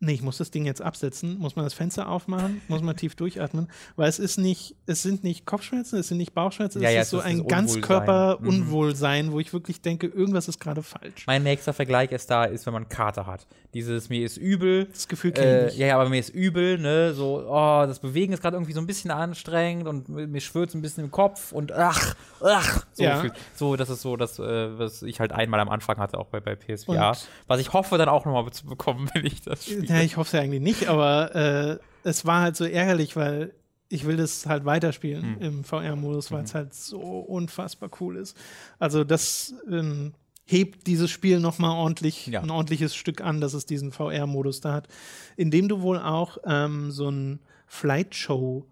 nee, 0.00 0.12
ich 0.12 0.22
muss 0.22 0.36
das 0.38 0.50
Ding 0.50 0.66
jetzt 0.66 0.82
absetzen, 0.82 1.38
muss 1.38 1.56
man 1.56 1.64
das 1.64 1.72
Fenster 1.74 2.08
aufmachen, 2.08 2.60
muss 2.68 2.82
man 2.82 2.96
tief 2.96 3.14
durchatmen, 3.16 3.68
weil 3.96 4.08
es 4.08 4.18
ist 4.18 4.36
nicht, 4.36 4.76
es 4.86 5.02
sind 5.02 5.24
nicht 5.24 5.46
Kopfschmerzen, 5.46 5.98
es 5.98 6.08
sind 6.08 6.18
nicht 6.18 6.34
Bauchschmerzen, 6.34 6.82
Ja, 6.82 6.88
es 6.90 6.94
ja, 6.94 7.00
ist 7.02 7.10
so 7.10 7.20
ein 7.20 7.46
Ganzkörper-Unwohlsein, 7.48 9.32
wo 9.32 9.40
ich 9.40 9.52
wirklich 9.52 9.80
denke, 9.80 10.06
irgendwas 10.06 10.48
ist 10.48 10.60
gerade 10.60 10.82
falsch. 10.82 11.26
Mein 11.26 11.42
nächster 11.42 11.72
Vergleich 11.72 12.12
ist 12.12 12.30
da, 12.30 12.44
ist, 12.44 12.66
wenn 12.66 12.72
man 12.74 12.88
Kater 12.88 13.26
hat. 13.26 13.46
Dieses, 13.74 14.08
mir 14.08 14.24
ist 14.24 14.36
übel. 14.36 14.86
Das 14.86 15.08
Gefühl 15.08 15.32
kenne 15.32 15.46
Äh, 15.46 15.68
ich. 15.68 15.76
ja, 15.78 15.86
ja, 15.88 15.98
aber 15.98 16.08
mir 16.08 16.18
ist 16.20 16.30
übel, 16.30 16.78
ne? 16.78 17.12
So, 17.14 17.44
oh, 17.48 17.84
das 17.86 17.98
Bewegen 18.00 18.32
ist 18.32 18.40
gerade 18.42 18.56
irgendwie 18.56 18.72
so 18.72 18.80
ein 18.80 18.86
bisschen 18.86 19.10
anstrengend 19.10 19.86
und 19.88 20.08
mir 20.08 20.40
schwirrt 20.40 20.74
ein 20.74 20.82
bisschen 20.82 21.04
im 21.04 21.10
Kopf 21.10 21.52
und 21.52 21.72
ach, 21.72 22.14
ach. 22.42 22.84
So, 22.92 23.02
Ja. 23.02 23.22
so 23.54 23.76
das 23.76 23.90
ist 23.90 24.02
so 24.02 24.16
das, 24.16 24.38
äh, 24.38 24.78
was 24.78 25.02
ich 25.02 25.20
halt 25.20 25.32
einmal 25.32 25.60
am 25.60 25.68
Anfang 25.68 25.98
hatte, 25.98 26.18
auch 26.18 26.26
bei, 26.26 26.40
bei 26.40 26.54
PSVR. 26.54 27.10
Und- 27.10 27.28
was 27.46 27.60
ich 27.60 27.72
hoffe, 27.72 27.98
dann 27.98 28.08
auch 28.08 28.24
nochmal 28.24 28.50
zu 28.52 28.66
bekommen, 28.66 29.08
wenn 29.14 29.26
ich 29.26 29.42
das 29.42 29.64
spiele. 29.64 29.85
Ja, 29.88 30.00
ich 30.00 30.16
hoffe 30.16 30.28
es 30.28 30.32
ja 30.32 30.40
eigentlich 30.40 30.62
nicht, 30.62 30.88
aber 30.88 31.34
äh, 31.34 31.78
es 32.08 32.24
war 32.26 32.42
halt 32.42 32.56
so 32.56 32.64
ärgerlich, 32.64 33.16
weil 33.16 33.52
ich 33.88 34.04
will 34.06 34.16
das 34.16 34.46
halt 34.46 34.64
weiterspielen 34.64 35.36
Hm. 35.36 35.42
im 35.42 35.64
VR-Modus, 35.64 36.30
Mhm. 36.30 36.34
weil 36.34 36.44
es 36.44 36.54
halt 36.54 36.74
so 36.74 37.00
unfassbar 37.00 37.88
cool 38.00 38.16
ist. 38.16 38.36
Also 38.78 39.04
das 39.04 39.54
ähm, 39.70 40.12
hebt 40.44 40.86
dieses 40.86 41.10
Spiel 41.10 41.38
noch 41.40 41.58
mal 41.58 41.70
ordentlich, 41.72 42.26
Ja. 42.26 42.40
ein 42.42 42.50
ordentliches 42.50 42.94
Stück 42.96 43.20
an, 43.20 43.40
dass 43.40 43.54
es 43.54 43.64
diesen 43.66 43.92
VR-Modus 43.92 44.60
da 44.60 44.72
hat, 44.72 44.88
indem 45.36 45.68
du 45.68 45.82
wohl 45.82 45.98
auch 45.98 46.38
ähm, 46.44 46.90
so 46.90 47.08
ein 47.10 47.40
Flight 47.66 48.14
Show, 48.14 48.66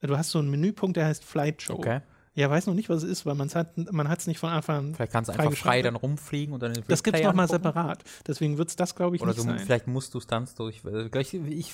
du 0.00 0.16
hast 0.16 0.30
so 0.30 0.38
einen 0.38 0.50
Menüpunkt, 0.50 0.96
der 0.96 1.06
heißt 1.06 1.24
Flight 1.24 1.62
Show. 1.62 1.74
Okay. 1.74 2.00
Ja, 2.38 2.48
weiß 2.48 2.68
noch 2.68 2.74
nicht, 2.74 2.88
was 2.88 3.02
es 3.02 3.10
ist, 3.10 3.26
weil 3.26 3.34
man's 3.34 3.56
hat, 3.56 3.76
man 3.92 4.08
hat 4.08 4.20
es 4.20 4.28
nicht 4.28 4.38
von 4.38 4.50
Anfang 4.50 4.76
an. 4.76 4.94
Vielleicht 4.94 5.10
kannst 5.12 5.28
du 5.28 5.32
einfach 5.32 5.52
frei 5.54 5.82
dann 5.82 5.96
rumfliegen 5.96 6.54
und 6.54 6.62
dann 6.62 6.72
den 6.72 6.84
Das 6.86 7.02
gibt 7.02 7.16
es 7.16 7.20
Player 7.20 7.30
noch 7.30 7.36
mal 7.36 7.42
angucken. 7.42 7.64
separat. 7.64 8.04
Deswegen 8.28 8.58
wird 8.58 8.68
es 8.68 8.76
das, 8.76 8.94
glaube 8.94 9.16
ich, 9.16 9.22
Oder 9.22 9.32
nicht 9.32 9.38
so, 9.40 9.44
sein. 9.44 9.58
vielleicht 9.58 9.88
musst 9.88 10.14
du 10.14 10.20
Stunts 10.20 10.54
durch. 10.54 10.84
äh, 10.84 11.08
Ich, 11.20 11.34
ich 11.34 11.72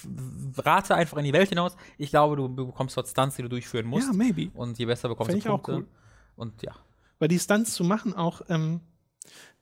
rate 0.57 0.95
einfach 0.95 1.19
in 1.19 1.24
die 1.24 1.35
Welt 1.35 1.51
hinaus. 1.51 1.77
Ich 1.99 2.09
glaube, 2.09 2.36
du 2.36 2.49
bekommst 2.49 2.97
dort 2.97 3.09
Stunts, 3.09 3.36
die 3.36 3.43
du 3.43 3.49
durchführen 3.51 3.85
musst. 3.86 4.07
Ja, 4.07 4.15
maybe. 4.15 4.51
Und 4.55 4.78
je 4.78 4.86
besser 4.86 5.11
bekommst 5.11 5.32
Fänd 5.32 5.45
du 5.45 5.49
ich 5.49 5.53
auch 5.53 5.62
Punkte. 5.62 5.73
cool. 5.82 5.86
Und 6.36 6.62
ja. 6.62 6.73
Weil 7.19 7.28
die 7.28 7.39
Stunts 7.39 7.74
zu 7.74 7.85
machen 7.85 8.15
auch, 8.15 8.41
ähm, 8.49 8.81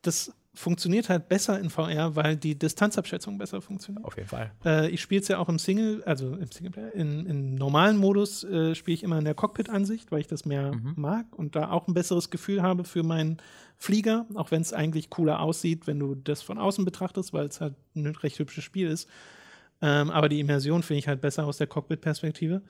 das 0.02 0.32
funktioniert 0.54 1.08
halt 1.08 1.28
besser 1.28 1.58
in 1.58 1.70
VR, 1.70 2.14
weil 2.14 2.36
die 2.36 2.58
Distanzabschätzung 2.58 3.38
besser 3.38 3.62
funktioniert. 3.62 4.04
Auf 4.04 4.16
jeden 4.16 4.28
Fall. 4.28 4.52
Äh, 4.64 4.90
ich 4.90 5.00
spiele 5.00 5.22
es 5.22 5.28
ja 5.28 5.38
auch 5.38 5.48
im 5.48 5.58
Single, 5.58 6.02
also 6.04 6.34
im 6.34 6.50
Singleplayer, 6.52 6.94
in, 6.94 7.24
im 7.24 7.54
normalen 7.54 7.96
Modus 7.96 8.44
äh, 8.44 8.74
spiele 8.74 8.94
ich 8.94 9.02
immer 9.02 9.18
in 9.18 9.24
der 9.24 9.34
Cockpit-Ansicht, 9.34 10.12
weil 10.12 10.20
ich 10.20 10.26
das 10.26 10.44
mehr 10.44 10.72
Mhm. 10.74 10.92
mag 10.96 11.26
und 11.38 11.56
da 11.56 11.70
auch 11.70 11.88
ein 11.88 11.94
besseres 11.94 12.28
Gefühl 12.28 12.62
habe 12.62 12.84
für 12.84 13.02
meinen 13.02 13.38
Flieger, 13.78 14.26
auch 14.34 14.50
wenn 14.50 14.60
es 14.62 14.72
eigentlich 14.74 15.08
cooler 15.08 15.40
aussieht, 15.40 15.86
wenn 15.86 15.98
du 15.98 16.14
das 16.14 16.42
von 16.42 16.58
außen 16.58 16.84
betrachtest, 16.84 17.32
weil 17.32 17.46
es 17.46 17.60
halt 17.62 17.74
ein 17.96 18.06
recht 18.06 18.38
hübsches 18.38 18.62
Spiel 18.62 18.88
ist. 18.88 19.08
Ähm, 19.80 20.10
aber 20.10 20.28
die 20.28 20.38
Immersion 20.38 20.82
finde 20.82 20.98
ich 20.98 21.08
halt 21.08 21.20
besser 21.22 21.46
aus 21.46 21.56
der 21.56 21.66
Cockpit-Perspektive. 21.66 22.62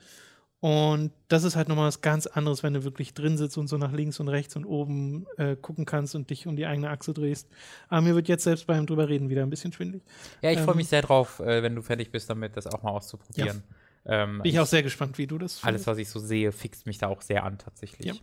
Und 0.63 1.11
das 1.27 1.43
ist 1.43 1.57
halt 1.57 1.67
nochmal 1.67 1.87
was 1.87 1.99
ganz 1.99 2.25
anderes, 2.25 2.63
wenn 2.63 2.73
du 2.73 2.85
wirklich 2.85 3.13
drin 3.13 3.37
sitzt 3.37 3.57
und 3.57 3.67
so 3.67 3.77
nach 3.77 3.91
links 3.91 4.21
und 4.21 4.29
rechts 4.29 4.55
und 4.55 4.63
oben 4.63 5.25
äh, 5.35 5.57
gucken 5.57 5.83
kannst 5.83 6.15
und 6.15 6.29
dich 6.29 6.47
um 6.47 6.55
die 6.55 6.65
eigene 6.65 6.89
Achse 6.89 7.13
drehst. 7.13 7.49
Aber 7.89 7.99
mir 7.99 8.15
wird 8.15 8.29
jetzt 8.29 8.45
selbst 8.45 8.65
beim 8.65 8.85
drüber 8.85 9.09
reden 9.09 9.27
wieder 9.29 9.43
ein 9.43 9.49
bisschen 9.49 9.73
schwindelig. 9.73 10.03
Ja, 10.41 10.51
ich 10.51 10.59
freue 10.59 10.71
Ähm, 10.71 10.77
mich 10.77 10.87
sehr 10.87 11.01
drauf, 11.01 11.41
äh, 11.41 11.61
wenn 11.63 11.75
du 11.75 11.81
fertig 11.81 12.11
bist 12.11 12.29
damit, 12.29 12.55
das 12.55 12.65
auch 12.67 12.81
mal 12.81 12.91
auszuprobieren. 12.91 13.61
Ähm, 14.05 14.41
Bin 14.41 14.51
ich 14.53 14.59
auch 14.61 14.65
sehr 14.65 14.83
gespannt, 14.83 15.17
wie 15.17 15.27
du 15.27 15.37
das 15.37 15.61
alles, 15.65 15.85
was 15.85 15.97
ich 15.97 16.07
so 16.07 16.19
sehe, 16.19 16.53
fixt 16.53 16.85
mich 16.85 16.97
da 16.97 17.09
auch 17.09 17.21
sehr 17.21 17.43
an, 17.43 17.57
tatsächlich. 17.57 18.07
Ja. 18.07 18.13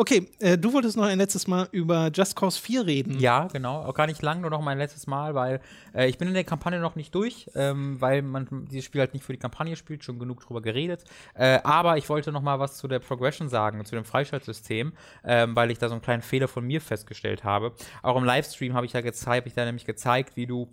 Okay, 0.00 0.28
äh, 0.38 0.56
du 0.56 0.72
wolltest 0.72 0.96
noch 0.96 1.06
ein 1.06 1.18
letztes 1.18 1.48
Mal 1.48 1.68
über 1.72 2.12
Just 2.14 2.36
Cause 2.36 2.60
4 2.62 2.86
reden. 2.86 3.18
Ja, 3.18 3.48
genau. 3.48 3.82
Auch 3.82 3.94
gar 3.94 4.06
nicht 4.06 4.22
lang, 4.22 4.40
nur 4.40 4.48
noch 4.48 4.62
mein 4.62 4.78
letztes 4.78 5.08
Mal, 5.08 5.34
weil 5.34 5.60
äh, 5.92 6.08
ich 6.08 6.18
bin 6.18 6.28
in 6.28 6.34
der 6.34 6.44
Kampagne 6.44 6.78
noch 6.78 6.94
nicht 6.94 7.12
durch, 7.16 7.50
ähm, 7.56 8.00
weil 8.00 8.22
man 8.22 8.46
dieses 8.70 8.84
Spiel 8.84 9.00
halt 9.00 9.12
nicht 9.12 9.24
für 9.24 9.32
die 9.32 9.40
Kampagne 9.40 9.74
spielt, 9.74 10.04
schon 10.04 10.20
genug 10.20 10.40
drüber 10.40 10.62
geredet. 10.62 11.02
Äh, 11.34 11.58
aber 11.64 11.96
ich 11.96 12.08
wollte 12.08 12.30
noch 12.30 12.42
mal 12.42 12.60
was 12.60 12.76
zu 12.76 12.86
der 12.86 13.00
Progression 13.00 13.48
sagen, 13.48 13.84
zu 13.84 13.96
dem 13.96 14.04
Freischaltsystem, 14.04 14.92
ähm, 15.24 15.56
weil 15.56 15.72
ich 15.72 15.78
da 15.78 15.88
so 15.88 15.94
einen 15.94 16.02
kleinen 16.02 16.22
Fehler 16.22 16.46
von 16.46 16.64
mir 16.64 16.80
festgestellt 16.80 17.42
habe. 17.42 17.72
Auch 18.02 18.16
im 18.16 18.22
Livestream 18.24 18.74
habe 18.74 18.86
ich 18.86 18.92
ja 18.92 19.00
habe 19.00 19.48
ich 19.48 19.54
da 19.54 19.64
nämlich 19.64 19.84
gezeigt, 19.84 20.36
wie 20.36 20.46
du 20.46 20.68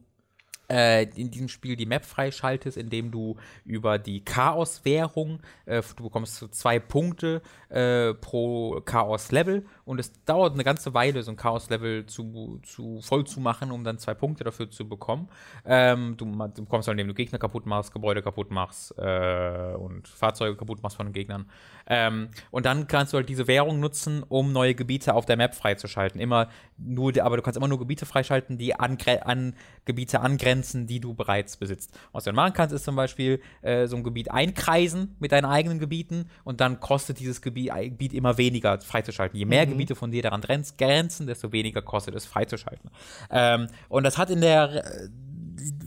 in 0.68 1.32
diesem 1.32 1.48
Spiel 1.48 1.76
die 1.76 1.86
Map 1.86 2.06
freischaltest, 2.06 2.78
indem 2.78 3.12
du 3.12 3.36
über 3.66 4.00
die 4.00 4.24
Chaos-Währung, 4.24 5.40
äh, 5.66 5.82
du 5.96 6.04
bekommst 6.04 6.36
so 6.36 6.48
zwei 6.48 6.80
Punkte 6.80 7.42
äh, 7.70 8.14
pro 8.14 8.82
Chaos-Level 8.84 9.66
und 9.86 10.00
es 10.00 10.12
dauert 10.24 10.54
eine 10.54 10.64
ganze 10.64 10.94
Weile, 10.94 11.22
so 11.24 11.32
ein 11.32 11.38
Chaos-Level 11.38 12.06
zu, 12.08 12.60
zu 12.64 13.02
voll 13.02 13.26
zu 13.26 13.40
machen, 13.40 13.72
um 13.72 13.84
dann 13.84 14.00
zwei 14.00 14.14
Punkte 14.14 14.44
dafür 14.44 14.70
zu 14.70 14.88
bekommen. 14.88 15.30
Ähm, 15.66 16.16
du, 16.18 16.26
du 16.26 16.64
bekommst 16.64 16.88
halt, 16.88 16.96
indem 16.96 17.08
du 17.08 17.14
Gegner 17.14 17.40
kaputt 17.40 17.66
machst, 17.66 17.92
Gebäude 17.94 18.22
kaputt 18.22 18.52
machst 18.52 18.98
äh, 18.98 19.74
und 19.76 20.08
Fahrzeuge 20.08 20.56
kaputt 20.56 20.82
machst 20.82 20.98
von 20.98 21.08
den 21.08 21.14
Gegnern. 21.14 21.46
Ähm, 21.88 22.30
und 22.52 22.66
dann 22.66 22.88
kannst 22.88 23.14
du 23.14 23.18
halt 23.18 23.30
diese 23.30 23.48
Währung 23.48 23.80
nutzen, 23.80 24.24
um 24.24 24.52
neue 24.52 24.76
Gebiete 24.76 25.14
auf 25.14 25.26
der 25.26 25.38
Map 25.38 25.54
freizuschalten. 25.54 26.20
Immer 26.20 26.50
nur, 26.78 27.14
aber 27.22 27.38
du 27.38 27.44
kannst 27.44 27.58
immer 27.58 27.68
nur 27.68 27.80
Gebiete 27.80 28.06
freischalten, 28.06 28.58
die 28.58 28.76
an, 28.76 28.98
an 29.22 29.56
Gebiete 29.86 30.20
angrenzen, 30.22 30.88
die 30.88 31.00
du 31.00 31.14
bereits 31.14 31.58
besitzt. 31.58 31.98
Was 32.12 32.24
du 32.24 32.30
dann 32.30 32.36
machen 32.36 32.54
kannst, 32.54 32.74
ist 32.74 32.86
zum 32.86 32.96
Beispiel 32.96 33.42
äh, 33.62 33.88
so 33.88 33.96
ein 33.98 34.04
Gebiet 34.04 34.32
einkreisen 34.32 35.16
mit 35.20 35.32
deinen 35.32 35.46
eigenen 35.46 35.80
Gebieten 35.80 36.30
und 36.44 36.60
dann 36.60 36.80
kostet 36.80 37.20
dieses 37.20 37.42
Gebiet, 37.42 37.72
Gebiet 37.74 38.14
immer 38.14 38.38
weniger 38.38 38.82
freizuschalten. 38.82 39.38
Je 39.38 39.46
mehr 39.46 39.66
Gebiete 39.66 39.96
von 39.96 40.12
dir 40.12 40.24
daran 40.24 40.42
grenz- 40.42 40.78
grenzen, 40.78 41.28
desto 41.28 41.52
weniger 41.52 41.82
kostet 41.82 42.16
es 42.16 42.26
freizuschalten. 42.26 42.90
Ähm, 43.30 43.68
und 43.90 44.04
das 44.04 44.18
hat 44.18 44.30
in 44.30 44.42
der 44.42 44.84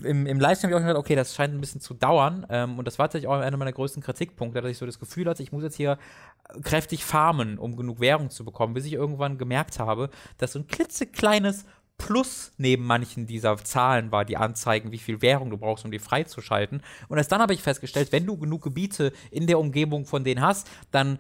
im, 0.05 0.27
im 0.27 0.41
Livestream 0.41 0.71
habe 0.71 0.81
ich 0.81 0.85
auch 0.85 0.89
gedacht, 0.89 1.05
okay, 1.05 1.15
das 1.15 1.35
scheint 1.35 1.55
ein 1.55 1.61
bisschen 1.61 1.81
zu 1.81 1.95
dauern. 1.95 2.47
Ähm, 2.49 2.79
und 2.79 2.87
das 2.87 2.99
war 2.99 3.07
tatsächlich 3.07 3.29
auch 3.29 3.39
einer 3.39 3.57
meiner 3.57 3.73
größten 3.73 4.03
Kritikpunkte, 4.03 4.61
dass 4.61 4.71
ich 4.71 4.79
so 4.79 4.87
das 4.87 4.99
Gefühl 4.99 5.29
hatte, 5.29 5.43
ich 5.43 5.53
muss 5.53 5.63
jetzt 5.63 5.77
hier 5.77 5.99
kräftig 6.63 7.05
farmen, 7.05 7.59
um 7.59 7.77
genug 7.77 8.01
Währung 8.01 8.31
zu 8.31 8.45
bekommen, 8.45 8.75
bis 8.75 8.87
ich 8.87 8.95
irgendwann 8.95 9.39
gemerkt 9.39 9.79
habe, 9.79 10.11
dass 10.39 10.53
so 10.53 10.61
ein 10.61 10.67
klitzekleines 10.67 11.65
Plus 11.99 12.53
neben 12.59 12.87
manchen 12.87 13.27
dieser 13.27 13.57
Zahlen 13.59 14.13
war, 14.13 14.25
die 14.25 14.37
anzeigen, 14.37 14.93
wie 14.93 14.99
viel 14.99 15.21
Währung 15.21 15.51
du 15.51 15.59
brauchst, 15.59 15.85
um 15.85 15.91
die 15.91 15.99
freizuschalten. 15.99 16.81
Und 17.09 17.19
erst 17.19 17.33
dann 17.33 17.43
habe 17.43 17.53
ich 17.53 17.61
festgestellt, 17.61 18.13
wenn 18.13 18.25
du 18.25 18.39
genug 18.39 18.63
Gebiete 18.63 19.13
in 19.33 19.49
der 19.49 19.59
Umgebung 19.59 20.07
von 20.07 20.23
denen 20.23 20.41
hast, 20.41 20.71
dann 20.93 21.19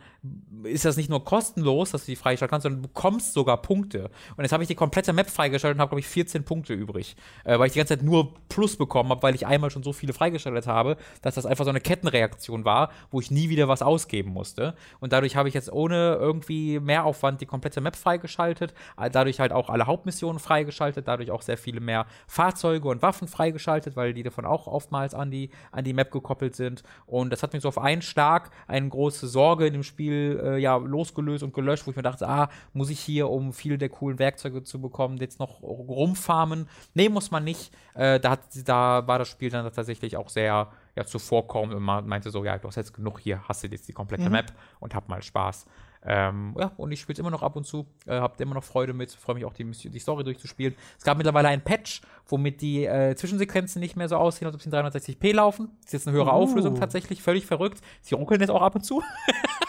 ist 0.62 0.84
das 0.84 0.96
nicht 0.96 1.10
nur 1.10 1.24
kostenlos, 1.24 1.90
dass 1.90 2.05
du 2.05 2.12
die 2.12 2.16
freischalten 2.16 2.50
kannst, 2.50 2.62
sondern 2.62 2.82
du 2.82 2.88
bekommst 2.88 3.34
sogar 3.34 3.60
Punkte. 3.60 4.10
Und 4.36 4.44
jetzt 4.44 4.52
habe 4.52 4.62
ich 4.62 4.68
die 4.68 4.76
komplette 4.76 5.12
Map 5.12 5.28
freigeschaltet 5.28 5.76
und 5.76 5.80
habe, 5.80 5.90
glaube 5.90 6.00
ich, 6.00 6.06
14 6.06 6.44
Punkte 6.44 6.74
übrig. 6.74 7.16
Äh, 7.44 7.59
weil 7.59 7.66
ich 7.66 7.72
die 7.72 7.80
ganze 7.80 7.96
Zeit 7.96 8.05
nur 8.05 8.34
Plus 8.48 8.76
bekommen 8.76 9.10
habe, 9.10 9.22
weil 9.22 9.34
ich 9.34 9.46
einmal 9.46 9.70
schon 9.70 9.82
so 9.82 9.92
viele 9.92 10.12
freigeschaltet 10.12 10.68
habe, 10.68 10.96
dass 11.22 11.34
das 11.34 11.44
einfach 11.44 11.64
so 11.64 11.70
eine 11.70 11.80
Kettenreaktion 11.80 12.64
war, 12.64 12.90
wo 13.10 13.20
ich 13.20 13.32
nie 13.32 13.48
wieder 13.48 13.66
was 13.66 13.82
ausgeben 13.82 14.30
musste. 14.30 14.74
Und 15.00 15.12
dadurch 15.12 15.34
habe 15.34 15.48
ich 15.48 15.55
jetzt 15.55 15.72
ohne 15.72 16.14
irgendwie 16.20 16.78
Mehraufwand 16.78 17.40
die 17.40 17.46
komplette 17.46 17.80
Map 17.80 17.96
freigeschaltet, 17.96 18.74
äh, 18.96 19.10
dadurch 19.10 19.40
halt 19.40 19.52
auch 19.52 19.70
alle 19.70 19.86
Hauptmissionen 19.86 20.38
freigeschaltet, 20.38 20.68
dadurch 21.07 21.31
auch 21.31 21.43
sehr 21.43 21.59
viele 21.59 21.81
mehr 21.81 22.07
Fahrzeuge 22.27 22.89
und 22.89 23.03
Waffen 23.03 23.28
freigeschaltet, 23.28 23.97
weil 23.97 24.15
die 24.15 24.23
davon 24.23 24.45
auch 24.45 24.66
oftmals 24.66 25.15
an 25.15 25.31
die, 25.31 25.51
an 25.73 25.85
die 25.85 25.93
Map 25.93 26.11
gekoppelt 26.11 26.57
sind. 26.57 26.82
Und 27.07 27.31
das 27.31 27.43
hat 27.43 27.53
mich 27.53 27.62
so 27.62 27.69
auf 27.69 27.78
einen 27.78 28.03
Schlag 28.03 28.51
eine 28.66 28.89
große 28.89 29.27
Sorge 29.28 29.66
in 29.66 29.73
dem 29.73 29.82
Spiel 29.82 30.40
äh, 30.43 30.59
ja 30.59 30.77
losgelöst 30.77 31.43
und 31.43 31.55
gelöscht, 31.55 31.86
wo 31.86 31.90
ich 31.90 31.97
mir 31.97 32.03
dachte, 32.03 32.28
ah, 32.28 32.49
muss 32.73 32.90
ich 32.90 33.01
hier, 33.01 33.28
um 33.28 33.53
viele 33.53 33.78
der 33.78 33.89
coolen 33.89 34.19
Werkzeuge 34.19 34.62
zu 34.62 34.81
bekommen, 34.81 35.19
jetzt 35.19 35.39
noch 35.39 35.62
rumfarmen? 35.62 36.69
Nee, 36.95 37.09
muss 37.09 37.31
man 37.31 37.45
nicht. 37.45 37.73
Äh, 37.95 38.20
da, 38.20 38.31
hat, 38.31 38.40
da 38.65 39.07
war 39.07 39.19
das 39.19 39.28
Spiel 39.28 39.51
dann 39.51 39.70
tatsächlich 39.73 40.16
auch 40.16 40.28
sehr 40.28 40.69
ja, 40.97 41.05
zuvorkommend 41.05 41.74
und 41.74 41.82
man 41.82 42.07
meinte 42.07 42.31
so, 42.31 42.45
ja, 42.45 42.59
du 42.59 42.69
hast 42.69 42.77
jetzt 42.77 42.93
genug 42.93 43.20
hier, 43.20 43.40
hast 43.49 43.62
du 43.62 43.69
jetzt 43.69 43.89
die 43.89 43.93
komplette 43.93 44.28
Map 44.28 44.53
und 44.81 44.95
hab 44.95 45.09
mal 45.09 45.23
Spaß. 45.23 45.66
Ähm, 46.10 46.56
ja, 46.59 46.72
und 46.78 46.90
ich 46.90 47.01
spiele 47.01 47.12
es 47.12 47.18
immer 47.18 47.30
noch 47.30 47.43
ab 47.43 47.55
und 47.55 47.64
zu, 47.64 47.86
äh, 48.06 48.18
habt 48.18 48.40
immer 48.40 48.55
noch 48.55 48.64
Freude 48.64 48.94
mit, 48.94 49.12
freue 49.12 49.35
mich 49.35 49.44
auch, 49.44 49.52
die, 49.52 49.70
die 49.70 49.98
Story 49.98 50.24
durchzuspielen. 50.24 50.74
Es 50.97 51.05
gab 51.05 51.18
mittlerweile 51.18 51.48
einen 51.48 51.60
Patch, 51.60 52.01
womit 52.26 52.62
die 52.62 52.86
äh, 52.86 53.14
Zwischensequenzen 53.14 53.78
nicht 53.78 53.94
mehr 53.94 54.09
so 54.09 54.16
aussehen, 54.16 54.47
als 54.47 54.55
ob 54.55 54.62
sie 54.62 54.70
in 54.70 54.74
360p 54.74 55.35
laufen. 55.35 55.68
Das 55.82 55.89
ist 55.89 55.93
jetzt 55.93 56.09
eine 56.09 56.16
höhere 56.16 56.30
Uh. 56.30 56.39
Auflösung 56.39 56.76
tatsächlich, 56.76 57.22
völlig 57.22 57.44
verrückt. 57.44 57.82
Sie 58.01 58.14
ruckeln 58.14 58.40
jetzt 58.40 58.51
auch 58.51 58.62
ab 58.62 58.74
und 58.74 58.85
zu. 58.85 59.02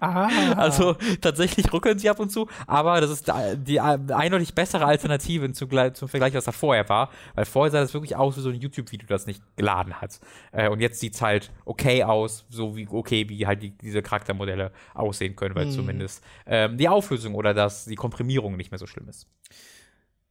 Ah, 0.00 0.28
Also 0.56 0.94
tatsächlich 1.20 1.72
ruckeln 1.72 1.98
sie 1.98 2.08
ab 2.10 2.18
und 2.20 2.30
zu, 2.30 2.48
aber 2.66 3.00
das 3.00 3.10
ist 3.10 3.28
da- 3.28 3.54
die 3.54 3.76
äh, 3.76 3.80
eindeutig 4.12 4.54
bessere 4.54 4.84
Alternative 4.84 5.52
zum, 5.52 5.70
zum 5.94 6.08
Vergleich, 6.08 6.34
was 6.34 6.44
da 6.44 6.52
vorher 6.52 6.88
war. 6.88 7.10
Weil 7.34 7.44
vorher 7.44 7.70
sah 7.70 7.80
das 7.80 7.94
wirklich 7.94 8.16
aus 8.16 8.36
wie 8.36 8.40
so 8.40 8.48
ein 8.48 8.56
YouTube-Video, 8.60 9.06
das 9.06 9.26
nicht 9.26 9.42
geladen 9.56 10.00
hat. 10.00 10.18
Äh, 10.52 10.68
und 10.68 10.80
jetzt 10.80 10.98
sieht 11.00 11.14
es 11.14 11.22
halt 11.22 11.50
okay 11.64 12.02
aus, 12.04 12.44
so 12.50 12.76
wie 12.76 12.88
okay, 12.88 13.28
wie 13.28 13.46
halt 13.46 13.62
die, 13.62 13.70
diese 13.70 14.02
Charaktermodelle 14.02 14.72
aussehen 14.94 15.36
können, 15.36 15.54
weil 15.54 15.70
zumindest 15.70 16.22
ähm, 16.46 16.76
die 16.78 16.88
Auflösung 16.88 17.34
oder 17.34 17.54
das, 17.54 17.84
die 17.84 17.94
Komprimierung 17.94 18.56
nicht 18.56 18.70
mehr 18.72 18.78
so 18.78 18.86
schlimm 18.86 19.08
ist. 19.08 19.28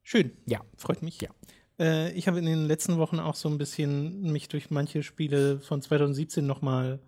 schön. 0.03 0.31
Ja. 0.45 0.61
Freut 0.77 1.01
mich. 1.01 1.21
Ja. 1.21 1.29
Äh, 1.79 2.11
ich 2.13 2.27
habe 2.27 2.39
in 2.39 2.45
den 2.45 2.65
letzten 2.65 2.97
Wochen 2.97 3.19
auch 3.19 3.35
so 3.35 3.49
ein 3.49 3.57
bisschen 3.57 4.31
mich 4.31 4.47
durch 4.49 4.69
manche 4.71 5.03
Spiele 5.03 5.59
von 5.59 5.81
2017 5.81 6.45
noch 6.45 6.61
mal 6.61 6.99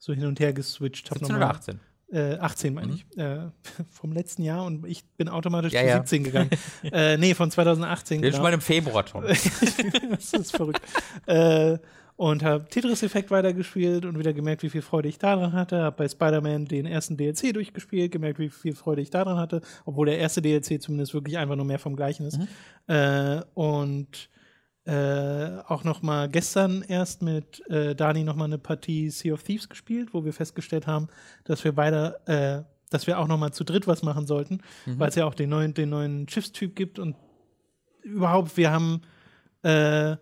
so 0.00 0.12
hin 0.12 0.26
und 0.26 0.40
her 0.40 0.52
geswitcht. 0.52 1.08
Hab 1.10 1.18
17 1.18 1.32
noch 1.34 1.38
mal, 1.40 1.46
oder 1.46 1.54
18? 1.56 1.80
Äh, 2.12 2.38
18 2.38 2.74
meine 2.74 2.88
Mhm. 2.88 2.92
ich. 2.94 3.18
Äh, 3.18 3.38
vom 3.90 4.10
letzten 4.12 4.42
Jahr 4.42 4.64
und 4.64 4.84
ich 4.86 5.04
bin 5.16 5.28
automatisch 5.28 5.72
Ja, 5.72 5.82
zu 5.82 5.86
ja. 5.86 5.96
17 5.98 6.24
gegangen. 6.24 6.50
äh, 6.92 7.16
nee, 7.16 7.34
von 7.34 7.50
2018. 7.52 8.20
Wir 8.20 8.30
sind 8.30 8.36
schon 8.38 8.42
mal 8.42 8.52
im 8.52 8.60
Februar, 8.60 9.06
Tom. 9.06 9.22
das 10.10 10.32
ist 10.32 10.50
verrückt. 10.56 10.80
äh, 11.26 11.78
und 12.16 12.42
habe 12.42 12.66
Tetris-Effekt 12.68 13.30
weitergespielt 13.30 14.04
und 14.04 14.18
wieder 14.18 14.34
gemerkt, 14.34 14.62
wie 14.62 14.68
viel 14.68 14.82
Freude 14.82 15.08
ich 15.08 15.18
daran 15.18 15.52
hatte. 15.54 15.80
Habe 15.82 15.96
bei 15.96 16.08
Spider-Man 16.08 16.66
den 16.66 16.84
ersten 16.84 17.16
DLC 17.16 17.54
durchgespielt, 17.54 18.12
gemerkt, 18.12 18.38
wie 18.38 18.50
viel 18.50 18.74
Freude 18.74 19.00
ich 19.00 19.08
daran 19.10 19.38
hatte, 19.38 19.62
obwohl 19.86 20.04
der 20.06 20.18
erste 20.18 20.42
DLC 20.42 20.82
zumindest 20.82 21.14
wirklich 21.14 21.38
einfach 21.38 21.56
nur 21.56 21.64
mehr 21.64 21.78
vom 21.78 21.96
Gleichen 21.96 22.26
ist. 22.26 22.38
Äh, 22.88 23.40
und 23.54 24.28
äh, 24.90 25.62
auch 25.68 25.84
noch 25.84 26.02
mal 26.02 26.28
gestern 26.28 26.82
erst 26.82 27.22
mit 27.22 27.64
äh, 27.70 27.94
Dani 27.94 28.24
noch 28.24 28.34
mal 28.34 28.46
eine 28.46 28.58
Partie 28.58 29.08
Sea 29.10 29.32
of 29.32 29.44
Thieves 29.44 29.68
gespielt, 29.68 30.12
wo 30.12 30.24
wir 30.24 30.32
festgestellt 30.32 30.88
haben, 30.88 31.06
dass 31.44 31.62
wir 31.62 31.72
beide, 31.72 32.18
äh, 32.26 32.68
dass 32.90 33.06
wir 33.06 33.20
auch 33.20 33.28
noch 33.28 33.38
mal 33.38 33.52
zu 33.52 33.62
dritt 33.62 33.86
was 33.86 34.02
machen 34.02 34.26
sollten, 34.26 34.62
weil 34.86 35.10
es 35.10 35.14
ja 35.14 35.26
auch 35.26 35.34
den 35.34 35.50
neuen, 35.50 35.74
den 35.74 35.90
neuen 35.90 36.28
Schiffstyp 36.28 36.74
gibt 36.74 36.98
und 36.98 37.14
überhaupt, 38.02 38.56
wir 38.56 38.72
haben 38.72 39.02
äh, 39.62 40.16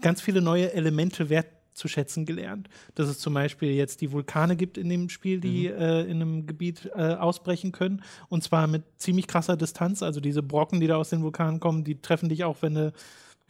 ganz 0.00 0.20
viele 0.20 0.40
neue 0.40 0.72
Elemente 0.72 1.28
wertzuschätzen 1.28 2.26
gelernt. 2.26 2.68
Dass 2.94 3.08
es 3.08 3.18
zum 3.18 3.34
Beispiel 3.34 3.72
jetzt 3.72 4.02
die 4.02 4.12
Vulkane 4.12 4.54
gibt 4.54 4.78
in 4.78 4.88
dem 4.88 5.08
Spiel, 5.08 5.40
die 5.40 5.66
äh, 5.66 6.02
in 6.02 6.22
einem 6.22 6.46
Gebiet 6.46 6.88
äh, 6.94 7.14
ausbrechen 7.14 7.72
können. 7.72 8.04
Und 8.28 8.44
zwar 8.44 8.68
mit 8.68 8.84
ziemlich 8.98 9.26
krasser 9.26 9.56
Distanz. 9.56 10.04
Also 10.04 10.20
diese 10.20 10.44
Brocken, 10.44 10.78
die 10.78 10.86
da 10.86 10.94
aus 10.94 11.10
den 11.10 11.22
Vulkanen 11.22 11.58
kommen, 11.58 11.82
die 11.82 12.00
treffen 12.00 12.28
dich 12.28 12.44
auch, 12.44 12.58
wenn 12.60 12.74
du 12.74 12.92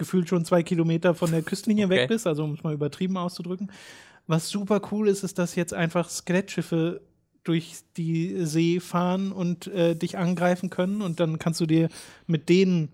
gefühlt 0.00 0.28
schon 0.28 0.44
zwei 0.44 0.64
Kilometer 0.64 1.14
von 1.14 1.30
der 1.30 1.42
Küstenlinie 1.42 1.86
Okay. 1.86 1.94
weg 1.96 2.08
bist. 2.08 2.26
Also 2.26 2.42
um 2.42 2.54
es 2.54 2.64
mal 2.64 2.74
übertrieben 2.74 3.16
auszudrücken. 3.16 3.70
Was 4.26 4.48
super 4.48 4.80
cool 4.90 5.08
ist, 5.08 5.22
ist, 5.22 5.38
dass 5.38 5.54
jetzt 5.54 5.74
einfach 5.74 6.08
Skelettschiffe 6.10 7.02
durch 7.44 7.76
die 7.96 8.44
See 8.46 8.80
fahren 8.80 9.30
und 9.30 9.66
äh, 9.68 9.94
dich 9.94 10.18
angreifen 10.18 10.70
können 10.70 11.02
und 11.02 11.20
dann 11.20 11.38
kannst 11.38 11.60
du 11.60 11.66
dir 11.66 11.88
mit 12.26 12.48
denen 12.48 12.88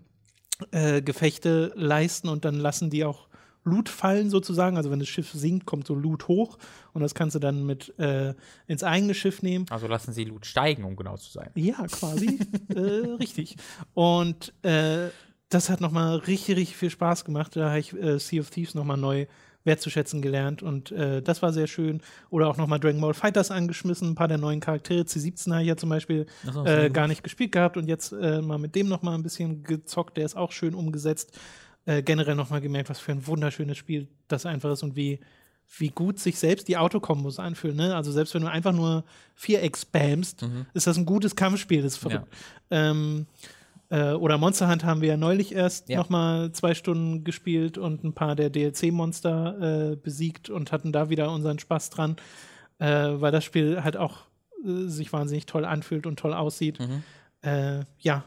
äh, 0.71 1.01
Gefechte 1.01 1.71
leisten 1.75 2.27
und 2.29 2.45
dann 2.45 2.55
lassen 2.55 2.89
die 2.89 3.03
auch 3.05 3.27
Loot 3.63 3.89
fallen 3.89 4.29
sozusagen. 4.29 4.77
Also 4.77 4.89
wenn 4.91 4.99
das 4.99 5.09
Schiff 5.09 5.31
sinkt, 5.31 5.65
kommt 5.65 5.85
so 5.87 5.93
Loot 5.95 6.27
hoch 6.29 6.57
und 6.93 7.01
das 7.01 7.13
kannst 7.13 7.35
du 7.35 7.39
dann 7.39 7.65
mit 7.65 7.97
äh, 7.99 8.33
ins 8.65 8.83
eigene 8.83 9.13
Schiff 9.13 9.41
nehmen. 9.41 9.65
Also 9.69 9.87
lassen 9.87 10.13
Sie 10.13 10.23
Loot 10.23 10.45
steigen, 10.45 10.83
um 10.85 10.95
genau 10.95 11.17
zu 11.17 11.31
sein. 11.31 11.51
Ja, 11.55 11.85
quasi. 11.87 12.39
äh, 12.69 12.79
richtig. 13.19 13.57
Und 13.93 14.53
äh, 14.63 15.07
das 15.49 15.69
hat 15.69 15.81
nochmal 15.81 16.15
richtig, 16.17 16.57
richtig 16.57 16.77
viel 16.77 16.89
Spaß 16.89 17.25
gemacht. 17.25 17.55
Da 17.55 17.69
habe 17.69 17.79
ich 17.79 17.93
äh, 17.93 18.19
Sea 18.19 18.41
of 18.41 18.49
Thieves 18.49 18.75
nochmal 18.75 18.97
neu 18.97 19.27
wertzuschätzen 19.67 20.21
gelernt 20.21 20.63
und 20.63 20.91
äh, 20.91 21.21
das 21.21 21.41
war 21.43 21.53
sehr 21.53 21.67
schön. 21.67 22.01
Oder 22.29 22.47
auch 22.47 22.57
nochmal 22.57 22.79
Dragon 22.79 23.01
Ball 23.01 23.13
Fighters 23.13 23.51
angeschmissen, 23.51 24.09
ein 24.09 24.15
paar 24.15 24.29
der 24.29 24.37
neuen 24.37 24.61
Charaktere. 24.61 25.03
C17 25.03 25.51
habe 25.51 25.61
ich 25.61 25.67
ja 25.67 25.77
zum 25.77 25.89
Beispiel 25.89 26.25
so, 26.51 26.65
äh, 26.65 26.89
gar 26.89 27.07
nicht 27.07 27.21
gespielt 27.21 27.51
gehabt 27.51 27.77
und 27.77 27.87
jetzt 27.87 28.13
äh, 28.13 28.41
mal 28.41 28.57
mit 28.57 28.75
dem 28.75 28.87
nochmal 28.87 29.13
ein 29.13 29.23
bisschen 29.23 29.63
gezockt. 29.63 30.17
Der 30.17 30.25
ist 30.25 30.37
auch 30.37 30.51
schön 30.51 30.73
umgesetzt. 30.73 31.37
Äh, 31.85 32.01
generell 32.01 32.35
nochmal 32.35 32.61
gemerkt, 32.61 32.89
was 32.89 32.99
für 32.99 33.11
ein 33.11 33.27
wunderschönes 33.27 33.77
Spiel 33.77 34.07
das 34.27 34.45
einfach 34.45 34.71
ist 34.71 34.83
und 34.83 34.95
wie, 34.95 35.19
wie 35.77 35.89
gut 35.89 36.19
sich 36.19 36.39
selbst 36.39 36.67
die 36.67 36.77
Autokombos 36.77 37.37
anfühlen. 37.37 37.75
Ne? 37.75 37.95
Also 37.95 38.11
selbst 38.11 38.33
wenn 38.33 38.41
du 38.41 38.49
einfach 38.49 38.73
nur 38.73 39.03
Viereck 39.35 39.77
spammst, 39.77 40.45
ist 40.73 40.87
das 40.87 40.97
ein 40.97 41.05
gutes 41.05 41.35
Kampfspiel. 41.35 41.81
Das 41.81 41.93
ist 41.93 41.99
verrückt. 41.99 42.27
Ähm, 42.71 43.27
äh, 43.89 44.11
oder 44.13 44.37
Monster 44.37 44.69
Hunt 44.69 44.83
haben 44.83 45.01
wir 45.01 45.09
ja 45.09 45.17
neulich 45.17 45.53
erst 45.53 45.89
Ja. 45.89 45.97
noch 45.97 46.09
mal 46.09 46.51
zwei 46.51 46.73
Stunden 46.73 47.23
gespielt 47.23 47.77
und 47.77 48.03
ein 48.03 48.13
paar 48.13 48.35
der 48.35 48.49
DLC-Monster 48.49 49.91
äh, 49.91 49.95
besiegt 49.95 50.49
und 50.49 50.71
hatten 50.71 50.91
da 50.91 51.09
wieder 51.09 51.31
unseren 51.31 51.59
Spaß 51.59 51.89
dran, 51.89 52.15
äh, 52.79 52.87
weil 52.87 53.31
das 53.31 53.43
Spiel 53.43 53.83
halt 53.83 53.97
auch 53.97 54.25
äh, 54.65 54.87
sich 54.87 55.13
wahnsinnig 55.13 55.45
toll 55.45 55.65
anfühlt 55.65 56.05
und 56.05 56.17
toll 56.19 56.33
aussieht. 56.33 56.79
Mhm. 56.79 57.03
Äh, 57.41 57.81
ja, 57.99 58.23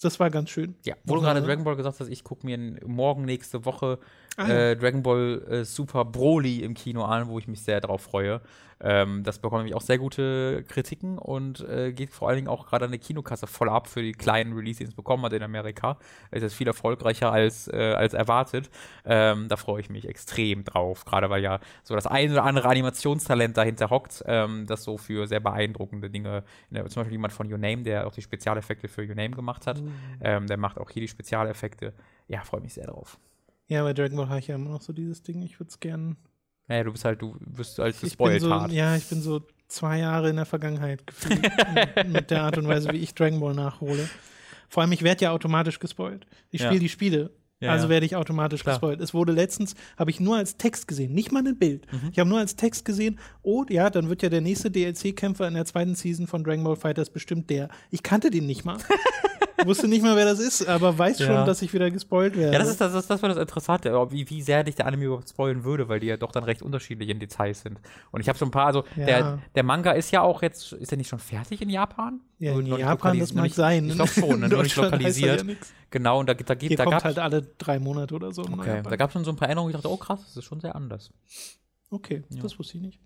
das 0.00 0.18
war 0.18 0.30
ganz 0.30 0.50
schön. 0.50 0.74
Ja, 0.84 0.94
wo 1.04 1.14
du 1.14 1.20
Nochmal- 1.20 1.34
gerade 1.34 1.46
Dragon 1.46 1.64
Ball 1.64 1.76
gesagt 1.76 2.00
hast, 2.00 2.08
ich 2.08 2.24
gucke 2.24 2.46
mir 2.46 2.58
morgen 2.86 3.24
nächste 3.24 3.64
Woche 3.64 3.98
Ah, 4.36 4.48
ja. 4.48 4.54
äh, 4.70 4.76
Dragon 4.76 5.02
Ball 5.02 5.42
äh, 5.50 5.64
Super 5.64 6.04
Broly 6.04 6.60
im 6.60 6.74
Kino 6.74 7.04
an, 7.04 7.28
wo 7.28 7.38
ich 7.38 7.48
mich 7.48 7.62
sehr 7.62 7.80
drauf 7.80 8.02
freue. 8.02 8.40
Ähm, 8.84 9.22
das 9.22 9.38
bekommt 9.38 9.60
nämlich 9.60 9.76
auch 9.76 9.82
sehr 9.82 9.98
gute 9.98 10.64
Kritiken 10.64 11.16
und 11.18 11.60
äh, 11.68 11.92
geht 11.92 12.12
vor 12.12 12.28
allen 12.28 12.36
Dingen 12.36 12.48
auch 12.48 12.66
gerade 12.66 12.86
an 12.86 12.90
der 12.90 12.98
Kinokasse 12.98 13.46
voll 13.46 13.68
ab 13.68 13.86
für 13.86 14.02
die 14.02 14.12
kleinen 14.12 14.54
Releases, 14.54 14.78
die 14.78 14.84
es 14.86 14.94
bekommen 14.94 15.24
hat 15.24 15.32
in 15.34 15.42
Amerika. 15.42 15.98
Es 16.32 16.42
ist 16.42 16.54
viel 16.54 16.66
erfolgreicher 16.66 17.30
als, 17.30 17.68
äh, 17.68 17.94
als 17.96 18.12
erwartet. 18.12 18.70
Ähm, 19.04 19.48
da 19.48 19.56
freue 19.56 19.80
ich 19.80 19.88
mich 19.88 20.08
extrem 20.08 20.64
drauf, 20.64 21.04
gerade 21.04 21.30
weil 21.30 21.42
ja 21.42 21.60
so 21.84 21.94
das 21.94 22.08
ein 22.08 22.32
oder 22.32 22.42
andere 22.42 22.68
Animationstalent 22.68 23.56
dahinter 23.56 23.90
hockt, 23.90 24.24
ähm, 24.26 24.66
das 24.66 24.82
so 24.82 24.98
für 24.98 25.28
sehr 25.28 25.40
beeindruckende 25.40 26.10
Dinge, 26.10 26.42
ne, 26.70 26.84
zum 26.86 27.02
Beispiel 27.02 27.12
jemand 27.12 27.32
von 27.32 27.50
Your 27.52 27.58
Name, 27.58 27.82
der 27.82 28.06
auch 28.06 28.14
die 28.14 28.22
Spezialeffekte 28.22 28.88
für 28.88 29.02
Your 29.02 29.14
Name 29.14 29.30
gemacht 29.30 29.66
hat, 29.66 29.80
ähm, 30.20 30.48
der 30.48 30.56
macht 30.56 30.78
auch 30.78 30.90
hier 30.90 31.02
die 31.02 31.08
Spezialeffekte. 31.08 31.92
Ja, 32.26 32.42
freue 32.42 32.62
mich 32.62 32.74
sehr 32.74 32.86
drauf. 32.86 33.18
Ja, 33.72 33.82
bei 33.82 33.92
Dragon 33.94 34.16
Ball 34.16 34.28
habe 34.28 34.38
ich 34.38 34.48
ja 34.48 34.54
immer 34.54 34.70
noch 34.70 34.82
so 34.82 34.92
dieses 34.92 35.22
Ding. 35.22 35.42
Ich 35.42 35.58
würde 35.58 35.70
es 35.70 35.80
gerne. 35.80 36.16
Naja, 36.68 36.84
du 36.84 36.92
bist 36.92 37.04
halt, 37.04 37.20
du 37.22 37.36
wirst 37.40 37.80
als 37.80 38.00
gespoilt 38.00 38.40
so, 38.42 38.50
hart. 38.50 38.70
ja, 38.72 38.94
ich 38.96 39.04
bin 39.06 39.20
so 39.20 39.42
zwei 39.68 39.98
Jahre 39.98 40.30
in 40.30 40.36
der 40.36 40.44
Vergangenheit 40.46 41.06
gefühlt 41.06 41.40
mit, 42.06 42.30
der 42.30 42.42
Art 42.42 42.58
und 42.58 42.68
Weise, 42.68 42.90
wie 42.92 42.98
ich 42.98 43.14
Dragon 43.14 43.40
Ball 43.40 43.54
nachhole. 43.54 44.08
Vor 44.68 44.82
allem, 44.82 44.92
ich 44.92 45.02
werde 45.02 45.24
ja 45.24 45.32
automatisch 45.32 45.78
gespoilt. 45.80 46.26
Ich 46.50 46.60
Ja. 46.60 46.66
spiele 46.68 46.80
die 46.80 46.88
Spiele. 46.88 47.30
Ja, 47.60 47.70
also 47.70 47.84
ja. 47.86 47.90
werde 47.90 48.06
ich 48.06 48.16
automatisch 48.16 48.62
Klar. 48.62 48.74
gespoilt. 48.74 49.00
Es 49.00 49.14
wurde 49.14 49.32
letztens, 49.32 49.74
habe 49.96 50.10
ich 50.10 50.18
nur 50.18 50.36
als 50.36 50.56
Text 50.56 50.88
gesehen, 50.88 51.14
nicht 51.14 51.30
mal 51.30 51.46
ein 51.46 51.58
Bild. 51.58 51.86
Mhm. 51.92 52.08
Ich 52.10 52.18
habe 52.18 52.28
nur 52.28 52.38
als 52.40 52.56
Text 52.56 52.84
gesehen, 52.84 53.20
oh 53.42 53.64
ja, 53.68 53.88
dann 53.88 54.08
wird 54.08 54.22
ja 54.22 54.28
der 54.28 54.40
nächste 54.40 54.68
DLC-Kämpfer 54.70 55.46
in 55.46 55.54
der 55.54 55.64
zweiten 55.64 55.94
Season 55.94 56.26
von 56.26 56.42
Dragon 56.42 56.64
Ball 56.64 56.74
Fighters 56.76 57.10
bestimmt 57.10 57.50
der. 57.50 57.68
Ich 57.90 58.02
kannte 58.02 58.30
den 58.30 58.46
nicht 58.46 58.64
mal. 58.64 58.78
Wusste 59.64 59.88
nicht 59.88 60.02
mal, 60.02 60.16
wer 60.16 60.24
das 60.24 60.38
ist, 60.38 60.66
aber 60.68 60.96
weiß 60.98 61.18
Ja. 61.20 61.26
schon, 61.26 61.46
dass 61.46 61.62
ich 61.62 61.72
wieder 61.72 61.90
gespoilt 61.90 62.36
werde. 62.36 62.52
Ja, 62.52 62.58
das 62.58 62.68
ist 62.68 62.80
das, 62.80 62.92
das, 62.92 63.06
das 63.06 63.22
war 63.22 63.28
das 63.28 63.38
Interessante, 63.38 63.90
wie, 64.10 64.28
wie 64.30 64.42
sehr 64.42 64.64
dich 64.64 64.74
der 64.74 64.86
Anime 64.86 65.04
überhaupt 65.04 65.28
spoilen 65.28 65.64
würde, 65.64 65.88
weil 65.88 66.00
die 66.00 66.06
ja 66.08 66.16
doch 66.16 66.32
dann 66.32 66.44
recht 66.44 66.62
unterschiedlich 66.62 67.08
in 67.08 67.18
Details 67.20 67.62
sind. 67.62 67.80
Und 68.10 68.20
ich 68.20 68.28
habe 68.28 68.38
so 68.38 68.44
ein 68.44 68.50
paar, 68.50 68.66
also 68.66 68.84
Ja. 68.96 69.04
der, 69.06 69.38
der 69.54 69.62
Manga 69.62 69.92
ist 69.92 70.10
ja 70.10 70.22
auch 70.22 70.42
jetzt, 70.42 70.72
ist 70.72 70.92
er 70.92 70.98
nicht 70.98 71.08
schon 71.08 71.18
fertig 71.18 71.60
in 71.62 71.70
Japan? 71.70 72.20
ja, 72.38 72.58
in 72.58 72.66
Japan, 72.66 73.18
das 73.20 73.32
mag 73.34 73.44
nicht- 73.44 73.54
sein. 73.54 73.88
Ich 73.88 73.94
glaube 73.94 74.10
schon, 74.10 74.40
ne? 74.40 74.48
Nur 74.50 74.62
nicht 74.64 74.76
ja 74.76 74.82
lokalisiert. 74.84 75.44
nix. 75.44 75.72
genau, 75.90 76.18
und 76.20 76.28
da, 76.28 76.34
da, 76.34 76.54
Hier 76.58 76.68
gibt 76.70 76.80
da 76.80 76.84
kommt 76.84 76.96
gab 76.96 77.04
halt 77.04 77.18
alle 77.20 77.42
drei 77.58 77.78
Monate 77.78 78.14
oder 78.14 78.32
so. 78.32 78.42
okay, 78.42 78.82
da 78.82 78.96
gab 78.96 79.10
es 79.10 79.12
schon 79.12 79.24
so 79.24 79.30
ein 79.30 79.36
paar 79.36 79.48
Änderungen, 79.48 79.70
ich 79.70 79.76
dachte, 79.76 79.90
oh 79.90 79.96
krass, 79.96 80.20
das 80.26 80.36
ist 80.38 80.44
schon 80.44 80.60
sehr 80.60 80.74
anders. 80.74 81.12
Okay, 81.90 82.22
das 82.42 82.58
wusste 82.58 82.78
ich 82.78 82.82
nicht. 82.82 82.98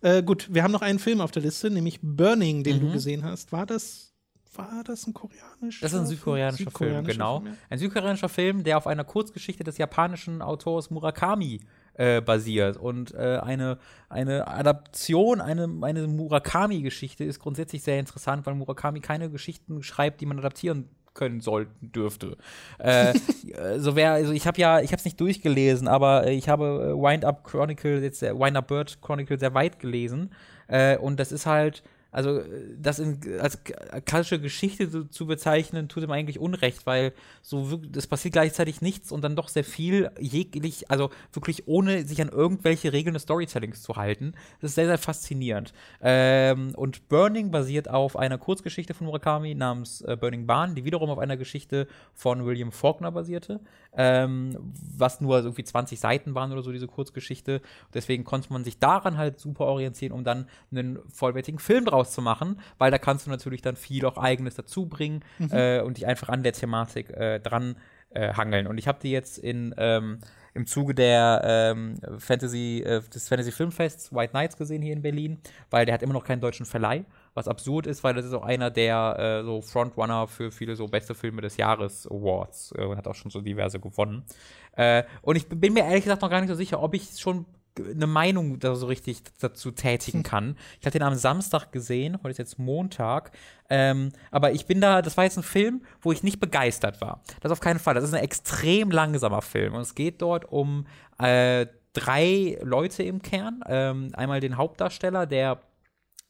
Äh, 0.00 0.22
gut, 0.22 0.48
wir 0.50 0.62
haben 0.62 0.72
noch 0.72 0.80
einen 0.82 0.98
Film 0.98 1.20
auf 1.20 1.30
der 1.32 1.42
Liste, 1.42 1.68
nämlich 1.68 1.98
Burning, 2.00 2.62
den 2.64 2.80
du 2.80 2.86
Mhm. 2.86 2.92
gesehen 2.92 3.24
hast. 3.24 3.52
War 3.52 3.66
das, 3.66 4.09
war 4.54 4.82
das 4.84 5.06
ein 5.06 5.14
koreanischer 5.14 5.82
Das 5.82 5.92
ist 5.92 5.98
ein 5.98 6.06
südkoreanischer, 6.06 6.70
Film, 6.70 7.04
genau. 7.04 7.42
ja. 7.44 7.52
Ein 7.68 7.78
südkoreanischer 7.78 8.28
Film, 8.28 8.64
der 8.64 8.76
auf 8.76 8.86
einer 8.86 9.04
Kurzgeschichte 9.04 9.64
des 9.64 9.78
japanischen 9.78 10.42
Autors 10.42 10.90
Murakami 10.90 11.60
äh, 11.94 12.20
basiert. 12.20 12.76
Und 12.76 13.14
äh, 13.14 13.38
eine, 13.42 13.78
eine 14.08 14.48
Adaption, 14.48 15.40
eine, 15.40 15.68
eine 15.82 16.06
Murakami-Geschichte 16.08 17.24
ist 17.24 17.38
grundsätzlich 17.38 17.82
sehr 17.82 17.98
interessant, 17.98 18.46
weil 18.46 18.54
Murakami 18.54 19.00
keine 19.00 19.30
Geschichten 19.30 19.82
schreibt, 19.82 20.20
die 20.20 20.26
man 20.26 20.38
adaptieren 20.38 20.88
können 21.14 21.40
sollten 21.40 21.92
dürfte. 21.92 22.36
äh, 22.78 23.14
so 23.78 23.96
wer, 23.96 24.12
also 24.12 24.32
ich 24.32 24.46
habe 24.46 24.60
ja, 24.60 24.80
ich 24.80 24.92
habe 24.92 24.98
es 24.98 25.04
nicht 25.04 25.20
durchgelesen, 25.20 25.88
aber 25.88 26.26
äh, 26.26 26.34
ich 26.34 26.48
habe 26.48 26.94
äh, 26.96 27.00
Wind 27.00 27.24
Up 27.24 27.44
Chronicle, 27.44 28.02
jetzt 28.02 28.22
äh, 28.22 28.32
Wind 28.34 28.56
Up 28.56 28.68
Bird 28.68 29.00
Chronicle 29.02 29.38
sehr 29.38 29.54
weit 29.54 29.78
gelesen. 29.78 30.32
Äh, 30.68 30.96
und 30.98 31.20
das 31.20 31.32
ist 31.32 31.46
halt, 31.46 31.82
also 32.12 32.38
äh, 32.38 32.76
das 32.80 32.98
in, 32.98 33.20
als 33.40 33.62
k- 33.64 34.00
klassische 34.02 34.40
Geschichte 34.40 34.90
zu, 34.90 35.04
zu 35.08 35.26
bezeichnen, 35.26 35.88
tut 35.88 36.02
ihm 36.02 36.10
eigentlich 36.10 36.38
Unrecht, 36.38 36.86
weil 36.86 37.12
so 37.42 37.80
es 37.94 38.06
passiert 38.06 38.32
gleichzeitig 38.32 38.80
nichts 38.82 39.12
und 39.12 39.22
dann 39.22 39.36
doch 39.36 39.48
sehr 39.48 39.64
viel 39.64 40.10
jeglich, 40.18 40.90
also 40.90 41.10
wirklich 41.32 41.68
ohne 41.68 42.04
sich 42.04 42.20
an 42.20 42.28
irgendwelche 42.28 42.92
Regeln 42.92 43.14
des 43.14 43.22
Storytellings 43.22 43.82
zu 43.82 43.96
halten. 43.96 44.32
Das 44.60 44.70
ist 44.70 44.74
sehr, 44.74 44.86
sehr 44.86 44.98
faszinierend. 44.98 45.72
Ähm, 46.00 46.72
und 46.74 47.08
Burning 47.08 47.50
basiert 47.50 47.88
auf 47.88 48.16
einer 48.16 48.38
Kurzgeschichte 48.38 48.94
von 48.94 49.06
Murakami 49.06 49.54
namens 49.54 50.00
äh, 50.02 50.16
Burning 50.16 50.46
Barn, 50.46 50.74
die 50.74 50.84
wiederum 50.84 51.10
auf 51.10 51.18
einer 51.18 51.36
Geschichte 51.36 51.86
von 52.14 52.44
William 52.44 52.72
Faulkner 52.72 53.12
basierte, 53.12 53.60
ähm, 53.96 54.56
was 54.96 55.20
nur 55.20 55.38
irgendwie 55.38 55.64
20 55.64 56.00
Seiten 56.00 56.34
waren 56.34 56.52
oder 56.52 56.62
so, 56.62 56.72
diese 56.72 56.86
Kurzgeschichte. 56.86 57.60
Deswegen 57.94 58.24
konnte 58.24 58.52
man 58.52 58.64
sich 58.64 58.78
daran 58.78 59.16
halt 59.16 59.38
super 59.38 59.66
orientieren, 59.66 60.12
um 60.12 60.24
dann 60.24 60.46
einen 60.70 60.98
vollwertigen 61.08 61.58
Film 61.60 61.84
draus 61.84 61.99
zu 62.08 62.22
machen, 62.22 62.60
weil 62.78 62.90
da 62.90 62.98
kannst 62.98 63.26
du 63.26 63.30
natürlich 63.30 63.62
dann 63.62 63.76
viel 63.76 64.04
auch 64.06 64.16
Eigenes 64.16 64.54
dazu 64.54 64.86
bringen 64.86 65.24
äh, 65.50 65.80
und 65.80 65.96
dich 65.96 66.06
einfach 66.06 66.28
an 66.28 66.42
der 66.42 66.52
Thematik 66.52 67.10
äh, 67.10 67.40
dran 67.40 67.76
äh, 68.10 68.32
hangeln. 68.34 68.66
Und 68.66 68.78
ich 68.78 68.88
habe 68.88 68.98
die 69.00 69.10
jetzt 69.10 69.38
in 69.38 69.74
ähm, 69.78 70.18
im 70.54 70.66
Zuge 70.66 70.94
der 70.94 71.42
ähm, 71.44 71.96
Fantasy, 72.18 72.82
äh, 72.84 73.02
des 73.02 73.28
Fantasy 73.28 73.52
Filmfests 73.52 74.12
White 74.12 74.32
Nights 74.32 74.56
gesehen 74.56 74.82
hier 74.82 74.92
in 74.92 75.02
Berlin, 75.02 75.38
weil 75.70 75.86
der 75.86 75.94
hat 75.94 76.02
immer 76.02 76.12
noch 76.12 76.24
keinen 76.24 76.40
deutschen 76.40 76.66
Verleih, 76.66 77.04
was 77.34 77.46
absurd 77.48 77.86
ist, 77.86 78.02
weil 78.02 78.14
das 78.14 78.24
ist 78.24 78.32
auch 78.32 78.44
einer 78.44 78.70
der 78.70 79.40
äh, 79.42 79.44
so 79.44 79.62
Frontrunner 79.62 80.26
für 80.26 80.50
viele 80.50 80.76
so 80.76 80.88
beste 80.88 81.14
Filme 81.14 81.42
des 81.42 81.56
Jahres 81.56 82.06
Awards 82.06 82.74
äh, 82.76 82.84
und 82.84 82.96
hat 82.96 83.06
auch 83.06 83.14
schon 83.14 83.30
so 83.30 83.40
diverse 83.40 83.78
gewonnen. 83.78 84.24
Äh, 84.72 85.04
und 85.22 85.36
ich 85.36 85.48
bin 85.48 85.72
mir 85.72 85.84
ehrlich 85.84 86.04
gesagt 86.04 86.22
noch 86.22 86.30
gar 86.30 86.40
nicht 86.40 86.50
so 86.50 86.56
sicher, 86.56 86.82
ob 86.82 86.94
ich 86.94 87.18
schon 87.18 87.46
eine 87.94 88.06
Meinung 88.06 88.58
da 88.58 88.74
so 88.74 88.86
richtig 88.86 89.22
dazu 89.40 89.70
tätigen 89.70 90.22
kann. 90.22 90.56
Ich 90.80 90.86
hatte 90.86 90.98
den 90.98 91.06
am 91.06 91.14
Samstag 91.14 91.72
gesehen, 91.72 92.18
heute 92.22 92.30
ist 92.30 92.38
jetzt 92.38 92.58
Montag. 92.58 93.32
Ähm, 93.68 94.12
aber 94.30 94.52
ich 94.52 94.66
bin 94.66 94.80
da, 94.80 95.02
das 95.02 95.16
war 95.16 95.24
jetzt 95.24 95.36
ein 95.36 95.42
Film, 95.42 95.82
wo 96.00 96.12
ich 96.12 96.22
nicht 96.22 96.40
begeistert 96.40 97.00
war. 97.00 97.22
Das 97.40 97.52
auf 97.52 97.60
keinen 97.60 97.78
Fall. 97.78 97.94
Das 97.94 98.04
ist 98.04 98.14
ein 98.14 98.22
extrem 98.22 98.90
langsamer 98.90 99.42
Film. 99.42 99.74
Und 99.74 99.82
es 99.82 99.94
geht 99.94 100.20
dort 100.22 100.50
um 100.50 100.86
äh, 101.18 101.66
drei 101.92 102.58
Leute 102.62 103.02
im 103.02 103.22
Kern. 103.22 103.62
Ähm, 103.66 104.10
einmal 104.14 104.40
den 104.40 104.56
Hauptdarsteller, 104.56 105.26
der 105.26 105.60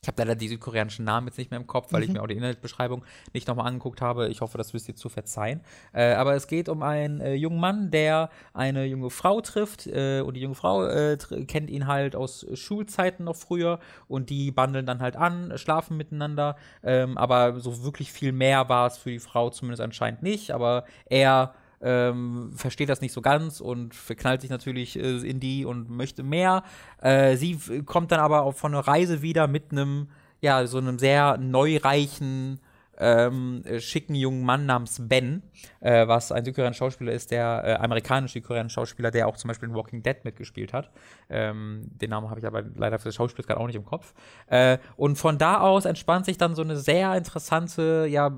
ich 0.02 0.09
habe 0.09 0.22
leider 0.22 0.35
die 0.35 0.48
südkoreanischen 0.48 1.05
Namen 1.05 1.27
jetzt 1.27 1.36
nicht 1.36 1.51
mehr 1.51 1.60
im 1.60 1.66
Kopf, 1.66 1.93
weil 1.93 2.01
mhm. 2.01 2.06
ich 2.06 2.12
mir 2.14 2.22
auch 2.22 2.27
die 2.27 2.36
Inhaltsbeschreibung 2.36 3.05
nicht 3.35 3.47
nochmal 3.48 3.66
angeguckt 3.66 4.01
habe. 4.01 4.28
Ich 4.28 4.40
hoffe, 4.40 4.56
das 4.56 4.72
wisst 4.72 4.89
ihr 4.89 4.97
zu 4.97 5.10
verzeihen. 5.10 5.60
Äh, 5.93 6.14
aber 6.14 6.35
es 6.35 6.47
geht 6.47 6.70
um 6.70 6.82
einen 6.82 7.20
äh, 7.20 7.35
jungen 7.35 7.60
Mann, 7.60 7.90
der 7.90 8.31
eine 8.55 8.86
junge 8.86 9.10
Frau 9.10 9.43
trifft. 9.43 9.86
Äh, 9.86 10.22
und 10.22 10.35
die 10.35 10.40
junge 10.40 10.55
Frau 10.55 10.86
äh, 10.86 11.18
kennt 11.47 11.68
ihn 11.68 11.86
halt 11.86 12.16
aus 12.16 12.47
Schulzeiten 12.55 13.24
noch 13.24 13.36
früher. 13.36 13.78
Und 14.09 14.31
die 14.31 14.51
bandeln 14.51 14.86
dann 14.86 15.01
halt 15.01 15.16
an, 15.16 15.52
schlafen 15.56 15.98
miteinander. 15.98 16.56
Ähm, 16.82 17.18
aber 17.18 17.60
so 17.60 17.85
wirklich 17.85 18.10
viel 18.10 18.32
mehr 18.32 18.70
war 18.70 18.86
es 18.86 18.97
für 18.97 19.10
die 19.10 19.18
Frau 19.18 19.51
zumindest 19.51 19.82
anscheinend 19.82 20.22
nicht. 20.22 20.52
Aber 20.52 20.85
er 21.05 21.52
ähm, 21.82 22.52
versteht 22.55 22.89
das 22.89 23.01
nicht 23.01 23.12
so 23.12 23.23
ganz 23.23 23.61
und 23.61 23.94
verknallt 23.94 24.43
sich 24.43 24.51
natürlich 24.51 24.98
äh, 24.98 25.19
in 25.19 25.40
die 25.40 25.65
und 25.65 25.90
möchte 25.90 26.23
mehr. 26.23 26.62
Äh, 27.01 27.36
sie 27.36 27.59
kommt 27.85 28.12
dann 28.12 28.20
aber 28.20 28.43
auch 28.43 28.55
von 28.55 28.74
einer 28.74 28.86
Reise 28.86 29.23
wieder 29.23 29.47
mit 29.47 29.73
einem, 29.73 30.09
ja, 30.40 30.66
so 30.66 30.78
einem 30.78 30.98
sehr 30.98 31.39
neureichen 31.39 32.61
ähm, 33.01 33.64
schicken 33.78 34.14
jungen 34.14 34.44
Mann 34.44 34.66
namens 34.66 35.01
Ben, 35.09 35.43
äh, 35.81 36.06
was 36.06 36.31
ein 36.31 36.44
südkoreanischer 36.44 36.85
Schauspieler 36.85 37.12
ist, 37.12 37.31
der 37.31 37.62
äh, 37.64 37.72
amerikanische 37.74 38.35
südkoreanische 38.35 38.74
Schauspieler, 38.74 39.10
der 39.10 39.27
auch 39.27 39.36
zum 39.36 39.48
Beispiel 39.48 39.68
in 39.68 39.74
Walking 39.74 40.02
Dead 40.02 40.16
mitgespielt 40.22 40.72
hat. 40.72 40.90
Ähm, 41.31 41.82
den 42.01 42.10
Namen 42.10 42.28
habe 42.28 42.40
ich 42.40 42.47
aber 42.47 42.62
leider 42.77 42.98
für 42.98 43.09
das 43.09 43.14
Schauspiel 43.14 43.44
gerade 43.44 43.59
auch 43.59 43.66
nicht 43.66 43.77
im 43.77 43.85
Kopf. 43.85 44.12
Äh, 44.48 44.78
und 44.97 45.16
von 45.16 45.39
da 45.39 45.60
aus 45.60 45.86
entspannt 45.86 46.27
sich 46.27 46.36
dann 46.36 46.55
so 46.55 46.62
eine 46.62 46.77
sehr 46.77 47.16
interessante, 47.16 48.06
ja, 48.09 48.31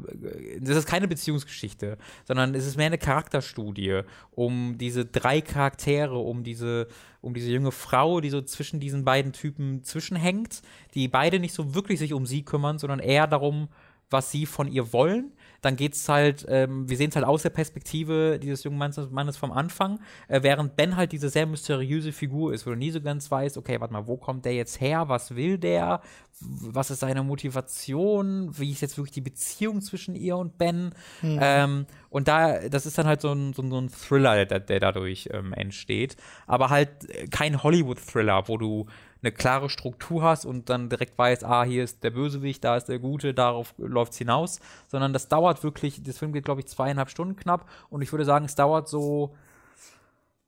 das 0.61 0.77
ist 0.77 0.87
keine 0.87 1.09
Beziehungsgeschichte, 1.09 1.99
sondern 2.25 2.55
es 2.55 2.67
ist 2.67 2.77
mehr 2.77 2.87
eine 2.87 2.99
Charakterstudie 2.99 4.03
um 4.31 4.79
diese 4.79 5.05
drei 5.05 5.41
Charaktere, 5.41 6.17
um 6.17 6.45
diese 6.45 6.87
um 7.23 7.35
diese 7.35 7.53
junge 7.53 7.71
Frau, 7.71 8.21
die 8.21 8.31
so 8.31 8.43
zwischen 8.43 8.81
diesen 8.81 9.05
beiden 9.05 9.33
Typen 9.33 9.85
zwischenhängt, 9.85 10.61
die 10.95 11.07
beide 11.07 11.39
nicht 11.39 11.55
so 11.55 11.73
wirklich 11.75 12.01
sich 12.01 12.13
um 12.13 12.27
sie 12.27 12.45
kümmern, 12.45 12.79
sondern 12.79 12.99
eher 12.99 13.29
darum, 13.29 13.69
was 14.13 14.31
sie 14.31 14.47
von 14.47 14.69
ihr 14.69 14.93
wollen. 14.93 15.33
Dann 15.63 15.77
geht 15.77 15.95
es 15.95 16.09
halt, 16.09 16.45
ähm, 16.49 16.89
wir 16.89 16.97
sehen 16.97 17.11
es 17.11 17.17
halt 17.17 17.25
aus 17.25 17.43
der 17.43 17.51
Perspektive 17.51 18.41
dieses 18.41 18.65
jungen 18.65 18.79
Mannes, 18.79 19.11
Mannes 19.11 19.37
vom 19.37 19.53
Anfang, 19.53 20.01
äh, 20.27 20.43
während 20.43 20.75
Ben 20.75 20.97
halt 20.97 21.13
diese 21.13 21.29
sehr 21.29 21.47
mysteriöse 21.47 22.11
Figur 22.11 22.53
ist, 22.53 22.67
wo 22.67 22.71
du 22.71 22.77
nie 22.77 22.91
so 22.91 23.01
ganz 23.01 23.31
weißt, 23.31 23.57
okay, 23.57 23.81
warte 23.81 23.93
mal, 23.93 24.09
wo 24.09 24.17
kommt 24.17 24.45
der 24.45 24.55
jetzt 24.55 24.81
her? 24.81 25.09
Was 25.09 25.37
will 25.37 25.59
der? 25.59 26.01
Was 26.41 26.91
ist 26.91 27.01
seine 27.01 27.23
Motivation? 27.23 28.59
Wie 28.59 28.73
ist 28.73 28.81
jetzt 28.81 28.99
wirklich 28.99 29.13
die 29.13 29.21
Beziehung 29.21 29.81
zwischen 29.83 30.17
ihr 30.17 30.37
und 30.37 30.59
Ben? 30.59 30.95
Mhm. 31.23 31.39
Ähm, 31.41 31.87
und 32.11 32.27
da, 32.27 32.69
das 32.69 32.85
ist 32.85 32.99
dann 32.99 33.07
halt 33.07 33.21
so 33.21 33.33
ein, 33.33 33.53
so, 33.53 33.63
so 33.69 33.79
ein 33.81 33.89
Thriller, 33.89 34.45
der, 34.45 34.59
der 34.59 34.81
dadurch 34.81 35.29
ähm, 35.33 35.53
entsteht. 35.53 36.17
Aber 36.49 36.71
halt 36.71 36.91
kein 37.31 37.63
Hollywood-Thriller, 37.63 38.49
wo 38.49 38.59
du 38.59 38.87
eine 39.23 39.33
klare 39.33 39.71
Struktur 39.71 40.23
hast 40.23 40.45
und 40.45 40.69
dann 40.69 40.89
direkt 40.89 41.17
weißt, 41.17 41.45
ah, 41.45 41.65
hier 41.65 41.85
ist 41.85 42.03
der 42.03 42.11
Bösewicht, 42.11 42.65
da 42.65 42.77
ist 42.77 42.87
der 42.87 42.99
Gute, 42.99 43.35
darauf 43.35 43.75
läuft 43.79 44.13
es 44.13 44.19
hinaus, 44.19 44.61
sondern 44.89 45.13
das 45.13 45.29
dauert 45.29 45.63
wirklich, 45.63 46.03
das 46.03 46.19
Film 46.19 46.33
geht, 46.33 46.45
glaube 46.45 46.61
ich, 46.61 46.67
zweieinhalb 46.67 47.11
Stunden 47.11 47.37
knapp 47.37 47.69
und 47.89 48.03
ich 48.03 48.13
würde 48.13 48.25
sagen, 48.25 48.45
es 48.45 48.55
dauert 48.55 48.89
so 48.89 49.35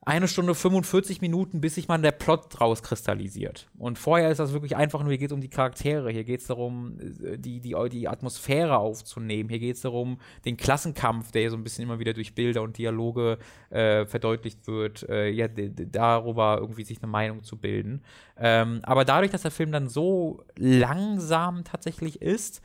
eine 0.07 0.29
Stunde 0.29 0.55
45 0.55 1.21
Minuten, 1.21 1.61
bis 1.61 1.77
sich 1.77 1.89
mal 1.89 1.99
der 1.99 2.13
Plot 2.13 2.61
rauskristallisiert. 2.61 3.69
Und 3.79 3.99
vorher 3.99 4.31
ist 4.31 4.39
das 4.39 4.53
wirklich 4.53 4.77
einfach 4.77 5.01
nur, 5.01 5.11
hier 5.11 5.19
geht 5.19 5.31
es 5.31 5.35
um 5.35 5.41
die 5.41 5.49
Charaktere, 5.49 6.11
hier 6.11 6.25
geht 6.25 6.41
es 6.41 6.47
darum, 6.47 6.99
äh, 7.01 7.39
die, 7.39 7.61
die, 7.61 7.75
die 7.91 8.09
Atmosphäre 8.09 8.77
aufzunehmen, 8.77 9.49
hier 9.49 9.59
geht 9.59 9.77
es 9.77 9.83
darum, 9.83 10.19
den 10.45 10.57
Klassenkampf, 10.57 11.33
der 11.33 11.51
so 11.51 11.57
ein 11.57 11.65
bisschen 11.65 11.85
immer 11.85 11.99
wieder 11.99 12.13
durch 12.13 12.35
Bilder 12.35 12.63
und 12.63 12.77
Dialoge 12.77 13.39
äh, 13.71 14.05
verdeutlicht 14.07 14.67
wird, 14.67 15.09
äh, 15.09 15.31
ja, 15.31 15.49
darüber 15.49 16.59
irgendwie 16.61 16.85
sich 16.85 17.03
eine 17.03 17.11
Meinung 17.11 17.43
zu 17.43 17.57
bilden. 17.57 18.03
Ähm, 18.37 18.81
aber 18.83 19.05
dadurch, 19.05 19.31
dass 19.31 19.43
der 19.43 19.51
Film 19.51 19.73
dann 19.73 19.89
so 19.89 20.45
langsam 20.57 21.65
tatsächlich 21.65 22.21
ist, 22.21 22.61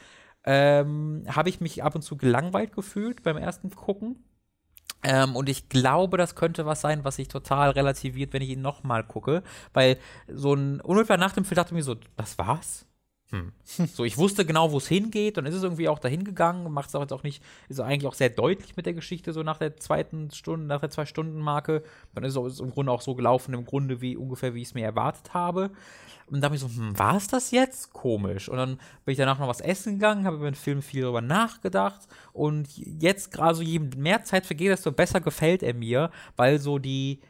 ähm, 0.46 1.24
habe 1.28 1.50
ich 1.50 1.62
mich 1.62 1.84
ab 1.84 1.96
und 1.96 2.02
zu 2.02 2.18
gelangweilt 2.18 2.74
gefühlt 2.74 3.24
beim 3.24 3.38
ersten 3.38 3.70
Gucken 3.70 4.24
ähm, 5.04 5.36
und 5.36 5.50
ich 5.50 5.70
glaube, 5.70 6.18
das 6.18 6.36
könnte 6.36 6.66
was 6.66 6.82
sein, 6.82 7.04
was 7.04 7.16
sich 7.16 7.28
total 7.28 7.72
relativiert, 7.72 8.34
wenn 8.34 8.42
ich 8.42 8.50
ihn 8.50 8.62
nochmal 8.62 9.04
gucke. 9.04 9.44
Weil 9.74 9.98
so 10.28 10.54
ein 10.54 10.82
unmittelbar 10.82 11.18
nach 11.18 11.34
dem 11.34 11.46
Film 11.46 11.56
dachte 11.56 11.70
ich 11.70 11.78
mir 11.78 11.84
so, 11.84 11.96
das 12.18 12.38
war's? 12.38 12.86
Hm. 13.32 13.54
So, 13.94 14.04
ich 14.04 14.18
wusste 14.18 14.46
genau, 14.46 14.72
wo 14.72 14.78
es 14.78 14.88
hingeht 14.88 15.38
und 15.38 15.46
ist 15.46 15.56
es 15.56 15.64
irgendwie 15.64 15.88
auch 15.88 16.00
dahin 16.00 16.24
gegangen, 16.24 16.72
macht 16.72 16.90
es 16.90 16.96
auch 16.96 17.02
jetzt 17.02 17.14
auch 17.14 17.24
nicht, 17.24 17.44
ist 17.70 17.80
eigentlich 17.80 18.08
auch 18.08 18.16
sehr 18.16 18.30
deutlich 18.30 18.76
mit 18.76 18.86
der 18.86 18.94
Geschichte, 18.94 19.34
so 19.34 19.44
nach 19.44 19.58
der 19.58 19.78
zweiten 19.78 20.32
Stunde, 20.32 20.66
nach 20.66 20.82
der 20.82 20.90
Zwei-Stunden-Marke. 20.90 21.84
Dann 22.14 22.24
ist 22.24 22.36
es 22.36 22.60
im 22.60 22.72
Grunde 22.72 22.92
auch 22.92 23.02
so 23.02 23.16
gelaufen, 23.16 23.54
im 23.54 23.66
Grunde 23.66 24.02
wie 24.02 24.18
ungefähr, 24.18 24.54
wie 24.54 24.62
ich 24.62 24.70
es 24.70 24.74
mir 24.74 24.86
erwartet 24.86 25.34
habe. 25.34 25.72
Und 26.32 26.42
da 26.42 26.46
habe 26.46 26.56
ich 26.56 26.62
so, 26.62 26.68
hm, 26.68 26.98
war 26.98 27.16
es 27.16 27.28
das 27.28 27.52
jetzt? 27.52 27.94
Komisch. 27.94 28.50
Und 28.50 28.58
dann 28.58 28.80
bin 29.06 29.12
ich 29.12 29.18
danach 29.18 29.40
noch 29.40 29.48
was 29.48 29.62
essen 29.62 29.94
gegangen, 29.94 30.26
habe 30.26 30.38
über 30.38 30.50
den 30.50 30.56
Film 30.56 30.82
viel 30.82 31.02
darüber 31.02 31.22
nachgedacht. 31.22 32.02
Und 32.34 32.68
jetzt 32.78 33.32
gerade 33.32 33.56
so, 33.56 33.62
je 33.62 33.80
mehr 33.80 34.24
Zeit 34.24 34.46
vergeht, 34.46 34.72
desto 34.72 34.92
besser 34.92 35.22
gefällt 35.22 35.64
er 35.64 35.74
mir, 35.74 36.12
weil 36.36 36.60
so 36.60 36.80
die, 36.80 37.22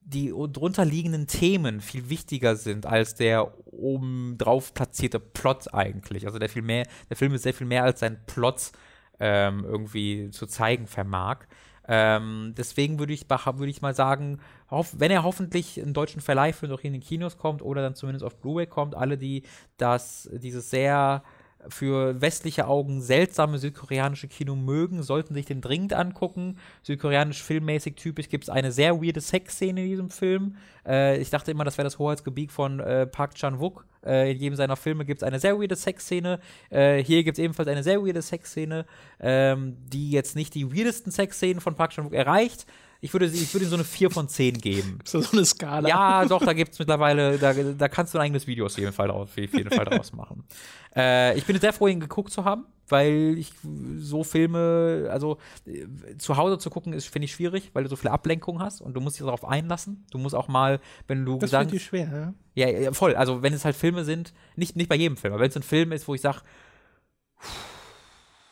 die 0.00 0.32
drunter 0.52 0.84
liegenden 0.84 1.26
Themen 1.26 1.80
viel 1.80 2.08
wichtiger 2.08 2.56
sind 2.56 2.86
als 2.86 3.14
der 3.14 3.52
oben 3.66 4.36
drauf 4.38 4.74
platzierte 4.74 5.20
Plot 5.20 5.72
eigentlich. 5.74 6.26
Also 6.26 6.38
der 6.38 6.48
viel 6.48 6.62
mehr, 6.62 6.86
der 7.08 7.16
Film 7.16 7.34
ist 7.34 7.42
sehr 7.42 7.54
viel 7.54 7.66
mehr 7.66 7.84
als 7.84 8.00
sein 8.00 8.18
Plot 8.26 8.72
ähm, 9.20 9.64
irgendwie 9.64 10.30
zu 10.30 10.46
zeigen 10.46 10.86
vermag. 10.86 11.46
Ähm, 11.86 12.54
deswegen 12.56 12.98
würde 12.98 13.12
ich, 13.12 13.28
würd 13.28 13.68
ich 13.68 13.82
mal 13.82 13.94
sagen, 13.94 14.40
wenn 14.70 15.10
er 15.10 15.22
hoffentlich 15.22 15.80
einen 15.80 15.94
deutschen 15.94 16.20
Verleih 16.20 16.52
für 16.52 16.68
noch 16.68 16.80
in 16.80 16.92
den 16.92 17.02
Kinos 17.02 17.36
kommt 17.36 17.62
oder 17.62 17.82
dann 17.82 17.94
zumindest 17.94 18.24
auf 18.24 18.36
Blu-ray 18.36 18.66
kommt, 18.66 18.94
alle, 18.94 19.18
die 19.18 19.42
das, 19.76 20.30
dieses 20.32 20.70
sehr 20.70 21.22
für 21.68 22.20
westliche 22.20 22.66
Augen 22.66 23.02
seltsame 23.02 23.58
südkoreanische 23.58 24.28
Kino 24.28 24.56
mögen, 24.56 25.02
sollten 25.02 25.34
sich 25.34 25.46
den 25.46 25.60
dringend 25.60 25.92
angucken. 25.92 26.58
Südkoreanisch 26.82 27.42
filmmäßig 27.42 27.96
typisch 27.96 28.28
gibt 28.28 28.44
es 28.44 28.50
eine 28.50 28.72
sehr 28.72 29.02
weirde 29.02 29.20
Sexszene 29.20 29.82
in 29.82 29.90
diesem 29.90 30.10
Film. 30.10 30.56
Äh, 30.86 31.20
ich 31.20 31.30
dachte 31.30 31.50
immer, 31.50 31.64
das 31.64 31.76
wäre 31.76 31.84
das 31.84 31.98
Hoheitsgebiet 31.98 32.52
von 32.52 32.80
äh, 32.80 33.06
Park 33.06 33.34
Chan-wook. 33.34 33.84
Äh, 34.04 34.32
in 34.32 34.38
jedem 34.38 34.56
seiner 34.56 34.76
Filme 34.76 35.04
gibt 35.04 35.22
es 35.22 35.26
eine 35.26 35.38
sehr 35.38 35.58
weirde 35.58 35.76
Sexszene. 35.76 36.40
Äh, 36.70 37.02
hier 37.02 37.24
gibt 37.24 37.38
es 37.38 37.44
ebenfalls 37.44 37.68
eine 37.68 37.82
sehr 37.82 38.00
weirde 38.00 38.22
Sexszene, 38.22 38.86
ähm, 39.20 39.76
die 39.88 40.10
jetzt 40.10 40.36
nicht 40.36 40.54
die 40.54 40.72
weirdesten 40.74 41.12
Sexszenen 41.12 41.60
von 41.60 41.74
Park 41.74 41.90
Chan-wook 41.90 42.14
erreicht, 42.14 42.66
ich 43.00 43.12
würde, 43.12 43.26
ich 43.26 43.52
würde 43.54 43.66
ihm 43.66 43.70
so 43.70 43.76
eine 43.76 43.84
4 43.84 44.10
von 44.10 44.28
10 44.28 44.58
geben. 44.58 44.98
Ist 45.02 45.14
das 45.14 45.30
so 45.30 45.36
eine 45.36 45.46
Skala? 45.46 45.88
Ja, 45.88 46.24
doch, 46.26 46.44
da 46.44 46.52
gibt 46.52 46.72
es 46.72 46.78
mittlerweile, 46.78 47.38
da, 47.38 47.52
da 47.54 47.88
kannst 47.88 48.12
du 48.12 48.18
ein 48.18 48.22
eigenes 48.22 48.46
Video 48.46 48.66
auf 48.66 48.76
jeden 48.76 48.92
Fall, 48.92 49.10
auf 49.10 49.36
jeden 49.36 49.70
Fall 49.70 49.84
draus 49.84 50.12
machen. 50.12 50.44
Äh, 50.96 51.38
ich 51.38 51.46
bin 51.46 51.56
sehr 51.60 51.72
froh, 51.72 51.86
ihn 51.86 52.00
geguckt 52.00 52.32
zu 52.32 52.44
haben, 52.44 52.64
weil 52.88 53.36
ich 53.38 53.52
so 53.98 54.24
Filme, 54.24 55.08
also 55.08 55.38
äh, 55.64 55.86
zu 56.18 56.36
Hause 56.36 56.58
zu 56.58 56.68
gucken, 56.68 56.92
ist, 56.92 57.06
finde 57.06 57.26
ich, 57.26 57.32
schwierig, 57.32 57.70
weil 57.74 57.84
du 57.84 57.88
so 57.88 57.94
viele 57.94 58.10
Ablenkungen 58.10 58.60
hast 58.60 58.80
und 58.80 58.94
du 58.94 59.00
musst 59.00 59.16
dich 59.16 59.24
darauf 59.24 59.44
einlassen. 59.44 60.04
Du 60.10 60.18
musst 60.18 60.34
auch 60.34 60.48
mal, 60.48 60.80
wenn 61.06 61.24
du 61.24 61.38
Das 61.38 61.52
ist 61.52 61.82
schwer, 61.82 62.34
ja? 62.56 62.66
ja? 62.72 62.80
Ja, 62.80 62.92
voll. 62.92 63.14
Also, 63.14 63.40
wenn 63.42 63.52
es 63.52 63.64
halt 63.64 63.76
Filme 63.76 64.04
sind, 64.04 64.34
nicht, 64.56 64.74
nicht 64.74 64.88
bei 64.88 64.96
jedem 64.96 65.16
Film, 65.16 65.32
aber 65.32 65.42
wenn 65.42 65.50
es 65.50 65.56
ein 65.56 65.62
Film 65.62 65.92
ist, 65.92 66.08
wo 66.08 66.16
ich 66.16 66.22
sage, 66.22 66.40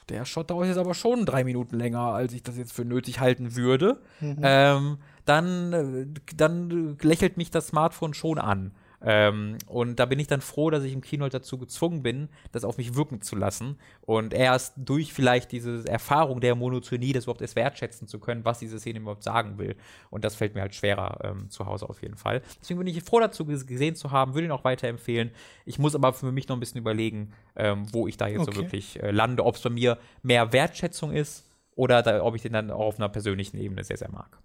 der 0.09 0.25
Shot 0.25 0.51
dauert 0.51 0.67
jetzt 0.67 0.79
aber 0.79 0.95
schon 0.95 1.27
drei 1.27 1.45
Minuten 1.45 1.77
länger, 1.77 2.01
als 2.01 2.33
ich 2.33 2.43
das 2.43 2.57
jetzt 2.57 2.73
für 2.73 2.85
nötig 2.85 3.21
halten 3.21 3.57
würde, 3.57 4.01
mhm. 4.21 4.39
ähm, 4.43 4.99
dann, 5.25 5.73
äh, 5.73 6.07
dann 6.37 6.97
lächelt 7.03 7.37
mich 7.37 7.51
das 7.51 7.69
Smartphone 7.69 8.15
schon 8.15 8.39
an. 8.39 8.73
Ähm, 9.01 9.59
und 9.67 10.01
da 10.01 10.07
bin 10.07 10.19
ich 10.19 10.27
dann 10.27 10.41
froh, 10.41 10.71
dass 10.71 10.83
ich 10.83 10.93
im 10.93 11.01
Kino 11.01 11.23
halt 11.23 11.35
dazu 11.35 11.57
gezwungen 11.57 12.03
bin, 12.03 12.29
das 12.53 12.65
auf 12.65 12.79
mich 12.79 12.95
wirken 12.95 13.23
zu 13.23 13.37
lassen. 13.37 13.79
Und 14.01 14.35
erst 14.35 14.75
durch 14.77 15.13
vielleicht 15.13 15.53
diese 15.53 15.87
Erfahrung 15.87 16.41
der 16.41 16.55
Monotonie, 16.55 17.13
das 17.13 17.25
überhaupt 17.25 17.43
erst 17.43 17.57
wertschätzen 17.57 18.09
zu 18.09 18.19
können, 18.19 18.45
was 18.45 18.59
diese 18.59 18.79
Szene 18.79 18.99
überhaupt 18.99 19.23
sagen 19.23 19.59
will. 19.59 19.77
Und 20.11 20.25
das 20.25 20.35
fällt 20.35 20.55
mir 20.55 20.63
halt 20.63 20.75
schwerer 20.75 21.19
ähm, 21.23 21.51
zu 21.51 21.67
Hause 21.67 21.89
auf 21.89 22.03
jeden 22.03 22.17
Fall. 22.17 22.43
Deswegen 22.61 22.79
bin 22.79 22.89
ich 22.89 23.03
froh 23.03 23.21
dazu 23.21 23.45
gesehen 23.45 23.95
zu 23.95 24.11
haben, 24.11 24.35
würde 24.35 24.47
ihn 24.47 24.53
auch 24.53 24.65
weiterempfehlen. 24.65 25.31
Ich 25.65 25.79
muss 25.79 25.95
aber 25.95 26.13
für 26.13 26.33
mich 26.33 26.49
noch 26.49 26.57
ein 26.57 26.61
bisschen 26.61 26.81
überlegen, 26.81 27.33
ähm, 27.57 27.87
wo 27.93 28.09
ich 28.09 28.17
da 28.17 28.27
jetzt 28.27 28.43
okay. 28.43 28.53
so 28.53 28.63
wirklich 28.63 29.03
äh, 29.03 29.11
lande, 29.11 29.45
ob 29.45 29.55
es 29.55 29.63
bei 29.63 29.71
mir 29.71 29.99
mehr 30.23 30.53
Wertschätzung 30.53 31.13
ist 31.13 31.45
oder 31.77 32.03
da, 32.03 32.23
ob 32.23 32.35
ich 32.35 32.43
den 32.43 32.53
dann 32.53 32.71
auch 32.71 32.87
auf 32.87 32.97
einer 32.99 33.09
persönlichen 33.09 33.59
Ebene 33.59 33.85
sehr, 33.85 33.97
sehr 33.97 34.11
mag. 34.11 34.39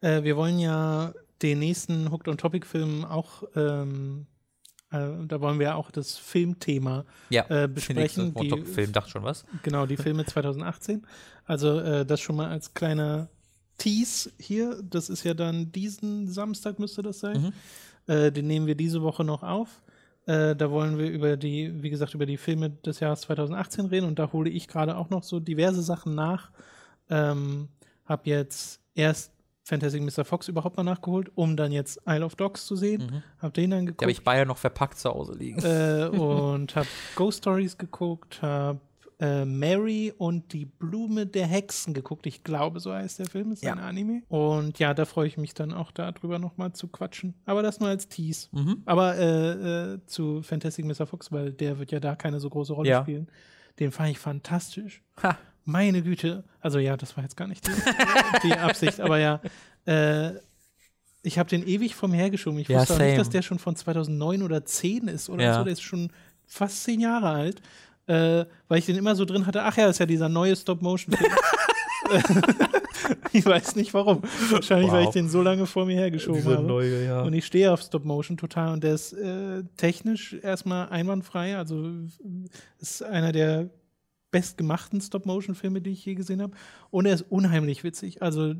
Äh, 0.00 0.22
wir 0.22 0.36
wollen 0.36 0.58
ja 0.58 1.12
den 1.42 1.58
nächsten 1.58 2.10
Hooked 2.10 2.28
on 2.28 2.38
Topic 2.38 2.66
Film 2.66 3.04
auch, 3.04 3.44
ähm, 3.54 4.26
äh, 4.90 5.08
da 5.26 5.40
wollen 5.40 5.58
wir 5.58 5.76
auch 5.76 5.90
das 5.90 6.16
Filmthema 6.16 7.04
ja, 7.30 7.46
äh, 7.48 7.68
besprechen. 7.68 8.34
Die 8.34 8.64
Film 8.64 8.92
dachte 8.92 9.10
schon 9.10 9.22
was. 9.22 9.44
Genau, 9.62 9.86
die 9.86 9.96
Filme 9.96 10.24
2018. 10.24 11.06
Also 11.44 11.78
äh, 11.80 12.06
das 12.06 12.20
schon 12.20 12.36
mal 12.36 12.48
als 12.48 12.74
kleiner 12.74 13.28
Tease 13.76 14.30
hier. 14.38 14.82
Das 14.82 15.08
ist 15.08 15.24
ja 15.24 15.34
dann 15.34 15.72
diesen 15.72 16.28
Samstag 16.28 16.78
müsste 16.78 17.02
das 17.02 17.20
sein. 17.20 17.52
Mhm. 18.06 18.12
Äh, 18.12 18.32
den 18.32 18.46
nehmen 18.46 18.66
wir 18.66 18.74
diese 18.74 19.02
Woche 19.02 19.24
noch 19.24 19.42
auf. 19.42 19.82
Äh, 20.26 20.56
da 20.56 20.70
wollen 20.70 20.98
wir 20.98 21.10
über 21.10 21.36
die, 21.36 21.82
wie 21.82 21.90
gesagt, 21.90 22.14
über 22.14 22.26
die 22.26 22.36
Filme 22.36 22.70
des 22.70 23.00
Jahres 23.00 23.22
2018 23.22 23.86
reden 23.86 24.06
und 24.06 24.18
da 24.18 24.30
hole 24.32 24.50
ich 24.50 24.68
gerade 24.68 24.96
auch 24.96 25.10
noch 25.10 25.22
so 25.22 25.40
diverse 25.40 25.82
Sachen 25.82 26.14
nach. 26.14 26.50
Ähm, 27.08 27.68
hab 28.04 28.26
jetzt 28.26 28.80
erst 28.94 29.32
Fantastic 29.68 30.02
Mr. 30.02 30.24
Fox 30.24 30.48
überhaupt 30.48 30.78
mal 30.78 30.82
nachgeholt, 30.82 31.30
um 31.34 31.54
dann 31.54 31.72
jetzt 31.72 32.00
Isle 32.06 32.24
of 32.24 32.36
Dogs 32.36 32.64
zu 32.64 32.74
sehen. 32.74 33.02
Mhm. 33.02 33.22
Hab 33.38 33.52
den 33.52 33.70
dann 33.70 33.84
geguckt. 33.84 34.00
Die 34.00 34.04
habe 34.04 34.12
ich 34.12 34.24
beide 34.24 34.46
noch 34.46 34.56
verpackt 34.56 34.98
zu 34.98 35.10
Hause 35.10 35.34
liegen. 35.34 35.60
Äh, 35.60 36.08
und 36.16 36.74
hab 36.74 36.86
Ghost 37.16 37.38
Stories 37.38 37.76
geguckt, 37.76 38.40
hab 38.40 38.80
äh, 39.20 39.44
Mary 39.44 40.14
und 40.16 40.54
die 40.54 40.64
Blume 40.64 41.26
der 41.26 41.46
Hexen 41.46 41.92
geguckt. 41.92 42.26
Ich 42.26 42.44
glaube, 42.44 42.80
so 42.80 42.94
heißt 42.94 43.18
der 43.18 43.26
Film, 43.26 43.52
ist 43.52 43.62
ja. 43.62 43.72
ein 43.72 43.78
Anime. 43.78 44.22
Und 44.28 44.78
ja, 44.78 44.94
da 44.94 45.04
freue 45.04 45.26
ich 45.26 45.36
mich 45.36 45.52
dann 45.52 45.74
auch 45.74 45.90
darüber 45.90 46.38
nochmal 46.38 46.72
zu 46.72 46.88
quatschen. 46.88 47.34
Aber 47.44 47.62
das 47.62 47.78
nur 47.78 47.90
als 47.90 48.08
Tease. 48.08 48.48
Mhm. 48.52 48.82
Aber 48.86 49.16
äh, 49.16 49.50
äh, 49.92 49.98
zu 50.06 50.40
Fantastic 50.42 50.86
Mr. 50.86 51.06
Fox, 51.06 51.30
weil 51.30 51.52
der 51.52 51.78
wird 51.78 51.92
ja 51.92 52.00
da 52.00 52.16
keine 52.16 52.40
so 52.40 52.48
große 52.48 52.72
Rolle 52.72 52.88
ja. 52.88 53.02
spielen. 53.02 53.28
Den 53.80 53.92
fand 53.92 54.10
ich 54.10 54.18
fantastisch. 54.18 55.02
Ha. 55.22 55.36
Meine 55.68 56.02
Güte. 56.02 56.44
Also 56.60 56.78
ja, 56.78 56.96
das 56.96 57.16
war 57.16 57.24
jetzt 57.24 57.36
gar 57.36 57.46
nicht 57.46 57.66
die, 57.66 57.72
die 58.48 58.52
Absicht, 58.54 59.00
aber 59.00 59.18
ja. 59.18 59.40
Äh, 59.86 60.32
ich 61.22 61.38
habe 61.38 61.50
den 61.50 61.66
ewig 61.66 61.94
vom 61.94 62.12
hergeschoben. 62.12 62.58
Ich 62.58 62.68
ja, 62.68 62.80
wusste 62.80 62.94
auch 62.94 62.98
nicht, 62.98 63.18
dass 63.18 63.28
der 63.28 63.42
schon 63.42 63.58
von 63.58 63.76
2009 63.76 64.42
oder 64.42 64.64
10 64.64 65.08
ist 65.08 65.28
oder 65.28 65.44
ja. 65.44 65.58
so. 65.58 65.64
Der 65.64 65.72
ist 65.72 65.82
schon 65.82 66.10
fast 66.46 66.84
zehn 66.84 67.00
Jahre 67.00 67.28
alt 67.28 67.60
äh, 68.08 68.46
weil 68.68 68.78
ich 68.78 68.86
den 68.86 68.96
immer 68.96 69.14
so 69.14 69.24
drin 69.24 69.46
hatte, 69.46 69.62
ach 69.62 69.76
ja, 69.76 69.88
ist 69.88 70.00
ja 70.00 70.06
dieser 70.06 70.28
neue 70.28 70.56
Stop-Motion-Film. 70.56 71.30
ich 73.32 73.44
weiß 73.44 73.76
nicht 73.76 73.92
warum. 73.92 74.22
Wahrscheinlich, 74.50 74.88
wow. 74.88 74.94
weil 74.94 75.04
ich 75.04 75.10
den 75.10 75.28
so 75.28 75.42
lange 75.42 75.66
vor 75.66 75.84
mir 75.84 75.96
hergeschoben 75.96 76.40
Diese 76.40 76.56
habe. 76.56 76.66
Neue, 76.66 77.04
ja. 77.04 77.22
Und 77.22 77.34
ich 77.34 77.44
stehe 77.44 77.70
auf 77.70 77.82
Stop-Motion 77.82 78.38
total 78.38 78.72
und 78.72 78.82
der 78.82 78.94
ist 78.94 79.12
äh, 79.12 79.62
technisch 79.76 80.34
erstmal 80.42 80.88
einwandfrei. 80.88 81.58
Also 81.58 81.90
ist 82.78 83.02
einer 83.02 83.32
der 83.32 83.68
bestgemachten 84.30 85.00
Stop-Motion-Filme, 85.00 85.80
die 85.80 85.90
ich 85.90 86.04
je 86.04 86.14
gesehen 86.14 86.42
habe. 86.42 86.54
Und 86.90 87.06
er 87.06 87.14
ist 87.14 87.26
unheimlich 87.30 87.84
witzig. 87.84 88.22
Also 88.22 88.54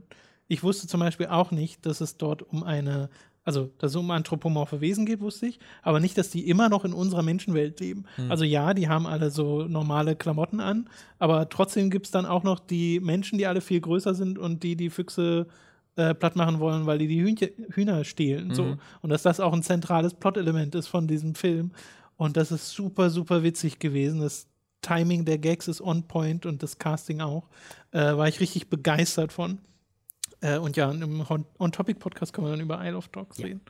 ich 0.47 0.63
wusste 0.63 0.87
zum 0.87 1.01
Beispiel 1.01 1.27
auch 1.27 1.51
nicht, 1.51 1.85
dass 1.85 2.01
es 2.01 2.17
dort 2.17 2.43
um 2.43 2.63
eine 2.63 3.11
also, 3.49 3.71
dass 3.79 3.93
es 3.93 3.97
um 3.97 4.11
anthropomorphe 4.11 4.83
Wesen 4.83 5.07
geht, 5.07 5.23
wusste 5.23 5.47
ich, 5.47 5.59
aber 5.83 6.01
nicht, 6.01 6.19
dass 6.19 6.29
die 6.29 6.51
immer 6.51 6.69
noch 6.69 6.85
in 6.85 6.93
unserer 6.93 7.23
Menschenwelt 7.23 7.81
leben. 7.81 8.05
Hm. 8.17 8.31
Also 8.31 8.45
ja, 8.45 8.75
die 8.75 8.91
haben 8.91 9.07
alle 9.07 9.31
so 9.31 9.63
normale 9.63 10.17
Klamotten 10.17 10.61
an, 10.61 10.91
aber 11.19 11.49
trotzdem 11.49 11.89
gibt 11.89 12.05
es 12.05 12.13
dann 12.13 12.27
auch 12.27 12.43
noch 12.43 12.61
die 12.61 13.01
Menschen, 13.01 13.39
die 13.39 13.47
alle 13.47 13.63
viel 13.63 13.81
größer 13.81 14.15
sind 14.15 14.39
und 14.39 14.65
die 14.65 14.77
die 14.77 14.91
Füchse 14.91 15.47
äh, 15.97 16.15
platt 16.15 16.37
machen 16.37 16.61
wollen, 16.61 16.85
weil 16.85 16.99
die 16.99 17.09
die 17.09 17.23
Hühnchen, 17.23 17.49
Hühner 17.71 18.05
stehlen. 18.05 18.49
Mhm. 18.49 18.55
So. 18.55 18.77
Und 19.01 19.09
dass 19.09 19.23
das 19.23 19.41
auch 19.41 19.55
ein 19.55 19.63
zentrales 19.63 20.13
Plot-Element 20.13 20.75
ist 20.75 20.89
von 20.89 21.09
diesem 21.09 21.35
Film. 21.35 21.73
Und 22.19 22.37
das 22.37 22.53
ist 22.53 22.71
super, 22.71 23.09
super 23.09 23.43
witzig 23.43 23.79
gewesen. 23.79 24.21
Das 24.21 24.47
Timing 24.83 25.25
der 25.25 25.39
Gags 25.39 25.69
ist 25.69 25.81
on 25.81 26.07
point 26.07 26.47
und 26.47 26.63
das 26.63 26.79
Casting 26.79 27.21
auch. 27.21 27.49
Äh, 27.91 28.17
war 28.17 28.29
ich 28.29 28.41
richtig 28.41 28.69
begeistert 28.69 29.33
von. 29.33 29.59
Äh, 30.41 30.59
und 30.59 30.77
ja, 30.77 30.91
im 30.91 31.25
On-Topic-Podcast 31.59 32.33
kann 32.33 32.45
man 32.45 32.53
dann 32.53 32.61
über 32.61 32.81
Isle 32.85 32.97
of 32.97 33.09
Dogs 33.09 33.39
ja. 33.39 33.47
reden. 33.47 33.61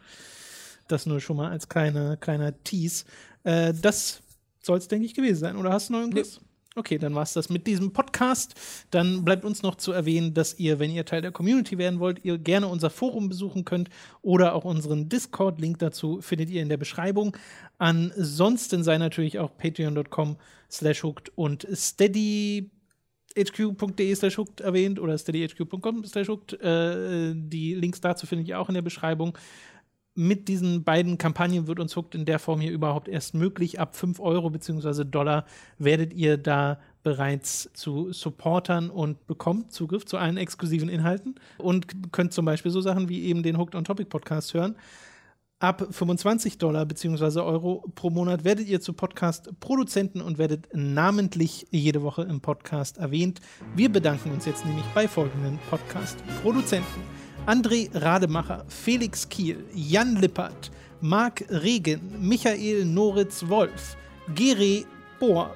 Das 0.86 1.06
nur 1.06 1.20
schon 1.20 1.36
mal 1.36 1.50
als 1.50 1.68
kleine, 1.68 2.16
kleiner 2.18 2.62
Tease. 2.62 3.04
Äh, 3.44 3.74
das 3.74 4.22
soll 4.60 4.78
es, 4.78 4.88
denke 4.88 5.06
ich, 5.06 5.14
gewesen 5.14 5.40
sein. 5.40 5.56
Oder 5.56 5.72
hast 5.72 5.88
du 5.88 5.94
noch 5.94 6.00
irgendwas? 6.00 6.36
Ja. 6.36 6.47
Okay, 6.76 6.98
dann 6.98 7.14
war 7.14 7.22
es 7.22 7.32
das 7.32 7.48
mit 7.48 7.66
diesem 7.66 7.92
Podcast. 7.92 8.54
Dann 8.90 9.24
bleibt 9.24 9.44
uns 9.44 9.62
noch 9.62 9.74
zu 9.76 9.92
erwähnen, 9.92 10.34
dass 10.34 10.58
ihr, 10.58 10.78
wenn 10.78 10.90
ihr 10.90 11.04
Teil 11.04 11.22
der 11.22 11.32
Community 11.32 11.76
werden 11.78 11.98
wollt, 11.98 12.24
ihr 12.24 12.38
gerne 12.38 12.68
unser 12.68 12.90
Forum 12.90 13.28
besuchen 13.28 13.64
könnt 13.64 13.88
oder 14.22 14.54
auch 14.54 14.64
unseren 14.64 15.08
Discord-Link 15.08 15.78
dazu 15.78 16.20
findet 16.20 16.50
ihr 16.50 16.62
in 16.62 16.68
der 16.68 16.76
Beschreibung. 16.76 17.36
Ansonsten 17.78 18.84
sei 18.84 18.98
natürlich 18.98 19.38
auch 19.38 19.56
patreon.com 19.56 20.36
slash 20.70 21.02
hooked 21.02 21.32
und 21.36 21.66
steady 21.72 22.70
hq.de 23.36 24.14
slash 24.14 24.38
hooked 24.38 24.60
erwähnt 24.60 24.98
oder 24.98 25.16
steadyhq.com 25.16 26.04
slash 26.04 26.28
hooked. 26.28 26.60
Äh, 26.60 27.34
die 27.34 27.74
Links 27.74 28.00
dazu 28.00 28.26
findet 28.26 28.48
ihr 28.48 28.58
auch 28.58 28.68
in 28.68 28.74
der 28.74 28.82
Beschreibung. 28.82 29.36
Mit 30.20 30.48
diesen 30.48 30.82
beiden 30.82 31.16
Kampagnen 31.16 31.68
wird 31.68 31.78
uns 31.78 31.94
Hooked 31.94 32.16
in 32.16 32.24
der 32.24 32.40
Form 32.40 32.60
hier 32.60 32.72
überhaupt 32.72 33.06
erst 33.06 33.34
möglich. 33.34 33.78
Ab 33.78 33.94
5 33.94 34.18
Euro 34.18 34.50
bzw. 34.50 35.04
Dollar 35.04 35.44
werdet 35.78 36.12
ihr 36.12 36.36
da 36.36 36.80
bereits 37.04 37.70
zu 37.72 38.12
Supportern 38.12 38.90
und 38.90 39.28
bekommt 39.28 39.70
Zugriff 39.70 40.06
zu 40.06 40.16
allen 40.16 40.36
exklusiven 40.36 40.88
Inhalten 40.88 41.36
und 41.58 42.12
könnt 42.12 42.32
zum 42.32 42.46
Beispiel 42.46 42.72
so 42.72 42.80
Sachen 42.80 43.08
wie 43.08 43.26
eben 43.26 43.44
den 43.44 43.58
Hooked 43.58 43.76
on 43.76 43.84
Topic 43.84 44.08
Podcast 44.08 44.54
hören. 44.54 44.74
Ab 45.60 45.86
25 45.88 46.58
Dollar 46.58 46.84
bzw. 46.84 47.38
Euro 47.38 47.84
pro 47.94 48.10
Monat 48.10 48.42
werdet 48.42 48.66
ihr 48.66 48.80
zu 48.80 48.94
Podcast-Produzenten 48.94 50.20
und 50.20 50.36
werdet 50.36 50.66
namentlich 50.72 51.68
jede 51.70 52.02
Woche 52.02 52.22
im 52.22 52.40
Podcast 52.40 52.98
erwähnt. 52.98 53.40
Wir 53.76 53.88
bedanken 53.88 54.32
uns 54.32 54.46
jetzt 54.46 54.66
nämlich 54.66 54.86
bei 54.96 55.06
folgenden 55.06 55.60
Podcast-Produzenten: 55.70 57.02
André 57.48 57.88
Rademacher, 57.94 58.62
Felix 58.68 59.26
Kiel, 59.26 59.64
Jan 59.74 60.16
Lippert, 60.16 60.70
Marc 61.00 61.46
Regen, 61.48 61.98
Michael 62.20 62.84
Noritz 62.84 63.42
Wolf, 63.48 63.96
Gere 64.34 64.84
Bohr, 65.18 65.54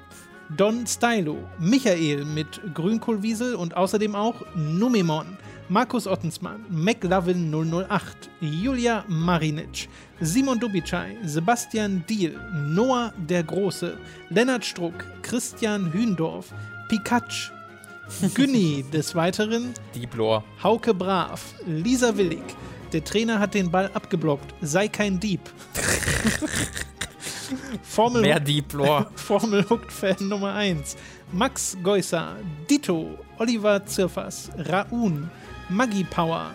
Don 0.57 0.87
Stylo, 0.87 1.37
Michael 1.59 2.25
mit 2.25 2.59
Grünkohlwiesel 2.73 3.53
und 3.53 3.77
außerdem 3.77 4.15
auch 4.15 4.41
Numemon. 4.55 5.37
Markus 5.69 6.07
Ottensmann, 6.07 6.65
McLovin 6.67 7.53
008, 7.53 8.27
Julia 8.41 9.05
Marinic, 9.07 9.87
Simon 10.19 10.59
Dubicai, 10.59 11.15
Sebastian 11.23 12.03
Diel, 12.09 12.39
Noah 12.69 13.13
der 13.29 13.43
Große, 13.43 13.99
Lennart 14.31 14.65
Struck, 14.65 15.05
Christian 15.21 15.93
Hündorf, 15.93 16.51
Pikachu, 16.89 17.53
Günni 18.33 18.83
des 18.91 19.15
Weiteren, 19.15 19.73
Dieblor, 19.95 20.43
Hauke 20.61 20.93
Brav, 20.93 21.41
Lisa 21.65 22.15
Willig, 22.17 22.43
der 22.91 23.03
Trainer 23.03 23.39
hat 23.39 23.53
den 23.53 23.71
Ball 23.71 23.89
abgeblockt, 23.93 24.53
sei 24.61 24.87
kein 24.87 25.19
Dieb. 25.19 25.41
Formel 27.83 28.21
Mehr 28.21 28.39
Dieblor. 28.39 29.11
Formel 29.15 29.65
Hooked 29.69 29.91
Fan 29.91 30.27
Nummer 30.27 30.53
1. 30.53 30.95
Max 31.31 31.77
Geusser, 31.83 32.35
Dito, 32.69 33.17
Oliver 33.39 33.85
Zirfas, 33.85 34.49
Raun, 34.69 35.29
Maggie 35.69 36.03
Power, 36.03 36.51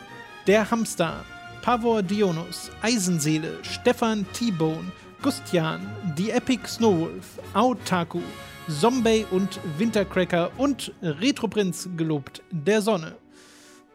Der 0.46 0.70
Hamster, 0.70 1.24
Pavor 1.62 2.02
Dionus, 2.02 2.70
Eisenseele, 2.82 3.58
Stefan 3.62 4.24
T-Bone, 4.32 4.92
Gustian, 5.22 5.80
Die 6.16 6.30
Epic 6.30 6.68
Snowwolf, 6.68 7.38
Autaku, 7.54 8.20
Zombie 8.68 9.24
und 9.30 9.58
Wintercracker 9.78 10.50
und 10.58 10.92
Retroprinz 11.00 11.88
gelobt 11.96 12.42
der 12.50 12.82
Sonne. 12.82 13.16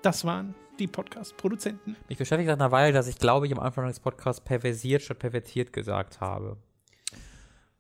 Das 0.02 0.26
waren 0.26 0.56
die 0.80 0.88
Podcast-Produzenten. 0.88 1.96
Mich 2.10 2.18
beschäftigt 2.18 2.50
seit 2.50 2.60
einer 2.60 2.72
Weile, 2.72 2.92
dass 2.92 3.08
ich 3.08 3.20
glaube, 3.20 3.46
ich 3.46 3.54
am 3.54 3.60
Anfang 3.60 3.86
des 3.86 4.00
Podcasts 4.00 4.42
perversiert 4.42 5.04
statt 5.04 5.20
pervertiert 5.20 5.74
gesagt 5.74 6.22
habe. 6.22 6.58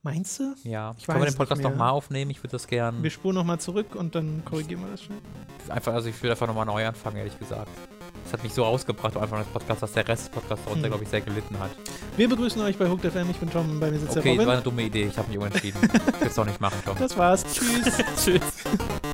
Meinst 0.04 0.40
du? 0.40 0.54
Ja. 0.64 0.94
Ich 0.98 1.08
Können 1.08 1.22
wir 1.22 1.26
den 1.26 1.36
Podcast 1.36 1.64
nochmal 1.64 1.90
aufnehmen? 1.90 2.30
Ich 2.30 2.40
würde 2.40 2.52
das 2.52 2.68
gern. 2.68 3.02
Wir 3.02 3.10
spuren 3.10 3.36
nochmal 3.36 3.60
zurück 3.60 3.96
und 3.96 4.14
dann 4.14 4.44
korrigieren 4.46 4.82
wir 4.82 4.92
das 4.92 5.02
schon. 5.02 5.18
Einfach, 5.70 5.94
also 5.94 6.10
ich 6.10 6.22
würde 6.22 6.34
einfach 6.34 6.46
nochmal 6.46 6.66
neu 6.66 6.86
anfangen, 6.86 7.18
ehrlich 7.18 7.40
gesagt. 7.40 7.72
Das 8.24 8.34
hat 8.34 8.44
mich 8.44 8.54
so 8.54 8.66
ausgebracht 8.66 9.16
am 9.16 9.24
Anfang 9.24 9.40
des 9.40 9.48
Podcasts, 9.48 9.82
dass 9.82 9.94
der 9.94 10.08
Rest 10.08 10.24
des 10.24 10.30
Podcasts 10.30 10.66
darunter, 10.66 10.84
hm. 10.84 10.92
glaube 10.92 11.04
ich, 11.04 11.10
sehr 11.10 11.22
gelitten 11.22 11.60
hat. 11.60 11.72
Wir 12.18 12.30
begrüßen 12.30 12.62
euch 12.62 12.78
bei 12.78 12.90
Hooked 12.90 13.12
FM. 13.12 13.30
Ich 13.30 13.38
bin 13.38 13.50
Tom, 13.52 13.80
bei 13.80 13.92
mir 13.92 14.00
sitzt 14.00 14.18
okay, 14.18 14.22
der 14.24 14.32
Okay, 14.32 14.38
das 14.38 14.48
war 14.48 14.54
eine 14.54 14.64
dumme 14.64 14.82
Idee. 14.84 15.06
Ich 15.06 15.18
habe 15.18 15.28
mich 15.30 15.38
umentschieden. 15.40 15.82
ich 15.84 16.22
will 16.22 16.28
es 16.28 16.36
doch 16.36 16.46
nicht 16.46 16.62
machen, 16.62 16.78
Tom. 16.86 16.96
Das 16.98 17.18
war's. 17.18 17.44
Tschüss. 17.44 18.04
Tschüss. 18.24 18.42